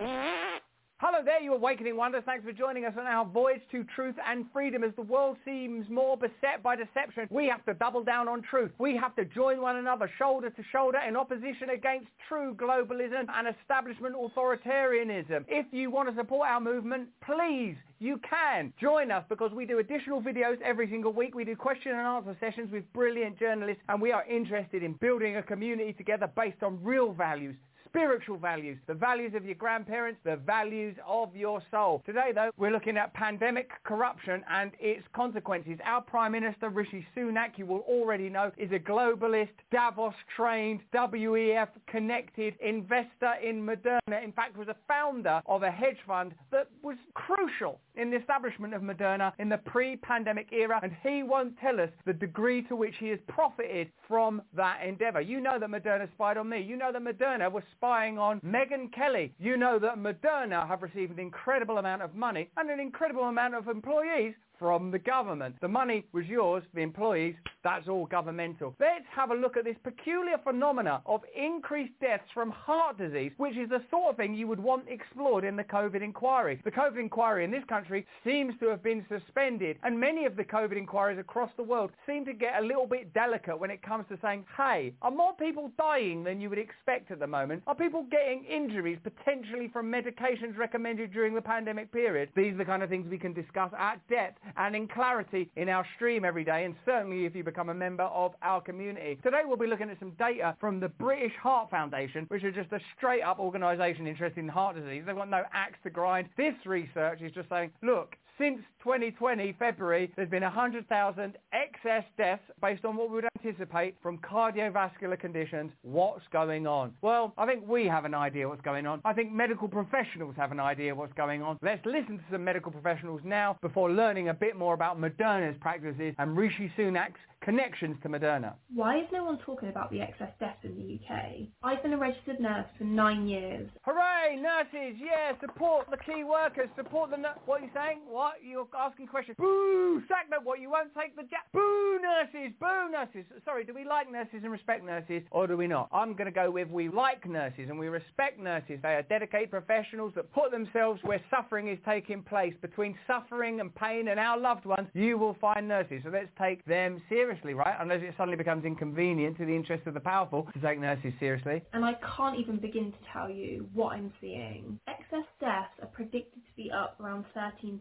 Hello 1.04 1.18
there, 1.24 1.40
you 1.42 1.52
awakening 1.52 1.96
wonders. 1.96 2.22
Thanks 2.24 2.44
for 2.44 2.52
joining 2.52 2.84
us 2.84 2.92
on 2.96 3.06
our 3.06 3.24
voyage 3.24 3.62
to 3.72 3.82
truth 3.96 4.14
and 4.24 4.46
freedom. 4.52 4.84
As 4.84 4.92
the 4.94 5.02
world 5.02 5.36
seems 5.44 5.90
more 5.90 6.16
beset 6.16 6.62
by 6.62 6.76
deception, 6.76 7.26
we 7.28 7.48
have 7.48 7.64
to 7.64 7.74
double 7.74 8.04
down 8.04 8.28
on 8.28 8.40
truth. 8.40 8.70
We 8.78 8.96
have 8.98 9.16
to 9.16 9.24
join 9.24 9.60
one 9.60 9.78
another 9.78 10.08
shoulder 10.16 10.48
to 10.50 10.62
shoulder 10.70 10.98
in 10.98 11.16
opposition 11.16 11.70
against 11.70 12.06
true 12.28 12.54
globalism 12.54 13.26
and 13.34 13.48
establishment 13.60 14.14
authoritarianism. 14.14 15.44
If 15.48 15.66
you 15.72 15.90
want 15.90 16.08
to 16.08 16.14
support 16.14 16.48
our 16.48 16.60
movement, 16.60 17.08
please, 17.26 17.74
you 17.98 18.20
can 18.30 18.72
join 18.80 19.10
us 19.10 19.24
because 19.28 19.50
we 19.50 19.66
do 19.66 19.80
additional 19.80 20.22
videos 20.22 20.60
every 20.60 20.88
single 20.88 21.12
week. 21.12 21.34
We 21.34 21.44
do 21.44 21.56
question 21.56 21.90
and 21.90 22.06
answer 22.06 22.36
sessions 22.38 22.70
with 22.70 22.84
brilliant 22.92 23.40
journalists 23.40 23.82
and 23.88 24.00
we 24.00 24.12
are 24.12 24.24
interested 24.26 24.84
in 24.84 24.92
building 24.92 25.36
a 25.36 25.42
community 25.42 25.94
together 25.94 26.30
based 26.36 26.62
on 26.62 26.78
real 26.80 27.12
values, 27.12 27.56
spiritual 27.92 28.38
values, 28.38 28.78
the 28.86 28.94
values 28.94 29.34
of 29.34 29.44
your 29.44 29.54
grandparents, 29.54 30.18
the 30.24 30.36
values 30.36 30.96
of 31.06 31.36
your 31.36 31.60
soul. 31.70 32.02
Today, 32.06 32.30
though, 32.34 32.50
we're 32.56 32.70
looking 32.70 32.96
at 32.96 33.12
pandemic 33.12 33.70
corruption 33.84 34.42
and 34.50 34.72
its 34.80 35.02
consequences. 35.14 35.78
Our 35.84 36.00
Prime 36.00 36.32
Minister, 36.32 36.70
Rishi 36.70 37.06
Sunak, 37.14 37.58
you 37.58 37.66
will 37.66 37.80
already 37.80 38.30
know, 38.30 38.50
is 38.56 38.72
a 38.72 38.78
globalist, 38.78 39.50
Davos-trained, 39.70 40.80
WEF-connected 40.94 42.54
investor 42.60 43.34
in 43.44 43.66
Moderna. 43.66 44.24
In 44.24 44.32
fact, 44.32 44.56
was 44.56 44.68
a 44.68 44.76
founder 44.88 45.42
of 45.44 45.62
a 45.62 45.70
hedge 45.70 45.98
fund 46.06 46.34
that 46.50 46.68
was 46.82 46.96
crucial 47.12 47.78
in 47.94 48.10
the 48.10 48.16
establishment 48.16 48.72
of 48.72 48.80
Moderna 48.80 49.32
in 49.38 49.50
the 49.50 49.58
pre-pandemic 49.58 50.48
era, 50.50 50.80
and 50.82 50.92
he 51.02 51.22
won't 51.22 51.58
tell 51.58 51.78
us 51.78 51.90
the 52.06 52.12
degree 52.14 52.62
to 52.62 52.74
which 52.74 52.94
he 52.98 53.08
has 53.08 53.18
profited 53.28 53.90
from 54.08 54.40
that 54.56 54.80
endeavor. 54.82 55.20
You 55.20 55.40
know 55.42 55.58
that 55.58 55.68
Moderna 55.68 56.10
spied 56.14 56.38
on 56.38 56.48
me. 56.48 56.62
You 56.62 56.76
know 56.76 56.90
that 56.90 57.02
Moderna 57.02 57.52
was 57.52 57.62
spying 57.82 58.16
on 58.16 58.40
Megyn 58.42 58.94
Kelly. 58.94 59.32
You 59.40 59.56
know 59.56 59.80
that 59.80 59.98
Moderna 59.98 60.68
have 60.68 60.82
received 60.82 61.10
an 61.10 61.18
incredible 61.18 61.78
amount 61.78 62.00
of 62.00 62.14
money 62.14 62.48
and 62.56 62.70
an 62.70 62.78
incredible 62.78 63.24
amount 63.24 63.56
of 63.56 63.66
employees 63.66 64.34
from 64.62 64.92
the 64.92 64.98
government. 65.00 65.56
The 65.60 65.66
money 65.66 66.06
was 66.12 66.24
yours, 66.26 66.62
the 66.72 66.82
employees, 66.82 67.34
that's 67.64 67.88
all 67.88 68.06
governmental. 68.06 68.76
Let's 68.78 69.04
have 69.10 69.32
a 69.32 69.34
look 69.34 69.56
at 69.56 69.64
this 69.64 69.76
peculiar 69.82 70.38
phenomena 70.38 71.02
of 71.04 71.22
increased 71.36 71.94
deaths 72.00 72.28
from 72.32 72.50
heart 72.50 72.96
disease, 72.96 73.32
which 73.38 73.56
is 73.56 73.68
the 73.68 73.82
sort 73.90 74.10
of 74.10 74.16
thing 74.16 74.34
you 74.34 74.46
would 74.46 74.60
want 74.60 74.84
explored 74.88 75.44
in 75.44 75.56
the 75.56 75.64
COVID 75.64 76.00
inquiry. 76.00 76.60
The 76.64 76.70
COVID 76.70 77.00
inquiry 77.00 77.44
in 77.44 77.50
this 77.50 77.64
country 77.68 78.06
seems 78.24 78.54
to 78.60 78.68
have 78.68 78.84
been 78.84 79.04
suspended, 79.08 79.78
and 79.82 79.98
many 79.98 80.26
of 80.26 80.36
the 80.36 80.44
COVID 80.44 80.76
inquiries 80.76 81.18
across 81.18 81.50
the 81.56 81.64
world 81.64 81.90
seem 82.06 82.24
to 82.26 82.32
get 82.32 82.62
a 82.62 82.64
little 82.64 82.86
bit 82.86 83.12
delicate 83.12 83.58
when 83.58 83.70
it 83.70 83.82
comes 83.82 84.04
to 84.10 84.18
saying, 84.22 84.44
hey, 84.56 84.94
are 85.02 85.10
more 85.10 85.34
people 85.34 85.72
dying 85.76 86.22
than 86.22 86.40
you 86.40 86.48
would 86.48 86.58
expect 86.58 87.10
at 87.10 87.18
the 87.18 87.26
moment? 87.26 87.64
Are 87.66 87.74
people 87.74 88.06
getting 88.12 88.44
injuries 88.44 88.98
potentially 89.02 89.68
from 89.72 89.90
medications 89.90 90.56
recommended 90.56 91.12
during 91.12 91.34
the 91.34 91.42
pandemic 91.42 91.90
period? 91.90 92.28
These 92.36 92.54
are 92.54 92.58
the 92.58 92.64
kind 92.64 92.84
of 92.84 92.90
things 92.90 93.08
we 93.10 93.18
can 93.18 93.32
discuss 93.32 93.72
at 93.76 94.00
depth 94.08 94.38
and 94.56 94.74
in 94.76 94.88
clarity 94.88 95.50
in 95.56 95.68
our 95.68 95.86
stream 95.96 96.24
every 96.24 96.44
day, 96.44 96.64
and 96.64 96.74
certainly 96.84 97.26
if 97.26 97.34
you 97.34 97.44
become 97.44 97.68
a 97.68 97.74
member 97.74 98.04
of 98.04 98.32
our 98.42 98.60
community. 98.60 99.18
Today 99.22 99.42
we'll 99.44 99.56
be 99.56 99.66
looking 99.66 99.90
at 99.90 99.98
some 99.98 100.12
data 100.18 100.56
from 100.60 100.80
the 100.80 100.88
British 100.88 101.32
Heart 101.42 101.70
Foundation, 101.70 102.26
which 102.28 102.44
is 102.44 102.54
just 102.54 102.72
a 102.72 102.80
straight 102.96 103.22
up 103.22 103.38
organisation 103.38 104.06
interested 104.06 104.40
in 104.40 104.48
heart 104.48 104.76
disease. 104.76 105.02
They've 105.06 105.16
got 105.16 105.30
no 105.30 105.42
axe 105.52 105.78
to 105.84 105.90
grind. 105.90 106.28
This 106.36 106.54
research 106.64 107.20
is 107.20 107.32
just 107.32 107.48
saying, 107.48 107.70
look, 107.82 108.16
since 108.38 108.58
2020, 108.82 109.54
February, 109.58 110.12
there's 110.16 110.28
been 110.28 110.42
100,000 110.42 111.36
excess 111.52 112.04
deaths 112.16 112.42
based 112.60 112.84
on 112.84 112.96
what 112.96 113.08
we 113.08 113.16
would 113.16 113.28
anticipate 113.44 113.96
from 114.02 114.18
cardiovascular 114.18 115.18
conditions. 115.18 115.70
What's 115.82 116.24
going 116.32 116.66
on? 116.66 116.92
Well, 117.02 117.32
I 117.36 117.46
think 117.46 117.66
we 117.66 117.86
have 117.86 118.04
an 118.04 118.14
idea 118.14 118.48
what's 118.48 118.62
going 118.62 118.86
on. 118.86 119.00
I 119.04 119.12
think 119.12 119.32
medical 119.32 119.68
professionals 119.68 120.34
have 120.36 120.52
an 120.52 120.60
idea 120.60 120.94
what's 120.94 121.12
going 121.12 121.42
on. 121.42 121.58
Let's 121.62 121.84
listen 121.84 122.18
to 122.18 122.24
some 122.30 122.44
medical 122.44 122.72
professionals 122.72 123.20
now 123.24 123.56
before 123.62 123.90
learning 123.90 124.28
a 124.28 124.34
bit 124.34 124.56
more 124.56 124.74
about 124.74 125.00
Moderna's 125.00 125.56
practices 125.60 126.14
and 126.18 126.36
Rishi 126.36 126.72
Sunak's 126.76 127.20
connections 127.42 127.96
to 128.02 128.08
Moderna. 128.08 128.54
Why 128.74 128.98
is 128.98 129.06
no 129.12 129.24
one 129.24 129.38
talking 129.44 129.68
about 129.68 129.90
the 129.90 130.00
excess 130.00 130.30
deaths 130.40 130.58
in 130.62 130.76
the 130.76 130.98
UK? 130.98 131.48
I've 131.62 131.82
been 131.82 131.92
a 131.92 131.98
registered 131.98 132.40
nurse 132.40 132.66
for 132.78 132.84
nine 132.84 133.28
years. 133.28 133.68
Hooray, 133.82 134.36
nurses! 134.36 134.98
Yeah, 134.98 135.38
support 135.40 135.88
the 135.90 135.98
key 135.98 136.24
workers. 136.24 136.68
Support 136.76 137.10
the. 137.10 137.16
Nu- 137.16 137.38
what 137.46 137.60
are 137.60 137.64
you 137.64 137.70
saying? 137.74 138.00
What? 138.06 138.34
You're 138.42 138.66
asking 138.78 139.08
questions. 139.08 139.36
Boo! 139.38 140.02
Sack 140.08 140.30
them. 140.30 140.40
What? 140.44 140.60
You 140.60 140.70
won't 140.70 140.94
take 140.94 141.16
the 141.16 141.22
jab? 141.22 141.44
Boo, 141.52 141.98
nurses! 142.00 142.52
Boo, 142.60 142.90
nurses! 142.90 143.24
Sorry, 143.44 143.64
do 143.64 143.74
we 143.74 143.84
like 143.84 144.10
nurses 144.10 144.40
and 144.42 144.52
respect 144.52 144.84
nurses, 144.84 145.22
or 145.30 145.46
do 145.46 145.56
we 145.56 145.66
not? 145.66 145.88
I'm 145.92 146.14
going 146.14 146.26
to 146.26 146.32
go 146.32 146.50
with 146.50 146.68
we 146.68 146.88
like 146.88 147.28
nurses 147.28 147.68
and 147.68 147.78
we 147.78 147.88
respect 147.88 148.38
nurses. 148.38 148.78
They 148.82 148.94
are 148.94 149.02
dedicated 149.02 149.50
professionals 149.50 150.12
that 150.14 150.32
put 150.32 150.50
themselves 150.50 151.00
where 151.02 151.20
suffering 151.30 151.68
is 151.68 151.78
taking 151.84 152.22
place. 152.22 152.54
Between 152.62 152.96
suffering 153.06 153.60
and 153.60 153.74
pain 153.74 154.08
and 154.08 154.18
our 154.18 154.38
loved 154.38 154.64
ones, 154.64 154.88
you 154.94 155.18
will 155.18 155.36
find 155.40 155.68
nurses. 155.68 156.02
So 156.04 156.10
let's 156.10 156.30
take 156.38 156.64
them 156.64 157.02
seriously, 157.08 157.31
right? 157.54 157.76
Unless 157.80 158.00
it 158.02 158.14
suddenly 158.16 158.36
becomes 158.36 158.64
inconvenient 158.64 159.36
to 159.38 159.46
the 159.46 159.54
interests 159.54 159.86
of 159.86 159.94
the 159.94 160.00
powerful 160.00 160.48
to 160.52 160.60
take 160.60 160.80
nurses 160.80 161.12
seriously. 161.18 161.62
And 161.72 161.84
I 161.84 161.94
can't 162.16 162.38
even 162.38 162.56
begin 162.56 162.92
to 162.92 162.98
tell 163.12 163.30
you 163.30 163.68
what 163.72 163.94
I'm 163.94 164.12
seeing. 164.20 164.78
Excess 164.88 165.26
deaths 165.40 165.72
are 165.80 165.88
predicted 165.88 166.42
to 166.44 166.56
be 166.56 166.70
up 166.70 166.98
around 167.00 167.24
13%. 167.36 167.80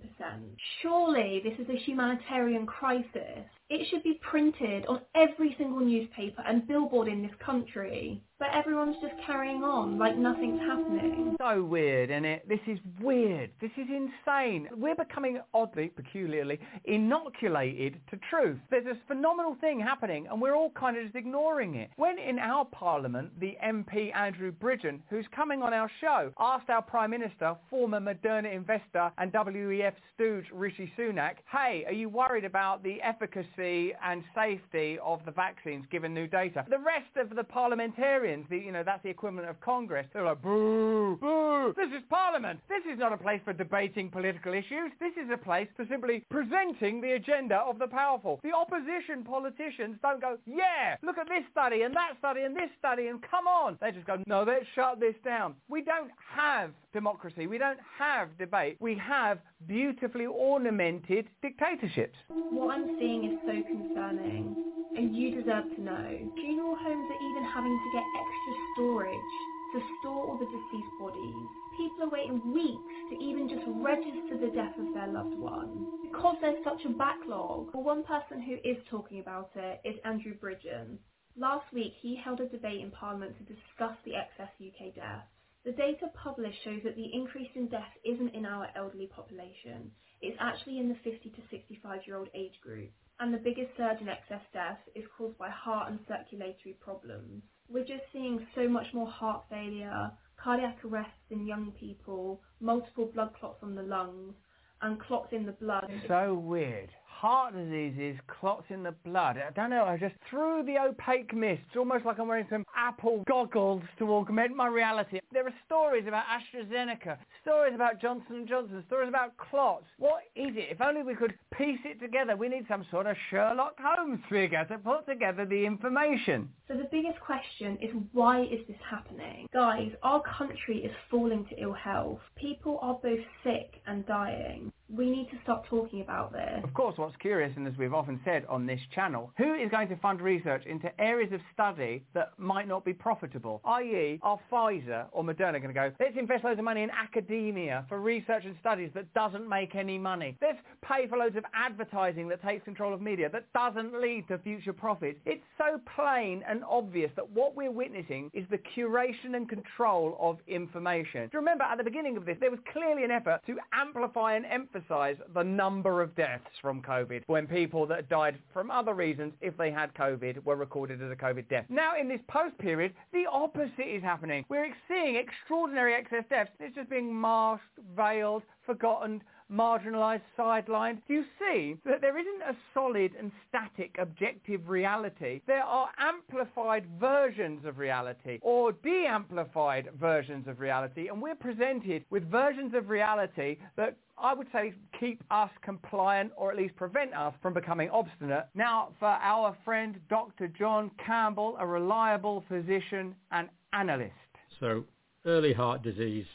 Surely 0.82 1.41
this 1.44 1.53
is 1.60 1.69
a 1.69 1.78
humanitarian 1.78 2.65
crisis. 2.65 3.45
It 3.73 3.88
should 3.89 4.03
be 4.03 4.19
printed 4.30 4.85
on 4.88 4.99
every 5.15 5.56
single 5.57 5.80
newspaper 5.80 6.43
and 6.45 6.68
billboard 6.68 7.07
in 7.07 7.22
this 7.22 7.31
country. 7.39 8.22
But 8.38 8.49
everyone's 8.53 8.98
just 9.02 9.14
carrying 9.26 9.64
on 9.64 9.99
like 9.99 10.18
nothing's 10.18 10.60
happening. 10.60 11.38
So 11.39 11.64
weird, 11.64 12.10
isn't 12.10 12.26
it? 12.26 12.49
This 12.49 12.60
is 12.68 12.80
weird. 12.99 13.52
This 13.61 13.72
is 13.77 13.88
insane. 13.88 14.68
We're 14.76 14.95
becoming 14.95 15.39
oddly, 15.53 15.88
peculiarly, 15.89 16.60
inoculated 16.85 18.02
to 18.10 18.19
truth. 18.30 18.57
There's 18.72 18.84
this 18.84 18.98
phenomenal 19.07 19.56
thing 19.61 19.80
happening 19.80 20.27
and 20.30 20.41
we're 20.41 20.56
all 20.56 20.72
kind 20.72 20.98
of 20.98 21.03
just 21.03 21.15
ignoring 21.15 21.76
it. 21.76 21.91
When 21.95 22.18
in 22.18 22.39
our 22.39 22.65
parliament, 22.65 23.39
the 23.39 23.56
MP 23.64 24.14
Andrew 24.14 24.52
Bridgen, 24.52 24.99
who's 25.10 25.27
coming 25.34 25.61
on 25.61 25.72
our 25.72 25.89
show, 26.02 26.34
asked 26.39 26.69
our 26.69 26.81
Prime 26.81 27.11
Minister, 27.11 27.56
former 27.69 28.02
Moderna 28.02 28.53
investor 28.53 29.11
and 29.19 29.31
WEF 29.31 29.93
stooge 30.15 30.45
Rishi 30.52 30.91
Sunak, 30.98 31.35
hey, 31.49 31.85
are 31.85 31.93
you 31.93 32.10
worried 32.10 32.43
about 32.43 32.84
the 32.84 32.99
efficacy 33.03 33.60
and 33.61 34.23
safety 34.35 34.97
of 35.03 35.19
the 35.25 35.31
vaccines 35.31 35.85
given 35.91 36.13
new 36.13 36.27
data? 36.27 36.65
The 36.69 36.77
rest 36.77 37.15
of 37.17 37.35
the 37.35 37.43
parliamentarians, 37.43 38.45
the, 38.49 38.57
you 38.57 38.71
know, 38.71 38.83
that's 38.83 39.03
the 39.03 39.09
equivalent 39.09 39.49
of 39.49 39.59
Congress, 39.61 40.07
they're 40.13 40.25
like, 40.25 40.41
boo, 40.41 41.17
boo, 41.19 41.73
this 41.75 41.89
is 41.89 42.03
Parliament. 42.09 42.59
This 42.67 42.83
is 42.91 42.99
not 42.99 43.13
a 43.13 43.17
place 43.17 43.41
for 43.45 43.53
debating 43.53 44.09
political 44.09 44.53
issues. 44.53 44.91
This 44.99 45.13
is 45.13 45.29
a 45.31 45.38
place 45.38 45.67
for 45.75 45.85
simply 45.89 46.23
presenting 46.29 47.01
the 47.01 47.13
agenda 47.13 47.57
of 47.57 47.79
the 47.79 47.88
powerful. 47.88 48.39
The 48.43 48.53
opposition 48.53 49.23
politicians 49.23 49.97
don't 50.01 50.21
go, 50.21 50.38
yeah, 50.45 50.97
look 51.03 51.17
at 51.17 51.27
this 51.27 51.43
study 51.51 51.83
and 51.83 51.95
that 51.95 52.13
study 52.19 52.41
and 52.41 52.55
this 52.55 52.69
study 52.79 53.07
and 53.07 53.21
come 53.21 53.47
on. 53.47 53.77
They 53.81 53.91
just 53.91 54.07
go, 54.07 54.17
no, 54.25 54.43
let's 54.43 54.65
shut 54.75 54.99
this 54.99 55.15
down. 55.23 55.55
We 55.69 55.83
don't 55.83 56.11
have 56.35 56.71
democracy. 56.93 57.47
We 57.47 57.57
don't 57.57 57.80
have 57.97 58.38
debate. 58.38 58.77
We 58.80 58.95
have 58.97 59.39
beautifully 59.68 60.26
ornamented 60.26 61.27
dictatorships. 61.41 62.18
What 62.30 62.73
I'm 62.73 62.97
seeing 62.99 63.26
is 63.26 63.39
so 63.45 63.55
concerning, 63.63 64.55
and 64.97 65.15
you 65.15 65.31
deserve 65.31 65.65
to 65.76 65.81
know. 65.81 66.31
Funeral 66.35 66.76
homes 66.76 67.07
are 67.11 67.23
even 67.31 67.43
having 67.53 67.72
to 67.72 67.89
get 67.93 68.03
extra 68.15 68.53
storage 68.76 69.34
to 69.73 69.80
store 69.99 70.27
all 70.27 70.38
the 70.38 70.45
deceased 70.45 70.95
bodies. 70.99 71.47
People 71.77 72.03
are 72.03 72.09
waiting 72.09 72.53
weeks 72.53 72.95
to 73.09 73.15
even 73.23 73.47
just 73.47 73.63
register 73.68 74.38
the 74.38 74.51
death 74.53 74.77
of 74.77 74.93
their 74.93 75.07
loved 75.07 75.35
one. 75.35 75.88
Because 76.03 76.35
there's 76.41 76.63
such 76.63 76.84
a 76.85 76.89
backlog, 76.89 77.69
well, 77.73 77.84
one 77.84 78.03
person 78.03 78.41
who 78.41 78.55
is 78.68 78.77
talking 78.89 79.19
about 79.19 79.51
it 79.55 79.80
is 79.85 79.95
Andrew 80.03 80.35
Bridgen. 80.38 80.97
Last 81.38 81.72
week, 81.73 81.93
he 82.01 82.15
held 82.15 82.41
a 82.41 82.47
debate 82.49 82.81
in 82.81 82.91
Parliament 82.91 83.38
to 83.38 83.43
discuss 83.53 83.95
the 84.03 84.15
excess 84.15 84.51
UK 84.59 84.93
deaths. 84.93 85.31
The 85.63 85.73
data 85.73 86.07
published 86.15 86.63
shows 86.63 86.81
that 86.83 86.95
the 86.95 87.13
increase 87.13 87.51
in 87.55 87.67
death 87.67 87.93
isn't 88.03 88.33
in 88.33 88.45
our 88.45 88.69
elderly 88.75 89.07
population. 89.07 89.91
It's 90.21 90.38
actually 90.39 90.79
in 90.79 90.89
the 90.89 90.95
50 91.03 91.29
to 91.29 91.41
65 91.51 92.01
year 92.07 92.17
old 92.17 92.29
age 92.33 92.59
group. 92.61 92.91
And 93.19 93.31
the 93.33 93.38
biggest 93.38 93.77
surge 93.77 94.01
in 94.01 94.09
excess 94.09 94.41
deaths 94.53 94.81
is 94.95 95.05
caused 95.15 95.38
by 95.38 95.49
heart 95.49 95.91
and 95.91 95.99
circulatory 96.07 96.77
problems. 96.81 97.43
We're 97.69 97.85
just 97.85 98.03
seeing 98.11 98.47
so 98.55 98.67
much 98.67 98.88
more 98.93 99.07
heart 99.07 99.43
failure, 99.49 100.11
cardiac 100.38 100.83
arrests 100.83 101.29
in 101.29 101.45
young 101.45 101.71
people, 101.79 102.41
multiple 102.59 103.05
blood 103.13 103.33
clots 103.39 103.59
on 103.61 103.75
the 103.75 103.83
lungs, 103.83 104.33
and 104.81 104.99
clots 104.99 105.29
in 105.31 105.45
the 105.45 105.51
blood. 105.51 105.91
So 106.07 106.33
weird 106.33 106.89
heart 107.22 107.53
diseases, 107.56 108.19
clots 108.39 108.65
in 108.69 108.81
the 108.81 108.95
blood. 109.06 109.38
I 109.38 109.52
don't 109.52 109.69
know, 109.69 109.85
I 109.85 109.95
just 109.95 110.15
through 110.27 110.64
the 110.65 110.80
opaque 110.80 111.35
mist. 111.35 111.61
It's 111.68 111.77
almost 111.77 112.03
like 112.03 112.18
I'm 112.18 112.27
wearing 112.27 112.48
some 112.49 112.65
Apple 112.76 113.23
goggles 113.27 113.84
to 113.99 114.11
augment 114.11 114.56
my 114.56 114.68
reality. 114.68 115.19
There 115.31 115.45
are 115.45 115.53
stories 115.68 116.06
about 116.07 116.23
AstraZeneca, 116.26 117.18
stories 117.43 117.76
about 117.76 118.02
Johnson 118.02 118.48
& 118.48 118.49
Johnson, 118.49 118.84
stories 118.88 119.10
about 119.10 119.38
clots. 119.38 119.85
What 119.99 120.23
is 120.35 120.49
it? 120.56 120.69
If 120.72 120.81
only 120.81 121.03
we 121.03 121.14
could 121.14 121.35
piece 121.56 121.77
it 121.85 121.99
together. 122.02 122.35
We 122.35 122.49
need 122.49 122.65
some 122.68 122.88
sort 122.89 123.06
of 123.06 123.15
Sherlock 123.30 123.76
Holmes 123.80 124.19
figure 124.27 124.65
to 124.65 124.80
put 124.80 125.06
together 125.06 125.45
the 125.45 125.64
information. 125.64 126.49
So 126.68 126.73
the 126.73 126.89
biggest 126.91 127.19
question 127.19 127.77
is 127.84 127.91
why 128.14 128.41
is 128.41 128.65
this 128.68 128.77
happening? 128.89 129.45
Guys, 129.53 129.91
our 130.02 130.23
country 130.23 130.80
is 130.80 130.91
falling 131.11 131.45
to 131.49 131.61
ill 131.61 131.73
health. 131.73 132.19
People 132.35 132.80
are 132.81 132.95
both 132.95 133.19
sick 133.43 133.80
and 133.85 134.07
dying. 134.07 134.72
We 134.95 135.09
need 135.09 135.30
to 135.30 135.38
stop 135.43 135.65
talking 135.68 136.01
about 136.01 136.34
this. 136.34 136.61
Of 136.63 136.73
course, 136.73 136.97
what's 136.97 137.15
curious, 137.18 137.53
and 137.55 137.65
as 137.65 137.73
we've 137.77 137.93
often 137.93 138.19
said 138.26 138.45
on 138.49 138.65
this 138.65 138.80
channel, 138.93 139.31
who 139.38 139.53
is 139.53 139.72
going 139.72 139.88
to 139.88 139.95
fund 139.97 140.19
research 140.19 140.65
into 140.65 140.91
areas 140.99 141.31
of 141.31 141.39
study 141.53 142.03
that 142.13 142.31
might 142.38 142.68
not 142.68 142.84
be 142.84 142.91
profitable? 142.91 143.61
I.e., 143.63 144.19
are 144.22 144.38
Pfizer 144.51 145.05
or 145.13 145.23
Moderna 145.23 145.61
going 145.61 145.68
to 145.68 145.73
go, 145.73 145.91
let's 145.99 146.18
invest 146.18 146.43
loads 146.43 146.59
of 146.59 146.65
money 146.65 146.84
in 146.84 146.89
academia 146.89 147.85
for 147.88 148.01
research 148.01 148.43
and 148.43 148.55
studies 148.59 148.89
that 148.93 149.13
doesn't 149.13 149.47
make 149.47 149.76
any 149.76 149.97
money. 149.97 150.38
Let's 150.41 150.59
pay 150.81 151.07
for 151.07 151.18
loads 151.18 151.38
of 151.38 151.45
advertising 151.53 152.27
that 152.27 152.41
takes 152.41 152.65
control 152.65 152.93
of 152.93 153.01
media 153.01 153.30
that 153.30 153.45
doesn't 153.53 154.01
lead 154.01 154.27
to 154.27 154.39
future 154.39 154.73
profits. 154.73 155.19
It's 155.26 155.43
so 155.57 155.80
plain 155.95 156.43
and 156.49 156.63
obvious 156.69 157.11
that 157.15 157.30
what 157.30 157.55
we're 157.55 157.72
witnessing 157.72 158.30
is 158.34 158.45
the 158.49 158.59
curation 158.76 159.35
and 159.35 159.47
control 159.47 160.18
of 160.19 160.39
information. 160.47 161.23
Do 161.23 161.30
you 161.34 161.39
remember 161.39 161.63
at 161.63 161.77
the 161.77 161.84
beginning 161.84 162.18
of 162.18 162.26
this, 162.26 162.35
there 162.41 162.51
was 162.51 162.59
clearly 162.73 163.05
an 163.05 163.11
effort 163.11 163.39
to 163.47 163.55
amplify 163.72 164.35
and 164.35 164.45
emphasize 164.45 164.81
emphasize 164.82 165.18
the 165.34 165.44
number 165.44 166.02
of 166.02 166.16
deaths 166.16 166.44
from 166.62 166.82
COVID 166.82 167.24
when 167.28 167.48
people 167.48 167.86
that 167.88 168.10
died 168.10 168.38
from 168.53 168.72
other 168.72 168.94
reasons, 168.94 169.34
if 169.41 169.56
they 169.58 169.72
had 169.72 169.94
COVID, 169.94 170.44
were 170.44 170.56
recorded 170.56 171.02
as 171.02 171.12
a 171.12 171.16
COVID 171.16 171.48
death. 171.49 171.66
Now, 171.70 171.99
in 171.99 172.08
this 172.08 172.20
post 172.28 172.58
period, 172.58 172.94
the 173.14 173.26
opposite 173.32 173.88
is 173.88 174.02
happening. 174.02 174.45
We're 174.49 174.74
seeing 174.88 175.16
extraordinary 175.16 175.94
excess 175.94 176.24
deaths. 176.30 176.52
It's 176.60 176.76
just 176.76 176.90
being 176.90 177.20
masked, 177.20 177.64
veiled, 177.95 178.44
forgotten, 178.66 179.22
marginalised, 179.52 180.22
sidelined. 180.38 181.02
Do 181.07 181.14
you 181.14 181.23
see 181.40 181.76
that 181.86 182.02
there 182.02 182.18
isn't 182.18 182.41
a 182.41 182.56
solid 182.73 183.11
and 183.19 183.32
static 183.48 183.95
objective 183.99 184.69
reality? 184.69 185.41
There 185.48 185.64
are 185.64 185.90
amplified 185.98 186.86
versions 186.99 187.65
of 187.65 187.78
reality 187.78 188.40
or 188.41 188.72
de-amplified 188.72 189.90
versions 189.99 190.48
of 190.48 190.60
reality 190.60 191.07
and 191.10 191.22
we're 191.22 191.36
presented 191.36 192.06
with 192.10 192.30
versions 192.30 192.73
of 192.73 192.90
reality 192.90 193.57
that 193.76 193.98
I 194.18 194.34
would 194.34 194.48
say 194.53 194.73
keep 194.99 195.23
us 195.32 195.49
compliant 195.64 196.32
or 196.38 196.52
at 196.52 196.57
least 196.57 196.76
prevent 196.76 197.14
us 197.14 197.34
from 197.41 197.53
becoming 197.53 197.90
obstinate. 197.90 198.48
Now 198.53 198.90
for 198.99 199.07
our 199.07 199.57
friend 199.65 199.99
Dr. 200.10 200.48
John 200.48 200.91
Campbell, 201.06 201.56
a 201.60 201.65
reliable 201.65 202.44
physician 202.48 203.15
and 203.32 203.49
analyst. 203.73 204.14
So 204.60 204.86
early 205.26 205.53
heart 205.53 205.82
disease 205.82 206.26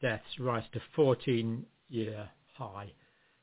deaths 0.00 0.38
rise 0.38 0.64
to 0.72 0.80
14 0.94 1.64
year 1.88 2.28
high, 2.54 2.92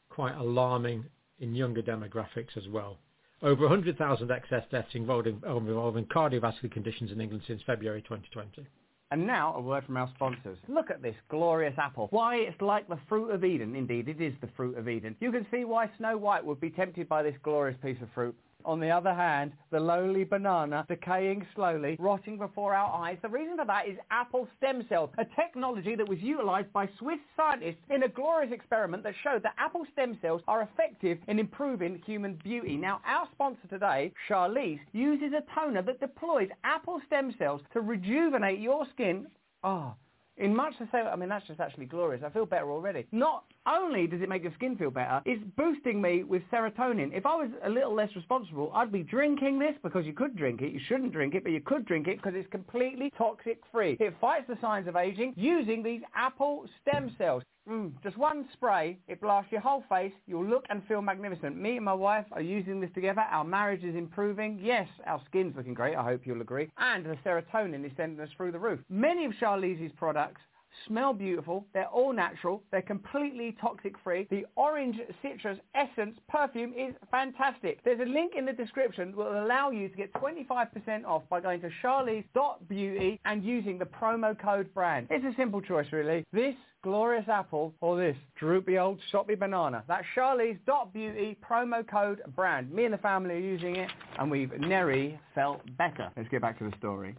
quite 0.09 0.35
alarming 0.35 1.05
in 1.39 1.55
younger 1.55 1.81
demographics 1.81 2.55
as 2.57 2.67
well. 2.69 2.97
Over 3.41 3.63
100,000 3.63 4.31
excess 4.31 4.63
deaths 4.69 4.89
involving, 4.93 5.41
involving 5.45 6.05
cardiovascular 6.05 6.71
conditions 6.71 7.11
in 7.11 7.19
England 7.19 7.43
since 7.47 7.61
February 7.65 8.01
2020. 8.03 8.67
And 9.09 9.27
now 9.27 9.55
a 9.55 9.61
word 9.61 9.83
from 9.85 9.97
our 9.97 10.09
sponsors. 10.15 10.57
Look 10.69 10.89
at 10.89 11.01
this 11.01 11.15
glorious 11.29 11.73
apple. 11.77 12.07
Why, 12.11 12.35
it's 12.35 12.61
like 12.61 12.87
the 12.87 12.99
fruit 13.09 13.31
of 13.31 13.43
Eden. 13.43 13.75
Indeed, 13.75 14.07
it 14.07 14.21
is 14.21 14.33
the 14.39 14.47
fruit 14.55 14.77
of 14.77 14.87
Eden. 14.87 15.17
You 15.19 15.31
can 15.33 15.45
see 15.51 15.65
why 15.65 15.89
Snow 15.97 16.17
White 16.17 16.45
would 16.45 16.61
be 16.61 16.69
tempted 16.69 17.09
by 17.09 17.21
this 17.23 17.35
glorious 17.43 17.77
piece 17.83 17.97
of 18.01 18.07
fruit. 18.13 18.35
On 18.65 18.79
the 18.79 18.89
other 18.89 19.13
hand, 19.13 19.53
the 19.71 19.79
lowly 19.79 20.23
banana 20.23 20.85
decaying 20.87 21.45
slowly, 21.55 21.95
rotting 21.99 22.37
before 22.37 22.73
our 22.73 23.03
eyes. 23.03 23.17
The 23.21 23.29
reason 23.29 23.57
for 23.57 23.65
that 23.65 23.87
is 23.87 23.97
apple 24.09 24.47
stem 24.57 24.85
cells, 24.89 25.09
a 25.17 25.25
technology 25.35 25.95
that 25.95 26.07
was 26.07 26.19
utilized 26.19 26.71
by 26.73 26.89
Swiss 26.99 27.19
scientists 27.35 27.81
in 27.89 28.03
a 28.03 28.07
glorious 28.07 28.53
experiment 28.53 29.03
that 29.03 29.13
showed 29.23 29.43
that 29.43 29.55
apple 29.57 29.85
stem 29.93 30.17
cells 30.21 30.41
are 30.47 30.61
effective 30.63 31.17
in 31.27 31.39
improving 31.39 32.01
human 32.05 32.39
beauty. 32.43 32.77
Now, 32.77 33.01
our 33.05 33.27
sponsor 33.31 33.67
today, 33.69 34.13
Charlize, 34.29 34.79
uses 34.93 35.33
a 35.33 35.43
toner 35.53 35.81
that 35.83 35.99
deploys 35.99 36.49
apple 36.63 37.01
stem 37.07 37.33
cells 37.37 37.61
to 37.73 37.81
rejuvenate 37.81 38.59
your 38.59 38.85
skin. 38.93 39.27
Ah. 39.63 39.93
Oh, 39.93 39.95
in 40.37 40.55
much 40.55 40.73
the 40.79 40.87
same, 40.91 41.05
I 41.05 41.15
mean, 41.15 41.29
that's 41.29 41.45
just 41.45 41.59
actually 41.59 41.85
glorious. 41.85 42.23
I 42.25 42.29
feel 42.29 42.45
better 42.45 42.71
already. 42.71 43.05
Not 43.11 43.43
only 43.65 44.07
does 44.07 44.21
it 44.21 44.29
make 44.29 44.43
your 44.43 44.53
skin 44.53 44.75
feel 44.75 44.91
better, 44.91 45.21
it's 45.25 45.43
boosting 45.55 46.01
me 46.01 46.23
with 46.23 46.41
serotonin. 46.51 47.11
If 47.13 47.25
I 47.25 47.35
was 47.35 47.49
a 47.63 47.69
little 47.69 47.93
less 47.93 48.09
responsible, 48.15 48.71
I'd 48.73 48.91
be 48.91 49.03
drinking 49.03 49.59
this 49.59 49.75
because 49.83 50.05
you 50.05 50.13
could 50.13 50.35
drink 50.35 50.61
it. 50.61 50.71
You 50.71 50.79
shouldn't 50.87 51.11
drink 51.11 51.35
it, 51.35 51.43
but 51.43 51.51
you 51.51 51.61
could 51.61 51.85
drink 51.85 52.07
it 52.07 52.17
because 52.17 52.33
it's 52.35 52.49
completely 52.49 53.11
toxic 53.17 53.59
free. 53.71 53.97
It 53.99 54.15
fights 54.19 54.45
the 54.47 54.57
signs 54.61 54.87
of 54.87 54.95
aging 54.95 55.33
using 55.35 55.83
these 55.83 56.01
apple 56.15 56.65
stem 56.81 57.13
cells. 57.17 57.43
Mm, 57.69 57.91
just 58.01 58.17
one 58.17 58.45
spray, 58.53 58.97
it 59.07 59.21
blasts 59.21 59.51
your 59.51 59.61
whole 59.61 59.83
face. 59.87 60.13
You'll 60.25 60.45
look 60.45 60.65
and 60.69 60.81
feel 60.87 61.01
magnificent. 61.01 61.55
Me 61.55 61.75
and 61.75 61.85
my 61.85 61.93
wife 61.93 62.25
are 62.31 62.41
using 62.41 62.81
this 62.81 62.89
together. 62.95 63.21
Our 63.21 63.43
marriage 63.43 63.83
is 63.83 63.95
improving. 63.95 64.59
Yes, 64.61 64.87
our 65.05 65.21
skin's 65.29 65.55
looking 65.55 65.75
great. 65.75 65.95
I 65.95 66.03
hope 66.03 66.21
you'll 66.25 66.41
agree. 66.41 66.71
And 66.79 67.05
the 67.05 67.17
serotonin 67.23 67.85
is 67.85 67.91
sending 67.95 68.19
us 68.19 68.29
through 68.35 68.53
the 68.53 68.59
roof. 68.59 68.79
Many 68.89 69.25
of 69.25 69.33
Charlize's 69.39 69.91
products 69.95 70.41
smell 70.87 71.13
beautiful, 71.13 71.65
they're 71.73 71.87
all 71.87 72.13
natural, 72.13 72.63
they're 72.71 72.81
completely 72.81 73.55
toxic 73.61 73.95
free. 74.03 74.27
The 74.29 74.45
orange 74.55 74.97
citrus 75.21 75.59
essence 75.75 76.17
perfume 76.29 76.73
is 76.73 76.93
fantastic. 77.09 77.83
There's 77.83 77.99
a 77.99 78.09
link 78.09 78.33
in 78.37 78.45
the 78.45 78.53
description 78.53 79.11
that 79.11 79.17
will 79.17 79.45
allow 79.45 79.71
you 79.71 79.89
to 79.89 79.95
get 79.95 80.13
25% 80.13 81.05
off 81.05 81.23
by 81.29 81.41
going 81.41 81.61
to 81.61 81.69
charlize.beauty 81.83 83.19
and 83.25 83.43
using 83.43 83.77
the 83.77 83.85
promo 83.85 84.39
code 84.39 84.73
brand. 84.73 85.07
It's 85.09 85.25
a 85.25 85.35
simple 85.37 85.61
choice 85.61 85.87
really. 85.91 86.23
This 86.31 86.55
glorious 86.83 87.27
apple 87.27 87.73
or 87.81 87.97
this 87.97 88.17
droopy 88.35 88.77
old 88.77 88.99
soppy 89.11 89.35
banana. 89.35 89.83
That's 89.87 90.05
charlize.beauty 90.15 91.37
promo 91.47 91.87
code 91.87 92.21
brand. 92.35 92.71
Me 92.71 92.85
and 92.85 92.93
the 92.93 92.97
family 92.99 93.35
are 93.35 93.39
using 93.39 93.75
it 93.75 93.89
and 94.17 94.31
we've 94.31 94.51
nearly 94.59 95.19
felt 95.35 95.61
better. 95.77 96.09
Let's 96.17 96.29
get 96.29 96.41
back 96.41 96.57
to 96.59 96.69
the 96.69 96.75
story. 96.77 97.15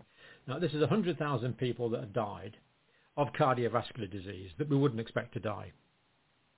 Now 0.49 0.59
this 0.59 0.73
is 0.73 0.81
100,000 0.81 1.57
people 1.57 1.89
that 1.91 2.01
have 2.01 2.13
died 2.13 2.57
of 3.17 3.33
cardiovascular 3.33 4.11
disease 4.11 4.51
that 4.59 4.69
we 4.69 4.77
wouldn't 4.77 5.01
expect 5.01 5.35
to 5.35 5.41
die. 5.41 5.73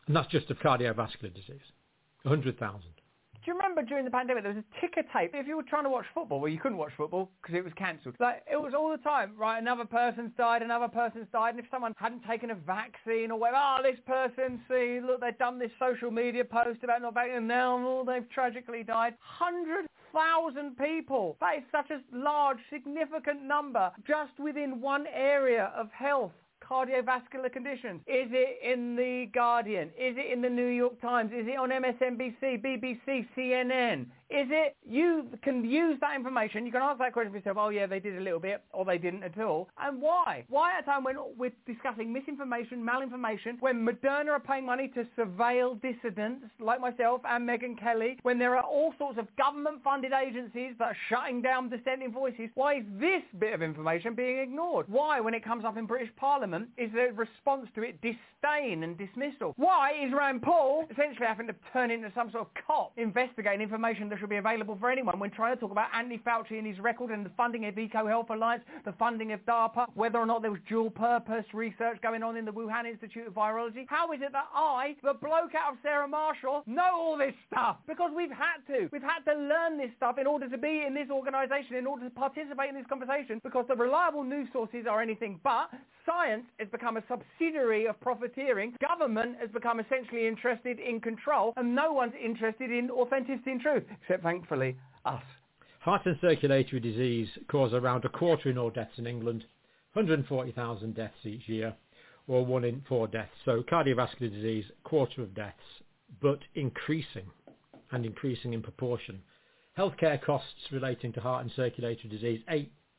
And 0.06 0.14
that's 0.14 0.28
just 0.28 0.50
of 0.50 0.58
cardiovascular 0.58 1.34
disease. 1.34 1.72
100,000. 2.22 2.82
Do 3.44 3.50
you 3.50 3.58
remember 3.58 3.82
during 3.82 4.06
the 4.06 4.10
pandemic 4.10 4.42
there 4.42 4.54
was 4.54 4.64
a 4.64 4.80
ticker 4.80 5.02
tape? 5.12 5.32
If 5.34 5.46
you 5.46 5.56
were 5.56 5.64
trying 5.64 5.84
to 5.84 5.90
watch 5.90 6.06
football, 6.14 6.40
well, 6.40 6.50
you 6.50 6.58
couldn't 6.58 6.78
watch 6.78 6.92
football 6.96 7.30
because 7.42 7.54
it 7.54 7.62
was 7.62 7.74
cancelled. 7.74 8.14
Like 8.18 8.42
it 8.50 8.56
was 8.56 8.72
all 8.72 8.90
the 8.90 8.96
time, 8.96 9.32
right? 9.36 9.58
Another 9.58 9.84
person's 9.84 10.30
died, 10.38 10.62
another 10.62 10.88
person's 10.88 11.26
died, 11.30 11.50
and 11.50 11.58
if 11.58 11.66
someone 11.70 11.92
hadn't 11.98 12.24
taken 12.24 12.52
a 12.52 12.54
vaccine 12.54 13.30
or 13.30 13.38
whatever, 13.38 13.58
oh, 13.60 13.80
this 13.82 14.00
person, 14.06 14.62
see, 14.66 14.98
look, 15.04 15.20
they've 15.20 15.36
done 15.36 15.58
this 15.58 15.70
social 15.78 16.10
media 16.10 16.42
post 16.42 16.82
about 16.84 17.02
not 17.02 17.12
vaccinating, 17.12 17.36
and 17.36 17.48
now 17.48 17.76
oh, 17.86 18.04
they've 18.06 18.28
tragically 18.30 18.82
died. 18.82 19.12
Hundred 19.20 19.84
thousand 20.14 20.78
people. 20.78 21.36
That 21.40 21.58
is 21.58 21.64
such 21.70 21.90
a 21.90 22.00
large, 22.16 22.58
significant 22.72 23.42
number 23.42 23.90
just 24.06 24.38
within 24.38 24.80
one 24.80 25.04
area 25.12 25.70
of 25.76 25.90
health 25.92 26.32
cardiovascular 26.68 27.52
conditions? 27.52 28.00
Is 28.06 28.28
it 28.32 28.58
in 28.62 28.96
The 28.96 29.26
Guardian? 29.32 29.88
Is 29.98 30.16
it 30.16 30.32
in 30.32 30.42
the 30.42 30.50
New 30.50 30.68
York 30.68 31.00
Times? 31.00 31.32
Is 31.32 31.46
it 31.46 31.58
on 31.58 31.70
MSNBC, 31.70 32.62
BBC, 32.62 33.26
CNN? 33.36 34.06
Is 34.34 34.48
it 34.50 34.74
you 34.84 35.28
can 35.44 35.64
use 35.64 35.96
that 36.00 36.16
information? 36.16 36.66
You 36.66 36.72
can 36.72 36.82
ask 36.82 36.98
that 36.98 37.12
question 37.12 37.30
for 37.30 37.38
yourself. 37.38 37.56
Oh 37.56 37.68
yeah, 37.68 37.86
they 37.86 38.00
did 38.00 38.18
a 38.18 38.20
little 38.20 38.40
bit, 38.40 38.64
or 38.72 38.84
they 38.84 38.98
didn't 38.98 39.22
at 39.22 39.38
all. 39.38 39.68
And 39.80 40.02
why? 40.02 40.44
Why 40.48 40.76
at 40.76 40.82
a 40.82 40.86
time 40.86 41.04
when 41.04 41.16
we're 41.38 41.52
discussing 41.68 42.12
misinformation, 42.12 42.84
malinformation, 42.84 43.60
when 43.60 43.86
Moderna 43.86 44.30
are 44.30 44.40
paying 44.40 44.66
money 44.66 44.88
to 44.96 45.06
surveil 45.16 45.80
dissidents 45.80 46.46
like 46.58 46.80
myself 46.80 47.20
and 47.28 47.48
Megyn 47.48 47.78
Kelly, 47.78 48.18
when 48.22 48.40
there 48.40 48.56
are 48.56 48.64
all 48.64 48.92
sorts 48.98 49.20
of 49.20 49.28
government-funded 49.36 50.10
agencies 50.12 50.74
that 50.80 50.88
are 50.88 50.96
shutting 51.08 51.40
down 51.40 51.70
dissenting 51.70 52.10
voices? 52.10 52.50
Why 52.54 52.78
is 52.78 52.84
this 52.98 53.22
bit 53.38 53.54
of 53.54 53.62
information 53.62 54.16
being 54.16 54.38
ignored? 54.40 54.86
Why, 54.88 55.20
when 55.20 55.34
it 55.34 55.44
comes 55.44 55.64
up 55.64 55.76
in 55.76 55.86
British 55.86 56.10
Parliament, 56.16 56.70
is 56.76 56.90
the 56.92 57.12
response 57.14 57.68
to 57.76 57.82
it 57.82 58.00
disdain 58.02 58.82
and 58.82 58.98
dismissal? 58.98 59.54
Why 59.56 59.92
is 60.04 60.12
Rand 60.12 60.42
Paul 60.42 60.86
essentially 60.90 61.26
having 61.26 61.46
to 61.46 61.54
turn 61.72 61.92
into 61.92 62.10
some 62.16 62.32
sort 62.32 62.48
of 62.48 62.64
cop 62.66 62.92
investigating 62.96 63.60
information 63.60 64.08
that 64.08 64.23
should 64.24 64.30
be 64.30 64.36
available 64.36 64.74
for 64.80 64.90
anyone 64.90 65.18
when 65.18 65.30
trying 65.30 65.54
to 65.54 65.60
talk 65.60 65.70
about 65.70 65.88
Anthony 65.92 66.18
Fauci 66.26 66.56
and 66.56 66.66
his 66.66 66.78
record 66.78 67.10
and 67.10 67.26
the 67.26 67.30
funding 67.36 67.66
of 67.66 67.74
EcoHealth 67.74 68.30
Alliance, 68.30 68.64
the 68.86 68.92
funding 68.92 69.32
of 69.32 69.40
DARPA, 69.44 69.84
whether 69.92 70.18
or 70.18 70.24
not 70.24 70.40
there 70.40 70.50
was 70.50 70.60
dual 70.66 70.88
purpose 70.88 71.44
research 71.52 72.00
going 72.00 72.22
on 72.22 72.38
in 72.38 72.46
the 72.46 72.50
Wuhan 72.50 72.88
Institute 72.88 73.26
of 73.26 73.34
Virology. 73.34 73.84
How 73.86 74.10
is 74.12 74.20
it 74.22 74.32
that 74.32 74.46
I, 74.54 74.96
the 75.02 75.12
bloke 75.12 75.54
out 75.54 75.74
of 75.74 75.78
Sarah 75.82 76.08
Marshall, 76.08 76.62
know 76.66 76.94
all 76.94 77.18
this 77.18 77.34
stuff? 77.52 77.76
Because 77.86 78.12
we've 78.16 78.30
had 78.30 78.64
to. 78.68 78.88
We've 78.92 79.02
had 79.02 79.30
to 79.30 79.38
learn 79.38 79.76
this 79.76 79.90
stuff 79.98 80.16
in 80.18 80.26
order 80.26 80.48
to 80.48 80.56
be 80.56 80.84
in 80.86 80.94
this 80.94 81.10
organisation, 81.10 81.76
in 81.76 81.86
order 81.86 82.04
to 82.04 82.10
participate 82.10 82.70
in 82.70 82.76
this 82.76 82.86
conversation, 82.88 83.42
because 83.44 83.66
the 83.68 83.76
reliable 83.76 84.24
news 84.24 84.48
sources 84.54 84.86
are 84.88 85.02
anything 85.02 85.38
but. 85.44 85.68
Science 86.06 86.44
has 86.58 86.68
become 86.68 86.96
a 86.96 87.02
subsidiary 87.08 87.86
of 87.86 88.00
profiteering. 88.00 88.74
Government 88.86 89.36
has 89.40 89.50
become 89.50 89.80
essentially 89.80 90.26
interested 90.26 90.78
in 90.78 91.00
control, 91.00 91.52
and 91.58 91.74
no 91.74 91.92
one's 91.92 92.12
interested 92.22 92.70
in 92.70 92.90
authenticity 92.90 93.50
and 93.52 93.60
truth 93.60 93.84
except 94.04 94.22
thankfully 94.22 94.76
us. 95.04 95.22
Heart 95.80 96.06
and 96.06 96.16
circulatory 96.20 96.80
disease 96.80 97.28
cause 97.48 97.72
around 97.72 98.04
a 98.04 98.08
quarter 98.08 98.50
in 98.50 98.58
all 98.58 98.70
deaths 98.70 98.98
in 98.98 99.06
England, 99.06 99.44
140,000 99.94 100.94
deaths 100.94 101.14
each 101.24 101.48
year, 101.48 101.74
or 102.26 102.44
one 102.44 102.64
in 102.64 102.82
four 102.88 103.06
deaths. 103.06 103.32
So 103.44 103.62
cardiovascular 103.62 104.32
disease, 104.32 104.64
quarter 104.82 105.22
of 105.22 105.34
deaths, 105.34 105.56
but 106.20 106.38
increasing 106.54 107.30
and 107.92 108.06
increasing 108.06 108.54
in 108.54 108.62
proportion. 108.62 109.20
Healthcare 109.78 110.22
costs 110.22 110.70
relating 110.72 111.12
to 111.14 111.20
heart 111.20 111.42
and 111.42 111.52
circulatory 111.54 112.08
disease, 112.08 112.40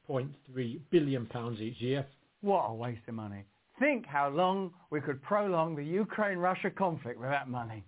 8.3 0.10 0.80
billion 0.92 1.26
pounds 1.26 1.62
each 1.62 1.82
year. 1.82 2.06
What 2.42 2.66
a 2.68 2.74
waste 2.74 3.02
of 3.08 3.16
money. 3.16 3.46
Think 3.80 4.06
how 4.06 4.30
long 4.30 4.72
we 4.90 5.02
could 5.02 5.22
prolong 5.24 5.76
the 5.76 5.84
Ukraine-Russia 5.84 6.72
conflict 6.72 7.20
with 7.20 7.30
that 7.30 7.50
money. 7.50 7.84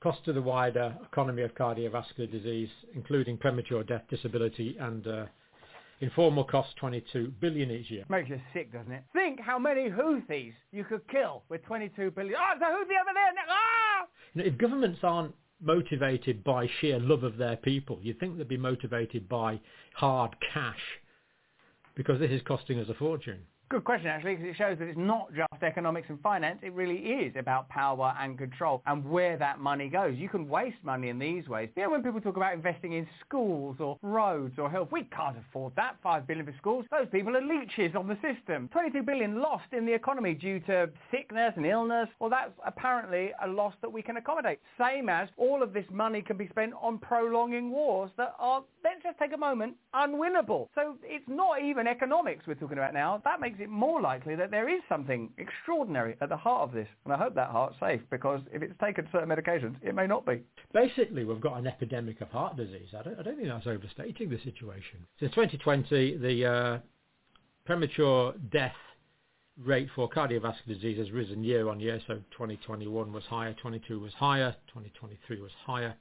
Cost 0.00 0.24
to 0.26 0.32
the 0.32 0.42
wider 0.42 0.96
economy 1.04 1.42
of 1.42 1.54
cardiovascular 1.54 2.30
disease, 2.30 2.68
including 2.94 3.36
premature 3.36 3.82
death, 3.82 4.04
disability, 4.08 4.76
and 4.78 5.06
uh, 5.06 5.26
informal 6.00 6.44
costs 6.44 6.72
22 6.78 7.32
billion 7.40 7.70
each 7.70 7.90
year. 7.90 8.04
Makes 8.08 8.30
you 8.30 8.40
sick, 8.52 8.72
doesn't 8.72 8.92
it? 8.92 9.02
Think 9.12 9.40
how 9.40 9.58
many 9.58 9.90
Houthis 9.90 10.54
you 10.70 10.84
could 10.84 11.06
kill 11.08 11.42
with 11.48 11.64
22 11.64 12.12
billion. 12.12 12.34
Oh, 12.38 12.52
it's 12.54 12.62
a 12.62 12.64
Houthi 12.64 13.00
over 13.00 13.12
there! 13.12 13.44
Ah! 13.48 14.06
Know, 14.34 14.44
if 14.44 14.56
governments 14.56 15.00
aren't 15.02 15.34
motivated 15.60 16.44
by 16.44 16.68
sheer 16.80 17.00
love 17.00 17.24
of 17.24 17.36
their 17.36 17.56
people, 17.56 17.98
you'd 18.00 18.20
think 18.20 18.38
they'd 18.38 18.46
be 18.46 18.56
motivated 18.56 19.28
by 19.28 19.60
hard 19.94 20.36
cash, 20.52 21.00
because 21.96 22.20
this 22.20 22.30
is 22.30 22.40
costing 22.46 22.78
us 22.78 22.88
a 22.88 22.94
fortune. 22.94 23.40
Good 23.70 23.84
question, 23.84 24.06
actually, 24.06 24.36
because 24.36 24.48
it 24.48 24.56
shows 24.56 24.78
that 24.78 24.88
it's 24.88 24.98
not 24.98 25.28
just 25.34 25.62
economics 25.62 26.06
and 26.08 26.18
finance. 26.22 26.58
It 26.62 26.72
really 26.72 26.96
is 26.96 27.34
about 27.38 27.68
power 27.68 28.14
and 28.18 28.38
control 28.38 28.80
and 28.86 29.04
where 29.04 29.36
that 29.36 29.60
money 29.60 29.90
goes. 29.90 30.16
You 30.16 30.30
can 30.30 30.48
waste 30.48 30.78
money 30.82 31.10
in 31.10 31.18
these 31.18 31.46
ways. 31.48 31.68
You 31.76 31.82
know, 31.82 31.90
when 31.90 32.02
people 32.02 32.18
talk 32.22 32.38
about 32.38 32.54
investing 32.54 32.94
in 32.94 33.06
schools 33.26 33.76
or 33.78 33.98
roads 34.00 34.54
or 34.58 34.70
health, 34.70 34.88
we 34.90 35.04
can't 35.14 35.36
afford 35.36 35.74
that. 35.76 35.96
Five 36.02 36.26
billion 36.26 36.46
for 36.46 36.54
schools. 36.56 36.86
Those 36.90 37.08
people 37.12 37.36
are 37.36 37.42
leeches 37.42 37.94
on 37.94 38.08
the 38.08 38.16
system. 38.22 38.70
22 38.72 39.02
billion 39.02 39.42
lost 39.42 39.70
in 39.72 39.84
the 39.84 39.92
economy 39.92 40.32
due 40.32 40.60
to 40.60 40.88
sickness 41.10 41.52
and 41.56 41.66
illness. 41.66 42.08
Well, 42.20 42.30
that's 42.30 42.52
apparently 42.66 43.32
a 43.44 43.48
loss 43.48 43.74
that 43.82 43.92
we 43.92 44.00
can 44.00 44.16
accommodate. 44.16 44.60
Same 44.78 45.10
as 45.10 45.28
all 45.36 45.62
of 45.62 45.74
this 45.74 45.84
money 45.92 46.22
can 46.22 46.38
be 46.38 46.48
spent 46.48 46.72
on 46.80 46.96
prolonging 46.96 47.70
wars 47.70 48.10
that 48.16 48.34
are, 48.38 48.64
let's 48.82 49.02
just 49.02 49.18
take 49.18 49.34
a 49.34 49.38
moment, 49.38 49.74
unwinnable. 49.94 50.68
So 50.74 50.96
it's 51.02 51.28
not 51.28 51.62
even 51.62 51.86
economics 51.86 52.46
we're 52.46 52.54
talking 52.54 52.78
about 52.78 52.94
now. 52.94 53.20
That 53.26 53.42
makes 53.42 53.57
makes 53.58 53.68
it 53.68 53.72
more 53.72 54.00
likely 54.00 54.34
that 54.36 54.50
there 54.50 54.68
is 54.68 54.80
something 54.88 55.30
extraordinary 55.38 56.16
at 56.20 56.28
the 56.28 56.36
heart 56.36 56.62
of 56.62 56.72
this. 56.72 56.88
And 57.04 57.12
I 57.12 57.18
hope 57.18 57.34
that 57.34 57.50
heart's 57.50 57.76
safe 57.80 58.00
because 58.10 58.40
if 58.52 58.62
it's 58.62 58.74
taken 58.80 59.08
certain 59.12 59.28
medications, 59.28 59.76
it 59.82 59.94
may 59.94 60.06
not 60.06 60.26
be. 60.26 60.42
Basically, 60.72 61.24
we've 61.24 61.40
got 61.40 61.58
an 61.58 61.66
epidemic 61.66 62.20
of 62.20 62.28
heart 62.28 62.56
disease. 62.56 62.88
I 62.98 63.02
don't, 63.02 63.18
I 63.18 63.22
don't 63.22 63.36
think 63.36 63.48
that's 63.48 63.66
overstating 63.66 64.30
the 64.30 64.38
situation. 64.38 65.06
Since 65.20 65.32
2020, 65.34 66.18
the 66.18 66.46
uh, 66.46 66.78
premature 67.64 68.34
death 68.50 68.76
rate 69.64 69.88
for 69.94 70.08
cardiovascular 70.08 70.68
disease 70.68 70.98
has 70.98 71.10
risen 71.10 71.42
year 71.42 71.68
on 71.68 71.80
year. 71.80 72.00
So 72.06 72.14
2021 72.32 73.12
was 73.12 73.24
higher, 73.24 73.54
22 73.60 73.98
was 73.98 74.12
higher, 74.14 74.54
2023 74.68 75.40
was 75.40 75.50
higher. 75.64 75.94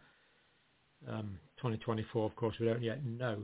Um, 1.07 1.37
2024, 1.57 2.25
of 2.25 2.35
course, 2.35 2.55
we 2.59 2.67
don't 2.67 2.83
yet 2.83 3.03
know. 3.05 3.43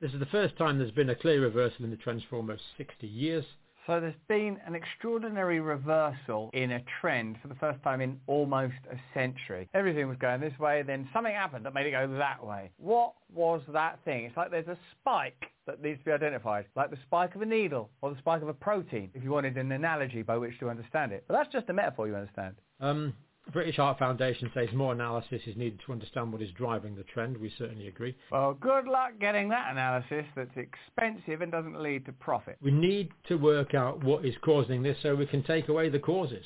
This 0.00 0.12
is 0.12 0.20
the 0.20 0.26
first 0.26 0.56
time 0.56 0.78
there's 0.78 0.92
been 0.92 1.10
a 1.10 1.16
clear 1.16 1.42
reversal 1.42 1.84
in 1.84 1.90
the 1.90 1.96
trends 1.96 2.22
for 2.30 2.36
almost 2.36 2.62
60 2.76 3.04
years. 3.04 3.44
So 3.84 3.98
there's 4.00 4.14
been 4.28 4.58
an 4.64 4.76
extraordinary 4.76 5.58
reversal 5.58 6.50
in 6.52 6.70
a 6.70 6.84
trend 7.00 7.38
for 7.42 7.48
the 7.48 7.56
first 7.56 7.82
time 7.82 8.00
in 8.00 8.20
almost 8.28 8.76
a 8.92 8.96
century. 9.12 9.68
Everything 9.74 10.06
was 10.06 10.16
going 10.18 10.40
this 10.40 10.56
way, 10.60 10.82
then 10.86 11.08
something 11.12 11.32
happened 11.34 11.66
that 11.66 11.74
made 11.74 11.86
it 11.86 11.92
go 11.92 12.06
that 12.18 12.44
way. 12.44 12.70
What 12.76 13.14
was 13.34 13.60
that 13.72 13.98
thing? 14.04 14.24
It's 14.24 14.36
like 14.36 14.52
there's 14.52 14.68
a 14.68 14.78
spike 15.00 15.46
that 15.66 15.82
needs 15.82 15.98
to 16.00 16.04
be 16.04 16.12
identified, 16.12 16.66
like 16.76 16.90
the 16.90 16.98
spike 17.06 17.34
of 17.34 17.42
a 17.42 17.46
needle 17.46 17.90
or 18.00 18.12
the 18.12 18.18
spike 18.18 18.42
of 18.42 18.48
a 18.48 18.54
protein, 18.54 19.10
if 19.14 19.24
you 19.24 19.32
wanted 19.32 19.56
an 19.56 19.72
analogy 19.72 20.22
by 20.22 20.36
which 20.36 20.60
to 20.60 20.70
understand 20.70 21.10
it. 21.10 21.24
But 21.26 21.34
that's 21.34 21.52
just 21.52 21.68
a 21.70 21.72
metaphor, 21.72 22.06
you 22.06 22.14
understand. 22.14 22.54
Um, 22.78 23.14
British 23.52 23.76
Heart 23.76 23.98
Foundation 23.98 24.50
says 24.52 24.68
more 24.74 24.92
analysis 24.92 25.40
is 25.46 25.56
needed 25.56 25.80
to 25.86 25.92
understand 25.92 26.32
what 26.32 26.42
is 26.42 26.50
driving 26.52 26.94
the 26.94 27.02
trend. 27.04 27.36
We 27.36 27.50
certainly 27.56 27.88
agree. 27.88 28.14
Well, 28.30 28.54
good 28.54 28.86
luck 28.86 29.12
getting 29.20 29.48
that 29.48 29.70
analysis 29.70 30.26
that's 30.36 30.56
expensive 30.56 31.40
and 31.40 31.50
doesn't 31.50 31.80
lead 31.80 32.04
to 32.06 32.12
profit. 32.12 32.58
We 32.62 32.70
need 32.70 33.10
to 33.28 33.36
work 33.36 33.74
out 33.74 34.04
what 34.04 34.24
is 34.24 34.34
causing 34.42 34.82
this 34.82 34.98
so 35.02 35.14
we 35.14 35.26
can 35.26 35.42
take 35.42 35.68
away 35.68 35.88
the 35.88 35.98
causes. 35.98 36.44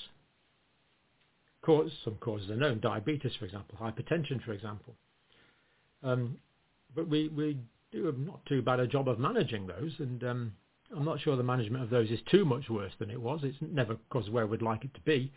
Cause, 1.63 1.91
some 2.05 2.17
causes 2.17 2.51
are 2.51 2.57
known, 2.57 2.81
diabetes, 2.81 3.33
for 3.39 3.45
example, 3.45 3.79
hypertension, 3.81 4.43
for 4.45 4.53
example. 4.53 4.95
Um, 6.03 6.39
but 6.95 7.09
we, 7.09 7.29
we 7.29 7.59
do 7.93 8.09
a 8.09 8.13
not 8.13 8.45
too 8.47 8.63
bad 8.63 8.81
a 8.81 8.87
job 8.87 9.09
of 9.09 9.19
managing 9.19 9.67
those, 9.67 9.93
and 9.99 10.25
um, 10.25 10.53
I'm 10.95 11.05
not 11.05 11.21
sure 11.21 11.37
the 11.37 11.45
management 11.45 11.85
of 11.85 11.91
those 11.91 12.11
is 12.11 12.19
too 12.31 12.45
much 12.45 12.69
worse 12.69 12.93
than 12.99 13.11
it 13.11 13.21
was. 13.21 13.41
It's 13.45 13.57
never, 13.61 13.93
of 13.93 14.09
course, 14.09 14.29
where 14.29 14.47
we'd 14.47 14.63
like 14.63 14.85
it 14.85 14.95
to 14.95 15.01
be 15.03 15.33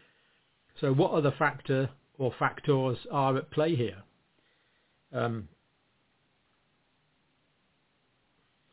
so 0.82 0.94
what 0.94 1.12
other 1.12 1.34
factor 1.38 1.90
or 2.18 2.34
factors 2.38 2.98
are 3.12 3.38
at 3.38 3.50
play 3.52 3.76
here? 3.76 4.04
Um, 5.14 5.48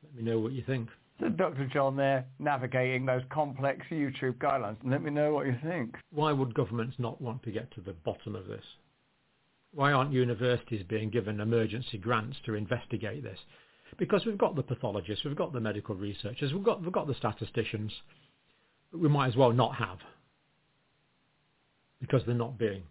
let 0.03 0.15
me 0.15 0.31
know 0.31 0.39
what 0.41 0.53
you 0.53 0.63
think. 0.67 0.89
So 1.21 1.29
Dr. 1.29 1.69
John 1.73 1.97
there 1.97 2.25
navigating 2.39 3.07
those 3.07 3.23
complex 3.31 3.87
YouTube 3.91 4.39
guidelines. 4.39 4.77
Let 4.85 5.03
me 5.03 5.11
know 5.11 5.33
what 5.33 5.47
you 5.47 5.57
think. 5.63 5.95
Why 6.11 6.33
would 6.33 6.55
governments 6.55 6.97
not 6.99 7.21
want 7.21 7.43
to 7.45 7.53
get 7.53 7.73
to 7.75 7.81
the 7.81 7.93
bottom 7.93 8.35
of 8.35 8.47
this? 8.47 8.65
Why 9.75 9.93
aren't 9.93 10.13
universities 10.13 10.85
being 10.89 11.11
given 11.11 11.41
emergency 11.41 11.99
grants 11.99 12.37
to 12.45 12.55
investigate 12.55 13.23
this? 13.23 13.39
Because 13.99 14.27
we've 14.27 14.39
got 14.39 14.57
the 14.57 14.63
pathologists, 14.63 15.25
we've 15.25 15.37
got 15.37 15.53
the 15.53 15.61
medical 15.61 15.95
researchers, 15.95 16.53
we've 16.53 16.65
got, 16.65 16.83
we've 16.83 16.93
got 16.93 17.07
the 17.07 17.15
statisticians. 17.15 17.93
We 18.93 19.09
might 19.09 19.29
as 19.29 19.37
well 19.37 19.53
not 19.53 19.77
have 19.77 19.99
because 22.03 22.21
they're 22.27 22.35
not 22.35 22.59
being 22.59 22.83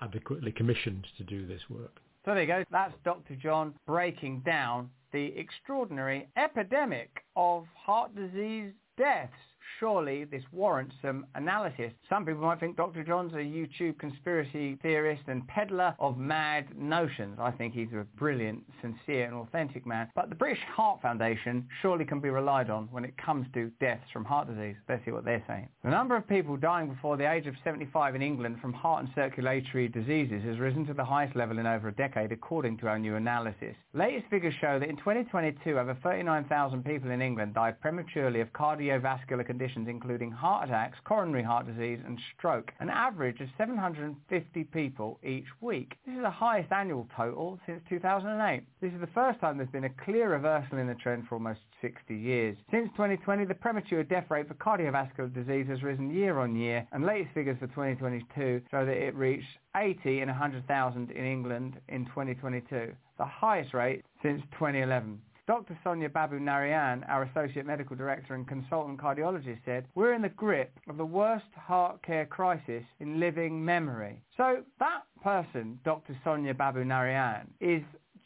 adequately 0.00 0.52
commissioned 0.52 1.04
to 1.16 1.24
do 1.24 1.44
this 1.48 1.62
work. 1.68 1.96
So 2.24 2.34
there 2.34 2.42
you 2.42 2.46
go. 2.46 2.64
That's 2.70 2.94
Dr. 3.04 3.34
John 3.34 3.74
breaking 3.86 4.42
down 4.46 4.90
the 5.12 5.32
extraordinary 5.36 6.28
epidemic 6.36 7.10
of 7.34 7.64
heart 7.74 8.14
disease 8.14 8.72
deaths. 8.96 9.32
Surely 9.78 10.24
this 10.24 10.42
warrants 10.52 10.94
some 11.02 11.26
analysis. 11.34 11.92
Some 12.08 12.24
people 12.24 12.42
might 12.42 12.60
think 12.60 12.76
Dr. 12.76 13.04
John's 13.04 13.32
a 13.34 13.36
YouTube 13.36 13.98
conspiracy 13.98 14.78
theorist 14.82 15.22
and 15.28 15.46
peddler 15.46 15.94
of 15.98 16.18
mad 16.18 16.66
notions. 16.76 17.38
I 17.40 17.50
think 17.50 17.74
he's 17.74 17.92
a 17.92 18.06
brilliant, 18.16 18.64
sincere 18.80 19.26
and 19.26 19.34
authentic 19.34 19.86
man. 19.86 20.08
But 20.14 20.30
the 20.30 20.34
British 20.34 20.62
Heart 20.74 21.02
Foundation 21.02 21.68
surely 21.82 22.04
can 22.04 22.20
be 22.20 22.30
relied 22.30 22.70
on 22.70 22.88
when 22.90 23.04
it 23.04 23.16
comes 23.18 23.46
to 23.54 23.70
deaths 23.80 24.10
from 24.12 24.24
heart 24.24 24.48
disease. 24.48 24.76
Let's 24.88 25.04
see 25.04 25.10
what 25.10 25.24
they're 25.24 25.44
saying. 25.46 25.68
The 25.84 25.90
number 25.90 26.16
of 26.16 26.26
people 26.26 26.56
dying 26.56 26.88
before 26.88 27.16
the 27.16 27.30
age 27.30 27.46
of 27.46 27.54
75 27.62 28.14
in 28.14 28.22
England 28.22 28.58
from 28.60 28.72
heart 28.72 29.04
and 29.04 29.12
circulatory 29.14 29.88
diseases 29.88 30.42
has 30.44 30.58
risen 30.58 30.86
to 30.86 30.94
the 30.94 31.04
highest 31.04 31.36
level 31.36 31.58
in 31.58 31.66
over 31.66 31.88
a 31.88 31.94
decade 31.94 32.32
according 32.32 32.78
to 32.78 32.88
our 32.88 32.98
new 32.98 33.16
analysis. 33.16 33.74
Latest 33.92 34.26
figures 34.30 34.54
show 34.60 34.78
that 34.78 34.88
in 34.88 34.96
2022 34.96 35.78
over 35.78 35.96
39,000 36.02 36.84
people 36.84 37.10
in 37.10 37.22
England 37.22 37.54
died 37.54 37.80
prematurely 37.80 38.40
of 38.40 38.52
cardiovascular 38.52 39.44
conditions 39.44 39.57
including 39.60 40.30
heart 40.30 40.68
attacks, 40.68 40.98
coronary 41.04 41.42
heart 41.42 41.66
disease 41.66 41.98
and 42.04 42.18
stroke, 42.36 42.70
an 42.80 42.88
average 42.88 43.40
of 43.40 43.48
750 43.58 44.64
people 44.64 45.18
each 45.24 45.46
week. 45.60 45.94
This 46.06 46.16
is 46.16 46.22
the 46.22 46.30
highest 46.30 46.72
annual 46.72 47.06
total 47.16 47.58
since 47.66 47.80
2008. 47.88 48.62
This 48.80 48.92
is 48.92 49.00
the 49.00 49.08
first 49.08 49.40
time 49.40 49.56
there's 49.56 49.70
been 49.70 49.84
a 49.84 50.04
clear 50.04 50.30
reversal 50.30 50.78
in 50.78 50.86
the 50.86 50.94
trend 50.94 51.26
for 51.28 51.34
almost 51.34 51.60
60 51.80 52.14
years. 52.14 52.56
Since 52.70 52.90
2020, 52.92 53.44
the 53.44 53.54
premature 53.54 54.02
death 54.04 54.30
rate 54.30 54.48
for 54.48 54.54
cardiovascular 54.54 55.32
disease 55.32 55.66
has 55.68 55.82
risen 55.82 56.10
year 56.10 56.38
on 56.38 56.56
year, 56.56 56.86
and 56.92 57.04
latest 57.04 57.34
figures 57.34 57.58
for 57.58 57.66
2022 57.68 58.62
show 58.70 58.84
that 58.84 58.96
it 58.96 59.14
reached 59.14 59.46
80 59.76 60.20
in 60.20 60.28
100,000 60.28 61.10
in 61.10 61.24
England 61.24 61.80
in 61.88 62.04
2022, 62.06 62.92
the 63.18 63.24
highest 63.24 63.74
rate 63.74 64.04
since 64.22 64.42
2011. 64.52 65.20
Dr. 65.48 65.78
Sonya 65.82 66.10
Babu 66.10 66.38
Narayan, 66.38 67.04
our 67.04 67.22
Associate 67.22 67.64
Medical 67.64 67.96
Director 67.96 68.34
and 68.34 68.46
Consultant 68.46 69.00
Cardiologist, 69.00 69.60
said, 69.64 69.86
we're 69.94 70.12
in 70.12 70.20
the 70.20 70.28
grip 70.28 70.70
of 70.90 70.98
the 70.98 71.06
worst 71.06 71.46
heart 71.56 72.02
care 72.02 72.26
crisis 72.26 72.84
in 73.00 73.18
living 73.18 73.64
memory. 73.64 74.22
So 74.36 74.58
that 74.78 75.04
person, 75.24 75.80
Dr. 75.86 76.14
Sonya 76.22 76.52
Babu 76.52 76.84
Narayan, 76.84 77.48
is 77.62 77.80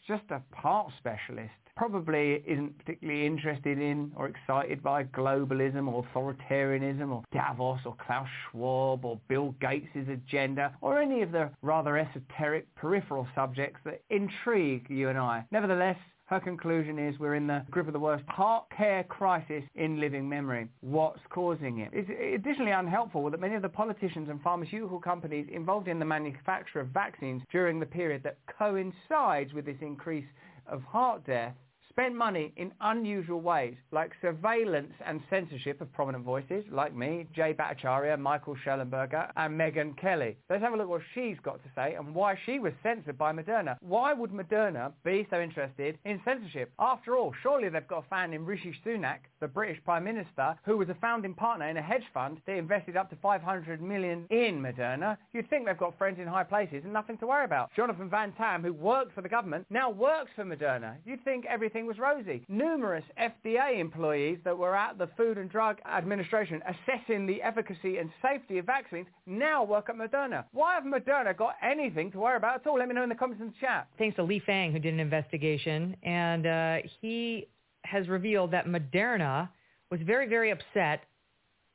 just 0.05 0.24
a 0.31 0.43
heart 0.53 0.90
specialist 0.99 1.53
probably 1.74 2.43
isn't 2.47 2.77
particularly 2.78 3.27
interested 3.27 3.78
in 3.78 4.12
or 4.15 4.28
excited 4.28 4.82
by 4.82 5.05
globalism 5.05 5.89
or 5.89 6.05
authoritarianism 6.05 7.11
or 7.11 7.23
Davos 7.32 7.81
or 7.86 7.97
Klaus 8.07 8.28
Schwab 8.51 9.05
or 9.05 9.19
Bill 9.28 9.55
Gates' 9.61 9.89
agenda 10.09 10.77
or 10.81 11.01
any 11.01 11.23
of 11.23 11.32
the 11.32 11.51
rather 11.62 11.97
esoteric 11.97 12.73
peripheral 12.74 13.27
subjects 13.35 13.81
that 13.85 14.03
intrigue 14.11 14.86
you 14.90 15.09
and 15.09 15.19
I. 15.19 15.47
Nevertheless, 15.51 15.97
her 16.33 16.41
conclusion 16.41 16.99
is 16.99 17.19
we're 17.19 17.35
in 17.35 17.47
the 17.47 17.63
grip 17.71 17.87
of 17.87 17.93
the 17.93 17.99
worst 17.99 18.25
heart 18.27 18.65
care 18.75 19.05
crisis 19.05 19.63
in 19.75 20.01
living 20.01 20.27
memory. 20.27 20.67
What's 20.81 21.21
causing 21.29 21.81
it? 21.81 21.91
It's 21.93 22.09
additionally 22.41 22.71
unhelpful 22.71 23.31
that 23.31 23.39
many 23.39 23.55
of 23.55 23.61
the 23.61 23.69
politicians 23.69 24.31
and 24.31 24.41
pharmaceutical 24.41 24.99
companies 24.99 25.47
involved 25.53 25.89
in 25.89 25.99
the 25.99 26.07
manufacture 26.07 26.81
of 26.81 26.89
vaccines 26.89 27.43
during 27.53 27.79
the 27.79 27.85
period 27.85 28.23
that 28.23 28.39
coincides 28.59 29.53
with 29.53 29.67
this 29.67 29.77
increase 29.83 30.25
of 30.67 30.83
heart 30.85 31.27
death 31.27 31.55
spend 31.93 32.16
money 32.16 32.52
in 32.56 32.73
unusual 32.81 33.40
ways, 33.40 33.74
like 33.90 34.12
surveillance 34.20 34.93
and 35.06 35.20
censorship 35.31 35.81
of 35.81 35.93
prominent 35.93 36.24
voices, 36.24 36.64
like 36.70 36.94
me, 36.94 37.27
Jay 37.35 37.55
Bhattacharya, 37.55 38.19
Michael 38.19 38.56
Shellenberger, 38.64 39.31
and 39.36 39.59
Megyn 39.59 39.97
Kelly. 40.01 40.36
Let's 40.48 40.62
have 40.62 40.73
a 40.73 40.77
look 40.77 40.89
what 40.89 41.02
she's 41.14 41.36
got 41.43 41.62
to 41.62 41.70
say 41.74 41.94
and 41.94 42.14
why 42.14 42.39
she 42.47 42.59
was 42.59 42.73
censored 42.82 43.19
by 43.19 43.32
Moderna. 43.32 43.77
Why 43.81 44.12
would 44.12 44.31
Moderna 44.31 44.93
be 45.05 45.27
so 45.31 45.40
interested 45.40 45.98
in 46.05 46.20
censorship? 46.24 46.73
After 46.78 47.16
all, 47.16 47.32
surely 47.43 47.69
they've 47.69 47.86
got 47.86 48.05
a 48.05 48.09
fan 48.09 48.32
in 48.32 48.47
Rishi 48.47 48.74
Sunak, 48.85 49.19
the 49.40 49.48
British 49.48 49.82
Prime 49.85 50.05
Minister, 50.05 50.56
who 50.64 50.78
was 50.78 50.89
a 50.89 50.97
founding 51.01 51.35
partner 51.35 51.69
in 51.69 51.77
a 51.77 51.82
hedge 51.82 52.05
fund 52.14 52.40
that 52.47 52.56
invested 52.56 52.97
up 52.97 53.10
to 53.10 53.16
500 53.16 53.82
million 53.82 54.27
in 54.31 54.60
Moderna. 54.60 55.16
You'd 55.32 55.48
think 55.51 55.66
they've 55.66 55.77
got 55.77 55.97
friends 55.98 56.19
in 56.19 56.27
high 56.27 56.44
places 56.44 56.82
and 56.85 56.93
nothing 56.93 57.19
to 57.19 57.27
worry 57.27 57.44
about. 57.44 57.70
Jonathan 57.77 58.09
Van 58.09 58.32
Tam, 58.32 58.62
who 58.62 58.73
worked 58.73 59.14
for 59.14 59.23
the 59.23 59.28
government, 59.28 59.66
now 59.70 59.90
works 59.90 60.31
for 60.35 60.44
Moderna. 60.44 60.97
You'd 61.05 61.24
think 61.24 61.44
everything 61.47 61.82
was 61.87 61.99
rosy. 61.99 62.45
Numerous 62.49 63.05
FDA 63.21 63.79
employees 63.79 64.39
that 64.45 64.57
were 64.57 64.77
at 64.77 64.99
the 64.99 65.09
Food 65.17 65.39
and 65.39 65.51
Drug 65.51 65.79
Administration 65.87 66.63
assessing 66.67 67.27
the 67.27 67.43
efficacy 67.43 67.99
and 67.99 68.11
safety 68.23 68.59
of 68.59 68.67
vaccines 68.67 69.07
now 69.27 69.65
work 69.65 69.89
at 69.89 69.97
Moderna. 69.97 70.45
Why 70.53 70.75
have 70.75 70.85
Moderna 70.85 71.37
got 71.37 71.55
anything 71.63 72.11
to 72.13 72.19
worry 72.19 72.37
about 72.37 72.57
at 72.57 72.67
all? 72.67 72.79
Let 72.79 72.89
me 72.89 72.95
know 72.95 73.03
in 73.03 73.09
the 73.09 73.15
comments 73.15 73.43
the 73.43 73.53
chat. 73.61 73.89
Thanks 73.99 74.17
to 74.17 74.23
Lee 74.23 74.43
Fang, 74.45 74.73
who 74.73 74.79
did 74.79 74.95
an 74.95 75.01
investigation, 75.01 75.97
and 76.03 76.47
uh, 76.47 76.77
he 77.01 77.49
has 77.85 78.09
revealed 78.09 78.51
that 78.53 78.67
Moderna 78.67 79.49
was 79.91 80.01
very, 80.03 80.27
very 80.29 80.51
upset, 80.51 81.05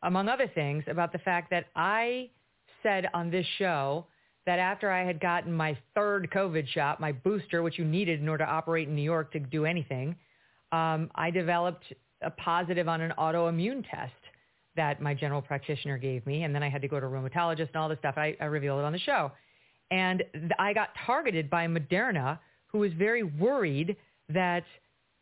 among 0.04 0.28
other 0.28 0.48
things, 0.48 0.84
about 0.88 1.12
the 1.12 1.20
fact 1.20 1.50
that 1.52 1.66
I 1.76 2.30
said 2.84 3.08
on 3.14 3.30
this 3.30 3.46
show 3.58 4.06
that 4.48 4.60
after 4.60 4.90
I 4.90 5.06
had 5.06 5.20
gotten 5.20 5.54
my 5.54 5.78
third 5.94 6.32
COVID 6.34 6.68
shot, 6.70 7.00
my 7.00 7.12
booster, 7.12 7.62
which 7.62 7.78
you 7.78 7.86
needed 7.86 8.22
in 8.22 8.30
order 8.30 8.46
to 8.46 8.50
operate 8.50 8.88
in 8.88 8.96
New 8.96 9.04
York 9.04 9.32
to 9.34 9.40
do 9.40 9.66
anything, 9.66 10.16
um, 10.72 11.12
I 11.14 11.30
developed 11.30 11.84
a 12.24 12.32
positive 12.32 12.88
on 12.88 13.02
an 13.02 13.14
autoimmune 13.20 13.84
test 13.92 14.14
that 14.76 15.02
my 15.02 15.14
general 15.14 15.42
practitioner 15.42 15.98
gave 15.98 16.26
me, 16.26 16.44
and 16.44 16.56
then 16.56 16.64
I 16.64 16.70
had 16.70 16.82
to 16.82 16.88
go 16.88 17.00
to 17.00 17.06
a 17.06 17.10
rheumatologist 17.10 17.68
and 17.68 17.76
all 17.76 17.90
this 17.90 18.00
stuff. 18.00 18.16
I, 18.18 18.38
I 18.40 18.46
revealed 18.46 18.80
it 18.80 18.86
on 18.86 18.94
the 18.94 19.00
show. 19.00 19.32
And 19.92 20.24
th- 20.34 20.52
I 20.58 20.74
got 20.74 20.90
targeted 21.06 21.50
by 21.50 21.68
Moderna, 21.68 22.40
who 22.68 22.80
was 22.80 22.94
very 22.94 23.24
worried 23.24 23.96
that– 24.30 24.64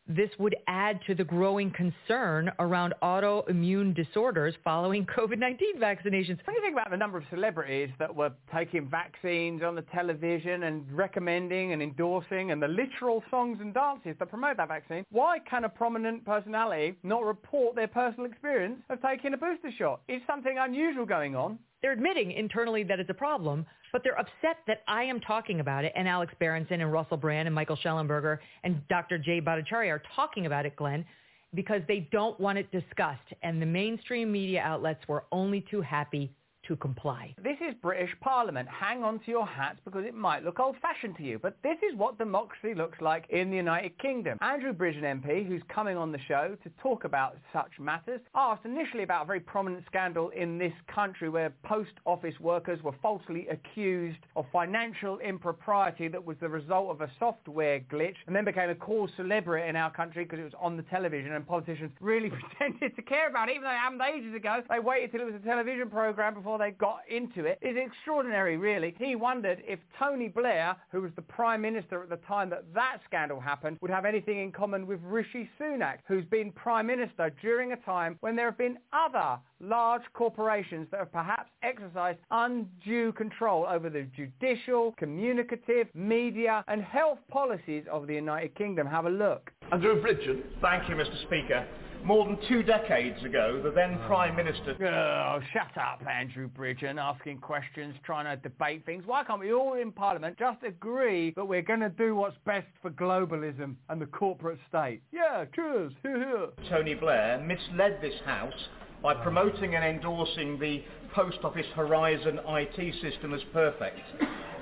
this 0.07 0.29
would 0.37 0.55
add 0.67 0.99
to 1.07 1.15
the 1.15 1.23
growing 1.23 1.71
concern 1.71 2.51
around 2.59 2.93
autoimmune 3.01 3.95
disorders 3.95 4.53
following 4.63 5.05
COVID-19 5.17 5.79
vaccinations. 5.79 6.37
Do 6.45 6.51
you 6.53 6.61
think 6.61 6.73
about 6.73 6.91
the 6.91 6.97
number 6.97 7.17
of 7.17 7.23
celebrities 7.29 7.89
that 7.99 8.13
were 8.13 8.31
taking 8.53 8.89
vaccines 8.89 9.63
on 9.63 9.75
the 9.75 9.81
television 9.93 10.63
and 10.63 10.85
recommending 10.91 11.73
and 11.73 11.81
endorsing 11.81 12.51
and 12.51 12.61
the 12.61 12.67
literal 12.67 13.23
songs 13.31 13.57
and 13.61 13.73
dances 13.73 14.15
that 14.19 14.29
promote 14.29 14.57
that 14.57 14.67
vaccine? 14.67 15.05
Why 15.11 15.39
can 15.39 15.63
a 15.63 15.69
prominent 15.69 16.25
personality 16.25 16.95
not 17.03 17.23
report 17.23 17.75
their 17.75 17.87
personal 17.87 18.29
experience 18.29 18.81
of 18.89 19.01
taking 19.01 19.33
a 19.33 19.37
booster 19.37 19.71
shot? 19.77 20.01
Is 20.07 20.21
something 20.27 20.57
unusual 20.59 21.05
going 21.05 21.35
on? 21.35 21.59
They're 21.81 21.91
admitting 21.91 22.31
internally 22.31 22.83
that 22.83 22.99
it's 22.99 23.09
a 23.09 23.15
problem, 23.15 23.65
but 23.91 24.03
they're 24.03 24.19
upset 24.19 24.57
that 24.67 24.81
I 24.87 25.03
am 25.03 25.19
talking 25.19 25.59
about 25.59 25.85
it 25.85 25.93
and 25.95 26.07
Alex 26.07 26.33
Berenson 26.39 26.81
and 26.81 26.91
Russell 26.91 27.17
Brand 27.17 27.47
and 27.47 27.55
Michael 27.55 27.77
Shellenberger 27.77 28.39
and 28.63 28.81
Dr. 28.87 29.17
Jay 29.17 29.39
Bhattacharya 29.39 29.89
are 29.89 30.03
talking 30.15 30.45
about 30.45 30.65
it, 30.65 30.75
Glenn, 30.75 31.05
because 31.53 31.81
they 31.87 32.07
don't 32.11 32.39
want 32.39 32.57
it 32.57 32.71
discussed. 32.71 33.33
And 33.43 33.61
the 33.61 33.65
mainstream 33.65 34.31
media 34.31 34.61
outlets 34.61 35.07
were 35.07 35.25
only 35.31 35.65
too 35.69 35.81
happy 35.81 36.31
to 36.67 36.75
comply. 36.75 37.33
This 37.43 37.57
is 37.67 37.75
British 37.81 38.11
Parliament. 38.21 38.67
Hang 38.67 39.03
on 39.03 39.19
to 39.19 39.31
your 39.31 39.45
hats 39.45 39.79
because 39.85 40.05
it 40.05 40.15
might 40.15 40.43
look 40.43 40.59
old-fashioned 40.59 41.17
to 41.17 41.23
you, 41.23 41.39
but 41.39 41.57
this 41.63 41.77
is 41.89 41.97
what 41.97 42.17
democracy 42.17 42.73
looks 42.75 42.99
like 43.01 43.25
in 43.29 43.49
the 43.49 43.55
United 43.55 43.97
Kingdom. 43.99 44.37
Andrew 44.41 44.73
Bridgen 44.73 45.03
MP, 45.03 45.47
who's 45.47 45.61
coming 45.73 45.97
on 45.97 46.11
the 46.11 46.19
show 46.27 46.55
to 46.63 46.69
talk 46.81 47.03
about 47.03 47.37
such 47.53 47.71
matters, 47.79 48.21
asked 48.33 48.65
initially 48.65 49.03
about 49.03 49.23
a 49.23 49.25
very 49.25 49.39
prominent 49.39 49.83
scandal 49.85 50.29
in 50.29 50.57
this 50.57 50.73
country 50.93 51.29
where 51.29 51.53
post 51.63 51.91
office 52.05 52.35
workers 52.39 52.81
were 52.83 52.95
falsely 53.01 53.47
accused 53.49 54.19
of 54.35 54.45
financial 54.51 55.19
impropriety 55.19 56.07
that 56.07 56.23
was 56.23 56.37
the 56.41 56.49
result 56.49 56.89
of 56.89 57.01
a 57.01 57.11
software 57.19 57.79
glitch 57.91 58.15
and 58.27 58.35
then 58.35 58.45
became 58.45 58.69
a 58.69 58.75
cause 58.75 59.09
celebre 59.17 59.67
in 59.67 59.75
our 59.75 59.91
country 59.91 60.23
because 60.23 60.39
it 60.39 60.43
was 60.43 60.53
on 60.59 60.77
the 60.77 60.83
television 60.83 61.33
and 61.33 61.47
politicians 61.47 61.91
really 61.99 62.29
pretended 62.57 62.95
to 62.95 63.01
care 63.01 63.29
about 63.29 63.49
it 63.49 63.53
even 63.53 63.63
though 63.63 63.69
it 63.69 63.77
happened 63.77 64.01
ages 64.01 64.35
ago. 64.35 64.61
They 64.69 64.79
waited 64.79 65.11
till 65.11 65.21
it 65.21 65.25
was 65.25 65.35
a 65.35 65.45
television 65.45 65.89
program 65.89 66.33
before 66.33 66.54
before 66.55 66.67
they 66.67 66.75
got 66.77 66.99
into 67.09 67.45
it 67.45 67.59
is 67.61 67.75
extraordinary, 67.77 68.57
really. 68.57 68.95
He 68.97 69.15
wondered 69.15 69.61
if 69.67 69.79
Tony 69.99 70.27
Blair, 70.27 70.75
who 70.91 71.01
was 71.01 71.11
the 71.15 71.21
Prime 71.21 71.61
Minister 71.61 72.03
at 72.03 72.09
the 72.09 72.17
time 72.27 72.49
that 72.49 72.63
that 72.73 72.99
scandal 73.05 73.39
happened, 73.39 73.77
would 73.81 73.91
have 73.91 74.05
anything 74.05 74.39
in 74.39 74.51
common 74.51 74.87
with 74.87 74.99
Rishi 75.03 75.49
Sunak, 75.59 75.97
who's 76.07 76.25
been 76.25 76.51
Prime 76.51 76.87
Minister 76.87 77.31
during 77.41 77.73
a 77.73 77.77
time 77.77 78.17
when 78.21 78.35
there 78.35 78.45
have 78.45 78.57
been 78.57 78.77
other 78.93 79.39
large 79.59 80.03
corporations 80.13 80.87
that 80.91 80.99
have 80.99 81.11
perhaps 81.11 81.49
exercised 81.63 82.19
undue 82.31 83.11
control 83.13 83.65
over 83.67 83.89
the 83.89 84.07
judicial, 84.15 84.93
communicative, 84.97 85.87
media 85.93 86.63
and 86.67 86.81
health 86.81 87.19
policies 87.29 87.83
of 87.91 88.07
the 88.07 88.13
United 88.13 88.55
Kingdom. 88.55 88.87
Have 88.87 89.05
a 89.05 89.09
look. 89.09 89.51
Andrew 89.71 90.01
Bridgen. 90.01 90.43
Thank 90.61 90.87
you, 90.89 90.95
Mr 90.95 91.21
Speaker 91.23 91.65
more 92.03 92.25
than 92.25 92.37
two 92.47 92.63
decades 92.63 93.23
ago, 93.23 93.61
the 93.63 93.71
then 93.71 93.99
oh. 94.03 94.07
Prime 94.07 94.35
Minister... 94.35 94.75
Oh, 94.79 95.39
shut 95.53 95.77
up, 95.77 96.01
Andrew 96.07 96.49
Bridgen, 96.49 96.99
asking 96.99 97.39
questions, 97.39 97.95
trying 98.03 98.25
to 98.25 98.41
debate 98.41 98.85
things. 98.85 99.03
Why 99.05 99.23
can't 99.23 99.39
we 99.39 99.53
all 99.53 99.73
in 99.73 99.91
Parliament 99.91 100.37
just 100.37 100.63
agree 100.63 101.33
that 101.35 101.45
we're 101.45 101.61
going 101.61 101.79
to 101.79 101.89
do 101.89 102.15
what's 102.15 102.37
best 102.45 102.67
for 102.81 102.91
globalism 102.91 103.75
and 103.89 104.01
the 104.01 104.05
corporate 104.07 104.59
state? 104.67 105.01
Yeah, 105.11 105.45
cheers. 105.55 105.93
Tony 106.69 106.93
Blair 106.93 107.39
misled 107.39 107.99
this 108.01 108.19
House 108.25 108.53
by 109.01 109.15
oh. 109.15 109.21
promoting 109.23 109.75
and 109.75 109.83
endorsing 109.83 110.59
the 110.59 110.83
Post 111.13 111.37
Office 111.43 111.67
Horizon 111.75 112.39
IT 112.47 112.95
system 113.01 113.33
as 113.33 113.41
perfect, 113.53 113.99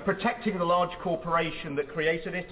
protecting 0.04 0.58
the 0.58 0.64
large 0.64 0.96
corporation 1.02 1.74
that 1.76 1.88
created 1.88 2.34
it 2.34 2.48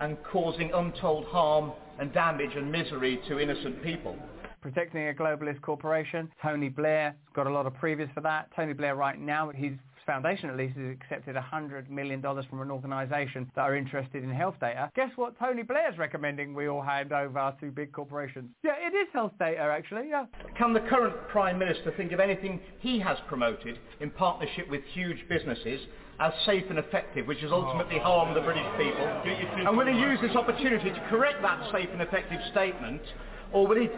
and 0.00 0.16
causing 0.24 0.72
untold 0.72 1.26
harm 1.26 1.72
and 1.98 2.12
damage 2.12 2.50
and 2.56 2.70
misery 2.70 3.20
to 3.28 3.38
innocent 3.38 3.82
people. 3.82 4.16
protecting 4.60 5.08
a 5.08 5.12
globalist 5.12 5.60
corporation. 5.60 6.30
Tony 6.42 6.70
Blair 6.70 7.14
got 7.34 7.46
a 7.46 7.50
lot 7.50 7.66
of 7.66 7.74
previous 7.74 8.08
for 8.14 8.22
that. 8.22 8.48
Tony 8.56 8.72
Blair 8.72 8.96
right 8.96 9.20
now, 9.20 9.50
he's 9.54 9.76
foundation 10.06 10.50
at 10.50 10.56
least 10.56 10.76
has 10.76 10.90
accepted 10.90 11.36
$100 11.36 11.88
million 11.88 12.22
from 12.22 12.60
an 12.60 12.70
organisation 12.70 13.50
that 13.54 13.62
are 13.62 13.76
interested 13.76 14.22
in 14.22 14.30
health 14.30 14.56
data. 14.60 14.90
Guess 14.94 15.10
what 15.16 15.38
Tony 15.38 15.62
Blair's 15.62 15.98
recommending 15.98 16.54
we 16.54 16.68
all 16.68 16.82
hand 16.82 17.12
over 17.12 17.54
to 17.60 17.70
big 17.70 17.92
corporations? 17.92 18.50
Yeah, 18.62 18.74
it 18.78 18.94
is 18.94 19.08
health 19.12 19.32
data 19.38 19.60
actually, 19.60 20.08
yeah. 20.08 20.26
Can 20.56 20.72
the 20.72 20.80
current 20.80 21.14
Prime 21.28 21.58
Minister 21.58 21.92
think 21.96 22.12
of 22.12 22.20
anything 22.20 22.60
he 22.80 22.98
has 23.00 23.18
promoted 23.28 23.78
in 24.00 24.10
partnership 24.10 24.68
with 24.70 24.82
huge 24.92 25.18
businesses 25.28 25.80
as 26.20 26.32
safe 26.46 26.64
and 26.70 26.78
effective, 26.78 27.26
which 27.26 27.40
has 27.40 27.50
ultimately 27.50 27.96
oh. 28.00 28.04
harmed 28.04 28.36
the 28.36 28.40
British 28.40 28.66
people? 28.76 29.06
And 29.66 29.76
will 29.76 29.86
he 29.86 29.98
use 29.98 30.18
this 30.20 30.36
opportunity 30.36 30.90
to 30.90 31.06
correct 31.08 31.42
that 31.42 31.70
safe 31.72 31.88
and 31.92 32.02
effective 32.02 32.40
statement, 32.52 33.02
or 33.52 33.66
will 33.66 33.80
he 33.80 33.88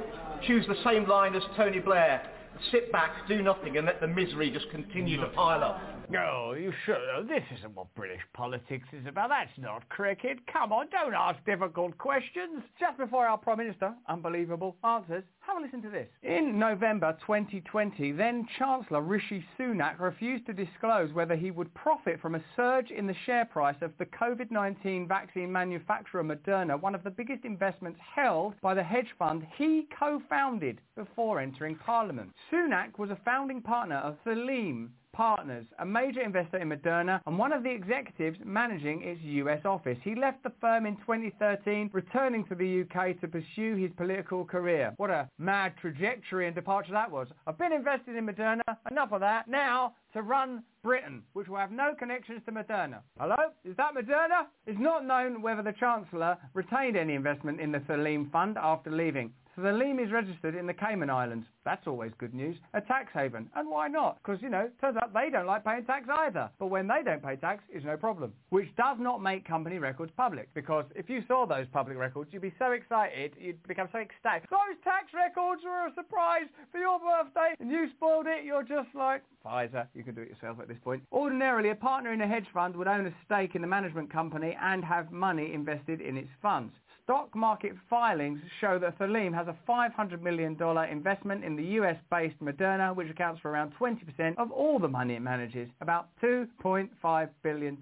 choose 0.47 0.67
the 0.67 0.77
same 0.85 1.09
line 1.09 1.35
as 1.35 1.43
Tony 1.57 1.79
Blair, 1.79 2.23
sit 2.71 2.91
back, 2.93 3.11
do 3.29 3.43
nothing, 3.43 3.77
and 3.77 3.87
let 3.87 4.01
the 4.01 4.07
misery 4.07 4.51
just 4.51 4.71
continue 4.71 5.19
to 5.19 5.27
mm. 5.27 5.35
pile 5.35 5.63
up? 5.63 5.81
No, 6.09 6.55
you 6.59 6.73
should. 6.85 7.29
This 7.29 7.43
isn't 7.59 7.75
what 7.75 7.93
British 7.95 8.21
politics 8.33 8.87
is 8.93 9.07
about. 9.07 9.31
That's 9.31 9.51
not 9.59 9.89
cricket. 9.89 10.39
Come 10.53 10.73
on, 10.73 10.87
don't 10.91 11.15
ask 11.15 11.45
difficult 11.45 11.99
questions. 11.99 12.63
Just 12.79 12.99
before 12.99 13.27
our 13.27 13.39
Prime 13.39 13.59
Minister, 13.59 13.93
unbelievable, 14.09 14.77
answers, 14.85 15.25
have 15.41 15.59
a 15.59 15.61
listen 15.61 15.83
to 15.83 15.91
this. 15.91 16.09
In 16.23 16.59
November 16.59 17.17
2020, 17.27 18.13
then 18.13 18.47
Chancellor 18.59 19.03
Rishi 19.03 19.45
Sunak 19.59 19.99
refused 19.99 20.47
to 20.47 20.53
disclose 20.53 21.13
whether 21.13 21.35
he 21.35 21.51
would 21.51 21.73
profit 21.75 22.21
from 22.21 22.37
a 22.37 22.45
surge 22.55 22.91
in 22.91 23.07
the 23.07 23.15
share 23.25 23.45
price 23.45 23.77
of 23.81 23.93
the 23.99 24.07
COVID-19 24.07 25.09
vaccine 25.09 25.51
manufacturer 25.51 26.23
Moderna, 26.23 26.81
one 26.81 26.95
of 26.95 27.03
the 27.03 27.11
biggest 27.11 27.45
investments 27.45 27.99
held 28.15 28.55
by 28.61 28.75
the 28.75 28.83
hedge 28.83 29.09
fund 29.19 29.47
he 29.57 29.89
co-founded 29.99 30.81
before 30.97 31.41
entering 31.41 31.77
Parliament. 31.77 32.31
Sunak 32.53 32.99
was 32.99 33.11
a 33.11 33.19
founding 33.25 33.61
partner 33.61 33.97
of 33.97 34.17
Theleme, 34.25 34.89
Partners, 35.17 35.65
a 35.79 35.87
major 35.87 36.21
investor 36.21 36.59
in 36.59 36.69
Moderna 36.69 37.23
and 37.27 37.39
one 37.39 37.51
of 37.51 37.63
the 37.63 37.71
executives 37.71 38.39
managing 38.45 39.01
its 39.03 39.19
US 39.23 39.65
office. 39.65 39.97
He 40.03 40.15
left 40.15 40.43
the 40.43 40.53
firm 40.61 40.85
in 40.85 40.97
2013, 40.97 41.89
returning 41.95 42.45
to 42.45 42.55
the 42.55 42.83
UK 42.83 43.19
to 43.23 43.27
pursue 43.27 43.77
his 43.77 43.91
political 43.97 44.45
career. 44.45 44.93
What 44.99 45.09
a 45.09 45.27
mad 45.39 45.73
trajectory 45.81 46.47
and 46.47 46.55
departure 46.55 46.93
that 46.93 47.11
was. 47.11 47.29
I've 47.47 47.57
been 47.57 47.73
invested 47.73 48.15
in 48.15 48.27
Moderna, 48.27 48.61
enough 48.91 49.11
of 49.11 49.21
that. 49.21 49.49
Now 49.49 49.95
to 50.13 50.21
run 50.21 50.63
Britain, 50.83 51.23
which 51.33 51.49
will 51.49 51.57
have 51.57 51.73
no 51.73 51.95
connections 51.99 52.43
to 52.45 52.53
Moderna. 52.53 52.99
Hello? 53.19 53.37
Is 53.65 53.75
that 53.79 53.95
Moderna? 53.95 54.49
It's 54.67 54.79
not 54.79 55.07
known 55.07 55.41
whether 55.41 55.63
the 55.63 55.73
Chancellor 55.73 56.37
retained 56.53 56.99
any 56.99 57.15
investment 57.15 57.59
in 57.59 57.73
the 57.73 57.79
Theleme 57.79 58.31
Fund 58.31 58.59
after 58.59 58.91
leaving. 58.91 59.33
So 59.57 59.63
Theleme 59.63 60.05
is 60.05 60.13
registered 60.13 60.55
in 60.55 60.67
the 60.67 60.75
Cayman 60.75 61.09
Islands. 61.09 61.47
That's 61.65 61.87
always 61.87 62.13
good 62.19 62.35
news. 62.35 62.59
A 62.75 62.81
tax 62.83 63.11
haven. 63.15 63.49
And 63.55 63.71
why 63.71 63.89
not? 63.89 64.19
Because, 64.23 64.43
you 64.43 64.51
know, 64.51 64.69
turns 64.83 64.99
out 64.99 65.15
they 65.15 65.31
don't 65.31 65.47
like 65.47 65.65
paying 65.65 65.85
tax 65.87 66.07
either. 66.11 66.51
But 66.59 66.67
when 66.67 66.87
they 66.87 67.03
don't 67.03 67.23
pay 67.23 67.37
tax, 67.37 67.65
it's 67.71 67.85
no 67.85 67.97
problem. 67.97 68.35
Which 68.51 68.69
does 68.77 68.99
not 69.01 69.23
make 69.23 69.49
company 69.49 69.79
records 69.79 70.13
public. 70.15 70.53
Because 70.53 70.85
if 70.95 71.09
you 71.09 71.23
saw 71.27 71.47
those 71.47 71.67
public 71.73 71.97
records, 71.97 72.35
you'd 72.35 72.43
be 72.43 72.53
so 72.59 72.73
excited, 72.73 73.33
you'd 73.41 73.67
become 73.67 73.89
so 73.93 73.99
ecstatic. 73.99 74.51
Those 74.51 74.77
tax 74.85 75.07
records 75.15 75.63
were 75.65 75.87
a 75.87 75.95
surprise 75.95 76.49
for 76.71 76.79
your 76.79 76.99
birthday 77.01 77.55
and 77.59 77.71
you 77.71 77.89
spoiled 77.97 78.27
it. 78.27 78.45
You're 78.45 78.63
just 78.63 78.95
like, 78.95 79.23
Pfizer, 79.43 79.87
you 79.95 80.05
can 80.05 80.15
do 80.15 80.21
it 80.21 80.29
yourself 80.29 80.61
at 80.61 80.69
this 80.69 80.79
point. 80.85 81.03
Ordinarily, 81.13 81.71
a 81.71 81.75
partner 81.75 82.13
in 82.13 82.21
a 82.21 82.29
hedge 82.29 82.47
fund 82.53 82.77
would 82.77 82.89
own 82.89 83.07
a 83.07 83.15
stake 83.25 83.55
in 83.55 83.63
the 83.63 83.69
management 83.69 84.13
company 84.13 84.55
and 84.61 84.85
have 84.85 85.11
money 85.11 85.55
invested 85.55 86.03
in 86.03 86.19
its 86.19 86.29
funds. 86.43 86.75
Stock 87.07 87.33
market 87.37 87.71
filings 87.89 88.41
show 88.61 88.81
that 88.81 88.99
Theleme 88.99 89.33
has 89.33 89.47
a 89.47 89.55
$500 89.71 90.21
million 90.21 90.61
investment 90.91 91.45
in 91.45 91.55
the 91.55 91.63
US-based 91.63 92.35
Moderna, 92.43 92.97
which 92.97 93.09
accounts 93.09 93.41
for 93.41 93.53
around 93.53 93.73
20% 93.81 94.37
of 94.39 94.51
all 94.51 94.81
the 94.81 94.89
money 94.89 95.15
it 95.15 95.23
manages, 95.23 95.69
about 95.81 96.09
$2.5 96.21 97.29
billion. 97.45 97.79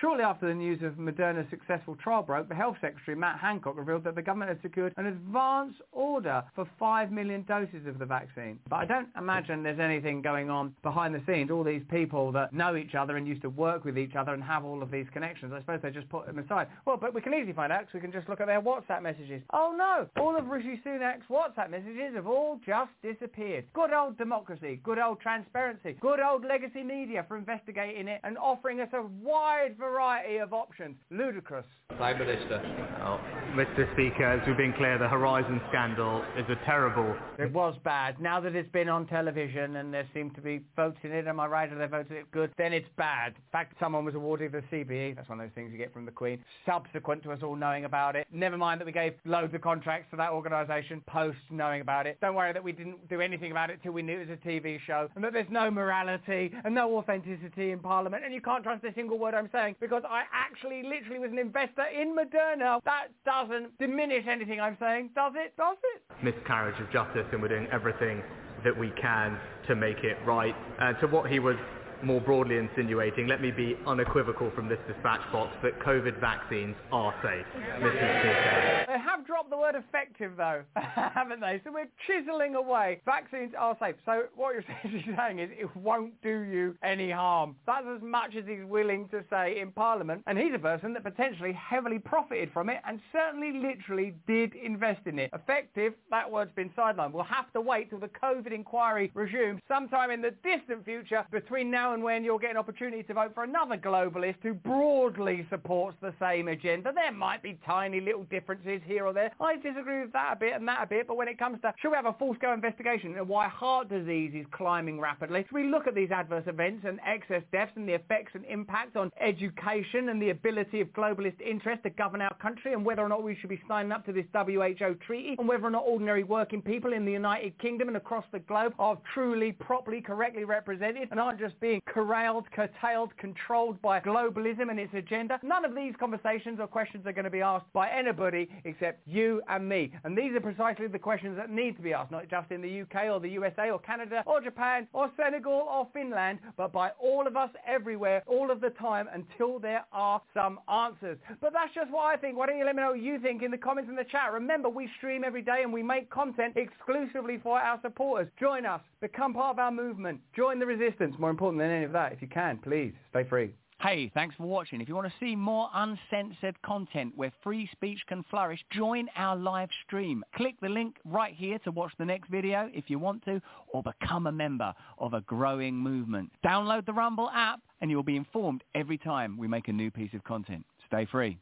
Shortly 0.00 0.22
after 0.22 0.46
the 0.46 0.54
news 0.54 0.80
of 0.84 0.92
Moderna's 0.92 1.50
successful 1.50 1.96
trial 1.96 2.22
broke, 2.22 2.48
the 2.48 2.54
Health 2.54 2.76
Secretary, 2.80 3.16
Matt 3.16 3.40
Hancock, 3.40 3.76
revealed 3.76 4.04
that 4.04 4.14
the 4.14 4.22
government 4.22 4.50
had 4.50 4.62
secured 4.62 4.94
an 4.96 5.06
advance 5.06 5.74
order 5.90 6.44
for 6.54 6.64
5 6.78 7.10
million 7.10 7.42
doses 7.48 7.84
of 7.84 7.98
the 7.98 8.06
vaccine. 8.06 8.60
But 8.70 8.76
I 8.76 8.84
don't 8.84 9.08
imagine 9.18 9.64
there's 9.64 9.80
anything 9.80 10.22
going 10.22 10.50
on 10.50 10.72
behind 10.84 11.16
the 11.16 11.22
scenes. 11.26 11.50
All 11.50 11.64
these 11.64 11.82
people 11.90 12.30
that 12.30 12.52
know 12.52 12.76
each 12.76 12.94
other 12.94 13.16
and 13.16 13.26
used 13.26 13.42
to 13.42 13.50
work 13.50 13.84
with 13.84 13.98
each 13.98 14.14
other 14.14 14.34
and 14.34 14.44
have 14.44 14.64
all 14.64 14.84
of 14.84 14.92
these 14.92 15.06
connections, 15.12 15.52
I 15.52 15.58
suppose 15.58 15.80
they 15.82 15.90
just 15.90 16.08
put 16.10 16.26
them 16.26 16.38
aside. 16.38 16.68
Well, 16.84 16.96
but 16.96 17.12
we 17.12 17.20
can 17.20 17.34
easily 17.34 17.54
find 17.54 17.72
out 17.72 17.80
because 17.80 17.94
we 17.94 18.00
can 18.00 18.12
just 18.12 18.28
look 18.28 18.40
at 18.40 18.46
their 18.46 18.67
WhatsApp 18.68 19.02
messages. 19.02 19.42
Oh 19.52 19.74
no, 19.76 20.08
all 20.22 20.36
of 20.36 20.46
Rishi 20.46 20.80
Sunak's 20.84 21.26
WhatsApp 21.30 21.70
messages 21.70 22.14
have 22.14 22.26
all 22.26 22.60
just 22.66 22.90
disappeared. 23.02 23.64
Good 23.72 23.92
old 23.92 24.18
democracy, 24.18 24.80
good 24.84 24.98
old 24.98 25.20
transparency, 25.20 25.96
good 26.00 26.20
old 26.20 26.44
legacy 26.44 26.82
media 26.82 27.24
for 27.26 27.38
investigating 27.38 28.08
it 28.08 28.20
and 28.24 28.36
offering 28.36 28.80
us 28.80 28.88
a 28.92 29.02
wide 29.22 29.76
variety 29.78 30.36
of 30.36 30.52
options. 30.52 30.96
Ludicrous. 31.10 31.64
Prime 31.96 32.18
Minister. 32.18 32.60
Oh, 33.00 33.18
Mr. 33.54 33.90
Speaker, 33.94 34.24
as 34.24 34.46
we've 34.46 34.56
been 34.56 34.74
clear, 34.74 34.98
the 34.98 35.08
Horizon 35.08 35.60
scandal 35.70 36.22
is 36.36 36.44
a 36.48 36.64
terrible... 36.66 37.16
It 37.38 37.52
was 37.52 37.76
bad. 37.82 38.20
Now 38.20 38.40
that 38.40 38.54
it's 38.54 38.70
been 38.70 38.88
on 38.88 39.06
television 39.06 39.76
and 39.76 39.92
there 39.92 40.06
seem 40.12 40.30
to 40.32 40.40
be 40.40 40.60
votes 40.76 40.98
in 41.02 41.12
it, 41.12 41.26
am 41.26 41.40
I 41.40 41.46
right, 41.46 41.72
or 41.72 41.78
they 41.78 41.86
voted 41.86 42.12
it 42.12 42.30
good, 42.30 42.52
then 42.58 42.72
it's 42.72 42.88
bad. 42.96 43.28
In 43.28 43.42
fact, 43.50 43.74
someone 43.80 44.04
was 44.04 44.14
awarded 44.14 44.52
the 44.52 44.62
CBE. 44.70 45.16
That's 45.16 45.28
one 45.28 45.40
of 45.40 45.46
those 45.46 45.54
things 45.54 45.72
you 45.72 45.78
get 45.78 45.92
from 45.92 46.04
the 46.04 46.12
Queen. 46.12 46.44
Subsequent 46.66 47.22
to 47.24 47.32
us 47.32 47.40
all 47.42 47.56
knowing 47.56 47.84
about 47.84 48.16
it. 48.16 48.26
Never 48.32 48.57
mind 48.58 48.80
that 48.80 48.84
we 48.86 48.92
gave 48.92 49.14
loads 49.24 49.54
of 49.54 49.60
contracts 49.60 50.08
to 50.10 50.16
that 50.16 50.30
organisation 50.30 51.02
post 51.06 51.38
knowing 51.50 51.80
about 51.80 52.06
it. 52.06 52.18
Don't 52.20 52.34
worry 52.34 52.52
that 52.52 52.62
we 52.62 52.72
didn't 52.72 53.08
do 53.08 53.20
anything 53.20 53.50
about 53.50 53.70
it 53.70 53.80
till 53.82 53.92
we 53.92 54.02
knew 54.02 54.18
it 54.18 54.28
was 54.28 54.38
a 54.42 54.48
TV 54.48 54.78
show 54.86 55.08
and 55.14 55.24
that 55.24 55.32
there's 55.32 55.50
no 55.50 55.70
morality 55.70 56.52
and 56.64 56.74
no 56.74 56.96
authenticity 56.96 57.70
in 57.70 57.78
Parliament 57.78 58.24
and 58.24 58.34
you 58.34 58.40
can't 58.40 58.62
trust 58.64 58.84
a 58.84 58.92
single 58.94 59.18
word 59.18 59.34
I'm 59.34 59.48
saying 59.52 59.76
because 59.80 60.02
I 60.08 60.22
actually 60.32 60.82
literally 60.82 61.18
was 61.18 61.30
an 61.30 61.38
investor 61.38 61.84
in 61.84 62.16
Moderna. 62.16 62.80
That 62.84 63.08
doesn't 63.24 63.78
diminish 63.78 64.24
anything 64.28 64.60
I'm 64.60 64.76
saying, 64.80 65.10
does 65.14 65.32
it? 65.36 65.56
Does 65.56 65.76
it? 65.94 66.02
miscarriage 66.22 66.80
of 66.80 66.90
justice 66.90 67.26
and 67.32 67.40
we're 67.40 67.48
doing 67.48 67.68
everything 67.72 68.22
that 68.64 68.76
we 68.76 68.90
can 69.00 69.38
to 69.68 69.76
make 69.76 69.98
it 69.98 70.16
right. 70.26 70.54
And 70.80 70.96
to 71.00 71.06
what 71.06 71.30
he 71.30 71.38
was 71.38 71.56
more 72.02 72.20
broadly 72.20 72.56
insinuating, 72.56 73.26
let 73.26 73.40
me 73.40 73.50
be 73.50 73.76
unequivocal 73.86 74.50
from 74.54 74.68
this 74.68 74.78
dispatch 74.86 75.20
box 75.32 75.56
that 75.62 75.78
COVID 75.80 76.20
vaccines 76.20 76.76
are 76.92 77.14
safe. 77.22 77.46
Mr. 77.80 77.90
Speaker. 77.90 78.84
They 78.88 78.98
have 78.98 79.26
dropped 79.26 79.50
the 79.50 79.56
word 79.56 79.74
effective 79.74 80.32
though, 80.36 80.62
haven't 80.76 81.40
they? 81.40 81.60
So 81.64 81.72
we're 81.72 81.88
chiseling 82.06 82.54
away. 82.54 83.00
Vaccines 83.04 83.52
are 83.58 83.76
safe. 83.80 83.96
So 84.04 84.24
what 84.34 84.54
you're 84.54 84.64
essentially 84.80 85.14
saying 85.16 85.38
is 85.38 85.50
it 85.58 85.74
won't 85.76 86.20
do 86.22 86.40
you 86.40 86.76
any 86.82 87.10
harm. 87.10 87.56
That's 87.66 87.86
as 87.94 88.02
much 88.02 88.34
as 88.36 88.44
he's 88.46 88.64
willing 88.64 89.08
to 89.10 89.24
say 89.30 89.60
in 89.60 89.72
Parliament. 89.72 90.22
And 90.26 90.38
he's 90.38 90.54
a 90.54 90.58
person 90.58 90.92
that 90.94 91.04
potentially 91.04 91.52
heavily 91.52 91.98
profited 91.98 92.50
from 92.52 92.68
it 92.68 92.78
and 92.86 93.00
certainly 93.12 93.52
literally 93.52 94.14
did 94.26 94.54
invest 94.54 95.06
in 95.06 95.18
it. 95.18 95.30
Effective, 95.32 95.94
that 96.10 96.30
word's 96.30 96.52
been 96.54 96.70
sidelined. 96.70 97.12
We'll 97.12 97.24
have 97.24 97.52
to 97.52 97.60
wait 97.60 97.90
till 97.90 98.00
the 98.00 98.08
COVID 98.08 98.52
inquiry 98.52 99.10
resumes 99.14 99.60
sometime 99.68 100.10
in 100.10 100.22
the 100.22 100.32
distant 100.42 100.84
future 100.84 101.24
between 101.30 101.70
now 101.70 101.87
and 101.92 102.02
when 102.02 102.24
you'll 102.24 102.38
get 102.38 102.50
an 102.50 102.56
opportunity 102.56 103.02
to 103.02 103.14
vote 103.14 103.32
for 103.34 103.44
another 103.44 103.76
globalist 103.76 104.36
who 104.42 104.54
broadly 104.54 105.46
supports 105.50 105.96
the 106.00 106.12
same 106.20 106.48
agenda. 106.48 106.92
There 106.94 107.12
might 107.12 107.42
be 107.42 107.58
tiny 107.64 108.00
little 108.00 108.24
differences 108.24 108.80
here 108.86 109.06
or 109.06 109.12
there. 109.12 109.32
I 109.40 109.56
disagree 109.56 110.02
with 110.02 110.12
that 110.12 110.34
a 110.34 110.36
bit 110.36 110.54
and 110.54 110.66
that 110.68 110.82
a 110.82 110.86
bit, 110.86 111.06
but 111.06 111.16
when 111.16 111.28
it 111.28 111.38
comes 111.38 111.60
to 111.62 111.72
should 111.80 111.90
we 111.90 111.96
have 111.96 112.06
a 112.06 112.14
full-scale 112.14 112.52
investigation 112.52 113.10
into 113.10 113.24
why 113.24 113.48
heart 113.48 113.88
disease 113.88 114.32
is 114.34 114.46
climbing 114.50 115.00
rapidly, 115.00 115.44
should 115.48 115.54
we 115.54 115.68
look 115.68 115.86
at 115.86 115.94
these 115.94 116.10
adverse 116.10 116.44
events 116.46 116.84
and 116.86 117.00
excess 117.06 117.42
deaths 117.52 117.72
and 117.76 117.88
the 117.88 117.94
effects 117.94 118.32
and 118.34 118.44
impact 118.46 118.96
on 118.96 119.10
education 119.20 120.08
and 120.08 120.20
the 120.20 120.30
ability 120.30 120.80
of 120.80 120.88
globalist 120.88 121.40
interest 121.40 121.82
to 121.82 121.90
govern 121.90 122.20
our 122.20 122.34
country 122.34 122.72
and 122.72 122.84
whether 122.84 123.02
or 123.02 123.08
not 123.08 123.22
we 123.22 123.36
should 123.40 123.50
be 123.50 123.60
signing 123.68 123.92
up 123.92 124.04
to 124.04 124.12
this 124.12 124.26
WHO 124.34 124.94
treaty 125.06 125.36
and 125.38 125.48
whether 125.48 125.64
or 125.64 125.70
not 125.70 125.84
ordinary 125.86 126.24
working 126.24 126.62
people 126.62 126.92
in 126.92 127.04
the 127.04 127.12
United 127.12 127.58
Kingdom 127.58 127.88
and 127.88 127.96
across 127.96 128.24
the 128.32 128.38
globe 128.40 128.74
are 128.78 128.98
truly, 129.14 129.52
properly, 129.52 130.00
correctly 130.00 130.44
represented 130.44 131.08
and 131.10 131.20
aren't 131.20 131.38
just 131.38 131.58
being 131.60 131.77
corralled, 131.86 132.50
curtailed, 132.52 133.16
controlled 133.16 133.80
by 133.82 134.00
globalism 134.00 134.70
and 134.70 134.78
its 134.78 134.92
agenda. 134.94 135.38
None 135.42 135.64
of 135.64 135.74
these 135.74 135.94
conversations 135.98 136.58
or 136.60 136.66
questions 136.66 137.06
are 137.06 137.12
going 137.12 137.24
to 137.24 137.30
be 137.30 137.40
asked 137.40 137.72
by 137.72 137.88
anybody 137.90 138.48
except 138.64 139.06
you 139.06 139.42
and 139.48 139.68
me. 139.68 139.92
And 140.04 140.16
these 140.16 140.32
are 140.34 140.40
precisely 140.40 140.86
the 140.86 140.98
questions 140.98 141.36
that 141.36 141.50
need 141.50 141.76
to 141.76 141.82
be 141.82 141.92
asked, 141.92 142.10
not 142.10 142.28
just 142.28 142.50
in 142.50 142.60
the 142.60 142.82
UK 142.82 143.10
or 143.10 143.20
the 143.20 143.28
USA 143.30 143.70
or 143.70 143.78
Canada 143.78 144.22
or 144.26 144.40
Japan 144.40 144.86
or 144.92 145.10
Senegal 145.16 145.52
or 145.52 145.86
Finland, 145.92 146.38
but 146.56 146.72
by 146.72 146.90
all 147.00 147.26
of 147.26 147.36
us 147.36 147.50
everywhere, 147.66 148.22
all 148.26 148.50
of 148.50 148.60
the 148.60 148.70
time 148.70 149.08
until 149.12 149.58
there 149.58 149.84
are 149.92 150.20
some 150.34 150.60
answers. 150.72 151.18
But 151.40 151.52
that's 151.52 151.74
just 151.74 151.90
what 151.90 152.06
I 152.06 152.16
think. 152.16 152.36
Why 152.36 152.46
don't 152.46 152.58
you 152.58 152.64
let 152.64 152.76
me 152.76 152.82
know 152.82 152.90
what 152.90 153.02
you 153.02 153.18
think 153.20 153.42
in 153.42 153.50
the 153.50 153.58
comments 153.58 153.90
in 153.90 153.96
the 153.96 154.04
chat. 154.04 154.32
Remember, 154.32 154.68
we 154.68 154.88
stream 154.98 155.24
every 155.24 155.42
day 155.42 155.60
and 155.62 155.72
we 155.72 155.82
make 155.82 156.10
content 156.10 156.56
exclusively 156.56 157.38
for 157.42 157.58
our 157.58 157.80
supporters. 157.82 158.28
Join 158.38 158.66
us. 158.66 158.80
Become 159.00 159.34
part 159.34 159.54
of 159.54 159.58
our 159.58 159.70
movement. 159.70 160.20
Join 160.34 160.58
the 160.58 160.66
resistance. 160.66 161.14
More 161.18 161.30
important 161.30 161.62
than 161.68 161.76
any 161.76 161.84
of 161.84 161.92
that, 161.92 162.12
if 162.12 162.22
you 162.22 162.28
can, 162.28 162.58
please, 162.58 162.92
stay 163.10 163.24
free. 163.24 163.52
Hey, 163.80 164.10
thanks 164.12 164.34
for 164.34 164.42
watching. 164.42 164.80
If 164.80 164.88
you 164.88 164.96
want 164.96 165.06
to 165.06 165.14
see 165.20 165.36
more 165.36 165.68
uncensored 165.72 166.60
content 166.62 167.12
where 167.14 167.32
free 167.44 167.68
speech 167.70 168.00
can 168.08 168.24
flourish, 168.28 168.58
join 168.72 169.06
our 169.14 169.36
live 169.36 169.68
stream. 169.86 170.24
Click 170.34 170.56
the 170.60 170.68
link 170.68 170.96
right 171.04 171.32
here 171.32 171.60
to 171.60 171.70
watch 171.70 171.92
the 171.96 172.04
next 172.04 172.28
video 172.28 172.68
if 172.74 172.90
you 172.90 172.98
want 172.98 173.24
to, 173.26 173.40
or 173.68 173.84
become 173.84 174.26
a 174.26 174.32
member 174.32 174.74
of 174.98 175.14
a 175.14 175.20
growing 175.22 175.76
movement. 175.76 176.32
Download 176.44 176.84
the 176.86 176.92
Rumble 176.92 177.30
app 177.32 177.60
and 177.80 177.88
you'll 177.88 178.02
be 178.02 178.16
informed 178.16 178.64
every 178.74 178.98
time 178.98 179.38
we 179.38 179.46
make 179.46 179.68
a 179.68 179.72
new 179.72 179.92
piece 179.92 180.12
of 180.12 180.24
content. 180.24 180.66
Stay 180.88 181.06
free. 181.06 181.38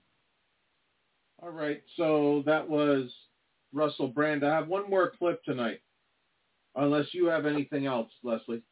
All 1.43 1.51
right, 1.51 1.82
so 1.97 2.43
that 2.44 2.69
was 2.69 3.11
Russell 3.73 4.09
Brand. 4.09 4.44
I 4.44 4.55
have 4.55 4.69
one 4.69 4.90
more 4.90 5.12
clip 5.19 5.43
tonight, 5.44 5.81
unless 6.74 7.07
you 7.12 7.27
have 7.27 7.47
anything 7.47 7.86
else, 7.86 8.11
Leslie. 8.23 8.62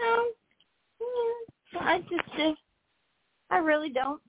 No. 0.00 0.24
Yeah, 1.00 1.78
I 1.80 1.98
just, 2.00 2.40
uh, 2.40 2.52
I 3.50 3.58
really 3.58 3.90
don't. 3.90 4.20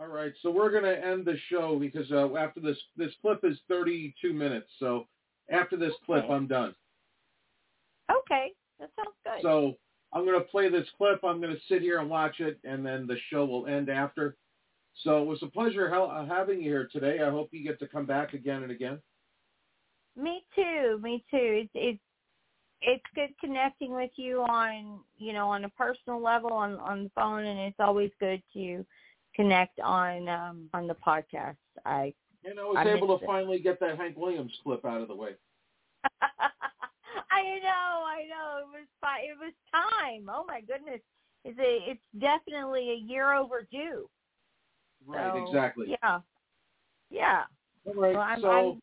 All 0.00 0.08
right, 0.08 0.32
so 0.42 0.50
we're 0.50 0.70
going 0.70 0.84
to 0.84 1.06
end 1.06 1.24
the 1.24 1.36
show 1.48 1.78
because 1.78 2.10
uh, 2.10 2.34
after 2.36 2.60
this, 2.60 2.76
this 2.96 3.12
clip 3.22 3.40
is 3.44 3.58
32 3.68 4.32
minutes. 4.32 4.66
So 4.78 5.06
after 5.50 5.76
this 5.76 5.92
clip, 6.04 6.24
Okay. 6.24 6.32
I'm 6.32 6.46
done. 6.48 6.74
Okay, 8.10 8.52
that 8.80 8.90
sounds 8.96 9.16
good. 9.24 9.42
So 9.42 9.76
I'm 10.12 10.24
going 10.24 10.38
to 10.38 10.44
play 10.46 10.68
this 10.68 10.88
clip. 10.98 11.22
I'm 11.24 11.40
going 11.40 11.54
to 11.54 11.60
sit 11.68 11.80
here 11.80 12.00
and 12.00 12.10
watch 12.10 12.40
it, 12.40 12.58
and 12.64 12.84
then 12.84 13.06
the 13.06 13.16
show 13.30 13.44
will 13.44 13.66
end 13.66 13.88
after. 13.88 14.36
So 15.02 15.22
it 15.22 15.26
was 15.26 15.42
a 15.42 15.46
pleasure 15.46 15.92
uh, 15.94 16.26
having 16.26 16.60
you 16.60 16.70
here 16.70 16.88
today. 16.92 17.20
I 17.22 17.30
hope 17.30 17.48
you 17.52 17.64
get 17.64 17.78
to 17.80 17.88
come 17.88 18.06
back 18.06 18.34
again 18.34 18.62
and 18.62 18.70
again. 18.70 19.00
Me 20.16 20.44
too. 20.54 20.98
Me 21.02 21.24
too. 21.30 21.66
It's 21.66 21.70
it's 21.74 22.00
it's 22.86 23.04
good 23.14 23.30
connecting 23.40 23.94
with 23.94 24.10
you 24.16 24.42
on 24.42 25.00
you 25.18 25.32
know 25.32 25.48
on 25.48 25.64
a 25.64 25.68
personal 25.70 26.20
level 26.22 26.52
on 26.52 26.74
on 26.76 27.04
the 27.04 27.10
phone, 27.14 27.44
and 27.44 27.58
it's 27.60 27.80
always 27.80 28.10
good 28.20 28.42
to 28.54 28.84
connect 29.34 29.80
on 29.80 30.28
um 30.28 30.68
on 30.74 30.86
the 30.86 30.94
podcast. 30.94 31.56
I 31.84 32.12
And 32.44 32.60
I 32.60 32.64
was 32.64 32.76
I 32.78 32.88
able 32.90 33.16
to 33.18 33.24
it. 33.24 33.26
finally 33.26 33.58
get 33.58 33.80
that 33.80 33.96
Hank 33.98 34.16
Williams 34.16 34.52
clip 34.62 34.84
out 34.84 35.00
of 35.00 35.08
the 35.08 35.14
way. 35.16 35.30
I 36.22 37.58
know, 37.62 38.04
I 38.06 38.26
know. 38.28 38.58
It 38.60 38.68
was 38.70 38.86
fi- 39.00 39.20
it 39.22 39.36
was 39.40 39.52
time. 39.72 40.28
Oh 40.28 40.44
my 40.46 40.60
goodness. 40.60 41.00
It's 41.44 41.58
a 41.58 41.90
it's 41.90 42.00
definitely 42.18 42.90
a 42.90 42.94
year 42.96 43.34
overdue. 43.34 44.08
Right, 45.06 45.32
So, 45.34 45.44
exactly. 45.46 45.86
Yeah. 46.02 46.20
Yeah. 47.10 47.42
All 47.86 47.94
right, 47.94 48.14
Well, 48.14 48.22
I'm- 48.22 48.40
so 48.40 48.50
I'm- 48.50 48.80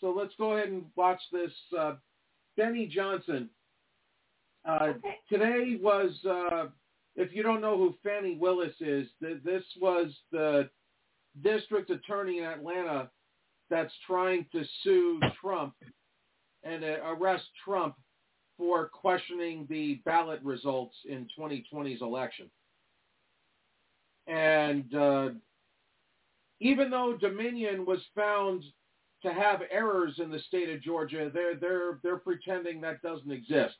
so 0.00 0.10
let's 0.16 0.34
go 0.36 0.52
ahead 0.52 0.68
and 0.68 0.84
watch 0.94 1.20
this. 1.32 1.50
Uh, 1.76 1.96
Benny 2.58 2.86
Johnson. 2.86 3.48
Uh, 4.68 4.94
Today 5.30 5.78
was, 5.80 6.10
uh, 6.28 6.66
if 7.14 7.32
you 7.32 7.42
don't 7.42 7.62
know 7.62 7.78
who 7.78 7.94
Fani 8.02 8.36
Willis 8.38 8.74
is, 8.80 9.06
th- 9.22 9.42
this 9.44 9.62
was 9.80 10.08
the 10.32 10.68
district 11.42 11.88
attorney 11.90 12.38
in 12.38 12.44
Atlanta 12.44 13.08
that's 13.70 13.92
trying 14.06 14.44
to 14.52 14.64
sue 14.82 15.20
Trump 15.40 15.74
and 16.64 16.82
uh, 16.82 16.96
arrest 17.06 17.44
Trump 17.64 17.94
for 18.56 18.88
questioning 18.88 19.66
the 19.70 20.00
ballot 20.04 20.40
results 20.42 20.96
in 21.08 21.28
2020's 21.38 22.02
election. 22.02 22.50
And 24.26 24.92
uh, 24.94 25.28
even 26.60 26.90
though 26.90 27.16
Dominion 27.18 27.86
was 27.86 28.00
found 28.16 28.64
to 29.22 29.32
have 29.32 29.62
errors 29.70 30.14
in 30.18 30.30
the 30.30 30.38
state 30.40 30.70
of 30.70 30.82
Georgia, 30.82 31.30
they're 31.32 31.56
they're 31.56 31.98
they're 32.02 32.18
pretending 32.18 32.80
that 32.80 33.02
doesn't 33.02 33.30
exist. 33.30 33.76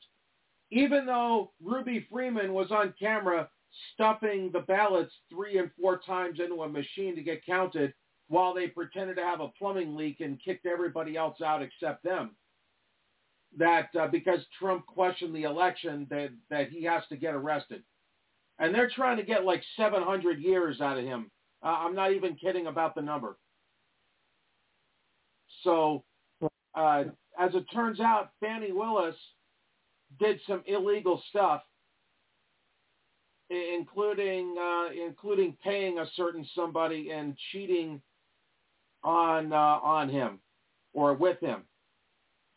Even 0.71 1.05
though 1.05 1.51
Ruby 1.63 2.05
Freeman 2.11 2.53
was 2.53 2.71
on 2.71 2.93
camera 2.99 3.49
stuffing 3.93 4.51
the 4.51 4.59
ballots 4.61 5.13
three 5.29 5.57
and 5.57 5.71
four 5.79 5.99
times 5.99 6.39
into 6.39 6.63
a 6.63 6.69
machine 6.69 7.15
to 7.15 7.21
get 7.21 7.45
counted 7.45 7.93
while 8.27 8.53
they 8.53 8.67
pretended 8.67 9.15
to 9.15 9.23
have 9.23 9.41
a 9.41 9.49
plumbing 9.57 9.95
leak 9.95 10.19
and 10.19 10.41
kicked 10.43 10.65
everybody 10.65 11.17
else 11.17 11.41
out 11.41 11.61
except 11.61 12.03
them. 12.03 12.35
That 13.57 13.89
uh, 13.99 14.07
because 14.07 14.39
Trump 14.59 14.85
questioned 14.85 15.35
the 15.35 15.43
election, 15.43 16.05
that 16.11 16.29
that 16.51 16.69
he 16.69 16.83
has 16.83 17.01
to 17.09 17.17
get 17.17 17.33
arrested, 17.33 17.83
and 18.59 18.73
they're 18.73 18.91
trying 18.95 19.17
to 19.17 19.23
get 19.23 19.43
like 19.43 19.63
700 19.75 20.39
years 20.39 20.81
out 20.81 20.99
of 20.99 21.03
him. 21.03 21.31
Uh, 21.63 21.67
I'm 21.79 21.95
not 21.95 22.13
even 22.13 22.35
kidding 22.35 22.67
about 22.67 22.93
the 22.93 23.01
number. 23.01 23.37
So, 25.63 26.03
uh, 26.75 27.03
as 27.39 27.55
it 27.55 27.65
turns 27.73 27.99
out, 27.99 28.31
Fani 28.39 28.71
Willis 28.71 29.15
did 30.19 30.39
some 30.47 30.63
illegal 30.65 31.21
stuff, 31.29 31.61
including 33.49 34.55
uh, 34.59 34.89
including 35.07 35.57
paying 35.63 35.99
a 35.99 36.05
certain 36.15 36.45
somebody 36.55 37.11
and 37.11 37.35
cheating 37.51 38.01
on 39.03 39.53
uh, 39.53 39.55
on 39.55 40.09
him 40.09 40.39
or 40.93 41.13
with 41.13 41.39
him, 41.39 41.63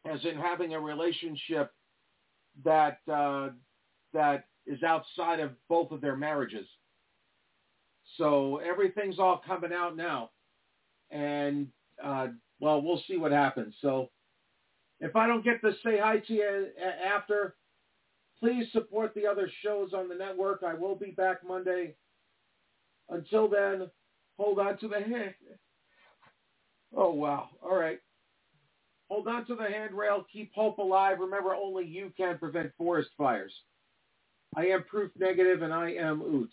as 0.05 0.25
in 0.25 0.37
having 0.37 0.75
a 0.75 0.81
relationship 0.81 1.73
that 2.65 2.99
uh, 3.13 3.51
that 4.13 4.45
is 4.67 4.83
outside 4.83 5.41
of 5.41 5.51
both 5.69 5.91
of 5.91 6.01
their 6.01 6.17
marriages. 6.17 6.67
So 8.19 8.59
everything's 8.59 9.19
all 9.19 9.41
coming 9.47 9.73
out 9.73 9.97
now, 9.97 10.31
and 11.11 11.69
uh, 12.03 12.29
well, 12.63 12.81
we'll 12.81 13.03
see 13.09 13.17
what 13.17 13.33
happens. 13.33 13.75
So 13.81 14.09
if 15.01 15.17
I 15.17 15.27
don't 15.27 15.45
get 15.45 15.61
to 15.63 15.73
say 15.85 15.99
hi 15.99 16.19
to 16.19 16.33
you 16.33 16.67
after, 17.05 17.57
please 18.39 18.67
support 18.71 19.15
the 19.17 19.27
other 19.27 19.51
shows 19.65 19.93
on 19.93 20.09
the 20.09 20.15
network. 20.15 20.63
I 20.65 20.75
will 20.75 20.95
be 20.95 21.11
back 21.11 21.39
Monday. 21.45 21.97
Until 23.11 23.49
then, 23.49 23.91
hold 24.39 24.61
on 24.61 24.79
to 24.79 24.87
the 24.87 25.01
hand. 25.01 25.35
Oh 26.97 27.13
wow! 27.13 27.49
All 27.61 27.77
right. 27.77 27.99
Hold 29.11 29.27
on 29.27 29.45
to 29.47 29.57
the 29.57 29.65
handrail. 29.65 30.25
Keep 30.33 30.53
hope 30.55 30.79
alive. 30.79 31.19
Remember, 31.19 31.55
only 31.57 31.85
you 31.85 32.13
can 32.17 32.39
prevent 32.39 32.71
forest 32.79 33.11
fires. 33.19 33.53
I 34.57 34.67
am 34.67 34.85
proof 34.85 35.11
negative, 35.19 35.63
and 35.63 35.75
I 35.75 35.95
am 35.95 36.23
Oot. 36.23 36.51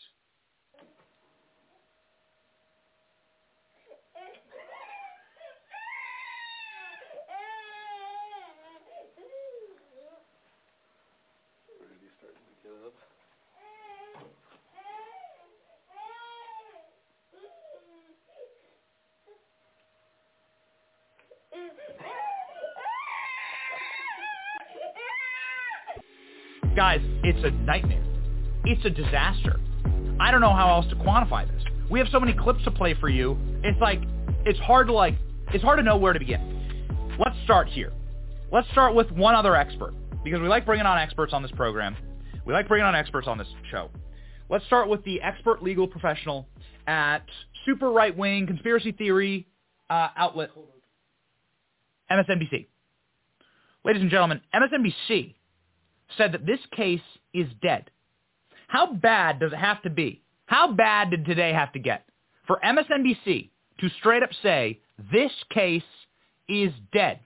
Nightmare. 27.51 28.03
It's 28.65 28.83
a 28.85 28.89
disaster. 28.89 29.59
I 30.19 30.31
don't 30.31 30.41
know 30.41 30.53
how 30.53 30.69
else 30.69 30.85
to 30.89 30.95
quantify 30.95 31.47
this. 31.47 31.63
We 31.89 31.99
have 31.99 32.09
so 32.11 32.19
many 32.19 32.33
clips 32.33 32.63
to 32.65 32.71
play 32.71 32.93
for 32.93 33.09
you. 33.09 33.37
It's 33.63 33.79
like, 33.79 34.01
it's 34.45 34.59
hard 34.59 34.87
to 34.87 34.93
like, 34.93 35.15
it's 35.53 35.63
hard 35.63 35.77
to 35.77 35.83
know 35.83 35.97
where 35.97 36.13
to 36.13 36.19
begin. 36.19 37.15
Let's 37.17 37.35
start 37.43 37.67
here. 37.67 37.93
Let's 38.51 38.69
start 38.71 38.95
with 38.95 39.11
one 39.11 39.35
other 39.35 39.55
expert 39.55 39.93
because 40.23 40.41
we 40.41 40.47
like 40.47 40.65
bringing 40.65 40.85
on 40.85 40.97
experts 40.97 41.33
on 41.33 41.41
this 41.41 41.51
program. 41.51 41.95
We 42.45 42.53
like 42.53 42.67
bringing 42.67 42.85
on 42.85 42.95
experts 42.95 43.27
on 43.27 43.37
this 43.37 43.47
show. 43.71 43.89
Let's 44.49 44.65
start 44.65 44.89
with 44.89 45.03
the 45.03 45.21
expert 45.21 45.61
legal 45.61 45.87
professional 45.87 46.47
at 46.87 47.23
super 47.65 47.91
right-wing 47.91 48.47
conspiracy 48.47 48.91
theory 48.91 49.47
uh, 49.89 50.09
outlet 50.17 50.49
MSNBC. 52.11 52.67
Ladies 53.85 54.01
and 54.01 54.09
gentlemen, 54.09 54.41
MSNBC 54.53 55.35
said 56.17 56.31
that 56.33 56.45
this 56.45 56.59
case 56.75 57.01
is 57.33 57.47
dead. 57.61 57.89
How 58.67 58.93
bad 58.93 59.39
does 59.39 59.53
it 59.53 59.57
have 59.57 59.81
to 59.83 59.89
be? 59.89 60.21
How 60.45 60.71
bad 60.71 61.11
did 61.11 61.25
today 61.25 61.53
have 61.53 61.73
to 61.73 61.79
get 61.79 62.05
for 62.47 62.59
MSNBC 62.63 63.49
to 63.79 63.89
straight 63.99 64.23
up 64.23 64.29
say 64.41 64.79
this 65.11 65.31
case 65.51 65.83
is 66.47 66.71
dead? 66.91 67.19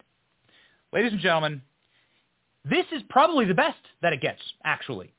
Ladies 0.92 1.12
and 1.12 1.22
gentlemen, 1.22 1.62
this 2.66 2.86
is 2.92 3.02
probably 3.10 3.46
the 3.46 3.54
best 3.54 3.80
that 4.02 4.14
it 4.14 4.22
gets, 4.22 4.42
actually. 4.64 5.14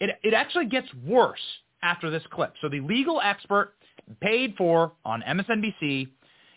It, 0.00 0.16
it 0.22 0.34
actually 0.34 0.66
gets 0.66 0.88
worse 1.06 1.40
after 1.82 2.10
this 2.10 2.22
clip. 2.30 2.54
So 2.60 2.68
the 2.68 2.80
legal 2.80 3.20
expert 3.22 3.74
paid 4.20 4.54
for 4.56 4.92
on 5.04 5.22
MSNBC 5.22 6.08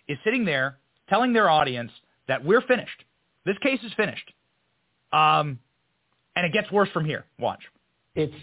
is 0.08 0.18
sitting 0.24 0.46
there 0.46 0.78
telling 1.10 1.34
their 1.34 1.50
audience 1.50 1.92
that 2.28 2.44
we're 2.44 2.62
finished. 2.62 3.04
This 3.46 3.58
case 3.60 3.80
is 3.84 3.94
finished. 3.94 4.32
Um, 5.14 5.60
and 6.38 6.46
it 6.46 6.54
gets 6.54 6.72
worse 6.72 6.90
from 6.94 7.04
here. 7.04 7.26
Watch. 7.40 7.62
It's 8.16 8.34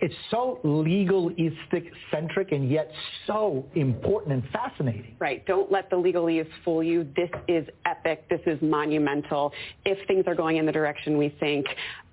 it's 0.00 0.14
so 0.30 0.60
legalistic 0.62 1.84
centric 2.10 2.52
and 2.52 2.70
yet 2.70 2.90
so 3.26 3.64
important 3.74 4.32
and 4.32 4.44
fascinating. 4.52 5.16
Right. 5.18 5.44
Don't 5.46 5.72
let 5.72 5.90
the 5.90 5.96
legalese 5.96 6.48
fool 6.64 6.82
you. 6.82 7.08
This 7.16 7.30
is 7.48 7.66
epic. 7.84 8.28
This 8.28 8.40
is 8.46 8.60
monumental. 8.62 9.52
If 9.84 10.06
things 10.06 10.24
are 10.26 10.36
going 10.36 10.56
in 10.58 10.66
the 10.66 10.72
direction 10.72 11.16
we 11.18 11.34
think, 11.40 11.66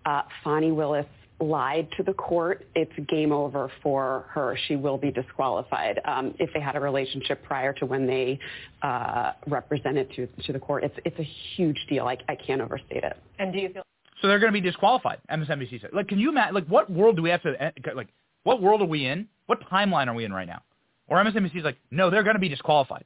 uh, 0.06 0.24
Fani 0.44 0.72
Willis 0.72 1.06
lied 1.40 1.88
to 1.98 2.04
the 2.04 2.14
court, 2.14 2.66
it's 2.76 2.92
game 3.08 3.32
over 3.32 3.72
for 3.84 4.26
her. 4.30 4.58
She 4.68 4.76
will 4.76 4.98
be 4.98 5.12
disqualified 5.12 6.00
um, 6.06 6.34
if 6.40 6.52
they 6.54 6.60
had 6.60 6.76
a 6.76 6.80
relationship 6.80 7.44
prior 7.44 7.74
to 7.74 7.86
when 7.86 8.08
they 8.08 8.40
uh, 8.82 9.34
represented 9.48 10.12
to 10.16 10.28
to 10.46 10.54
the 10.54 10.60
court. 10.60 10.84
It's 10.84 10.98
it's 11.06 11.20
a 11.20 11.30
huge 11.56 11.78
deal. 11.88 12.08
I, 12.08 12.18
I 12.28 12.36
can't 12.36 12.62
overstate 12.62 13.04
it. 13.04 13.18
And 13.38 13.54
do 13.54 13.60
you 13.60 13.70
feel? 13.70 13.84
So 14.22 14.28
they're 14.28 14.40
going 14.40 14.54
to 14.54 14.60
be 14.60 14.62
disqualified. 14.62 15.20
MSNBC 15.32 15.82
said. 15.82 15.92
Like, 15.94 16.08
can 16.08 16.20
you 16.20 16.30
imagine? 16.30 16.54
Like, 16.54 16.68
what 16.68 16.92
world 16.92 17.16
do 17.16 17.22
we 17.22 17.30
have 17.30 17.42
to? 17.44 17.74
Like, 17.96 18.10
what 18.44 18.62
world 18.62 18.82
are 18.82 18.86
we 18.86 19.06
in? 19.06 19.28
What 19.48 19.62
timeline 19.70 20.08
are 20.08 20.14
we 20.14 20.26
in 20.26 20.34
right 20.34 20.48
now? 20.48 20.62
Or 21.08 21.18
MSNBC 21.18 21.58
is 21.58 21.64
like, 21.64 21.78
no, 21.90 22.10
they're 22.10 22.24
going 22.24 22.36
to 22.36 22.40
be 22.40 22.50
disqualified. 22.50 23.04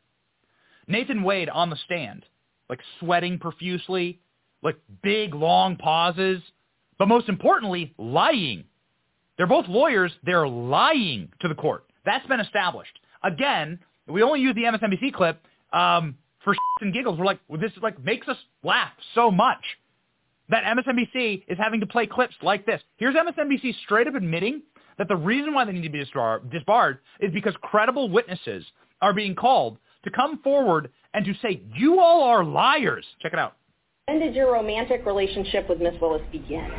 Nathan 0.87 1.23
Wade 1.23 1.49
on 1.49 1.69
the 1.69 1.77
stand, 1.85 2.25
like 2.69 2.79
sweating 2.99 3.39
profusely, 3.39 4.19
like 4.61 4.77
big 5.01 5.33
long 5.33 5.77
pauses, 5.77 6.41
but 6.99 7.07
most 7.07 7.29
importantly, 7.29 7.93
lying. 7.97 8.65
They're 9.37 9.47
both 9.47 9.67
lawyers. 9.67 10.11
They're 10.23 10.47
lying 10.47 11.31
to 11.41 11.47
the 11.47 11.55
court. 11.55 11.85
That's 12.05 12.25
been 12.27 12.39
established. 12.39 12.99
Again, 13.23 13.79
we 14.07 14.21
only 14.21 14.41
use 14.41 14.55
the 14.55 14.63
MSNBC 14.63 15.13
clip 15.13 15.41
um, 15.73 16.15
for 16.43 16.55
and 16.81 16.93
giggles. 16.93 17.17
We're 17.17 17.25
like, 17.25 17.39
well, 17.47 17.59
this 17.59 17.71
like 17.81 18.01
makes 18.03 18.27
us 18.27 18.37
laugh 18.63 18.91
so 19.15 19.31
much 19.31 19.63
that 20.49 20.63
MSNBC 20.63 21.43
is 21.47 21.57
having 21.57 21.79
to 21.79 21.87
play 21.87 22.05
clips 22.07 22.35
like 22.41 22.65
this. 22.65 22.81
Here's 22.97 23.15
MSNBC 23.15 23.73
straight 23.83 24.07
up 24.07 24.15
admitting 24.15 24.61
that 24.97 25.07
the 25.07 25.15
reason 25.15 25.53
why 25.53 25.65
they 25.65 25.71
need 25.71 25.83
to 25.83 25.89
be 25.89 25.99
disbarred 25.99 26.99
is 27.19 27.33
because 27.33 27.53
credible 27.61 28.09
witnesses 28.09 28.63
are 29.01 29.13
being 29.13 29.35
called 29.35 29.77
to 30.03 30.11
come 30.11 30.41
forward 30.41 30.89
and 31.13 31.25
to 31.25 31.33
say, 31.41 31.61
you 31.75 31.99
all 31.99 32.23
are 32.23 32.43
liars. 32.43 33.05
Check 33.21 33.33
it 33.33 33.39
out. 33.39 33.55
When 34.07 34.19
did 34.19 34.35
your 34.35 34.53
romantic 34.53 35.05
relationship 35.05 35.67
with 35.67 35.81
Miss 35.81 35.99
Willis 35.99 36.21
begin? 36.31 36.69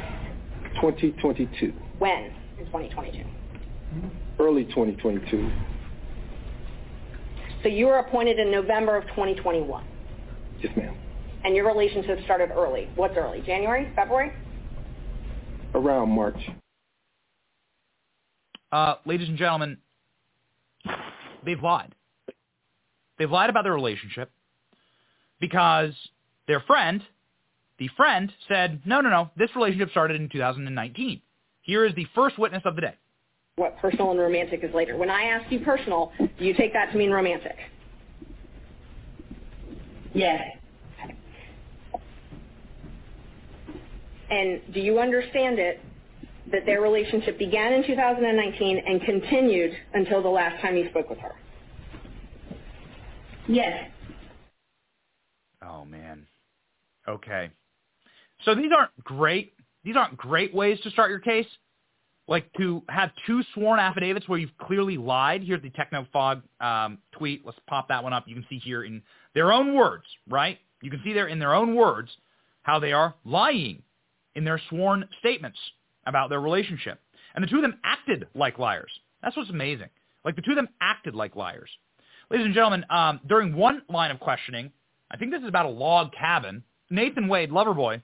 2022. 0.76 1.72
When 1.98 2.32
in 2.58 2.66
2022? 2.66 3.24
Early 4.38 4.64
2022. 4.66 5.50
So 7.62 7.68
you 7.68 7.86
were 7.86 7.98
appointed 7.98 8.38
in 8.38 8.50
November 8.50 8.96
of 8.96 9.04
2021. 9.08 9.84
Yes, 10.62 10.76
ma'am. 10.76 10.96
And 11.46 11.54
your 11.54 11.64
relationship 11.64 12.18
started 12.24 12.50
early. 12.50 12.88
What's 12.96 13.16
early? 13.16 13.40
January? 13.40 13.92
February? 13.94 14.32
Around 15.76 16.08
March. 16.08 16.34
Uh, 18.72 18.96
ladies 19.04 19.28
and 19.28 19.38
gentlemen, 19.38 19.78
they've 21.44 21.62
lied. 21.62 21.94
They've 23.16 23.30
lied 23.30 23.48
about 23.48 23.62
their 23.62 23.74
relationship 23.74 24.32
because 25.38 25.92
their 26.48 26.58
friend, 26.66 27.00
the 27.78 27.88
friend, 27.96 28.32
said, 28.48 28.80
no, 28.84 29.00
no, 29.00 29.08
no, 29.08 29.30
this 29.36 29.50
relationship 29.54 29.90
started 29.90 30.20
in 30.20 30.28
2019. 30.28 31.22
Here 31.62 31.84
is 31.84 31.94
the 31.94 32.08
first 32.12 32.40
witness 32.40 32.62
of 32.64 32.74
the 32.74 32.80
day. 32.80 32.94
What 33.54 33.78
personal 33.78 34.10
and 34.10 34.18
romantic 34.18 34.64
is 34.64 34.74
later. 34.74 34.96
When 34.96 35.10
I 35.10 35.22
ask 35.22 35.52
you 35.52 35.60
personal, 35.60 36.10
do 36.18 36.44
you 36.44 36.54
take 36.54 36.72
that 36.72 36.90
to 36.90 36.98
mean 36.98 37.12
romantic? 37.12 37.56
Yes. 40.12 40.42
And 41.02 41.14
do 44.28 44.80
you 44.80 44.98
understand 44.98 45.58
it 45.58 45.80
that 46.52 46.64
their 46.66 46.80
relationship 46.80 47.38
began 47.38 47.72
in 47.72 47.86
2019 47.86 48.78
and 48.86 49.02
continued 49.02 49.72
until 49.94 50.22
the 50.22 50.28
last 50.28 50.60
time 50.60 50.76
you 50.76 50.88
spoke 50.90 51.08
with 51.08 51.18
her? 51.18 51.34
Yes. 53.48 53.90
Oh 55.62 55.84
man. 55.84 56.26
Okay. 57.08 57.50
So 58.44 58.54
these 58.54 58.70
aren't 58.76 58.92
great. 59.04 59.52
These 59.84 59.96
aren't 59.96 60.16
great 60.16 60.54
ways 60.54 60.78
to 60.82 60.90
start 60.90 61.10
your 61.10 61.20
case. 61.20 61.46
Like 62.28 62.52
to 62.54 62.82
have 62.88 63.10
two 63.24 63.42
sworn 63.54 63.78
affidavits 63.78 64.28
where 64.28 64.38
you've 64.38 64.56
clearly 64.58 64.96
lied. 64.96 65.44
Here's 65.44 65.62
the 65.62 65.70
Technofog 65.70 66.42
um, 66.60 66.98
tweet. 67.12 67.46
Let's 67.46 67.58
pop 67.68 67.88
that 67.88 68.02
one 68.02 68.12
up. 68.12 68.24
You 68.26 68.34
can 68.34 68.44
see 68.50 68.58
here 68.58 68.82
in 68.82 69.02
their 69.34 69.52
own 69.52 69.74
words, 69.74 70.04
right? 70.28 70.58
You 70.82 70.90
can 70.90 71.00
see 71.04 71.12
there 71.12 71.28
in 71.28 71.38
their 71.38 71.54
own 71.54 71.76
words 71.76 72.10
how 72.62 72.80
they 72.80 72.92
are 72.92 73.14
lying 73.24 73.82
in 74.36 74.44
their 74.44 74.60
sworn 74.68 75.08
statements 75.18 75.58
about 76.06 76.30
their 76.30 76.40
relationship. 76.40 77.00
And 77.34 77.42
the 77.42 77.48
two 77.48 77.56
of 77.56 77.62
them 77.62 77.80
acted 77.82 78.26
like 78.34 78.58
liars. 78.58 78.92
That's 79.22 79.36
what's 79.36 79.50
amazing. 79.50 79.88
Like 80.24 80.36
the 80.36 80.42
two 80.42 80.52
of 80.52 80.56
them 80.56 80.68
acted 80.80 81.14
like 81.14 81.34
liars. 81.34 81.70
Ladies 82.30 82.46
and 82.46 82.54
gentlemen, 82.54 82.84
um, 82.90 83.20
during 83.26 83.54
one 83.56 83.82
line 83.88 84.10
of 84.10 84.20
questioning, 84.20 84.70
I 85.10 85.16
think 85.16 85.32
this 85.32 85.42
is 85.42 85.48
about 85.48 85.66
a 85.66 85.70
log 85.70 86.12
cabin, 86.12 86.62
Nathan 86.90 87.28
Wade, 87.28 87.50
Loverboy, 87.50 88.02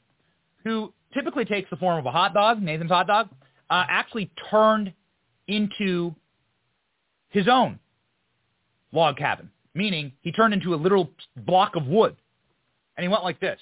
who 0.64 0.92
typically 1.14 1.44
takes 1.44 1.68
the 1.70 1.76
form 1.76 1.98
of 1.98 2.06
a 2.06 2.10
hot 2.10 2.34
dog, 2.34 2.62
Nathan's 2.62 2.90
hot 2.90 3.06
dog, 3.06 3.28
uh, 3.70 3.84
actually 3.88 4.30
turned 4.50 4.92
into 5.48 6.14
his 7.30 7.48
own 7.48 7.78
log 8.92 9.16
cabin, 9.16 9.50
meaning 9.74 10.12
he 10.20 10.30
turned 10.30 10.54
into 10.54 10.74
a 10.74 10.76
literal 10.76 11.10
block 11.36 11.76
of 11.76 11.86
wood. 11.86 12.16
And 12.96 13.02
he 13.02 13.08
went 13.08 13.24
like 13.24 13.40
this, 13.40 13.58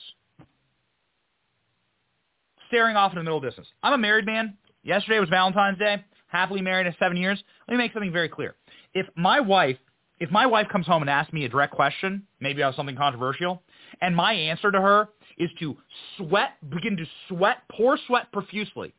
staring 2.70 2.96
off 2.96 3.12
in 3.12 3.18
the 3.18 3.24
middle 3.24 3.40
distance. 3.40 3.66
I'm 3.82 3.92
a 3.92 3.98
married 3.98 4.24
man. 4.24 4.56
Yesterday 4.82 5.20
was 5.20 5.28
Valentine's 5.28 5.78
Day. 5.78 6.04
Happily 6.28 6.62
married 6.62 6.86
for 6.86 6.96
seven 6.98 7.16
years. 7.16 7.42
Let 7.68 7.74
me 7.74 7.78
make 7.78 7.92
something 7.92 8.12
very 8.12 8.28
clear. 8.28 8.54
If 8.94 9.06
my 9.16 9.40
wife 9.40 9.76
if 10.20 10.30
my 10.30 10.44
wife 10.46 10.68
comes 10.70 10.86
home 10.86 11.02
and 11.02 11.10
asks 11.10 11.32
me 11.32 11.46
a 11.46 11.48
direct 11.48 11.72
question, 11.72 12.22
maybe 12.40 12.60
about 12.60 12.76
something 12.76 12.94
controversial, 12.94 13.62
and 14.02 14.14
my 14.14 14.34
answer 14.34 14.70
to 14.70 14.78
her 14.78 15.08
is 15.38 15.48
to 15.58 15.76
sweat, 16.18 16.50
begin 16.68 16.94
to 16.98 17.06
sweat, 17.28 17.62
pour 17.72 17.98
sweat 18.06 18.30
profusely, 18.30 18.92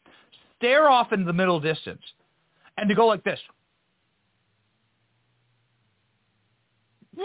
stare 0.57 0.89
off 0.89 1.13
into 1.13 1.25
the 1.25 1.33
middle 1.33 1.59
distance, 1.59 2.01
and 2.77 2.89
to 2.89 2.95
go 2.95 3.07
like 3.07 3.23
this. 3.23 3.39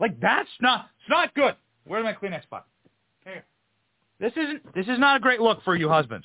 Like 0.00 0.18
that's 0.20 0.48
not 0.60 0.88
it's 0.98 1.10
not 1.10 1.32
good. 1.32 1.54
Where's 1.84 2.02
my 2.02 2.12
Kleenex 2.12 2.42
spot? 2.42 2.66
Here. 3.24 3.44
This 4.22 4.32
isn't 4.36 4.72
this 4.72 4.86
is 4.86 5.00
not 5.00 5.16
a 5.16 5.20
great 5.20 5.40
look 5.40 5.64
for 5.64 5.74
you 5.74 5.88
husbands. 5.88 6.24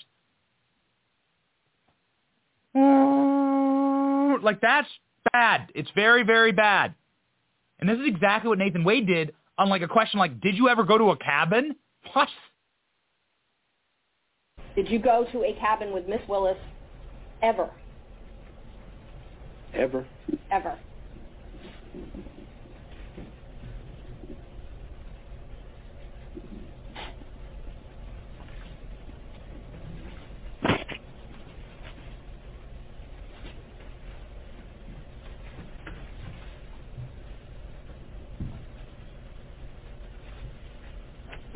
Mm, 2.75 4.43
like 4.43 4.61
that's 4.61 4.87
bad. 5.33 5.71
It's 5.73 5.89
very, 5.95 6.21
very 6.21 6.51
bad. 6.51 6.93
And 7.79 7.89
this 7.89 7.97
is 7.97 8.05
exactly 8.05 8.49
what 8.49 8.59
Nathan 8.59 8.83
Wade 8.83 9.07
did 9.07 9.33
on 9.57 9.69
like 9.69 9.81
a 9.81 9.87
question 9.87 10.19
like, 10.19 10.39
did 10.39 10.55
you 10.55 10.69
ever 10.69 10.83
go 10.83 10.99
to 10.99 11.09
a 11.09 11.17
cabin? 11.17 11.75
What? 12.13 12.29
Did 14.75 14.91
you 14.91 14.99
go 14.99 15.25
to 15.31 15.43
a 15.43 15.57
cabin 15.59 15.91
with 15.91 16.07
Miss 16.07 16.21
Willis 16.29 16.57
ever? 17.41 17.71
Ever? 19.73 20.05
Ever. 20.51 20.77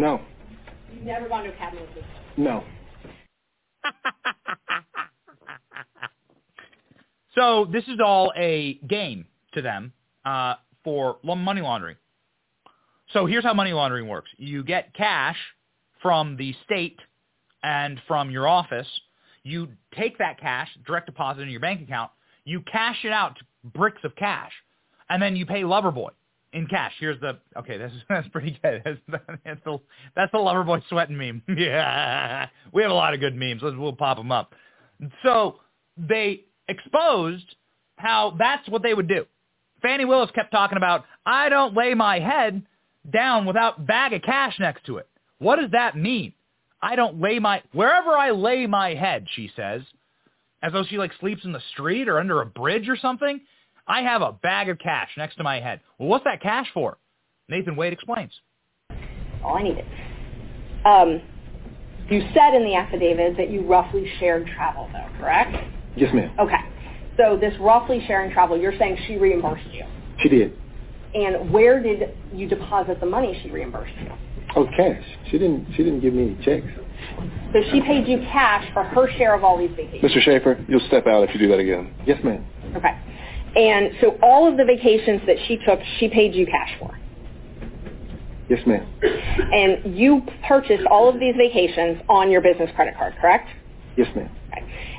No. 0.01 0.19
You've 1.01 1.07
never 1.07 1.27
gone 1.27 1.45
to 1.45 1.49
a 1.49 1.53
cabin 1.53 1.80
with 1.81 1.89
me? 1.95 2.03
No. 2.38 2.63
so 7.35 7.67
this 7.71 7.83
is 7.85 7.99
all 8.05 8.31
a 8.38 8.75
game 8.88 9.25
to 9.55 9.63
them 9.63 9.93
uh, 10.25 10.53
for 10.83 11.17
money 11.23 11.61
laundering. 11.61 11.95
So 13.13 13.25
here's 13.25 13.43
how 13.43 13.55
money 13.55 13.73
laundering 13.73 14.07
works. 14.07 14.30
You 14.38 14.63
get 14.63 14.93
cash 14.93 15.38
from 16.03 16.38
the 16.38 16.53
state 16.65 16.99
and 17.63 17.99
from 18.07 18.30
your 18.30 18.47
office. 18.47 18.85
You 19.41 19.69
take 19.97 20.19
that 20.19 20.39
cash, 20.39 20.69
direct 20.85 21.07
deposit 21.07 21.41
in 21.41 21.49
your 21.49 21.61
bank 21.61 21.81
account. 21.81 22.11
You 22.45 22.61
cash 22.71 22.97
it 23.03 23.11
out 23.11 23.39
to 23.39 23.43
bricks 23.69 24.01
of 24.03 24.15
cash. 24.15 24.51
And 25.09 25.19
then 25.19 25.35
you 25.35 25.47
pay 25.47 25.63
Loverboy 25.63 26.09
in 26.53 26.67
cash. 26.67 26.93
Here's 26.99 27.19
the 27.21 27.38
okay. 27.57 27.77
That's 27.77 27.93
that's 28.09 28.27
pretty 28.30 28.57
good. 28.61 28.81
That's, 28.83 28.99
that's 29.45 29.61
the 29.63 29.80
that's 30.15 30.31
the 30.31 30.38
lover 30.38 30.63
Loverboy 30.63 30.83
sweating 30.89 31.17
meme. 31.17 31.41
yeah, 31.57 32.47
we 32.73 32.81
have 32.81 32.91
a 32.91 32.95
lot 32.95 33.13
of 33.13 33.19
good 33.19 33.35
memes. 33.35 33.61
Let's 33.63 33.77
we'll 33.77 33.93
pop 33.93 34.17
them 34.17 34.31
up. 34.31 34.53
So 35.23 35.59
they 35.97 36.45
exposed 36.67 37.55
how 37.97 38.35
that's 38.38 38.67
what 38.69 38.83
they 38.83 38.93
would 38.93 39.07
do. 39.07 39.25
Fani 39.81 40.05
Willis 40.05 40.31
kept 40.31 40.51
talking 40.51 40.77
about 40.77 41.05
I 41.25 41.49
don't 41.49 41.75
lay 41.75 41.93
my 41.93 42.19
head 42.19 42.63
down 43.11 43.45
without 43.45 43.88
bag 43.88 44.13
of 44.13 44.21
cash 44.21 44.55
next 44.59 44.85
to 44.85 44.97
it. 44.97 45.07
What 45.39 45.55
does 45.55 45.71
that 45.71 45.97
mean? 45.97 46.33
I 46.81 46.95
don't 46.95 47.21
lay 47.21 47.39
my 47.39 47.61
wherever 47.73 48.11
I 48.11 48.31
lay 48.31 48.67
my 48.67 48.93
head, 48.93 49.27
she 49.35 49.51
says, 49.55 49.81
as 50.61 50.73
though 50.73 50.83
she 50.83 50.97
like 50.97 51.11
sleeps 51.19 51.45
in 51.45 51.51
the 51.51 51.61
street 51.71 52.07
or 52.07 52.19
under 52.19 52.41
a 52.41 52.45
bridge 52.45 52.89
or 52.89 52.97
something. 52.97 53.41
I 53.91 54.03
have 54.03 54.21
a 54.21 54.31
bag 54.31 54.69
of 54.69 54.79
cash 54.79 55.09
next 55.17 55.35
to 55.35 55.43
my 55.43 55.59
head. 55.59 55.81
Well, 55.99 56.07
what's 56.07 56.23
that 56.23 56.41
cash 56.41 56.67
for? 56.73 56.97
Nathan 57.49 57.75
Wade 57.75 57.91
explains. 57.91 58.31
Oh, 59.43 59.49
I 59.49 59.63
need 59.63 59.75
it. 59.77 59.85
Um, 60.85 61.21
You 62.09 62.21
said 62.33 62.53
in 62.53 62.63
the 62.63 62.73
affidavit 62.75 63.35
that 63.35 63.49
you 63.49 63.61
roughly 63.67 64.09
shared 64.17 64.47
travel, 64.55 64.89
though, 64.93 65.17
correct? 65.19 65.57
Yes, 65.97 66.13
ma'am. 66.13 66.31
Okay. 66.39 66.61
So 67.17 67.35
this 67.35 67.53
roughly 67.59 68.01
sharing 68.07 68.31
travel, 68.31 68.57
you're 68.57 68.77
saying 68.79 68.97
she 69.07 69.17
reimbursed 69.17 69.69
you. 69.73 69.83
She 70.21 70.29
did. 70.29 70.57
And 71.13 71.51
where 71.51 71.83
did 71.83 72.15
you 72.33 72.47
deposit 72.47 73.01
the 73.01 73.05
money 73.05 73.37
she 73.43 73.51
reimbursed 73.51 73.93
you? 74.01 74.11
Oh, 74.55 74.67
cash. 74.77 75.03
She 75.29 75.37
didn't. 75.37 75.67
She 75.75 75.83
didn't 75.83 75.99
give 75.99 76.13
me 76.13 76.33
any 76.33 76.45
checks. 76.45 76.67
So 77.51 77.59
she 77.73 77.81
paid 77.81 78.07
you 78.07 78.19
cash 78.19 78.71
for 78.73 78.83
her 78.83 79.11
share 79.17 79.35
of 79.35 79.43
all 79.43 79.57
these 79.57 79.71
vacations. 79.75 80.11
Mr. 80.13 80.21
Schaefer, 80.21 80.63
you'll 80.69 80.87
step 80.87 81.07
out 81.07 81.27
if 81.27 81.33
you 81.33 81.39
do 81.39 81.49
that 81.49 81.59
again. 81.59 81.93
Yes, 82.05 82.23
ma'am. 82.23 82.45
Okay. 82.77 82.97
And 83.55 83.91
so 83.99 84.17
all 84.21 84.49
of 84.49 84.57
the 84.57 84.63
vacations 84.65 85.21
that 85.27 85.38
she 85.47 85.57
took, 85.57 85.80
she 85.99 86.07
paid 86.07 86.33
you 86.33 86.45
cash 86.45 86.69
for. 86.80 86.97
Yes, 88.49 88.59
ma'am. 88.65 88.85
And 89.53 89.97
you 89.97 90.23
purchased 90.47 90.85
all 90.88 91.07
of 91.09 91.19
these 91.19 91.35
vacations 91.38 92.01
on 92.09 92.30
your 92.30 92.41
business 92.41 92.69
credit 92.75 92.95
card, 92.97 93.15
correct? 93.19 93.49
Yes, 93.95 94.07
ma'am. 94.15 94.30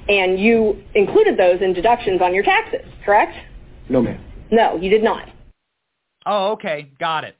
And 0.09 0.39
you 0.39 0.83
included 0.95 1.39
those 1.39 1.61
in 1.61 1.73
deductions 1.75 2.21
on 2.23 2.35
your 2.35 2.45
taxes, 2.45 2.87
correct? 3.05 3.35
No, 3.89 4.01
ma'am. 4.01 4.23
No, 4.51 4.77
you 4.77 4.91
did 4.91 5.03
not. 5.03 5.29
Oh, 6.27 6.53
okay, 6.53 6.91
got 6.99 7.25
it. 7.25 7.37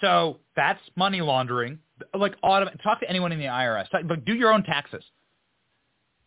So 0.00 0.38
that's 0.56 0.80
money 0.96 1.20
laundering. 1.20 1.78
Like, 2.14 2.34
autom- 2.42 2.80
talk 2.82 3.00
to 3.00 3.08
anyone 3.08 3.32
in 3.32 3.38
the 3.38 3.46
IRS. 3.46 3.88
Talk, 3.90 4.02
like, 4.08 4.24
do 4.24 4.34
your 4.34 4.52
own 4.52 4.62
taxes. 4.62 5.04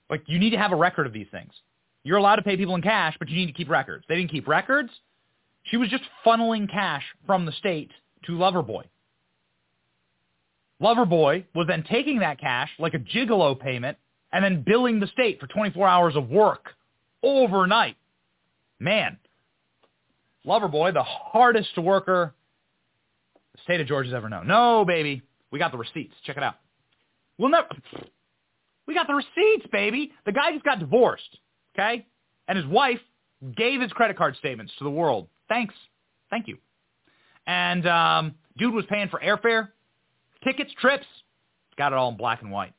Like, 0.10 0.24
you 0.28 0.40
need 0.40 0.52
to 0.52 0.58
have 0.58 0.72
a 0.72 0.76
record 0.76 1.08
of 1.08 1.14
these 1.14 1.28
things. 1.32 1.52
You're 2.10 2.18
allowed 2.18 2.38
to 2.38 2.42
pay 2.42 2.58
people 2.58 2.74
in 2.74 2.82
cash, 2.82 3.16
but 3.20 3.30
you 3.30 3.36
need 3.36 3.46
to 3.46 3.54
keep 3.54 3.70
records. 3.70 4.04
They 4.10 4.16
didn't 4.16 4.32
keep 4.32 4.48
records. 4.48 4.90
She 5.66 5.78
was 5.78 5.90
just 5.90 6.02
funneling 6.26 6.68
cash 6.68 7.04
from 7.28 7.46
the 7.46 7.52
state 7.52 7.92
to 8.26 8.32
Loverboy. 8.32 8.86
Loverboy 10.82 11.46
was 11.54 11.68
then 11.68 11.84
taking 11.88 12.18
that 12.22 12.40
cash 12.40 12.72
like 12.80 12.96
a 12.96 12.98
gigolo 12.98 13.60
payment 13.60 13.96
and 14.34 14.44
then 14.44 14.64
billing 14.66 15.00
the 15.00 15.06
state 15.06 15.40
for 15.40 15.46
24 15.46 15.88
hours 15.88 16.16
of 16.16 16.30
work 16.30 16.70
overnight. 17.22 17.96
Man, 18.80 19.20
Loverboy, 20.48 20.96
the 20.96 21.04
hardest 21.04 21.78
worker 21.78 22.34
the 23.54 23.62
state 23.66 23.82
of 23.82 23.88
Georgia's 23.88 24.16
ever 24.16 24.30
known. 24.30 24.48
No, 24.48 24.84
baby. 24.84 25.22
We 25.52 25.60
got 25.60 25.72
the 25.72 25.78
receipts. 25.78 26.16
Check 26.26 26.38
it 26.38 26.44
out. 26.44 26.56
We'll 27.38 27.52
never... 27.52 27.68
We 28.88 28.96
got 28.96 29.06
the 29.06 29.14
receipts, 29.14 29.68
baby. 29.72 30.12
The 30.26 30.32
guy 30.32 30.54
just 30.54 30.66
got 30.66 30.80
divorced, 30.80 31.38
okay? 31.76 32.06
And 32.48 32.58
his 32.58 32.68
wife 32.68 33.00
gave 33.56 33.82
his 33.82 33.92
credit 33.92 34.18
card 34.18 34.36
statements 34.38 34.74
to 34.78 34.84
the 34.84 34.90
world. 34.90 35.28
Thanks. 35.48 35.74
Thank 36.30 36.48
you. 36.48 36.58
And 37.48 37.88
um, 37.88 38.36
dude 38.58 38.74
was 38.74 38.86
paying 38.90 39.10
for 39.10 39.20
airfare, 39.20 39.70
tickets, 40.44 40.72
trips. 40.80 41.06
Got 41.78 41.94
it 41.94 41.96
all 41.96 42.10
in 42.10 42.18
black 42.18 42.42
and 42.42 42.52
white. 42.52 42.74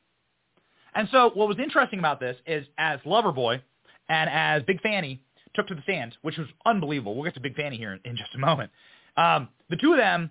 And 0.93 1.07
so 1.11 1.31
what 1.33 1.47
was 1.47 1.57
interesting 1.57 1.99
about 1.99 2.19
this 2.19 2.37
is 2.45 2.65
as 2.77 2.99
Loverboy 3.01 3.61
and 4.09 4.29
as 4.29 4.63
Big 4.63 4.81
Fanny 4.81 5.21
took 5.55 5.67
to 5.67 5.75
the 5.75 5.81
stand, 5.81 6.15
which 6.21 6.37
was 6.37 6.47
unbelievable. 6.65 7.15
We'll 7.15 7.25
get 7.25 7.33
to 7.35 7.39
Big 7.39 7.55
Fanny 7.55 7.77
here 7.77 7.93
in, 7.93 7.99
in 8.05 8.17
just 8.17 8.33
a 8.35 8.37
moment. 8.37 8.71
Um, 9.17 9.49
the 9.69 9.77
two 9.77 9.91
of 9.91 9.97
them, 9.97 10.29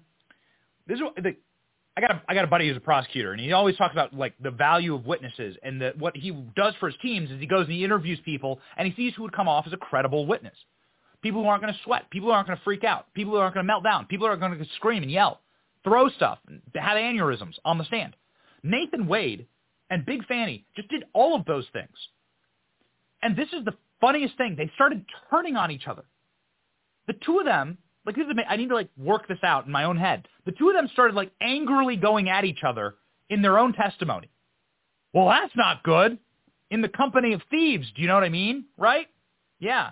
this 0.86 0.98
is 0.98 1.04
the, 1.22 1.36
I 1.96 2.00
got 2.00 2.10
a, 2.12 2.22
I 2.28 2.34
got 2.34 2.44
a 2.44 2.48
buddy 2.48 2.68
who's 2.68 2.76
a 2.76 2.80
prosecutor, 2.80 3.32
and 3.32 3.40
he 3.40 3.52
always 3.52 3.76
talks 3.76 3.92
about 3.92 4.14
like 4.14 4.34
the 4.40 4.50
value 4.50 4.94
of 4.94 5.06
witnesses, 5.06 5.56
and 5.62 5.80
the, 5.80 5.92
what 5.98 6.16
he 6.16 6.30
does 6.56 6.74
for 6.78 6.88
his 6.88 6.96
teams 7.02 7.30
is 7.30 7.40
he 7.40 7.46
goes 7.46 7.66
and 7.66 7.74
he 7.74 7.84
interviews 7.84 8.18
people, 8.24 8.60
and 8.76 8.86
he 8.86 8.94
sees 8.94 9.14
who 9.14 9.22
would 9.22 9.32
come 9.32 9.48
off 9.48 9.66
as 9.66 9.72
a 9.72 9.76
credible 9.76 10.26
witness. 10.26 10.54
People 11.22 11.42
who 11.42 11.48
aren't 11.48 11.62
going 11.62 11.74
to 11.74 11.80
sweat, 11.84 12.08
people 12.10 12.28
who 12.28 12.32
aren't 12.32 12.46
going 12.46 12.56
to 12.56 12.64
freak 12.64 12.84
out, 12.84 13.12
people 13.12 13.32
who 13.32 13.38
aren't 13.38 13.54
going 13.54 13.64
to 13.64 13.66
melt 13.66 13.84
down, 13.84 14.06
people 14.06 14.26
who 14.26 14.32
are 14.32 14.36
going 14.36 14.56
to 14.56 14.64
scream 14.76 15.02
and 15.02 15.12
yell, 15.12 15.40
throw 15.84 16.08
stuff, 16.10 16.38
have 16.74 16.96
aneurysms 16.96 17.54
on 17.64 17.76
the 17.76 17.84
stand. 17.84 18.14
Nathan 18.62 19.06
Wade 19.06 19.46
and 19.90 20.06
Big 20.06 20.24
Fanny 20.26 20.64
just 20.76 20.88
did 20.88 21.04
all 21.12 21.36
of 21.36 21.44
those 21.44 21.66
things. 21.72 21.90
And 23.22 23.36
this 23.36 23.48
is 23.52 23.64
the 23.64 23.74
funniest 24.00 24.36
thing. 24.36 24.54
They 24.56 24.70
started 24.74 25.04
turning 25.30 25.56
on 25.56 25.70
each 25.70 25.86
other. 25.86 26.04
The 27.06 27.14
two 27.24 27.38
of 27.38 27.44
them, 27.44 27.76
like 28.10 28.26
this 28.26 28.34
is, 28.36 28.44
I 28.48 28.56
need 28.56 28.68
to 28.68 28.74
like 28.74 28.88
work 28.96 29.28
this 29.28 29.38
out 29.42 29.66
in 29.66 29.72
my 29.72 29.84
own 29.84 29.96
head. 29.96 30.26
The 30.46 30.52
two 30.52 30.68
of 30.68 30.74
them 30.74 30.88
started 30.92 31.14
like 31.14 31.30
angrily 31.40 31.96
going 31.96 32.28
at 32.28 32.44
each 32.44 32.60
other 32.66 32.96
in 33.28 33.42
their 33.42 33.58
own 33.58 33.72
testimony. 33.72 34.30
Well, 35.12 35.28
that's 35.28 35.54
not 35.56 35.82
good. 35.82 36.18
In 36.70 36.82
the 36.82 36.88
company 36.88 37.32
of 37.32 37.42
thieves, 37.50 37.86
do 37.94 38.02
you 38.02 38.08
know 38.08 38.14
what 38.14 38.24
I 38.24 38.28
mean? 38.28 38.66
Right? 38.76 39.06
Yeah. 39.58 39.90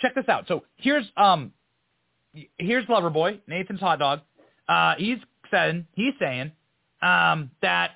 Check 0.00 0.14
this 0.14 0.28
out. 0.28 0.46
So 0.48 0.64
here's 0.76 1.04
um 1.16 1.52
here's 2.58 2.84
Loverboy, 2.86 3.40
Nathan's 3.46 3.80
hot 3.80 3.98
dog. 3.98 4.20
Uh, 4.68 4.94
he's 4.98 5.18
saying 5.50 5.86
he's 5.94 6.14
saying 6.18 6.52
um, 7.00 7.50
that 7.62 7.92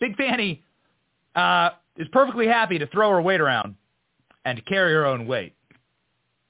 Big 0.00 0.16
Fanny 0.16 0.62
uh, 1.34 1.70
is 1.96 2.08
perfectly 2.12 2.46
happy 2.46 2.78
to 2.78 2.86
throw 2.86 3.10
her 3.10 3.22
weight 3.22 3.40
around 3.40 3.76
and 4.44 4.56
to 4.56 4.64
carry 4.64 4.92
her 4.92 5.06
own 5.06 5.26
weight. 5.26 5.54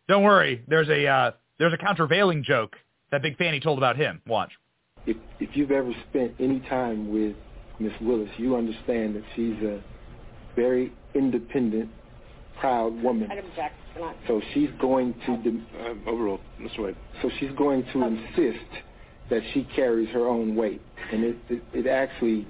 Don't 0.09 0.23
worry, 0.23 0.65
there's 0.69 0.89
a 0.89 1.07
uh, 1.07 1.31
there's 1.59 1.73
a 1.73 1.79
countervailing 1.79 2.43
joke 2.45 2.77
that 3.11 3.23
Big 3.23 3.37
Fanny 3.37 3.61
told 3.61 3.79
about 3.79 3.97
him. 3.97 4.21
Watch. 4.27 4.53
If 5.07 5.17
if 5.41 5.51
you've 5.57 5.71
ever 5.71 5.93
spent 6.11 6.35
any 6.41 6.61
time 6.61 7.13
with 7.13 7.37
Miss 7.79 7.93
Willis, 8.01 8.31
you 8.39 8.57
understand 8.57 9.17
that 9.17 9.23
she's 9.37 9.57
a 9.63 9.83
very 10.57 10.93
independent, 11.15 11.91
proud 12.59 12.95
woman. 13.03 13.31
I'd 13.31 13.39
object. 13.39 13.75
So 14.27 14.41
she's 14.53 14.71
going 14.81 15.15
to 15.27 15.37
de- 15.39 15.89
um, 15.89 16.03
overrule, 16.07 16.41
Mr. 16.61 16.85
Wade. 16.85 16.97
So 17.23 17.31
she's 17.39 17.53
going 17.57 17.85
to 17.93 18.03
insist 18.05 18.65
that 19.31 19.41
she 19.53 19.65
carries 19.77 20.09
her 20.11 20.27
own 20.27 20.57
weight, 20.57 20.83
and 21.13 21.25
it, 21.25 21.37
it 21.49 21.63
it 21.73 21.87
actually 21.87 22.47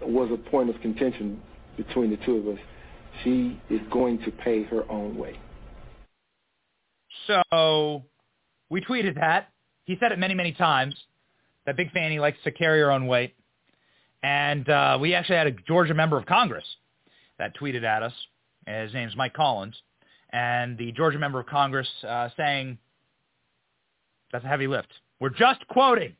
was 0.00 0.30
a 0.30 0.50
point 0.50 0.70
of 0.70 0.80
contention 0.80 1.40
between 1.76 2.10
the 2.10 2.16
two 2.18 2.36
of 2.36 2.48
us. 2.48 2.60
She 3.24 3.60
is 3.70 3.80
going 3.90 4.22
to 4.24 4.30
pay 4.30 4.62
her 4.64 4.88
own 4.90 5.16
way. 5.16 5.38
So 7.26 8.04
we 8.68 8.80
tweeted 8.80 9.16
that. 9.16 9.48
He 9.84 9.96
said 10.00 10.12
it 10.12 10.18
many, 10.18 10.34
many 10.34 10.52
times 10.52 10.94
that 11.64 11.76
Big 11.76 11.92
Fanny 11.92 12.18
likes 12.18 12.38
to 12.44 12.50
carry 12.50 12.80
her 12.80 12.90
own 12.90 13.06
weight. 13.06 13.34
And 14.22 14.68
uh, 14.68 14.98
we 15.00 15.14
actually 15.14 15.36
had 15.36 15.46
a 15.46 15.52
Georgia 15.52 15.94
member 15.94 16.18
of 16.18 16.26
Congress 16.26 16.64
that 17.38 17.56
tweeted 17.56 17.84
at 17.84 18.02
us. 18.02 18.12
His 18.66 18.92
name's 18.92 19.16
Mike 19.16 19.34
Collins. 19.34 19.76
And 20.30 20.76
the 20.76 20.92
Georgia 20.92 21.18
member 21.18 21.38
of 21.38 21.46
Congress 21.46 21.88
uh, 22.06 22.30
saying, 22.36 22.78
that's 24.32 24.44
a 24.44 24.48
heavy 24.48 24.66
lift. 24.66 24.88
We're 25.20 25.30
just 25.30 25.66
quoting. 25.68 26.14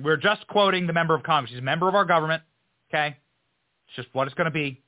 We're 0.00 0.16
just 0.16 0.46
quoting 0.48 0.86
the 0.86 0.92
member 0.92 1.14
of 1.14 1.22
Congress. 1.22 1.50
He's 1.50 1.60
a 1.60 1.62
member 1.62 1.88
of 1.88 1.94
our 1.94 2.04
government. 2.04 2.42
Okay? 2.90 3.16
It's 3.86 3.96
just 3.96 4.08
what 4.12 4.26
it's 4.26 4.34
going 4.34 4.46
to 4.46 4.50
be. 4.50 4.82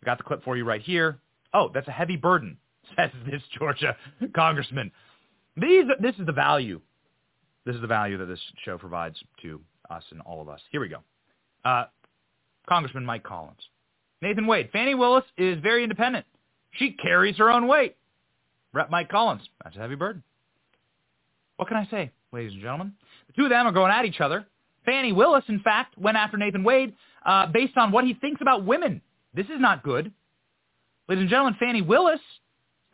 We 0.00 0.06
got 0.06 0.18
the 0.18 0.24
clip 0.24 0.42
for 0.44 0.56
you 0.56 0.64
right 0.64 0.80
here. 0.80 1.18
Oh, 1.52 1.70
that's 1.72 1.88
a 1.88 1.92
heavy 1.92 2.16
burden, 2.16 2.56
says 2.96 3.10
this 3.30 3.42
Georgia 3.58 3.96
congressman. 4.34 4.90
These, 5.56 5.84
this 6.00 6.14
is 6.18 6.26
the 6.26 6.32
value. 6.32 6.80
This 7.66 7.74
is 7.74 7.80
the 7.80 7.86
value 7.86 8.16
that 8.18 8.26
this 8.26 8.40
show 8.64 8.78
provides 8.78 9.16
to 9.42 9.60
us 9.90 10.04
and 10.10 10.20
all 10.22 10.40
of 10.40 10.48
us. 10.48 10.60
Here 10.70 10.80
we 10.80 10.88
go. 10.88 10.98
Uh, 11.64 11.84
Congressman 12.68 13.04
Mike 13.04 13.22
Collins. 13.22 13.60
Nathan 14.22 14.46
Wade. 14.46 14.70
Fani 14.72 14.94
Willis 14.94 15.24
is 15.36 15.58
very 15.60 15.82
independent. 15.82 16.24
She 16.72 16.92
carries 16.92 17.36
her 17.36 17.50
own 17.50 17.66
weight. 17.66 17.96
Rep 18.72 18.90
Mike 18.90 19.08
Collins. 19.08 19.42
That's 19.64 19.76
a 19.76 19.80
heavy 19.80 19.96
burden. 19.96 20.22
What 21.56 21.68
can 21.68 21.76
I 21.76 21.86
say, 21.90 22.10
ladies 22.32 22.52
and 22.52 22.62
gentlemen? 22.62 22.94
The 23.26 23.32
two 23.34 23.44
of 23.44 23.50
them 23.50 23.66
are 23.66 23.72
going 23.72 23.92
at 23.92 24.04
each 24.04 24.20
other. 24.20 24.46
Fani 24.84 25.12
Willis, 25.12 25.44
in 25.48 25.60
fact, 25.60 25.98
went 25.98 26.16
after 26.16 26.36
Nathan 26.36 26.64
Wade 26.64 26.94
uh, 27.26 27.46
based 27.46 27.76
on 27.76 27.92
what 27.92 28.04
he 28.04 28.14
thinks 28.14 28.40
about 28.40 28.64
women. 28.64 29.02
This 29.34 29.46
is 29.46 29.58
not 29.58 29.82
good. 29.82 30.12
Ladies 31.08 31.22
and 31.22 31.30
gentlemen, 31.30 31.56
Fani 31.58 31.82
Willis 31.82 32.20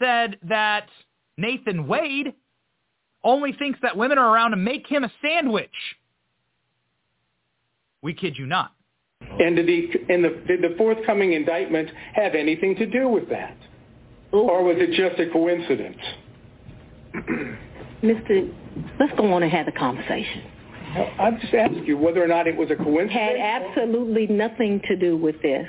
said 0.00 0.38
that 0.48 0.88
Nathan 1.36 1.86
Wade 1.86 2.34
only 3.26 3.52
thinks 3.52 3.78
that 3.82 3.96
women 3.96 4.16
are 4.16 4.32
around 4.32 4.52
to 4.52 4.56
make 4.56 4.86
him 4.86 5.04
a 5.04 5.12
sandwich. 5.20 5.68
We 8.00 8.14
kid 8.14 8.38
you 8.38 8.46
not. 8.46 8.72
And 9.20 9.56
did, 9.56 9.66
the, 9.66 10.14
and 10.14 10.24
the, 10.24 10.28
did 10.46 10.62
the 10.62 10.74
forthcoming 10.78 11.32
indictment 11.32 11.90
have 12.14 12.34
anything 12.34 12.76
to 12.76 12.86
do 12.86 13.08
with 13.08 13.28
that? 13.30 13.56
Or 14.32 14.62
was 14.62 14.76
it 14.78 14.92
just 14.96 15.20
a 15.20 15.30
coincidence? 15.30 15.98
Mr. 18.02 18.52
Let's 19.00 19.12
go 19.18 19.32
on 19.32 19.42
and 19.42 19.50
have 19.50 19.66
the 19.66 19.72
conversation. 19.72 20.42
I'm 21.18 21.40
just 21.40 21.52
asking 21.52 21.84
you 21.84 21.98
whether 21.98 22.22
or 22.22 22.26
not 22.26 22.46
it 22.46 22.56
was 22.56 22.70
a 22.70 22.76
coincidence. 22.76 23.12
Had 23.12 23.36
absolutely 23.36 24.26
nothing 24.26 24.80
to 24.88 24.96
do 24.96 25.16
with 25.16 25.40
this. 25.42 25.66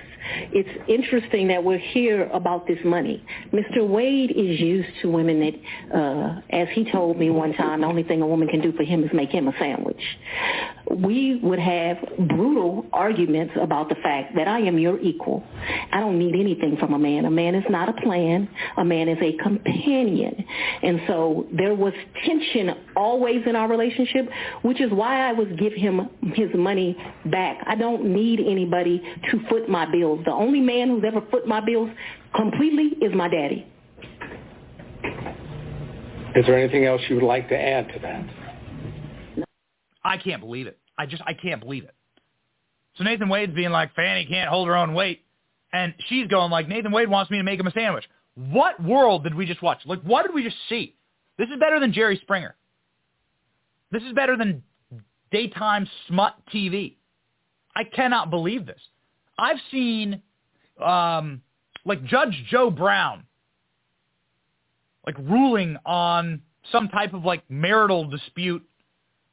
It's 0.52 0.70
interesting 0.88 1.48
that 1.50 1.64
we're 1.64 1.78
here 1.78 2.30
about 2.34 2.68
this 2.68 2.80
money. 2.84 3.24
Mr. 3.54 3.88
Wade 3.88 4.32
is 4.32 4.60
used 4.60 4.90
to 5.02 5.10
women 5.10 5.40
that, 5.40 5.98
uh, 5.98 6.42
as 6.50 6.68
he 6.74 6.90
told 6.92 7.18
me 7.18 7.30
one 7.30 7.54
time, 7.54 7.82
the 7.82 7.88
only 7.88 8.04
thing 8.04 8.22
a 8.22 8.28
woman 8.28 8.48
can 8.48 8.62
do 8.62 8.72
for 8.74 8.84
him 8.84 9.04
is 9.04 9.10
make 9.14 9.30
him 9.30 9.48
a 9.48 9.54
sandwich. 9.58 10.02
we 10.96 11.40
would 11.44 11.60
have 11.60 11.98
brutal 12.30 12.86
arguments 12.94 13.54
about 13.62 13.90
the 13.90 13.96
fact 13.96 14.36
that 14.36 14.48
I 14.48 14.60
am 14.60 14.80
your 14.80 15.00
equal. 15.00 15.44
I 15.92 16.00
don't 16.00 16.18
need 16.18 16.36
anything 16.36 16.78
from 16.78 16.94
a 16.94 17.00
man. 17.00 17.26
A 17.26 17.32
man 17.32 17.56
is 17.56 17.64
not 17.70 17.90
a 17.90 17.94
plan. 18.02 18.50
A 18.78 18.86
man 18.86 19.08
is 19.08 19.18
a 19.22 19.34
companion. 19.44 20.46
And 20.82 21.02
so 21.08 21.48
there 21.52 21.76
was 21.76 21.94
tension 22.26 22.74
always 22.96 23.42
in 23.46 23.56
our 23.56 23.68
relationship, 23.68 24.30
which 24.62 24.82
is 24.82 24.92
why 24.92 25.17
I 25.20 25.34
would 25.34 25.58
give 25.58 25.74
him 25.74 26.10
his 26.34 26.50
money 26.56 26.98
back. 27.26 27.64
I 27.66 27.76
don't 27.76 28.06
need 28.06 28.40
anybody 28.40 29.02
to 29.32 29.40
foot 29.50 29.70
my 29.70 29.90
bills. 29.92 30.22
The 30.26 30.32
only 30.32 30.60
man 30.60 30.90
who's 30.90 31.04
ever 31.06 31.22
foot 31.30 31.48
my 31.48 31.60
bills 31.60 31.90
completely 32.36 32.98
is 33.02 33.14
my 33.14 33.28
daddy. 33.28 33.68
Is 36.36 36.46
there 36.46 36.58
anything 36.58 36.86
else 36.86 37.02
you 37.10 37.16
would 37.16 37.24
like 37.24 37.50
to 37.50 37.58
add 37.58 37.88
to 37.94 38.00
that? 38.00 39.46
I 40.04 40.18
can't 40.18 40.42
believe 40.42 40.68
it. 40.68 40.78
I 40.98 41.06
just 41.06 41.22
I 41.26 41.34
can't 41.34 41.60
believe 41.60 41.84
it. 41.84 41.96
So 42.98 43.04
Nathan 43.04 43.30
Wade's 43.30 43.54
being 43.54 43.72
like, 43.72 43.94
Fanny 43.96 44.26
can't 44.26 44.50
hold 44.50 44.68
her 44.68 44.76
own 44.76 44.94
weight. 44.94 45.24
And 45.74 45.94
she's 46.08 46.28
going 46.28 46.52
like, 46.52 46.68
Nathan 46.68 46.92
Wade 46.92 47.10
wants 47.10 47.30
me 47.30 47.38
to 47.38 47.44
make 47.44 47.60
him 47.60 47.68
a 47.68 47.72
sandwich. 47.72 48.06
What 48.36 48.82
world 48.82 49.24
did 49.24 49.36
we 49.36 49.46
just 49.46 49.62
watch? 49.62 49.80
Like, 49.86 50.02
what 50.02 50.26
did 50.26 50.34
we 50.34 50.44
just 50.44 50.56
see? 50.70 50.96
This 51.38 51.50
is 51.50 51.60
better 51.60 51.80
than 51.80 51.94
Jerry 51.94 52.18
Springer. 52.22 52.56
This 53.92 54.04
is 54.04 54.14
better 54.14 54.38
than 54.38 54.64
daytime 55.32 55.88
smut 56.08 56.36
TV. 56.54 56.96
I 57.76 57.84
cannot 57.84 58.30
believe 58.30 58.66
this. 58.66 58.82
I've 59.38 59.58
seen 59.72 60.22
um, 60.84 61.42
like 61.86 62.04
Judge 62.06 62.44
Joe 62.50 62.70
Brown 62.70 63.24
like 65.08 65.18
ruling 65.20 65.78
on 65.86 66.42
some 66.72 66.90
type 66.90 67.14
of 67.14 67.24
like 67.24 67.42
marital 67.50 68.08
dispute 68.10 68.62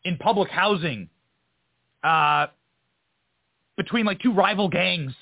in 0.05 0.17
public 0.17 0.49
housing 0.49 1.09
uh, 2.05 2.47
between 3.77 4.07
like 4.07 4.21
two 4.21 4.33
rival 4.33 4.69
gangs. 4.69 5.13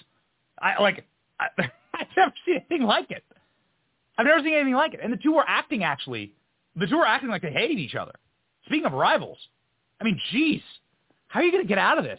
I 0.61 0.81
like 0.81 1.07
I, 1.41 1.47
I've 1.95 2.07
never 2.17 2.33
seen 2.45 2.57
anything 2.57 2.87
like 2.87 3.11
it. 3.11 3.25
I've 4.19 4.27
never 4.27 4.41
seen 4.41 4.53
anything 4.53 4.75
like 4.75 4.93
it. 4.93 5.01
And 5.03 5.11
the 5.11 5.17
two 5.17 5.33
were 5.33 5.45
acting 5.47 5.83
actually. 5.85 6.35
The 6.77 6.87
two 6.87 6.99
were 6.99 7.07
acting 7.07 7.31
like 7.31 7.43
they 7.43 7.51
hated 7.51 7.79
each 7.79 7.95
other. 7.95 8.13
Speaking 8.67 8.85
of 8.87 8.93
rivals, 8.93 9.39
I 10.03 10.05
mean, 10.05 10.21
geez, 10.33 10.63
how 11.29 11.39
are 11.39 11.43
you 11.45 11.53
going 11.53 11.63
to 11.63 11.69
get 11.69 11.79
out 11.79 11.97
of 11.97 12.03
this? 12.03 12.19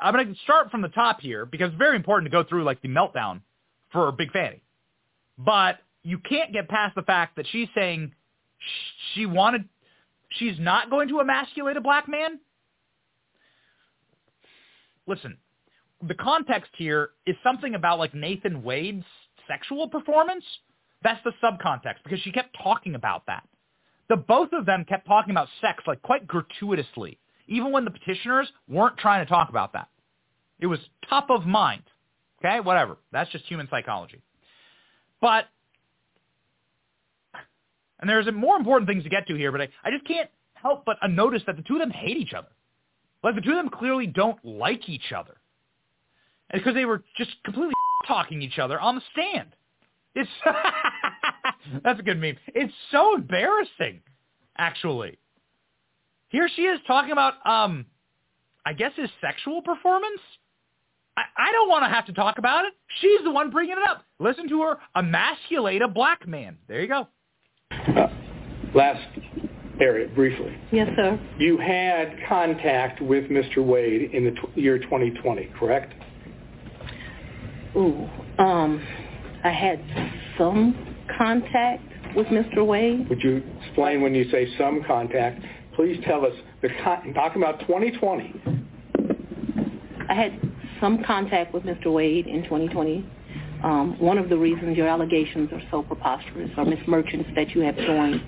I'm 0.00 0.14
going 0.14 0.32
to 0.32 0.40
start 0.44 0.70
from 0.70 0.82
the 0.82 0.88
top 0.88 1.20
here 1.20 1.44
because 1.44 1.70
it's 1.70 1.78
very 1.78 1.96
important 1.96 2.30
to 2.30 2.36
go 2.36 2.48
through 2.48 2.62
like 2.62 2.80
the 2.80 2.88
meltdown 2.88 3.40
for 3.90 4.12
Big 4.12 4.30
Fanny. 4.30 4.62
But 5.36 5.78
you 6.04 6.18
can't 6.18 6.52
get 6.52 6.68
past 6.68 6.94
the 6.94 7.02
fact 7.02 7.34
that 7.36 7.46
she's 7.50 7.66
saying 7.74 8.12
she 9.14 9.26
wanted 9.26 9.68
she's 10.30 10.60
not 10.60 10.90
going 10.90 11.08
to 11.08 11.18
emasculate 11.18 11.76
a 11.76 11.80
black 11.80 12.08
man? 12.08 12.38
Listen, 15.08 15.38
the 16.06 16.14
context 16.14 16.70
here 16.78 17.10
is 17.26 17.34
something 17.42 17.74
about 17.74 17.98
like 17.98 18.14
Nathan 18.14 18.62
Wade's 18.62 19.04
sexual 19.48 19.88
performance. 19.88 20.44
That's 21.02 21.22
the 21.24 21.32
subcontext 21.42 22.04
because 22.04 22.20
she 22.20 22.30
kept 22.30 22.56
talking 22.62 22.94
about 22.94 23.26
that. 23.26 23.42
The 24.12 24.16
both 24.16 24.52
of 24.52 24.66
them 24.66 24.84
kept 24.84 25.06
talking 25.06 25.30
about 25.30 25.48
sex 25.62 25.84
like 25.86 26.02
quite 26.02 26.26
gratuitously, 26.26 27.18
even 27.48 27.72
when 27.72 27.86
the 27.86 27.90
petitioners 27.90 28.46
weren't 28.68 28.98
trying 28.98 29.24
to 29.24 29.28
talk 29.30 29.48
about 29.48 29.72
that. 29.72 29.88
It 30.60 30.66
was 30.66 30.78
top 31.08 31.30
of 31.30 31.46
mind. 31.46 31.82
Okay, 32.38 32.60
whatever. 32.60 32.98
That's 33.10 33.30
just 33.30 33.46
human 33.46 33.68
psychology. 33.70 34.20
But 35.22 35.46
and 38.00 38.10
there's 38.10 38.26
more 38.34 38.58
important 38.58 38.86
things 38.86 39.02
to 39.04 39.08
get 39.08 39.26
to 39.28 39.34
here, 39.34 39.50
but 39.50 39.62
I, 39.62 39.68
I 39.82 39.90
just 39.90 40.06
can't 40.06 40.28
help 40.52 40.84
but 40.84 40.98
notice 41.08 41.42
that 41.46 41.56
the 41.56 41.62
two 41.62 41.76
of 41.76 41.80
them 41.80 41.90
hate 41.90 42.18
each 42.18 42.34
other. 42.34 42.48
Like 43.24 43.34
the 43.34 43.40
two 43.40 43.52
of 43.52 43.56
them 43.56 43.70
clearly 43.70 44.06
don't 44.06 44.44
like 44.44 44.90
each 44.90 45.10
other. 45.16 45.38
And 46.50 46.60
because 46.60 46.74
they 46.74 46.84
were 46.84 47.02
just 47.16 47.30
completely 47.44 47.72
talking 48.06 48.42
each 48.42 48.58
other 48.58 48.78
on 48.78 48.94
the 48.94 49.02
stand. 49.10 49.56
It's 50.14 50.28
that's 51.84 52.00
a 52.00 52.02
good 52.02 52.20
meme. 52.20 52.36
It's 52.48 52.72
so 52.90 53.14
embarrassing, 53.14 54.02
actually. 54.56 55.18
Here 56.28 56.48
she 56.54 56.62
is 56.62 56.80
talking 56.86 57.12
about 57.12 57.34
um 57.46 57.86
I 58.64 58.72
guess 58.72 58.92
his 58.96 59.10
sexual 59.20 59.62
performance. 59.62 60.20
I, 61.16 61.22
I 61.36 61.52
don't 61.52 61.68
want 61.68 61.84
to 61.84 61.88
have 61.88 62.06
to 62.06 62.12
talk 62.12 62.38
about 62.38 62.64
it. 62.64 62.72
She's 63.00 63.22
the 63.24 63.30
one 63.30 63.50
bringing 63.50 63.76
it 63.76 63.88
up. 63.88 64.04
Listen 64.18 64.48
to 64.48 64.62
her 64.62 64.78
emasculate 64.96 65.82
a 65.82 65.88
black 65.88 66.26
man. 66.26 66.56
There 66.68 66.80
you 66.80 66.88
go. 66.88 67.08
Uh, 67.70 68.06
last 68.74 69.06
area, 69.80 70.08
briefly. 70.14 70.56
Yes, 70.70 70.88
sir. 70.96 71.18
You 71.38 71.58
had 71.58 72.16
contact 72.28 73.02
with 73.02 73.24
Mr. 73.24 73.64
Wade 73.64 74.10
in 74.14 74.24
the 74.24 74.30
t- 74.30 74.60
year 74.60 74.78
2020, 74.78 75.50
correct? 75.58 75.92
Ooh, 77.76 78.08
um, 78.38 78.82
I 79.44 79.50
had 79.50 79.82
some 80.38 80.91
contact 81.16 81.82
with 82.16 82.26
Mr. 82.28 82.66
Wade. 82.66 83.08
Would 83.08 83.22
you 83.22 83.42
explain 83.64 84.02
when 84.02 84.14
you 84.14 84.30
say 84.30 84.48
some 84.58 84.82
contact? 84.86 85.40
Please 85.74 86.02
tell 86.06 86.24
us 86.26 86.32
the 86.60 86.68
con- 86.82 87.14
talking 87.14 87.42
about 87.42 87.60
2020. 87.60 88.42
I 90.08 90.14
had 90.14 90.38
some 90.80 91.02
contact 91.04 91.54
with 91.54 91.62
Mr. 91.62 91.92
Wade 91.92 92.26
in 92.26 92.42
2020. 92.44 93.06
Um, 93.64 93.98
one 93.98 94.18
of 94.18 94.28
the 94.28 94.36
reasons 94.36 94.76
your 94.76 94.88
allegations 94.88 95.50
are 95.52 95.62
so 95.70 95.82
preposterous, 95.82 96.50
or 96.56 96.64
Ms. 96.64 96.80
Merchants 96.88 97.30
that 97.36 97.50
you 97.50 97.60
have 97.62 97.76
joined, 97.76 98.20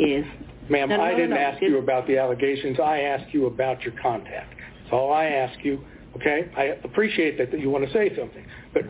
is 0.00 0.24
Ma'am, 0.70 0.88
no, 0.88 0.96
no, 0.96 1.02
I 1.02 1.10
didn't 1.14 1.30
no, 1.30 1.36
ask 1.36 1.60
you 1.60 1.78
about 1.78 2.06
the 2.06 2.16
allegations. 2.16 2.78
I 2.80 3.00
asked 3.00 3.34
you 3.34 3.46
about 3.46 3.82
your 3.82 3.92
contact. 4.00 4.54
That's 4.82 4.92
all 4.92 5.12
I 5.12 5.26
ask 5.26 5.58
you. 5.64 5.84
Okay? 6.16 6.50
I 6.56 6.62
appreciate 6.84 7.38
that, 7.38 7.50
that 7.50 7.60
you 7.60 7.70
want 7.70 7.86
to 7.86 7.92
say 7.92 8.16
something, 8.16 8.44
but 8.72 8.82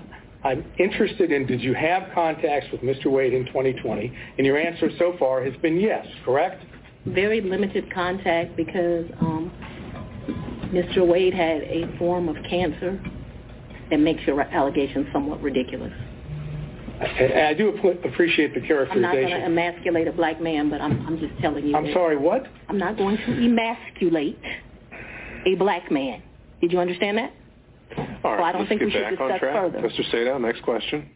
I'm 0.43 0.65
interested 0.79 1.33
in 1.33 1.47
did 1.47 1.61
you 1.61 1.75
have 1.75 2.05
contacts 2.15 2.67
with 2.73 2.81
Mr. 2.81 3.07
Wade 3.07 3.35
in 3.35 3.45
2020? 3.47 4.13
And 4.39 4.47
your 4.47 4.59
answer 4.59 4.91
so 4.99 5.15
far 5.19 5.45
has 5.45 5.55
been 5.61 5.79
yes, 5.79 6.07
correct? 6.25 6.65
Very 7.07 7.41
limited 7.41 7.93
contact 7.93 8.57
because 8.57 9.07
um, 9.21 9.53
Mr. 10.73 11.07
Wade 11.07 11.35
had 11.35 11.63
a 11.63 11.95
form 11.99 12.29
of 12.29 12.37
cancer 12.49 13.01
that 13.91 13.99
makes 13.99 14.23
your 14.27 14.41
allegations 14.41 15.07
somewhat 15.13 15.43
ridiculous. 15.43 15.93
I, 17.01 17.49
I 17.49 17.55
do 17.55 17.71
appreciate 18.05 18.55
the 18.55 18.61
characterization. 18.61 18.93
I'm 18.93 19.03
not 19.03 19.15
going 19.15 19.29
to 19.29 19.47
emasculate 19.47 20.07
a 20.07 20.13
black 20.13 20.41
man, 20.41 20.69
but 20.69 20.81
I'm, 20.81 21.07
I'm 21.07 21.19
just 21.19 21.33
telling 21.41 21.67
you. 21.67 21.75
I'm 21.75 21.93
sorry, 21.95 22.17
what? 22.17 22.47
I'm 22.69 22.79
not 22.79 22.97
going 22.99 23.17
to 23.17 23.33
emasculate 23.33 24.39
a 25.47 25.55
black 25.55 25.91
man. 25.91 26.23
Did 26.61 26.73
you 26.73 26.79
understand 26.79 27.17
that? 27.17 27.33
All 27.97 28.05
right, 28.05 28.39
so 28.39 28.43
I 28.45 28.53
don't 28.53 28.61
let's 28.63 28.69
think 28.69 28.81
get 28.81 28.87
we 28.87 28.93
should 28.93 29.01
back 29.03 29.11
discuss 29.13 29.31
on 29.33 29.39
track. 29.39 29.73
further. 29.73 29.89
Mr. 29.89 30.13
Sadow, 30.15 30.41
next 30.41 30.63
question. 30.63 31.11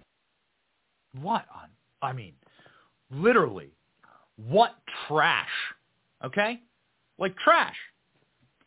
What 1.21 1.45
on? 1.55 1.69
I 2.03 2.13
mean, 2.13 2.35
literally, 3.11 3.71
what 4.37 4.75
trash? 5.09 5.49
Okay, 6.25 6.61
like 7.19 7.37
trash. 7.37 7.77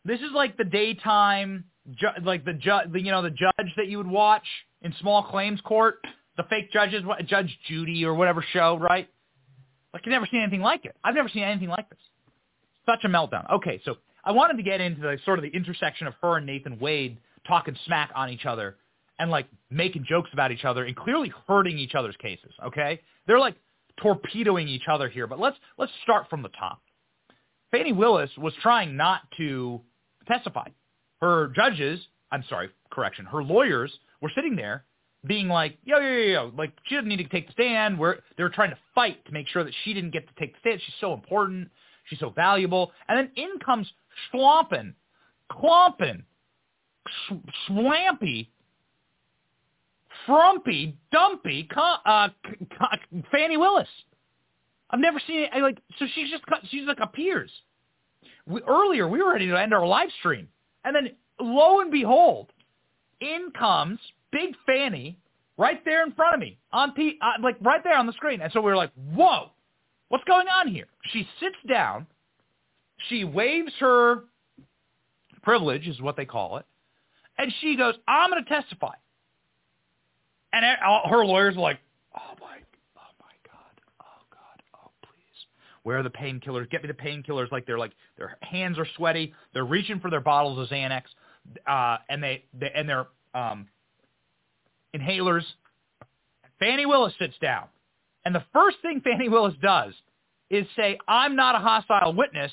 This 0.04 0.20
is 0.20 0.30
like 0.34 0.56
the 0.56 0.64
daytime, 0.64 1.64
ju- 1.94 2.06
like 2.22 2.44
the 2.44 2.52
judge, 2.54 2.88
you 2.94 3.10
know, 3.10 3.22
the 3.22 3.30
judge 3.30 3.72
that 3.76 3.88
you 3.88 3.98
would 3.98 4.06
watch 4.06 4.46
in 4.82 4.94
small 5.00 5.22
claims 5.24 5.60
court, 5.62 5.96
the 6.36 6.44
fake 6.44 6.72
judges, 6.72 7.04
what- 7.04 7.24
Judge 7.26 7.56
Judy 7.68 8.04
or 8.04 8.14
whatever 8.14 8.44
show, 8.52 8.78
right? 8.78 9.08
Like 9.92 10.06
you've 10.06 10.12
never 10.12 10.26
seen 10.30 10.40
anything 10.40 10.60
like 10.62 10.84
it. 10.84 10.96
I've 11.04 11.14
never 11.14 11.28
seen 11.28 11.42
anything 11.42 11.68
like 11.68 11.88
this. 11.90 11.98
Such 12.86 13.04
a 13.04 13.08
meltdown. 13.08 13.50
Okay, 13.56 13.80
so 13.84 13.96
I 14.24 14.32
wanted 14.32 14.56
to 14.56 14.62
get 14.62 14.80
into 14.80 15.00
the 15.00 15.18
sort 15.24 15.38
of 15.38 15.42
the 15.42 15.50
intersection 15.50 16.06
of 16.06 16.14
her 16.22 16.36
and 16.36 16.46
Nathan 16.46 16.78
Wade 16.78 17.18
talking 17.48 17.76
smack 17.86 18.10
on 18.14 18.30
each 18.30 18.46
other 18.46 18.76
and 19.18 19.30
like 19.30 19.46
making 19.70 20.04
jokes 20.08 20.30
about 20.32 20.52
each 20.52 20.64
other 20.64 20.84
and 20.84 20.94
clearly 20.94 21.32
hurting 21.48 21.78
each 21.78 21.94
other's 21.94 22.16
cases. 22.16 22.52
Okay, 22.64 23.00
they're 23.26 23.40
like 23.40 23.56
torpedoing 24.00 24.68
each 24.68 24.86
other 24.90 25.08
here. 25.08 25.26
But 25.26 25.40
let's 25.40 25.56
let's 25.76 25.92
start 26.02 26.28
from 26.30 26.42
the 26.42 26.50
top. 26.50 26.80
Fani 27.70 27.92
Willis 27.92 28.30
was 28.38 28.54
trying 28.62 28.96
not 28.96 29.22
to 29.36 29.80
testify. 30.26 30.68
Her 31.20 31.52
judges, 31.54 32.00
I'm 32.30 32.44
sorry, 32.48 32.70
correction, 32.90 33.26
her 33.26 33.42
lawyers 33.42 33.92
were 34.20 34.30
sitting 34.34 34.56
there 34.56 34.84
being 35.26 35.48
like, 35.48 35.76
yo, 35.84 35.98
yo, 35.98 36.08
yo, 36.08 36.26
yo, 36.26 36.52
like 36.56 36.72
she 36.84 36.94
doesn't 36.94 37.08
need 37.08 37.16
to 37.16 37.28
take 37.28 37.48
the 37.48 37.52
stand. 37.52 37.98
We're, 37.98 38.18
they 38.36 38.42
were 38.42 38.50
trying 38.50 38.70
to 38.70 38.78
fight 38.94 39.24
to 39.26 39.32
make 39.32 39.48
sure 39.48 39.64
that 39.64 39.74
she 39.84 39.92
didn't 39.92 40.12
get 40.12 40.26
to 40.28 40.34
take 40.38 40.54
the 40.54 40.60
stand. 40.60 40.80
She's 40.84 40.94
so 41.00 41.12
important. 41.12 41.68
She's 42.04 42.20
so 42.20 42.30
valuable. 42.30 42.92
And 43.08 43.18
then 43.18 43.30
in 43.36 43.58
comes 43.64 43.90
Schlompin, 44.32 44.94
Clompin, 45.50 46.22
Swampy, 47.66 48.50
Frumpy, 50.26 50.96
Dumpy, 51.12 51.68
uh, 51.76 52.28
Fani 53.30 53.56
Willis. 53.56 53.88
I've 54.90 55.00
never 55.00 55.20
seen 55.26 55.40
it. 55.40 55.62
Like 55.62 55.78
so 55.98 56.06
she's 56.14 56.30
just 56.30 56.42
she's 56.70 56.86
like 56.86 56.98
appears. 57.00 57.50
We, 58.46 58.62
earlier 58.62 59.06
we 59.08 59.22
were 59.22 59.32
ready 59.32 59.48
to 59.48 59.60
end 59.60 59.74
our 59.74 59.86
live 59.86 60.08
stream, 60.18 60.48
and 60.84 60.94
then 60.94 61.10
lo 61.40 61.80
and 61.80 61.90
behold, 61.90 62.48
in 63.20 63.50
comes 63.58 63.98
Big 64.32 64.54
Fanny 64.66 65.18
right 65.58 65.84
there 65.84 66.04
in 66.04 66.12
front 66.12 66.34
of 66.34 66.40
me 66.40 66.58
on 66.72 66.92
P, 66.92 67.18
uh, 67.20 67.32
like 67.42 67.56
right 67.60 67.82
there 67.84 67.98
on 67.98 68.06
the 68.06 68.12
screen, 68.12 68.40
and 68.40 68.50
so 68.52 68.60
we 68.60 68.70
were 68.70 68.76
like, 68.76 68.92
whoa, 69.14 69.50
what's 70.08 70.24
going 70.24 70.46
on 70.48 70.68
here? 70.68 70.86
She 71.12 71.28
sits 71.40 71.56
down, 71.68 72.06
She 73.08 73.24
waves 73.24 73.72
her 73.80 74.24
privilege, 75.42 75.86
is 75.86 76.00
what 76.00 76.16
they 76.16 76.24
call 76.24 76.58
it, 76.58 76.66
and 77.38 77.52
she 77.60 77.76
goes, 77.76 77.94
"I'm 78.06 78.30
going 78.30 78.44
to 78.44 78.48
testify." 78.48 78.94
And 80.52 80.64
her 81.10 81.24
lawyers 81.24 81.56
are 81.56 81.60
like, 81.60 81.78
"Oh 82.16 82.34
my, 82.40 82.56
oh 82.96 83.14
my 83.20 83.34
God, 83.46 83.80
oh 84.00 84.22
God, 84.30 84.62
oh 84.74 84.90
please, 85.02 85.46
where 85.82 85.98
are 85.98 86.02
the 86.02 86.10
painkillers? 86.10 86.68
Get 86.70 86.82
me 86.82 86.88
the 86.88 86.94
painkillers!" 86.94 87.50
Like 87.52 87.66
they're 87.66 87.78
like 87.78 87.92
their 88.16 88.36
hands 88.42 88.78
are 88.78 88.86
sweaty. 88.96 89.34
They're 89.54 89.64
reaching 89.64 90.00
for 90.00 90.10
their 90.10 90.20
bottles 90.20 90.58
of 90.58 90.68
Xanax, 90.68 91.02
uh, 91.66 91.98
and 92.08 92.22
they, 92.22 92.44
they 92.58 92.70
and 92.74 92.88
their 92.88 93.06
um, 93.34 93.68
inhalers. 94.94 95.44
Fani 96.58 96.86
Willis 96.86 97.12
sits 97.18 97.36
down, 97.40 97.66
and 98.24 98.34
the 98.34 98.44
first 98.52 98.78
thing 98.82 99.00
Fani 99.00 99.28
Willis 99.28 99.54
does 99.62 99.94
is 100.50 100.66
say, 100.76 100.98
"I'm 101.06 101.36
not 101.36 101.54
a 101.54 101.58
hostile 101.58 102.14
witness," 102.14 102.52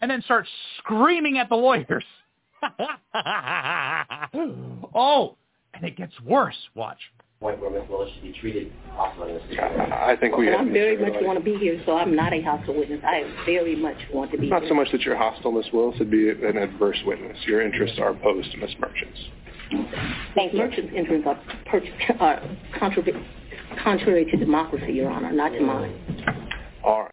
and 0.00 0.10
then 0.10 0.22
starts 0.22 0.48
screaming 0.78 1.38
at 1.38 1.48
the 1.48 1.56
lawyers. 1.56 2.04
oh, 4.94 5.36
and 5.74 5.84
it 5.84 5.96
gets 5.96 6.18
worse. 6.22 6.56
Watch. 6.74 6.98
point 7.40 7.60
where 7.60 7.70
Ms. 7.70 7.82
Willis 7.88 8.10
should 8.14 8.22
be 8.22 8.32
treated 8.40 8.72
possibly 8.96 9.30
in 9.32 9.38
this 9.38 9.48
situation. 9.48 9.92
I 9.92 10.16
think 10.16 10.36
we 10.36 10.46
Well, 10.46 10.58
I 10.60 10.64
very 10.64 10.96
much 10.96 11.22
want 11.22 11.38
to 11.38 11.44
be 11.44 11.56
here, 11.56 11.80
so 11.86 11.96
I'm 11.96 12.14
not 12.16 12.32
a 12.32 12.42
hostile 12.42 12.74
witness. 12.76 13.00
I 13.04 13.22
very 13.46 13.76
much 13.76 13.96
want 14.12 14.30
to 14.32 14.38
be 14.38 14.48
Not 14.50 14.62
here. 14.62 14.70
so 14.70 14.74
much 14.74 14.90
that 14.92 15.02
you're 15.02 15.16
hostile, 15.16 15.52
Ms. 15.52 15.66
Willis, 15.72 15.96
it'd 15.96 16.10
be 16.10 16.30
an 16.30 16.56
adverse 16.56 16.98
witness. 17.06 17.36
Your 17.46 17.62
interests 17.62 17.98
are 17.98 18.10
opposed 18.10 18.50
to 18.52 18.58
Ms. 18.58 18.70
Merchant's. 18.80 19.18
Thank 20.34 20.54
you. 20.54 20.58
Merchant's 20.60 20.92
interests 20.96 21.26
are, 21.26 21.38
per- 21.66 21.82
are 22.20 22.42
contrary, 22.78 23.12
contrary 23.84 24.24
to 24.24 24.36
democracy, 24.36 24.92
Your 24.94 25.10
Honor, 25.10 25.30
not 25.32 25.50
to 25.50 25.60
mine. 25.60 26.24
All 26.84 27.02
right. 27.02 27.10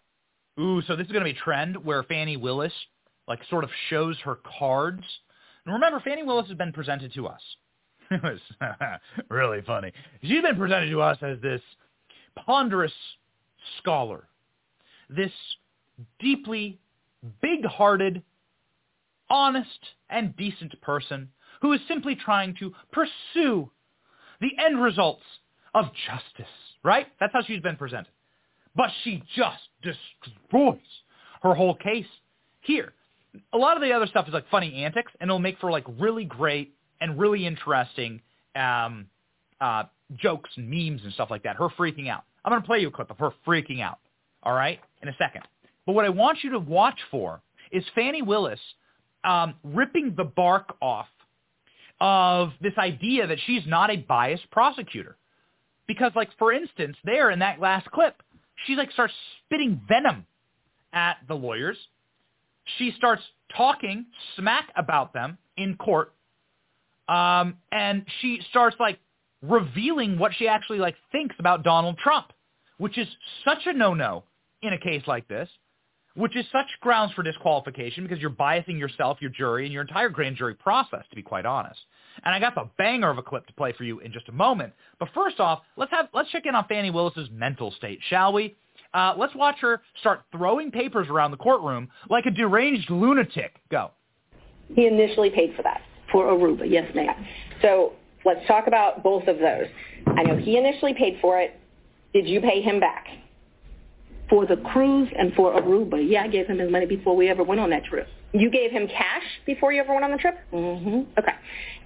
Ooh, 0.58 0.80
so 0.82 0.96
this 0.96 1.04
is 1.06 1.12
going 1.12 1.22
to 1.24 1.30
be 1.30 1.38
a 1.38 1.42
trend 1.42 1.76
where 1.84 2.02
Fani 2.02 2.38
Willis 2.38 2.72
like 3.28 3.40
sort 3.50 3.62
of 3.62 3.70
shows 3.90 4.16
her 4.24 4.38
cards. 4.58 5.02
And 5.66 5.74
remember, 5.74 6.00
Fani 6.00 6.22
Willis 6.22 6.46
has 6.48 6.56
been 6.56 6.72
presented 6.72 7.12
to 7.14 7.26
us. 7.26 7.40
It 8.08 8.22
was 8.22 8.38
really 9.30 9.62
funny. 9.62 9.92
She's 10.22 10.40
been 10.40 10.54
presented 10.54 10.90
to 10.90 11.00
us 11.00 11.18
as 11.22 11.40
this 11.40 11.60
ponderous 12.36 12.92
scholar, 13.78 14.28
this 15.10 15.32
deeply 16.20 16.78
big-hearted, 17.42 18.22
honest, 19.28 19.80
and 20.08 20.36
decent 20.36 20.80
person 20.82 21.30
who 21.62 21.72
is 21.72 21.80
simply 21.88 22.14
trying 22.14 22.54
to 22.60 22.72
pursue 22.92 23.72
the 24.40 24.50
end 24.64 24.80
results 24.80 25.24
of 25.74 25.86
justice, 26.06 26.52
right? 26.84 27.08
That's 27.18 27.32
how 27.32 27.42
she's 27.42 27.60
been 27.60 27.76
presented. 27.76 28.12
But 28.76 28.90
she 29.02 29.20
just 29.34 29.64
destroys 29.82 30.78
her 31.42 31.54
whole 31.54 31.74
case 31.74 32.06
here. 32.60 32.92
A 33.52 33.58
lot 33.58 33.76
of 33.76 33.82
the 33.82 33.92
other 33.92 34.06
stuff 34.06 34.26
is 34.28 34.34
like 34.34 34.48
funny 34.50 34.84
antics, 34.84 35.12
and 35.20 35.28
it'll 35.28 35.38
make 35.38 35.58
for 35.58 35.70
like 35.70 35.84
really 35.98 36.24
great 36.24 36.74
and 37.00 37.18
really 37.18 37.46
interesting 37.46 38.20
um, 38.54 39.06
uh, 39.60 39.84
jokes 40.16 40.50
and 40.56 40.68
memes 40.68 41.02
and 41.04 41.12
stuff 41.12 41.30
like 41.30 41.42
that. 41.44 41.56
Her 41.56 41.68
freaking 41.68 42.08
out. 42.08 42.24
I'm 42.44 42.50
going 42.50 42.62
to 42.62 42.66
play 42.66 42.78
you 42.78 42.88
a 42.88 42.92
clip 42.92 43.10
of 43.10 43.18
her 43.18 43.30
freaking 43.46 43.82
out, 43.82 43.98
all 44.42 44.54
right, 44.54 44.78
in 45.02 45.08
a 45.08 45.16
second. 45.18 45.42
But 45.84 45.92
what 45.94 46.04
I 46.04 46.10
want 46.10 46.38
you 46.42 46.50
to 46.50 46.58
watch 46.58 46.98
for 47.10 47.40
is 47.72 47.84
Fani 47.94 48.22
Willis 48.22 48.60
um, 49.24 49.54
ripping 49.64 50.14
the 50.16 50.24
bark 50.24 50.76
off 50.80 51.08
of 52.00 52.50
this 52.60 52.74
idea 52.78 53.26
that 53.26 53.38
she's 53.46 53.62
not 53.66 53.90
a 53.90 53.96
biased 53.96 54.50
prosecutor. 54.50 55.16
Because, 55.88 56.12
like, 56.14 56.30
for 56.38 56.52
instance, 56.52 56.96
there 57.04 57.30
in 57.30 57.40
that 57.40 57.60
last 57.60 57.90
clip, 57.90 58.22
she, 58.64 58.74
like, 58.74 58.90
starts 58.92 59.14
spitting 59.44 59.80
venom 59.88 60.26
at 60.92 61.18
the 61.28 61.34
lawyers. 61.34 61.76
She 62.78 62.92
starts 62.96 63.22
talking 63.56 64.06
smack 64.36 64.70
about 64.76 65.12
them 65.12 65.38
in 65.56 65.76
court. 65.76 66.12
Um, 67.08 67.58
and 67.70 68.04
she 68.20 68.40
starts, 68.50 68.76
like, 68.80 68.98
revealing 69.42 70.18
what 70.18 70.32
she 70.36 70.48
actually, 70.48 70.78
like, 70.78 70.96
thinks 71.12 71.36
about 71.38 71.62
Donald 71.62 71.98
Trump, 71.98 72.32
which 72.78 72.98
is 72.98 73.06
such 73.44 73.66
a 73.66 73.72
no-no 73.72 74.24
in 74.62 74.72
a 74.72 74.78
case 74.78 75.02
like 75.06 75.28
this, 75.28 75.48
which 76.14 76.34
is 76.34 76.44
such 76.50 76.66
grounds 76.80 77.12
for 77.12 77.22
disqualification 77.22 78.02
because 78.02 78.18
you're 78.18 78.30
biasing 78.30 78.78
yourself, 78.78 79.18
your 79.20 79.30
jury, 79.30 79.64
and 79.64 79.72
your 79.72 79.82
entire 79.82 80.08
grand 80.08 80.36
jury 80.36 80.54
process, 80.54 81.04
to 81.10 81.16
be 81.16 81.22
quite 81.22 81.46
honest. 81.46 81.78
And 82.24 82.34
I 82.34 82.40
got 82.40 82.54
the 82.54 82.68
banger 82.78 83.10
of 83.10 83.18
a 83.18 83.22
clip 83.22 83.46
to 83.46 83.52
play 83.52 83.72
for 83.72 83.84
you 83.84 84.00
in 84.00 84.12
just 84.12 84.28
a 84.28 84.32
moment. 84.32 84.72
But 84.98 85.10
first 85.14 85.38
off, 85.38 85.60
let's 85.76 85.92
have 85.92 86.08
let's 86.14 86.30
check 86.30 86.46
in 86.46 86.54
on 86.54 86.66
Fani 86.66 86.90
Willis's 86.90 87.28
mental 87.30 87.70
state, 87.72 88.00
shall 88.08 88.32
we? 88.32 88.56
Uh, 88.94 89.14
let's 89.16 89.34
watch 89.34 89.56
her 89.60 89.82
start 90.00 90.22
throwing 90.32 90.70
papers 90.70 91.08
around 91.08 91.30
the 91.30 91.36
courtroom 91.36 91.88
like 92.08 92.26
a 92.26 92.30
deranged 92.30 92.90
lunatic. 92.90 93.60
Go. 93.70 93.90
He 94.74 94.86
initially 94.86 95.30
paid 95.30 95.54
for 95.56 95.62
that. 95.62 95.82
For 96.12 96.26
Aruba, 96.26 96.64
yes, 96.68 96.92
ma'am. 96.94 97.14
So 97.62 97.92
let's 98.24 98.46
talk 98.46 98.66
about 98.66 99.02
both 99.02 99.26
of 99.28 99.38
those. 99.38 99.66
I 100.06 100.22
know 100.22 100.36
he 100.36 100.56
initially 100.56 100.94
paid 100.94 101.18
for 101.20 101.40
it. 101.40 101.58
Did 102.12 102.26
you 102.26 102.40
pay 102.40 102.62
him 102.62 102.80
back? 102.80 103.06
For 104.30 104.46
the 104.46 104.56
cruise 104.56 105.08
and 105.16 105.32
for 105.34 105.52
Aruba, 105.60 106.04
yeah, 106.08 106.22
I 106.22 106.28
gave 106.28 106.46
him 106.46 106.58
his 106.58 106.70
money 106.70 106.86
before 106.86 107.14
we 107.14 107.28
ever 107.28 107.44
went 107.44 107.60
on 107.60 107.70
that 107.70 107.84
trip. 107.84 108.08
You 108.32 108.50
gave 108.50 108.70
him 108.70 108.88
cash 108.88 109.22
before 109.46 109.72
you 109.72 109.80
ever 109.80 109.92
went 109.92 110.04
on 110.04 110.10
the 110.10 110.16
trip? 110.16 110.36
Mm-hmm. 110.52 111.18
Okay. 111.18 111.32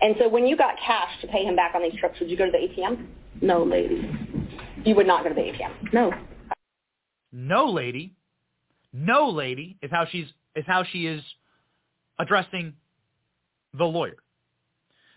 And 0.00 0.16
so 0.18 0.28
when 0.28 0.46
you 0.46 0.56
got 0.56 0.74
cash 0.84 1.10
to 1.20 1.26
pay 1.28 1.44
him 1.44 1.54
back 1.54 1.74
on 1.74 1.82
these 1.82 1.98
trips, 2.00 2.18
would 2.20 2.30
you 2.30 2.36
go 2.36 2.46
to 2.46 2.50
the 2.50 2.58
ATM? 2.58 3.06
No, 3.42 3.62
lady. 3.62 4.10
You 4.84 4.94
would 4.94 5.06
not 5.06 5.22
go 5.22 5.28
to 5.28 5.34
the 5.34 5.42
ATM? 5.42 5.92
No. 5.92 6.12
No 7.32 7.70
lady, 7.70 8.14
no 8.92 9.28
lady 9.28 9.76
is 9.82 9.90
how 9.90 10.06
she's 10.10 10.26
is 10.56 10.64
how 10.66 10.84
she 10.84 11.06
is 11.06 11.22
addressing 12.18 12.74
the 13.76 13.84
lawyer. 13.84 14.16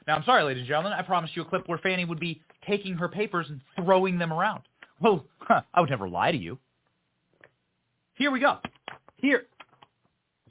Now, 0.08 0.16
I'm 0.16 0.24
sorry, 0.24 0.44
ladies 0.44 0.62
and 0.62 0.68
gentlemen. 0.68 0.94
I 0.94 1.02
promised 1.02 1.36
you 1.36 1.42
a 1.42 1.46
clip 1.46 1.68
where 1.68 1.78
Fani 1.78 2.06
would 2.06 2.20
be 2.20 2.42
taking 2.68 2.96
her 2.96 3.08
papers 3.08 3.48
and 3.50 3.62
throwing 3.84 4.18
them 4.18 4.32
around. 4.32 4.64
Well, 5.02 5.26
huh, 5.40 5.62
I 5.74 5.82
would 5.82 5.90
never 5.90 6.08
lie 6.08 6.32
to 6.32 6.38
you. 6.38 6.60
Here 8.16 8.32
we 8.32 8.40
go. 8.40 8.58
Here. 9.18 9.46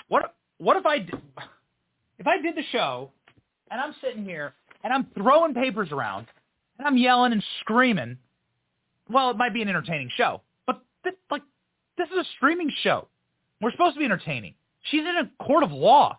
What 0.09 0.35
what 0.59 0.77
if 0.77 0.87
I 0.87 0.99
did, 0.99 1.15
if 2.19 2.27
I 2.27 2.41
did 2.41 2.57
the 2.57 2.63
show 2.71 3.11
and 3.71 3.81
I'm 3.81 3.95
sitting 4.01 4.25
here 4.25 4.55
and 4.85 4.93
I'm 4.93 5.07
throwing 5.15 5.55
papers 5.55 5.91
around 5.93 6.27
and 6.79 6.87
I'm 6.87 6.97
yelling 6.97 7.33
and 7.33 7.43
screaming? 7.61 8.19
Well, 9.09 9.31
it 9.31 9.37
might 9.37 9.55
be 9.55 9.63
an 9.63 9.69
entertaining 9.69 10.11
show, 10.17 10.43
but 10.67 10.83
this, 11.05 11.15
like 11.31 11.43
this 12.03 12.19
is 12.19 12.27
a 12.27 12.29
streaming 12.37 12.71
show. 12.83 13.09
We're 13.61 13.71
supposed 13.71 13.95
to 13.95 13.99
be 14.01 14.05
entertaining. 14.05 14.55
She's 14.91 15.03
in 15.03 15.17
a 15.17 15.45
court 15.45 15.63
of 15.63 15.71
law. 15.71 16.19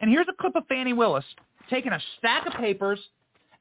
And 0.00 0.10
here's 0.10 0.26
a 0.28 0.32
clip 0.40 0.54
of 0.54 0.64
Fani 0.68 0.92
Willis 0.92 1.24
taking 1.68 1.92
a 1.92 2.00
stack 2.18 2.46
of 2.46 2.52
papers 2.54 3.00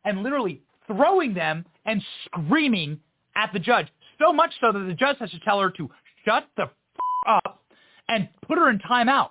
and 0.05 0.21
literally 0.21 0.61
throwing 0.85 1.33
them 1.33 1.65
and 1.85 2.01
screaming 2.25 2.99
at 3.35 3.51
the 3.53 3.59
judge. 3.59 3.87
So 4.19 4.31
much 4.31 4.51
so 4.61 4.71
that 4.71 4.79
the 4.79 4.93
judge 4.93 5.17
has 5.19 5.31
to 5.31 5.39
tell 5.39 5.59
her 5.59 5.71
to 5.71 5.89
shut 6.25 6.47
the 6.55 6.63
f- 6.63 6.69
up 7.27 7.63
and 8.07 8.29
put 8.47 8.57
her 8.57 8.69
in 8.69 8.79
timeout. 8.79 9.29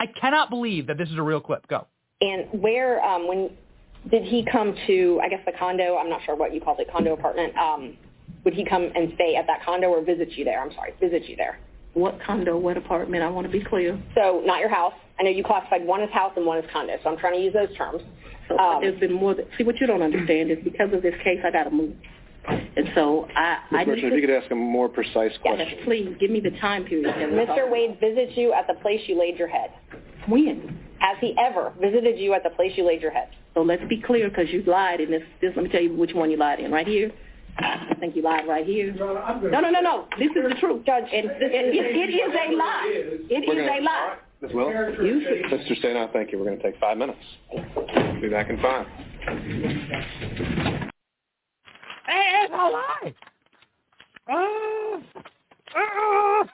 I 0.00 0.06
cannot 0.06 0.50
believe 0.50 0.86
that 0.86 0.98
this 0.98 1.08
is 1.10 1.16
a 1.16 1.22
real 1.22 1.40
clip. 1.40 1.66
Go. 1.68 1.86
And 2.20 2.46
where, 2.62 3.04
um, 3.04 3.28
when 3.28 3.50
did 4.10 4.24
he 4.24 4.44
come 4.50 4.74
to, 4.86 5.20
I 5.22 5.28
guess 5.28 5.40
the 5.46 5.52
condo, 5.52 5.96
I'm 5.96 6.08
not 6.08 6.20
sure 6.24 6.36
what 6.36 6.54
you 6.54 6.60
called 6.60 6.80
it, 6.80 6.90
condo 6.90 7.12
apartment, 7.12 7.56
um, 7.56 7.96
would 8.44 8.54
he 8.54 8.64
come 8.64 8.90
and 8.94 9.12
stay 9.14 9.36
at 9.36 9.46
that 9.46 9.64
condo 9.64 9.88
or 9.88 10.04
visit 10.04 10.32
you 10.32 10.44
there? 10.44 10.60
I'm 10.62 10.72
sorry, 10.74 10.94
visit 11.00 11.28
you 11.28 11.36
there. 11.36 11.58
What 11.94 12.20
condo, 12.26 12.56
what 12.58 12.76
apartment? 12.76 13.22
I 13.22 13.28
want 13.28 13.46
to 13.46 13.52
be 13.52 13.64
clear. 13.64 14.00
So 14.14 14.42
not 14.44 14.60
your 14.60 14.68
house. 14.68 14.94
I 15.18 15.22
know 15.22 15.30
you 15.30 15.44
classified 15.44 15.86
one 15.86 16.02
as 16.02 16.10
house 16.10 16.32
and 16.36 16.44
one 16.44 16.58
as 16.58 16.64
condo, 16.72 16.96
so 17.02 17.10
I'm 17.10 17.18
trying 17.18 17.34
to 17.34 17.40
use 17.40 17.54
those 17.54 17.74
terms. 17.76 18.02
So 18.48 18.58
Um, 18.58 18.82
there's 18.82 18.98
been 18.98 19.12
more. 19.12 19.34
Than, 19.34 19.46
see, 19.56 19.64
what 19.64 19.80
you 19.80 19.86
don't 19.86 20.02
understand 20.02 20.50
is 20.50 20.58
because 20.64 20.92
of 20.92 21.02
this 21.02 21.14
case, 21.22 21.38
I 21.44 21.50
got 21.50 21.64
to 21.64 21.70
move. 21.70 21.94
And 22.46 22.90
so 22.94 23.26
I, 23.34 23.58
Ms. 23.70 23.80
I 23.80 23.84
Merchant, 23.86 24.12
if 24.12 24.20
you 24.20 24.20
could 24.26 24.30
ask 24.42 24.50
a 24.50 24.54
more 24.54 24.88
precise 24.88 25.32
question. 25.40 25.66
Yes, 25.66 25.84
please 25.84 26.14
give 26.20 26.30
me 26.30 26.40
the 26.40 26.50
time 26.60 26.84
period. 26.84 27.06
Mr. 27.16 27.70
Wade 27.70 27.98
visited 28.00 28.36
you 28.36 28.52
at 28.52 28.66
the 28.66 28.74
place 28.82 29.00
you 29.06 29.18
laid 29.18 29.38
your 29.38 29.48
head. 29.48 29.70
When? 30.28 30.78
Has 30.98 31.16
he 31.20 31.34
ever 31.38 31.72
visited 31.80 32.18
you 32.18 32.34
at 32.34 32.42
the 32.42 32.50
place 32.50 32.72
you 32.76 32.84
laid 32.86 33.00
your 33.00 33.12
head? 33.12 33.28
So 33.54 33.62
let's 33.62 33.82
be 33.88 34.00
clear, 34.00 34.28
because 34.28 34.50
you 34.50 34.62
lied 34.62 35.00
in 35.00 35.10
this, 35.10 35.22
this. 35.40 35.52
Let 35.54 35.64
me 35.64 35.70
tell 35.70 35.80
you 35.82 35.94
which 35.94 36.12
one 36.12 36.30
you 36.30 36.36
lied 36.36 36.60
in. 36.60 36.70
Right 36.72 36.86
here. 36.86 37.12
I 37.58 37.94
think 38.00 38.16
you 38.16 38.22
lied 38.22 38.46
right 38.48 38.66
here. 38.66 38.92
No, 38.94 39.60
no, 39.60 39.70
no, 39.70 39.80
no. 39.80 40.06
This 40.18 40.28
is 40.30 40.42
the 40.48 40.54
truth, 40.60 40.84
Judge. 40.84 41.04
And 41.12 41.26
it, 41.26 41.40
it, 41.40 41.96
it 41.96 42.14
is 42.14 42.34
a 42.34 42.56
lie. 42.56 42.90
It 43.30 43.44
We're 43.46 43.60
is 43.62 43.68
gonna- 43.68 43.80
a 43.80 43.84
lie. 43.84 44.16
Ms. 44.40 44.50
Willis? 44.52 44.74
You 45.00 45.20
should. 45.22 45.58
Mr. 45.60 45.80
Stano, 45.82 46.12
thank 46.12 46.30
you. 46.32 46.38
We're 46.38 46.44
going 46.46 46.58
to 46.58 46.62
take 46.62 46.78
five 46.78 46.98
minutes. 46.98 47.18
Be 48.20 48.28
back 48.28 48.50
in 48.50 48.60
five. 48.60 48.86
Hey, 52.06 52.44
it's 52.44 52.52
a 52.52 52.56
lie. 52.56 53.14
Oh. 54.28 55.02
Oh. 55.76 56.44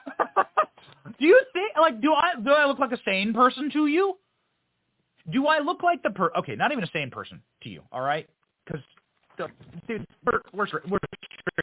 do 1.19 1.25
you 1.25 1.39
think 1.53 1.71
like 1.79 2.01
do 2.01 2.13
I 2.13 2.33
do 2.43 2.51
I 2.51 2.65
look 2.65 2.79
like 2.79 2.91
a 2.91 2.97
sane 3.05 3.33
person 3.33 3.69
to 3.71 3.87
you? 3.87 4.17
Do 5.29 5.47
I 5.47 5.59
look 5.59 5.83
like 5.83 6.01
the 6.03 6.09
per? 6.09 6.31
Okay, 6.37 6.55
not 6.55 6.71
even 6.71 6.83
a 6.83 6.89
sane 6.91 7.11
person 7.11 7.41
to 7.63 7.69
you. 7.69 7.81
All 7.91 8.01
right, 8.01 8.27
because 8.65 8.81
dude, 9.37 10.05
we're 10.25 10.41
we're 10.53 10.67
we're 10.87 10.99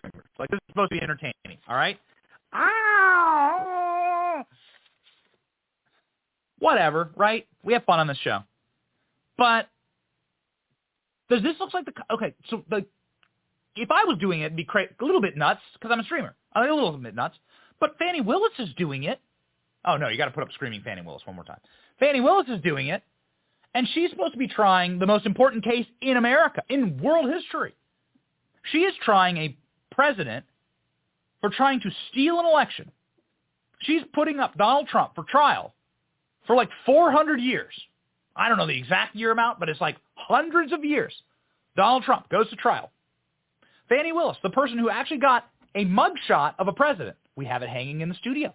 streamers. 0.03 0.25
like 0.39 0.51
this 0.51 0.59
is 0.59 0.69
supposed 0.71 0.91
to 0.91 0.97
be 0.97 1.03
entertaining. 1.03 1.59
All 1.69 1.77
right. 1.77 1.99
Ah. 2.53 4.45
Whatever, 6.59 7.11
right? 7.17 7.47
We 7.63 7.73
have 7.75 7.85
fun 7.85 8.01
on 8.01 8.07
this 8.07 8.19
show. 8.19 8.41
But 9.37 9.69
does 11.31 11.43
this 11.43 11.55
look 11.61 11.73
like 11.75 11.85
the 11.85 11.93
okay? 12.13 12.35
So 12.51 12.65
the 12.69 12.85
if 13.77 13.91
I 13.91 14.05
was 14.05 14.19
doing 14.19 14.41
it, 14.41 14.47
it'd 14.47 14.57
be 14.57 14.65
cra- 14.65 14.89
a 15.01 15.05
little 15.05 15.21
bit 15.21 15.37
nuts 15.37 15.61
because 15.75 15.93
I'm 15.93 16.01
a 16.01 16.05
streamer. 16.05 16.35
I'm 16.53 16.69
a 16.69 16.75
little 16.75 16.93
bit 16.99 17.15
nuts. 17.15 17.37
But 17.81 17.97
Fani 17.99 18.21
Willis 18.21 18.53
is 18.59 18.71
doing 18.77 19.05
it. 19.05 19.21
Oh 19.85 19.97
no, 19.97 20.09
you 20.09 20.19
got 20.19 20.25
to 20.25 20.33
put 20.33 20.43
up 20.43 20.53
screaming 20.53 20.83
Fani 20.83 21.03
Willis 21.03 21.23
one 21.25 21.37
more 21.37 21.45
time. 21.45 21.61
Fani 22.01 22.21
Willis 22.21 22.49
is 22.49 22.61
doing 22.63 22.89
it, 22.89 23.03
and 23.79 23.87
she's 23.95 24.11
supposed 24.11 24.33
to 24.33 24.39
be 24.39 24.49
trying 24.49 24.99
the 24.99 25.07
most 25.07 25.25
important 25.25 25.63
case 25.63 25.87
in 26.01 26.17
America, 26.17 26.65
in 26.69 27.01
world 27.01 27.33
history. 27.33 27.77
She 28.73 28.79
is 28.79 28.93
trying 29.05 29.37
a 29.37 29.57
president 29.93 30.45
for 31.41 31.49
trying 31.49 31.79
to 31.83 31.91
steal 32.11 32.41
an 32.41 32.45
election. 32.47 32.91
She's 33.83 34.03
putting 34.13 34.41
up 34.41 34.59
Donald 34.59 34.89
Trump 34.89 35.15
for 35.15 35.23
trial 35.23 35.75
for 36.45 36.57
like 36.57 36.71
400 36.87 37.41
years. 37.41 37.73
I 38.35 38.49
don't 38.49 38.59
know 38.59 38.67
the 38.67 38.77
exact 38.77 39.15
year 39.15 39.31
amount, 39.31 39.61
but 39.61 39.69
it's 39.69 39.81
like 39.81 39.97
hundreds 40.15 40.73
of 40.73 40.85
years. 40.85 41.15
Donald 41.77 42.03
Trump 42.03 42.29
goes 42.31 42.51
to 42.51 42.57
trial. 42.57 42.91
Fani 43.89 44.11
Willis, 44.11 44.39
the 44.43 44.51
person 44.51 44.77
who 44.77 44.91
actually 44.91 45.19
got 45.19 45.45
a 45.77 45.85
mugshot 45.85 46.55
of 46.59 46.67
a 46.67 46.73
president. 46.73 47.17
We 47.37 47.45
have 47.45 47.63
it 47.63 47.69
hanging 47.69 48.01
in 48.01 48.09
the 48.09 48.17
studio. 48.17 48.53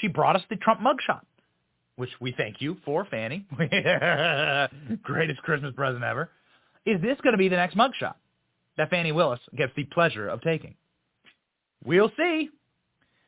She 0.00 0.06
brought 0.06 0.36
us 0.36 0.42
the 0.48 0.54
Trump 0.54 0.80
mugshot, 0.80 1.22
which 1.96 2.10
we 2.20 2.32
thank 2.36 2.60
you 2.60 2.76
for, 2.84 3.04
Fani. 3.04 3.46
Greatest 5.02 5.40
Christmas 5.42 5.74
present 5.74 6.04
ever. 6.04 6.30
Is 6.86 7.00
this 7.00 7.18
going 7.22 7.32
to 7.32 7.38
be 7.38 7.48
the 7.48 7.56
next 7.56 7.76
mugshot 7.76 8.14
that 8.76 8.90
Fani 8.90 9.12
Willis 9.12 9.40
gets 9.56 9.72
the 9.76 9.84
pleasure 9.84 10.28
of 10.28 10.42
taking? 10.42 10.74
We'll 11.84 12.10
see. 12.16 12.50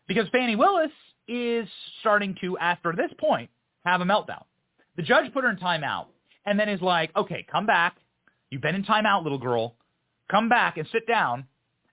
Because 0.08 0.26
Fani 0.30 0.56
Willis 0.56 0.90
is 1.28 1.68
starting 2.00 2.36
to, 2.40 2.58
after 2.58 2.92
this 2.96 3.10
point, 3.18 3.50
have 3.84 4.00
a 4.00 4.04
meltdown. 4.04 4.44
The 4.96 5.02
judge 5.02 5.32
put 5.32 5.44
her 5.44 5.50
in 5.50 5.56
timeout 5.56 6.06
and 6.44 6.58
then 6.58 6.68
is 6.68 6.80
like, 6.80 7.10
okay, 7.16 7.44
come 7.50 7.66
back. 7.66 7.96
You've 8.50 8.62
been 8.62 8.74
in 8.74 8.84
timeout, 8.84 9.22
little 9.22 9.38
girl. 9.38 9.74
Come 10.30 10.48
back 10.48 10.76
and 10.76 10.88
sit 10.92 11.06
down 11.06 11.46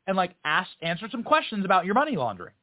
and 0.07 0.17
like 0.17 0.35
ask, 0.43 0.69
answer 0.81 1.07
some 1.11 1.23
questions 1.23 1.65
about 1.65 1.85
your 1.85 1.95
money 1.95 2.15
laundering. 2.15 2.53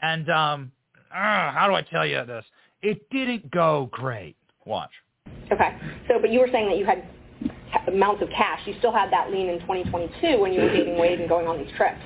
And 0.00 0.28
um, 0.30 0.72
uh, 1.14 1.52
how 1.52 1.66
do 1.68 1.74
I 1.74 1.82
tell 1.82 2.06
you 2.06 2.24
this? 2.26 2.44
It 2.84 3.08
didn't 3.10 3.50
go 3.50 3.88
great. 3.90 4.36
Watch. 4.66 4.90
Okay. 5.50 5.78
So, 6.06 6.18
but 6.20 6.30
you 6.30 6.38
were 6.40 6.48
saying 6.52 6.68
that 6.68 6.76
you 6.76 6.84
had 6.84 7.08
amounts 7.88 8.22
of 8.22 8.28
cash. 8.28 8.60
You 8.66 8.74
still 8.78 8.92
had 8.92 9.10
that 9.10 9.30
lien 9.30 9.48
in 9.48 9.58
2022 9.60 10.38
when 10.38 10.52
you 10.52 10.60
were 10.60 10.68
dating 10.68 10.98
Wade 10.98 11.18
and 11.18 11.28
going 11.28 11.46
on 11.46 11.58
these 11.58 11.72
trips. 11.76 11.98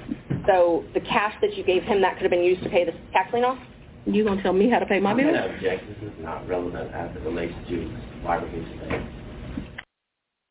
So 0.47 0.85
the 0.95 1.01
cash 1.01 1.35
that 1.43 1.57
you 1.57 1.65
gave 1.65 1.83
him, 1.83 2.01
that 2.03 2.15
could 2.15 2.23
have 2.23 2.31
been 2.31 2.45
used 2.45 2.63
to 2.63 2.71
pay 2.71 2.85
the 2.85 2.93
tax 3.13 3.33
lien 3.35 3.45
off? 3.45 3.59
You 4.07 4.25
gonna 4.25 4.43
tell 4.43 4.53
me 4.53 4.71
how 4.71 4.79
to 4.79 4.87
pay 4.87 5.01
my 5.01 5.11
I'm 5.11 5.17
bills? 5.17 5.33
going 5.33 5.43
to 5.43 5.55
object. 5.57 6.01
This 6.01 6.11
is 6.11 6.15
not 6.21 6.49
relevant 6.49 6.95
as 6.95 7.15
it 7.15 7.23
relates 7.23 7.53
to 7.69 7.87
why 8.23 8.39
we're 8.39 8.49
here 8.49 8.65
today. 8.65 9.07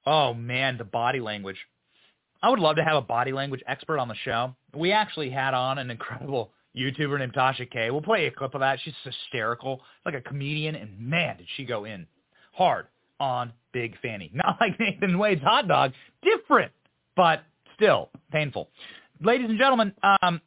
Oh 0.05 0.33
man, 0.33 0.77
the 0.77 0.83
body 0.83 1.21
language. 1.21 1.57
I 2.43 2.49
would 2.49 2.59
love 2.59 2.75
to 2.75 2.83
have 2.83 2.97
a 2.97 3.01
body 3.01 3.31
language 3.31 3.63
expert 3.65 3.97
on 3.97 4.09
the 4.09 4.15
show. 4.23 4.55
We 4.75 4.91
actually 4.91 5.31
had 5.31 5.53
on 5.53 5.79
an 5.79 5.89
incredible 5.89 6.51
YouTuber 6.77 7.19
named 7.19 7.33
Tasha 7.33 7.69
K. 7.69 7.91
We'll 7.91 8.01
play 8.01 8.27
a 8.27 8.31
clip 8.31 8.53
of 8.53 8.61
that. 8.61 8.79
She's 8.83 8.93
hysterical, 9.03 9.81
like 10.05 10.15
a 10.15 10.21
comedian, 10.21 10.75
and 10.75 10.99
man, 10.99 11.37
did 11.37 11.47
she 11.55 11.65
go 11.65 11.85
in 11.85 12.07
hard 12.53 12.87
on 13.19 13.53
Big 13.73 13.95
Fani. 14.01 14.31
Not 14.33 14.57
like 14.59 14.79
Nathan 14.79 15.17
Wade's 15.17 15.41
hot 15.41 15.67
dog, 15.67 15.93
different, 16.21 16.71
but 17.15 17.43
still 17.75 18.09
painful. 18.31 18.69
Ladies 19.21 19.49
and 19.49 19.57
gentlemen, 19.57 19.93
um, 20.21 20.41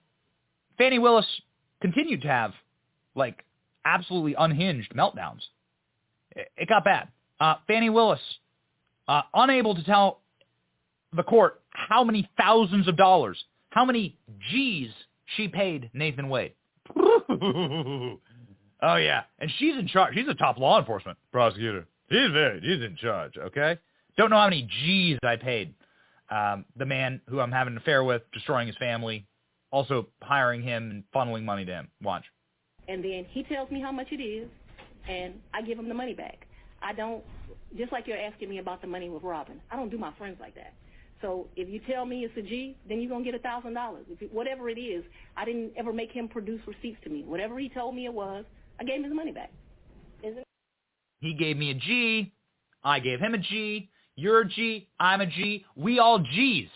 Fani 0.78 0.99
Willis 0.99 1.26
continued 1.81 2.23
to 2.23 2.28
have 2.28 2.52
like 3.15 3.44
absolutely 3.84 4.34
unhinged 4.39 4.92
meltdowns. 4.94 5.41
It, 6.33 6.68
got 6.68 6.84
bad. 6.84 7.09
Uh, 7.41 7.57
Willis, 7.68 8.20
uh, 9.09 9.23
unable 9.34 9.75
to 9.75 9.83
tell 9.83 10.20
the 11.17 11.25
court 11.25 11.60
how 11.70 12.05
many 12.05 12.28
thousands 12.39 12.86
of 12.86 12.97
dollars, 12.97 13.42
how 13.70 13.84
many 13.84 14.17
G's 14.50 14.91
she 15.36 15.49
paid 15.49 15.91
Nathan 15.92 16.28
Wade. 16.28 16.55
oh 16.97 18.17
yeah, 18.81 19.23
and 19.39 19.50
she's 19.59 19.76
in 19.76 19.89
charge. 19.89 20.15
She's 20.15 20.28
a 20.28 20.34
top 20.34 20.59
law 20.59 20.78
enforcement 20.78 21.18
prosecutor. 21.33 21.86
He's 22.09 22.31
very, 22.33 22.60
he's 22.60 22.83
in 22.83 22.97
charge. 22.97 23.36
Okay, 23.36 23.78
don't 24.17 24.31
know 24.31 24.36
how 24.36 24.47
many 24.47 24.68
G's 24.83 25.18
I 25.23 25.36
paid 25.36 25.75
um, 26.31 26.65
the 26.76 26.86
man 26.86 27.20
who 27.28 27.41
I'm 27.41 27.52
having 27.52 27.73
an 27.75 27.78
affair 27.78 28.05
with, 28.05 28.23
destroying 28.33 28.67
his 28.67 28.76
family, 28.76 29.26
also 29.70 30.09
hiring 30.23 30.62
him 30.62 30.91
and 30.91 31.05
funneling 31.15 31.44
money 31.44 31.65
to 31.65 31.73
him. 31.73 31.89
Watch. 32.02 32.25
And 32.89 33.05
then 33.05 33.26
he 33.31 33.42
tells 33.44 33.70
me 33.70 33.81
how 33.81 33.92
much 33.92 34.09
it 34.10 34.23
is, 34.23 34.49
and 35.09 35.34
I 35.55 35.62
give 35.62 35.78
him 35.78 35.89
the 35.89 35.94
money 35.94 36.15
back. 36.15 36.47
I 36.83 36.92
don't, 36.92 37.23
just 37.76 37.92
like 37.92 38.07
you're 38.07 38.18
asking 38.18 38.49
me 38.49 38.59
about 38.59 38.81
the 38.81 38.86
money 38.86 39.09
with 39.09 39.23
Robin, 39.23 39.60
I 39.70 39.76
don't 39.76 39.91
do 39.91 39.99
my 39.99 40.12
friends 40.15 40.39
like 40.41 40.55
that. 40.55 40.75
So 41.23 41.49
if 41.55 41.69
you 41.69 41.81
tell 41.93 42.07
me 42.07 42.25
it's 42.25 42.37
a 42.37 42.43
G, 42.43 42.77
then 42.89 43.01
you're 43.01 43.11
going 43.11 43.25
to 43.25 43.31
get 43.31 43.39
a 43.39 43.47
$1,000. 43.47 43.97
If 44.11 44.23
it, 44.23 44.33
whatever 44.33 44.71
it 44.71 44.79
is, 44.79 45.05
I 45.37 45.45
didn't 45.45 45.73
ever 45.77 45.93
make 45.93 46.11
him 46.11 46.29
produce 46.29 46.61
receipts 46.67 46.99
to 47.05 47.11
me. 47.11 47.25
Whatever 47.25 47.59
he 47.59 47.69
told 47.69 47.95
me 47.95 48.07
it 48.07 48.13
was, 48.13 48.45
I 48.79 48.85
gave 48.85 48.97
him 48.97 49.05
his 49.05 49.15
money 49.15 49.33
back. 49.33 49.53
Isn't 50.23 50.45
He 51.21 51.35
gave 51.35 51.57
me 51.57 51.71
a 51.71 51.75
G. 51.75 52.33
I 52.83 53.01
gave 53.01 53.21
him 53.21 53.35
a 53.35 53.39
G. 53.39 53.91
You're 54.17 54.41
a 54.41 54.49
G. 54.49 54.89
I'm 54.99 55.21
a 55.21 55.27
G. 55.27 55.65
We 55.77 55.99
all 55.99 56.19
G's. 56.19 56.69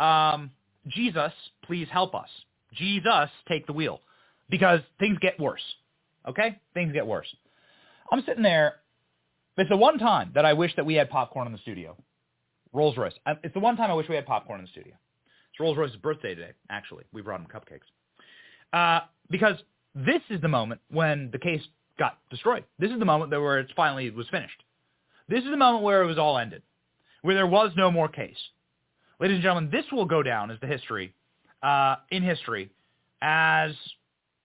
Um, 0.00 0.50
Jesus, 0.88 1.32
please 1.64 1.88
help 1.90 2.14
us. 2.14 2.28
Jesus, 2.72 3.28
take 3.48 3.66
the 3.66 3.72
wheel. 3.72 4.00
Because 4.50 4.80
things 4.98 5.18
get 5.20 5.38
worse. 5.38 5.62
Okay? 6.26 6.58
Things 6.72 6.92
get 6.92 7.06
worse. 7.06 7.28
I'm 8.10 8.22
sitting 8.26 8.42
there. 8.42 8.76
It's 9.56 9.70
the 9.70 9.76
one 9.76 9.98
time 9.98 10.32
that 10.34 10.44
I 10.44 10.52
wish 10.52 10.74
that 10.76 10.84
we 10.84 10.94
had 10.94 11.08
popcorn 11.10 11.46
in 11.46 11.52
the 11.52 11.58
studio. 11.58 11.96
Rolls 12.72 12.96
Royce. 12.96 13.12
It's 13.44 13.54
the 13.54 13.60
one 13.60 13.76
time 13.76 13.90
I 13.90 13.94
wish 13.94 14.08
we 14.08 14.16
had 14.16 14.26
popcorn 14.26 14.58
in 14.58 14.66
the 14.66 14.70
studio. 14.70 14.94
It's 15.50 15.60
Rolls 15.60 15.76
Royce's 15.76 15.96
birthday 15.96 16.34
today, 16.34 16.52
actually. 16.70 17.04
We 17.12 17.22
brought 17.22 17.40
him 17.40 17.46
cupcakes. 17.46 17.86
Uh, 18.72 19.04
because 19.30 19.56
this 19.94 20.20
is 20.28 20.40
the 20.40 20.48
moment 20.48 20.80
when 20.90 21.30
the 21.30 21.38
case 21.38 21.62
got 21.98 22.18
destroyed. 22.30 22.64
This 22.80 22.90
is 22.90 22.98
the 22.98 23.04
moment 23.04 23.30
that 23.30 23.40
where 23.40 23.60
it 23.60 23.70
finally 23.76 24.10
was 24.10 24.26
finished. 24.28 24.60
This 25.28 25.44
is 25.44 25.50
the 25.50 25.56
moment 25.56 25.84
where 25.84 26.02
it 26.02 26.06
was 26.06 26.18
all 26.18 26.36
ended, 26.36 26.62
where 27.22 27.36
there 27.36 27.46
was 27.46 27.70
no 27.76 27.92
more 27.92 28.08
case. 28.08 28.36
Ladies 29.20 29.36
and 29.36 29.42
gentlemen, 29.42 29.70
this 29.70 29.84
will 29.92 30.04
go 30.04 30.24
down 30.24 30.50
as 30.50 30.58
the 30.60 30.66
history, 30.66 31.14
uh, 31.62 31.96
in 32.10 32.24
history, 32.24 32.70
as 33.22 33.70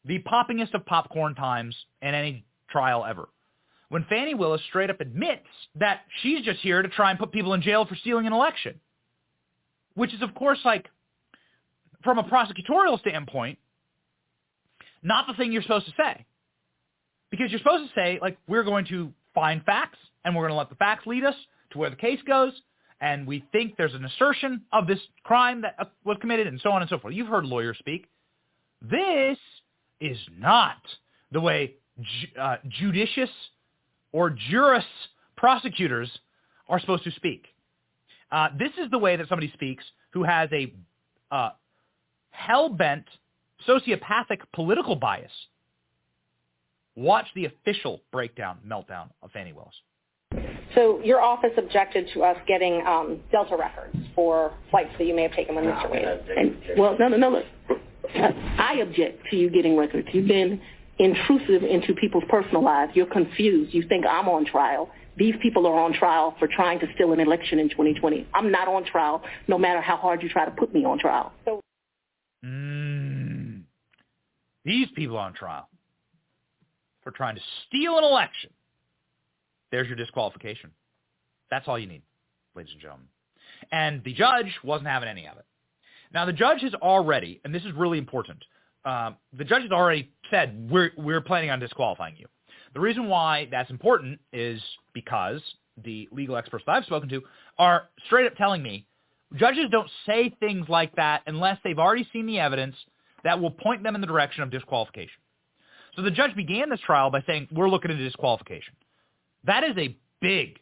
the 0.06 0.20
poppingest 0.20 0.76
of 0.76 0.86
popcorn 0.86 1.34
times 1.34 1.76
in 2.04 2.14
any 2.14 2.46
trial 2.70 3.04
ever. 3.04 3.28
When 3.90 4.06
Fani 4.08 4.36
Willis 4.36 4.62
straight 4.70 4.90
up 4.90 5.02
admits 5.02 5.48
that 5.76 6.02
she's 6.22 6.46
just 6.46 6.60
here 6.60 6.82
to 6.82 6.90
try 6.90 7.10
and 7.10 7.20
put 7.20 7.32
people 7.32 7.54
in 7.54 7.62
jail 7.62 7.86
for 7.86 7.96
stealing 7.96 8.28
an 8.28 8.34
election, 8.34 8.80
which 9.96 10.14
is 10.14 10.22
of 10.22 10.34
course 10.36 10.60
like, 10.64 10.88
from 12.04 12.18
a 12.18 12.24
prosecutorial 12.24 13.00
standpoint, 13.00 13.58
not 15.04 15.28
the 15.28 15.34
thing 15.34 15.52
you're 15.52 15.62
supposed 15.62 15.86
to 15.86 15.94
say. 15.98 16.26
Because 17.32 17.52
you're 17.52 17.60
supposed 17.60 17.90
to 17.90 17.94
say, 17.94 18.20
like, 18.22 18.38
we're 18.48 18.64
going 18.64 18.86
to 18.86 19.12
find 19.36 19.64
facts, 19.64 20.00
and 20.26 20.36
we're 20.36 20.44
going 20.44 20.54
to 20.54 20.58
let 20.58 20.70
the 20.70 20.76
facts 20.76 21.06
lead 21.06 21.24
us 21.24 21.36
to 21.72 21.78
where 21.78 21.90
the 21.90 21.96
case 21.96 22.20
goes, 22.26 22.54
and 23.02 23.28
we 23.28 23.44
think 23.52 23.76
there's 23.78 23.94
an 23.94 24.04
assertion 24.04 24.62
of 24.74 24.88
this 24.88 25.00
crime 25.24 25.62
that 25.62 25.76
uh, 25.78 25.86
was 26.04 26.18
committed, 26.22 26.48
and 26.48 26.60
so 26.62 26.72
on 26.72 26.82
and 26.82 26.90
so 26.90 26.98
forth. 26.98 27.14
You've 27.14 27.28
heard 27.28 27.46
lawyers 27.46 27.78
speak. 27.78 28.08
This 28.82 29.38
is 30.02 30.18
not 30.38 30.78
the 31.32 31.40
way 31.40 31.76
ju- 32.02 32.42
uh, 32.42 32.58
judicious 32.68 33.30
or 34.12 34.30
jurist 34.30 34.88
prosecutors 35.36 36.10
are 36.68 36.80
supposed 36.80 37.04
to 37.04 37.12
speak. 37.12 37.46
Uh, 38.32 38.50
this 38.58 38.72
is 38.78 38.92
the 38.92 38.98
way 38.98 39.16
that 39.16 39.28
somebody 39.28 39.52
speaks 39.54 39.84
who 40.12 40.24
has 40.24 40.50
a 40.52 40.74
uh, 41.32 41.50
hell-bent, 42.32 43.06
sociopathic 43.68 44.40
political 44.54 44.96
bias. 44.96 45.32
Watch 46.96 47.26
the 47.36 47.46
official 47.46 48.02
breakdown, 48.12 48.60
meltdown 48.68 49.10
of 49.22 49.32
Fani 49.32 49.54
Willis. 49.54 49.74
So 50.76 51.02
your 51.04 51.22
office 51.22 51.52
objected 51.58 52.10
to 52.14 52.24
us 52.24 52.38
getting 52.48 52.86
um, 52.86 53.20
Delta 53.32 53.58
records 53.58 53.98
for 54.14 54.54
flights 54.70 54.92
that 54.98 55.06
you 55.06 55.16
may 55.16 55.24
have 55.24 55.34
taken 55.34 55.56
with 55.56 55.66
Mr. 55.66 55.90
Wade. 55.90 56.06
And, 56.06 56.58
well, 56.78 56.96
no, 57.00 57.08
no, 57.08 57.18
no, 57.18 57.30
look. 57.30 57.46
I 58.16 58.80
object 58.82 59.24
to 59.30 59.36
you 59.36 59.50
getting 59.50 59.78
records. 59.78 60.08
You've 60.12 60.28
been 60.28 60.62
intrusive 61.00 61.64
into 61.64 61.94
people's 61.94 62.26
personal 62.30 62.64
lives. 62.64 62.92
You're 62.96 63.06
confused. 63.06 63.74
You 63.74 63.84
think 63.88 64.06
I'm 64.06 64.28
on 64.28 64.46
trial. 64.46 64.90
These 65.18 65.36
people 65.42 65.66
are 65.66 65.80
on 65.80 65.94
trial 65.94 66.36
for 66.40 66.48
trying 66.48 66.80
to 66.80 66.88
steal 66.96 67.12
an 67.14 67.20
election 67.20 67.60
in 67.60 67.70
2020. 67.70 68.28
I'm 68.34 68.52
not 68.52 68.68
on 68.68 68.86
trial, 68.86 69.22
no 69.48 69.58
matter 69.58 69.82
how 69.82 69.98
hard 69.98 70.22
you 70.22 70.30
try 70.30 70.46
to 70.46 70.52
put 70.52 70.74
me 70.74 70.86
on 70.86 71.00
trial. 71.00 71.34
So 71.46 71.62
Mm. 72.46 73.64
These 74.64 74.88
people 74.96 75.18
on 75.18 75.34
trial 75.34 75.68
for 77.04 77.12
trying 77.12 77.36
to 77.36 77.42
steal 77.68 77.98
an 77.98 78.04
election. 78.04 78.52
There's 79.72 79.88
your 79.88 79.96
disqualification. 79.96 80.72
That's 81.50 81.68
all 81.68 81.80
you 81.80 81.88
need, 81.88 82.02
ladies 82.56 82.74
and 82.74 82.82
gentlemen. 82.82 83.08
And 83.72 84.04
the 84.04 84.14
judge 84.14 84.54
wasn't 84.64 84.88
having 84.88 85.10
any 85.10 85.28
of 85.28 85.38
it. 85.38 85.46
Now, 86.14 86.26
the 86.26 86.34
judge 86.34 86.62
has 86.62 86.74
already, 86.76 87.40
and 87.44 87.54
this 87.54 87.64
is 87.64 87.74
really 87.74 87.98
important, 87.98 88.44
um, 88.86 89.18
the 89.38 89.44
judge 89.44 89.64
has 89.64 89.72
already 89.72 90.12
said 90.32 90.70
we're 90.70 90.92
we're 90.98 91.22
planning 91.22 91.50
on 91.50 91.60
disqualifying 91.60 92.16
you. 92.18 92.28
The 92.74 92.80
reason 92.80 93.08
why 93.08 93.48
that's 93.52 93.70
important 93.70 94.20
is 94.32 94.62
because 94.94 95.42
the 95.84 96.08
legal 96.12 96.36
experts 96.36 96.64
that 96.68 96.74
I've 96.74 96.86
spoken 96.86 97.10
to 97.10 97.22
are 97.58 97.90
straight 98.06 98.26
up 98.28 98.36
telling 98.36 98.62
me 98.62 98.86
judges 99.36 99.66
don't 99.72 99.90
say 100.06 100.36
things 100.40 100.68
like 100.70 100.96
that 100.96 101.24
unless 101.28 101.58
they've 101.64 101.80
already 101.80 102.08
seen 102.12 102.26
the 102.26 102.40
evidence 102.40 102.76
that 103.24 103.40
will 103.40 103.52
point 103.52 103.84
them 103.84 103.96
in 103.96 104.02
the 104.02 104.08
direction 104.08 104.44
of 104.44 104.52
disqualification. 104.52 105.22
So 105.96 106.02
the 106.02 106.12
judge 106.12 106.36
began 106.36 106.70
this 106.70 106.80
trial 106.80 107.10
by 107.10 107.24
saying, 107.28 107.48
we're 107.52 107.70
looking 107.70 107.92
at 107.92 107.98
disqualification. 107.98 108.74
That 109.44 109.64
is 109.64 109.78
a 109.78 109.98
big, 110.22 110.60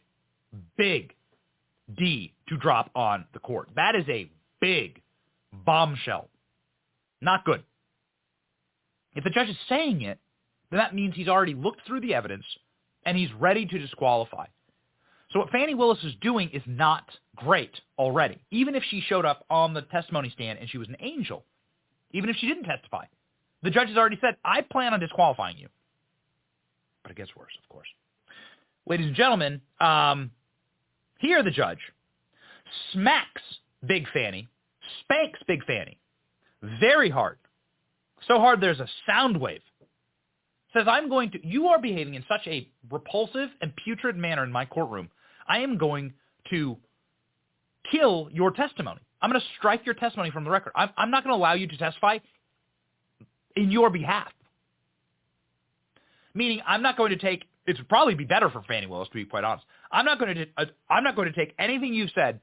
big 0.76 1.14
D 1.96 2.32
to 2.48 2.56
drop 2.56 2.90
on 2.94 3.26
the 3.32 3.38
court. 3.38 3.68
That 3.76 3.94
is 3.94 4.04
a 4.08 4.30
big 4.60 5.00
bombshell. 5.52 6.28
Not 7.20 7.44
good. 7.44 7.62
If 9.14 9.24
the 9.24 9.30
judge 9.30 9.48
is 9.48 9.56
saying 9.68 10.02
it, 10.02 10.18
then 10.70 10.78
that 10.78 10.94
means 10.94 11.14
he's 11.14 11.28
already 11.28 11.54
looked 11.54 11.86
through 11.86 12.00
the 12.00 12.14
evidence 12.14 12.44
and 13.04 13.16
he's 13.16 13.32
ready 13.38 13.66
to 13.66 13.78
disqualify. 13.78 14.46
So 15.30 15.40
what 15.40 15.50
Fani 15.50 15.74
Willis 15.74 16.02
is 16.04 16.14
doing 16.20 16.50
is 16.52 16.62
not 16.66 17.04
great 17.36 17.72
already. 17.98 18.38
Even 18.50 18.74
if 18.74 18.82
she 18.90 19.00
showed 19.00 19.24
up 19.24 19.44
on 19.50 19.74
the 19.74 19.82
testimony 19.82 20.30
stand 20.30 20.58
and 20.58 20.68
she 20.68 20.78
was 20.78 20.88
an 20.88 20.96
angel, 21.00 21.44
even 22.12 22.30
if 22.30 22.36
she 22.36 22.48
didn't 22.48 22.64
testify, 22.64 23.04
the 23.62 23.70
judge 23.70 23.88
has 23.88 23.96
already 23.96 24.18
said, 24.20 24.36
I 24.44 24.62
plan 24.62 24.94
on 24.94 25.00
disqualifying 25.00 25.58
you. 25.58 25.68
But 27.02 27.12
it 27.12 27.16
gets 27.16 27.34
worse, 27.36 27.52
of 27.62 27.68
course. 27.68 27.88
Ladies 28.86 29.06
and 29.06 29.16
gentlemen, 29.16 29.60
um, 29.80 30.30
here 31.18 31.42
the 31.42 31.50
judge 31.50 31.80
smacks 32.92 33.42
Big 33.86 34.06
Fani, 34.12 34.48
spanks 35.02 35.40
Big 35.46 35.64
Fani 35.64 35.98
very 36.62 37.10
hard. 37.10 37.38
So 38.26 38.38
hard 38.38 38.60
there's 38.60 38.80
a 38.80 38.88
sound 39.06 39.40
wave. 39.40 39.60
Says, 40.74 40.84
I'm 40.86 41.08
going 41.08 41.30
to, 41.30 41.46
you 41.46 41.68
are 41.68 41.80
behaving 41.80 42.14
in 42.14 42.24
such 42.28 42.46
a 42.46 42.68
repulsive 42.90 43.48
and 43.62 43.72
putrid 43.76 44.16
manner 44.16 44.44
in 44.44 44.52
my 44.52 44.66
courtroom. 44.66 45.08
I 45.48 45.60
am 45.60 45.78
going 45.78 46.12
to 46.50 46.76
kill 47.90 48.28
your 48.32 48.50
testimony. 48.50 49.00
I'm 49.20 49.30
going 49.30 49.40
to 49.40 49.46
strike 49.58 49.86
your 49.86 49.94
testimony 49.94 50.30
from 50.30 50.44
the 50.44 50.50
record. 50.50 50.72
I'm, 50.76 50.90
I'm 50.96 51.10
not 51.10 51.24
going 51.24 51.34
to 51.34 51.40
allow 51.40 51.54
you 51.54 51.66
to 51.66 51.76
testify 51.76 52.18
in 53.56 53.70
your 53.70 53.90
behalf. 53.90 54.30
Meaning, 56.34 56.60
I'm 56.66 56.82
not 56.82 56.96
going 56.96 57.10
to 57.10 57.16
take. 57.16 57.44
It 57.66 57.76
would 57.78 57.88
probably 57.88 58.14
be 58.14 58.24
better 58.24 58.48
for 58.50 58.62
Fani 58.62 58.86
Willis, 58.86 59.08
to 59.08 59.14
be 59.14 59.24
quite 59.24 59.44
honest. 59.44 59.66
I'm 59.90 60.04
not 60.04 60.18
going 60.20 60.34
to. 60.36 60.46
Uh, 60.56 60.66
I'm 60.88 61.02
not 61.02 61.16
going 61.16 61.32
to 61.32 61.34
take 61.34 61.54
anything 61.58 61.94
you've 61.94 62.12
said 62.14 62.40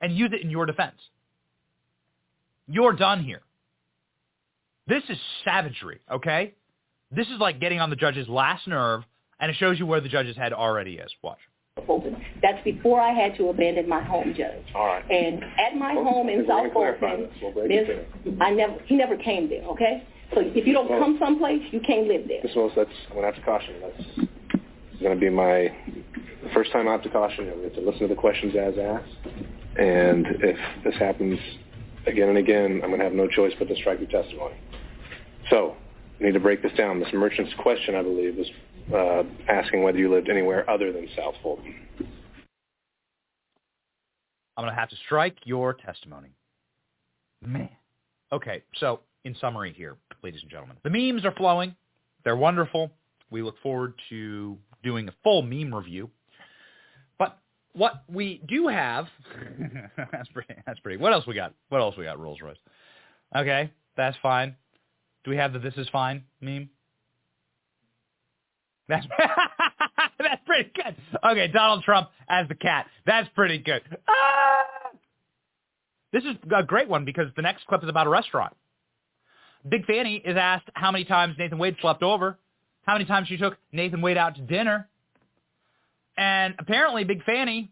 and 0.00 0.16
use 0.16 0.30
it 0.32 0.42
in 0.42 0.50
your 0.50 0.66
defense. 0.66 0.96
You're 2.66 2.94
done 2.94 3.22
here. 3.22 3.42
This 4.86 5.02
is 5.08 5.18
savagery, 5.44 6.00
okay? 6.10 6.54
This 7.10 7.26
is 7.28 7.38
like 7.38 7.60
getting 7.60 7.80
on 7.80 7.90
the 7.90 7.96
judge's 7.96 8.28
last 8.28 8.66
nerve, 8.68 9.02
and 9.40 9.50
it 9.50 9.56
shows 9.56 9.78
you 9.78 9.86
where 9.86 10.00
the 10.00 10.08
judge's 10.08 10.36
head 10.36 10.52
already 10.52 10.94
is. 10.94 11.10
Watch. 11.22 11.38
That's 12.40 12.62
before 12.62 13.00
I 13.00 13.12
had 13.12 13.36
to 13.38 13.48
abandon 13.48 13.88
my 13.88 14.02
home, 14.02 14.32
Judge. 14.36 14.64
All 14.74 14.86
right. 14.86 15.10
And 15.10 15.42
at 15.42 15.76
my 15.76 15.92
home 15.92 16.28
in 16.28 16.46
South 16.46 16.72
Fulton, 16.72 17.28
there's, 17.68 18.06
I 18.40 18.50
never, 18.50 18.76
he 18.84 18.94
never 18.94 19.16
came 19.16 19.48
there. 19.48 19.64
Okay. 19.64 20.06
So 20.34 20.40
if 20.40 20.66
you 20.66 20.72
don't 20.72 20.88
come 20.88 21.16
someplace, 21.18 21.62
you 21.72 21.80
can't 21.80 22.06
live 22.06 22.28
there. 22.28 22.42
Ms. 22.42 22.52
Willis, 22.54 22.72
that's 22.76 22.90
I'm 23.08 23.16
gonna 23.16 23.26
have 23.26 23.36
to 23.36 23.42
caution 23.42 23.74
you. 23.74 23.80
That's 23.80 25.02
gonna 25.02 25.16
be 25.16 25.30
my 25.30 25.74
first 26.52 26.72
time 26.72 26.88
I 26.88 26.92
have 26.92 27.02
to 27.02 27.10
caution 27.10 27.46
you. 27.46 27.54
We 27.56 27.64
have 27.64 27.74
to 27.74 27.80
listen 27.80 28.00
to 28.00 28.08
the 28.08 28.20
questions 28.20 28.54
as 28.56 28.74
asked, 28.78 29.36
and 29.78 30.26
if 30.42 30.56
this 30.84 30.94
happens 30.98 31.38
again 32.06 32.28
and 32.28 32.38
again, 32.38 32.80
I'm 32.82 32.90
gonna 32.90 33.04
have 33.04 33.12
no 33.12 33.28
choice 33.28 33.52
but 33.58 33.68
to 33.68 33.76
strike 33.76 34.00
your 34.00 34.10
testimony. 34.10 34.54
So, 35.50 35.76
we 36.18 36.26
need 36.26 36.32
to 36.32 36.40
break 36.40 36.62
this 36.62 36.72
down. 36.76 37.00
This 37.00 37.08
Merchant's 37.12 37.52
question, 37.58 37.94
I 37.94 38.02
believe, 38.02 38.36
was 38.36 38.50
uh, 38.92 39.22
asking 39.50 39.82
whether 39.82 39.98
you 39.98 40.12
lived 40.12 40.28
anywhere 40.28 40.68
other 40.70 40.92
than 40.92 41.08
South 41.16 41.34
Fulton. 41.42 41.74
I'm 44.56 44.62
going 44.62 44.72
to 44.72 44.78
have 44.78 44.90
to 44.90 44.96
strike 45.04 45.36
your 45.44 45.74
testimony. 45.74 46.28
Man. 47.44 47.68
Okay, 48.32 48.62
so 48.78 49.00
in 49.24 49.34
summary 49.40 49.72
here, 49.72 49.96
ladies 50.22 50.40
and 50.42 50.50
gentlemen, 50.50 50.76
the 50.82 50.90
memes 50.90 51.24
are 51.24 51.32
flowing. 51.32 51.74
They're 52.24 52.36
wonderful. 52.36 52.90
We 53.30 53.42
look 53.42 53.56
forward 53.62 53.94
to 54.10 54.56
doing 54.82 55.08
a 55.08 55.14
full 55.22 55.42
meme 55.42 55.74
review. 55.74 56.10
But 57.18 57.38
what 57.72 58.04
we 58.08 58.40
do 58.46 58.68
have, 58.68 59.06
that's 60.12 60.28
pretty. 60.28 60.54
That's 60.66 60.78
pretty. 60.80 60.98
What 60.98 61.12
else 61.12 61.26
we 61.26 61.34
got? 61.34 61.52
What 61.68 61.80
else 61.80 61.96
we 61.96 62.04
got? 62.04 62.18
Rolls 62.18 62.38
Royce. 62.40 62.56
Okay, 63.36 63.70
that's 63.96 64.16
fine. 64.22 64.56
Do 65.24 65.30
we 65.30 65.36
have 65.36 65.52
the 65.52 65.58
"This 65.58 65.74
is 65.76 65.88
fine" 65.90 66.24
meme? 66.40 66.68
That's 68.88 69.06
that's 70.18 70.42
pretty 70.46 70.70
good. 70.74 70.96
Okay, 71.24 71.48
Donald 71.48 71.82
Trump 71.84 72.10
as 72.28 72.46
the 72.48 72.54
cat. 72.54 72.86
That's 73.06 73.28
pretty 73.34 73.58
good. 73.58 73.82
Ah! 74.08 74.64
This 76.12 76.22
is 76.24 76.36
a 76.54 76.62
great 76.62 76.88
one 76.88 77.04
because 77.04 77.26
the 77.34 77.42
next 77.42 77.66
clip 77.66 77.82
is 77.82 77.88
about 77.88 78.06
a 78.06 78.10
restaurant. 78.10 78.54
Big 79.68 79.86
Fani 79.86 80.16
is 80.16 80.36
asked 80.36 80.68
how 80.74 80.92
many 80.92 81.04
times 81.04 81.34
Nathan 81.38 81.58
Wade 81.58 81.76
slept 81.80 82.02
over, 82.02 82.38
how 82.86 82.92
many 82.92 83.06
times 83.06 83.28
she 83.28 83.36
took 83.36 83.56
Nathan 83.72 84.02
Wade 84.02 84.18
out 84.18 84.36
to 84.36 84.42
dinner, 84.42 84.88
and 86.16 86.54
apparently 86.58 87.02
Big 87.02 87.24
Fani, 87.24 87.70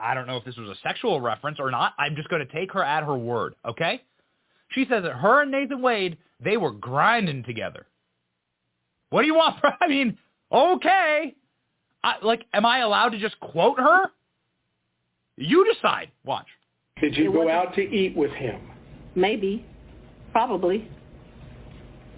I 0.00 0.14
don't 0.14 0.26
know 0.26 0.36
if 0.36 0.44
this 0.44 0.56
was 0.56 0.68
a 0.68 0.74
sexual 0.82 1.20
reference 1.20 1.58
or 1.60 1.70
not. 1.70 1.94
I'm 1.98 2.14
just 2.16 2.28
going 2.28 2.46
to 2.46 2.52
take 2.52 2.72
her 2.72 2.82
at 2.82 3.04
her 3.04 3.16
word. 3.16 3.54
Okay, 3.64 4.02
she 4.70 4.84
says 4.90 5.04
that 5.04 5.12
her 5.12 5.42
and 5.42 5.50
Nathan 5.50 5.80
Wade 5.80 6.18
they 6.42 6.56
were 6.56 6.72
grinding 6.72 7.42
together. 7.44 7.86
What 9.10 9.22
do 9.22 9.26
you 9.26 9.34
want? 9.34 9.56
I 9.80 9.88
mean, 9.88 10.18
okay. 10.52 11.34
I, 12.04 12.14
like, 12.22 12.44
am 12.52 12.64
I 12.64 12.78
allowed 12.80 13.10
to 13.10 13.18
just 13.18 13.38
quote 13.40 13.78
her? 13.78 14.10
You 15.36 15.72
decide. 15.72 16.10
Watch. 16.24 16.46
Did 17.00 17.16
you 17.16 17.32
go 17.32 17.48
out 17.48 17.74
to 17.74 17.80
eat 17.80 18.16
with 18.16 18.32
him? 18.32 18.60
Maybe, 19.14 19.64
probably. 20.32 20.88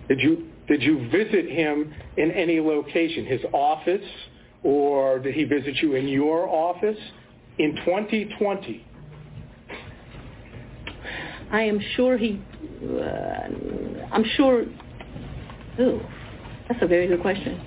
Did 0.09 0.21
you 0.21 0.49
did 0.69 0.83
you 0.83 1.09
visit 1.11 1.51
him 1.51 1.93
in 2.17 2.31
any 2.31 2.61
location, 2.61 3.27
his 3.27 3.41
office, 3.53 4.05
or 4.63 5.19
did 5.19 5.35
he 5.35 5.45
visit 5.45 5.77
you 5.77 5.97
in 5.97 6.07
your 6.07 6.49
office 6.49 6.99
in 7.59 7.75
2020? 7.85 8.87
I 11.51 11.63
am 11.63 11.81
sure 11.97 12.17
he. 12.17 12.41
Uh, 12.83 13.03
I'm 14.13 14.25
sure. 14.37 14.65
Ooh, 15.81 16.01
that's 16.69 16.83
a 16.83 16.87
very 16.87 17.07
good 17.09 17.21
question. 17.21 17.61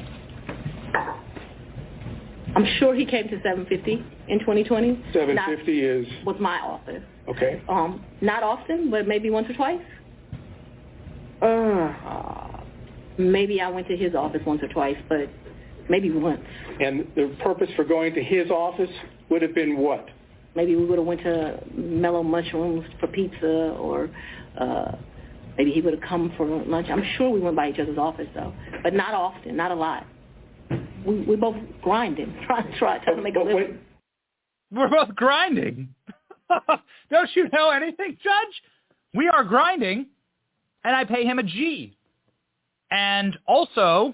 I'm 2.55 2.65
sure 2.77 2.93
he 2.93 3.05
came 3.05 3.27
to 3.29 3.35
750 3.37 4.05
in 4.27 4.39
2020. 4.39 5.03
750 5.11 5.33
not, 5.33 5.67
is 5.67 6.07
was 6.25 6.35
my 6.39 6.59
office. 6.59 7.01
Okay. 7.27 7.61
Um, 7.67 8.05
not 8.21 8.43
often, 8.43 8.91
but 8.91 9.07
maybe 9.07 9.29
once 9.29 9.49
or 9.49 9.53
twice. 9.53 9.81
Uh, 11.41 12.63
maybe 13.17 13.59
I 13.59 13.69
went 13.69 13.87
to 13.87 13.97
his 13.97 14.13
office 14.15 14.41
once 14.45 14.61
or 14.61 14.67
twice, 14.69 14.97
but 15.09 15.29
maybe 15.89 16.11
once. 16.11 16.41
And 16.79 17.07
the 17.15 17.35
purpose 17.43 17.69
for 17.75 17.83
going 17.83 18.13
to 18.13 18.23
his 18.23 18.49
office 18.49 18.89
would 19.29 19.41
have 19.41 19.55
been 19.55 19.77
what? 19.77 20.07
Maybe 20.55 20.75
we 20.75 20.85
would 20.85 20.99
have 20.99 21.07
went 21.07 21.21
to 21.21 21.59
Mellow 21.75 22.23
Mushrooms 22.23 22.85
for 22.99 23.07
pizza, 23.07 23.75
or 23.79 24.09
uh, 24.59 24.95
maybe 25.57 25.71
he 25.71 25.81
would 25.81 25.93
have 25.93 26.03
come 26.07 26.31
for 26.37 26.45
lunch. 26.45 26.87
I'm 26.89 27.03
sure 27.17 27.29
we 27.29 27.39
went 27.39 27.55
by 27.55 27.69
each 27.69 27.79
other's 27.79 27.97
office 27.97 28.27
though, 28.35 28.53
but 28.83 28.93
not 28.93 29.13
often, 29.13 29.55
not 29.55 29.71
a 29.71 29.75
lot. 29.75 30.05
We 31.05 31.21
we 31.21 31.35
both 31.35 31.55
grinding, 31.81 32.35
trying 32.45 32.73
try, 32.77 32.99
trying 32.99 33.17
to 33.17 33.21
make 33.21 33.35
a 33.35 33.39
living. 33.39 33.79
We're 34.71 34.89
both 34.89 35.15
grinding. 35.15 35.89
Don't 37.09 37.29
you 37.35 37.49
know 37.51 37.69
anything, 37.69 38.17
Judge? 38.23 38.61
We 39.13 39.29
are 39.29 39.43
grinding, 39.43 40.07
and 40.83 40.95
I 40.95 41.03
pay 41.05 41.25
him 41.25 41.39
a 41.39 41.43
G. 41.43 41.97
And 42.91 43.37
also, 43.47 44.13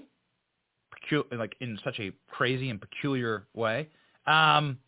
like 1.32 1.54
in 1.60 1.78
such 1.84 1.98
a 1.98 2.12
crazy 2.30 2.70
and 2.70 2.80
peculiar 2.80 3.46
way, 3.54 3.88
um, 4.26 4.78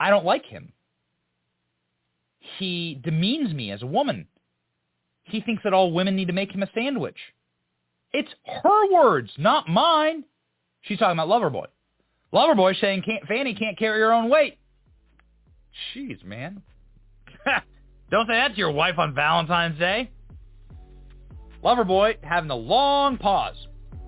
I 0.00 0.08
don't 0.08 0.24
like 0.24 0.46
him. 0.46 0.72
He 2.58 2.98
demeans 3.04 3.52
me 3.52 3.70
as 3.70 3.82
a 3.82 3.86
woman. 3.86 4.26
He 5.24 5.42
thinks 5.42 5.62
that 5.62 5.74
all 5.74 5.92
women 5.92 6.16
need 6.16 6.28
to 6.28 6.32
make 6.32 6.50
him 6.52 6.62
a 6.62 6.70
sandwich. 6.74 7.18
It's 8.12 8.30
her 8.46 8.92
words, 8.92 9.30
not 9.38 9.68
mine. 9.68 10.24
She's 10.82 10.98
talking 10.98 11.18
about 11.18 11.28
Loverboy. 11.28 11.66
Loverboy 12.32 12.80
saying 12.80 13.02
can't, 13.02 13.26
Fani 13.28 13.54
can't 13.54 13.78
carry 13.78 14.00
her 14.00 14.12
own 14.12 14.30
weight. 14.30 14.58
Jeez, 15.94 16.24
man. 16.24 16.62
Don't 18.10 18.26
say 18.26 18.34
that 18.34 18.52
to 18.52 18.58
your 18.58 18.72
wife 18.72 18.98
on 18.98 19.14
Valentine's 19.14 19.78
Day. 19.78 20.10
Loverboy 21.62 22.16
having 22.22 22.50
a 22.50 22.56
long 22.56 23.18
pause, 23.18 23.66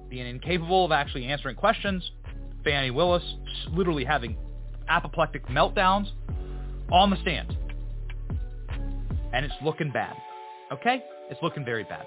being 0.08 0.26
incapable 0.26 0.86
of 0.86 0.92
actually 0.92 1.26
answering 1.26 1.54
questions. 1.54 2.10
Fani 2.64 2.90
Willis 2.90 3.22
literally 3.70 4.04
having 4.04 4.36
apoplectic 4.88 5.46
meltdowns 5.46 6.08
on 6.90 7.10
the 7.10 7.16
stand. 7.22 7.56
And 9.32 9.44
it's 9.44 9.54
looking 9.62 9.90
bad. 9.90 10.16
Okay? 10.72 11.02
It's 11.30 11.40
looking 11.42 11.64
very 11.64 11.84
bad. 11.84 12.06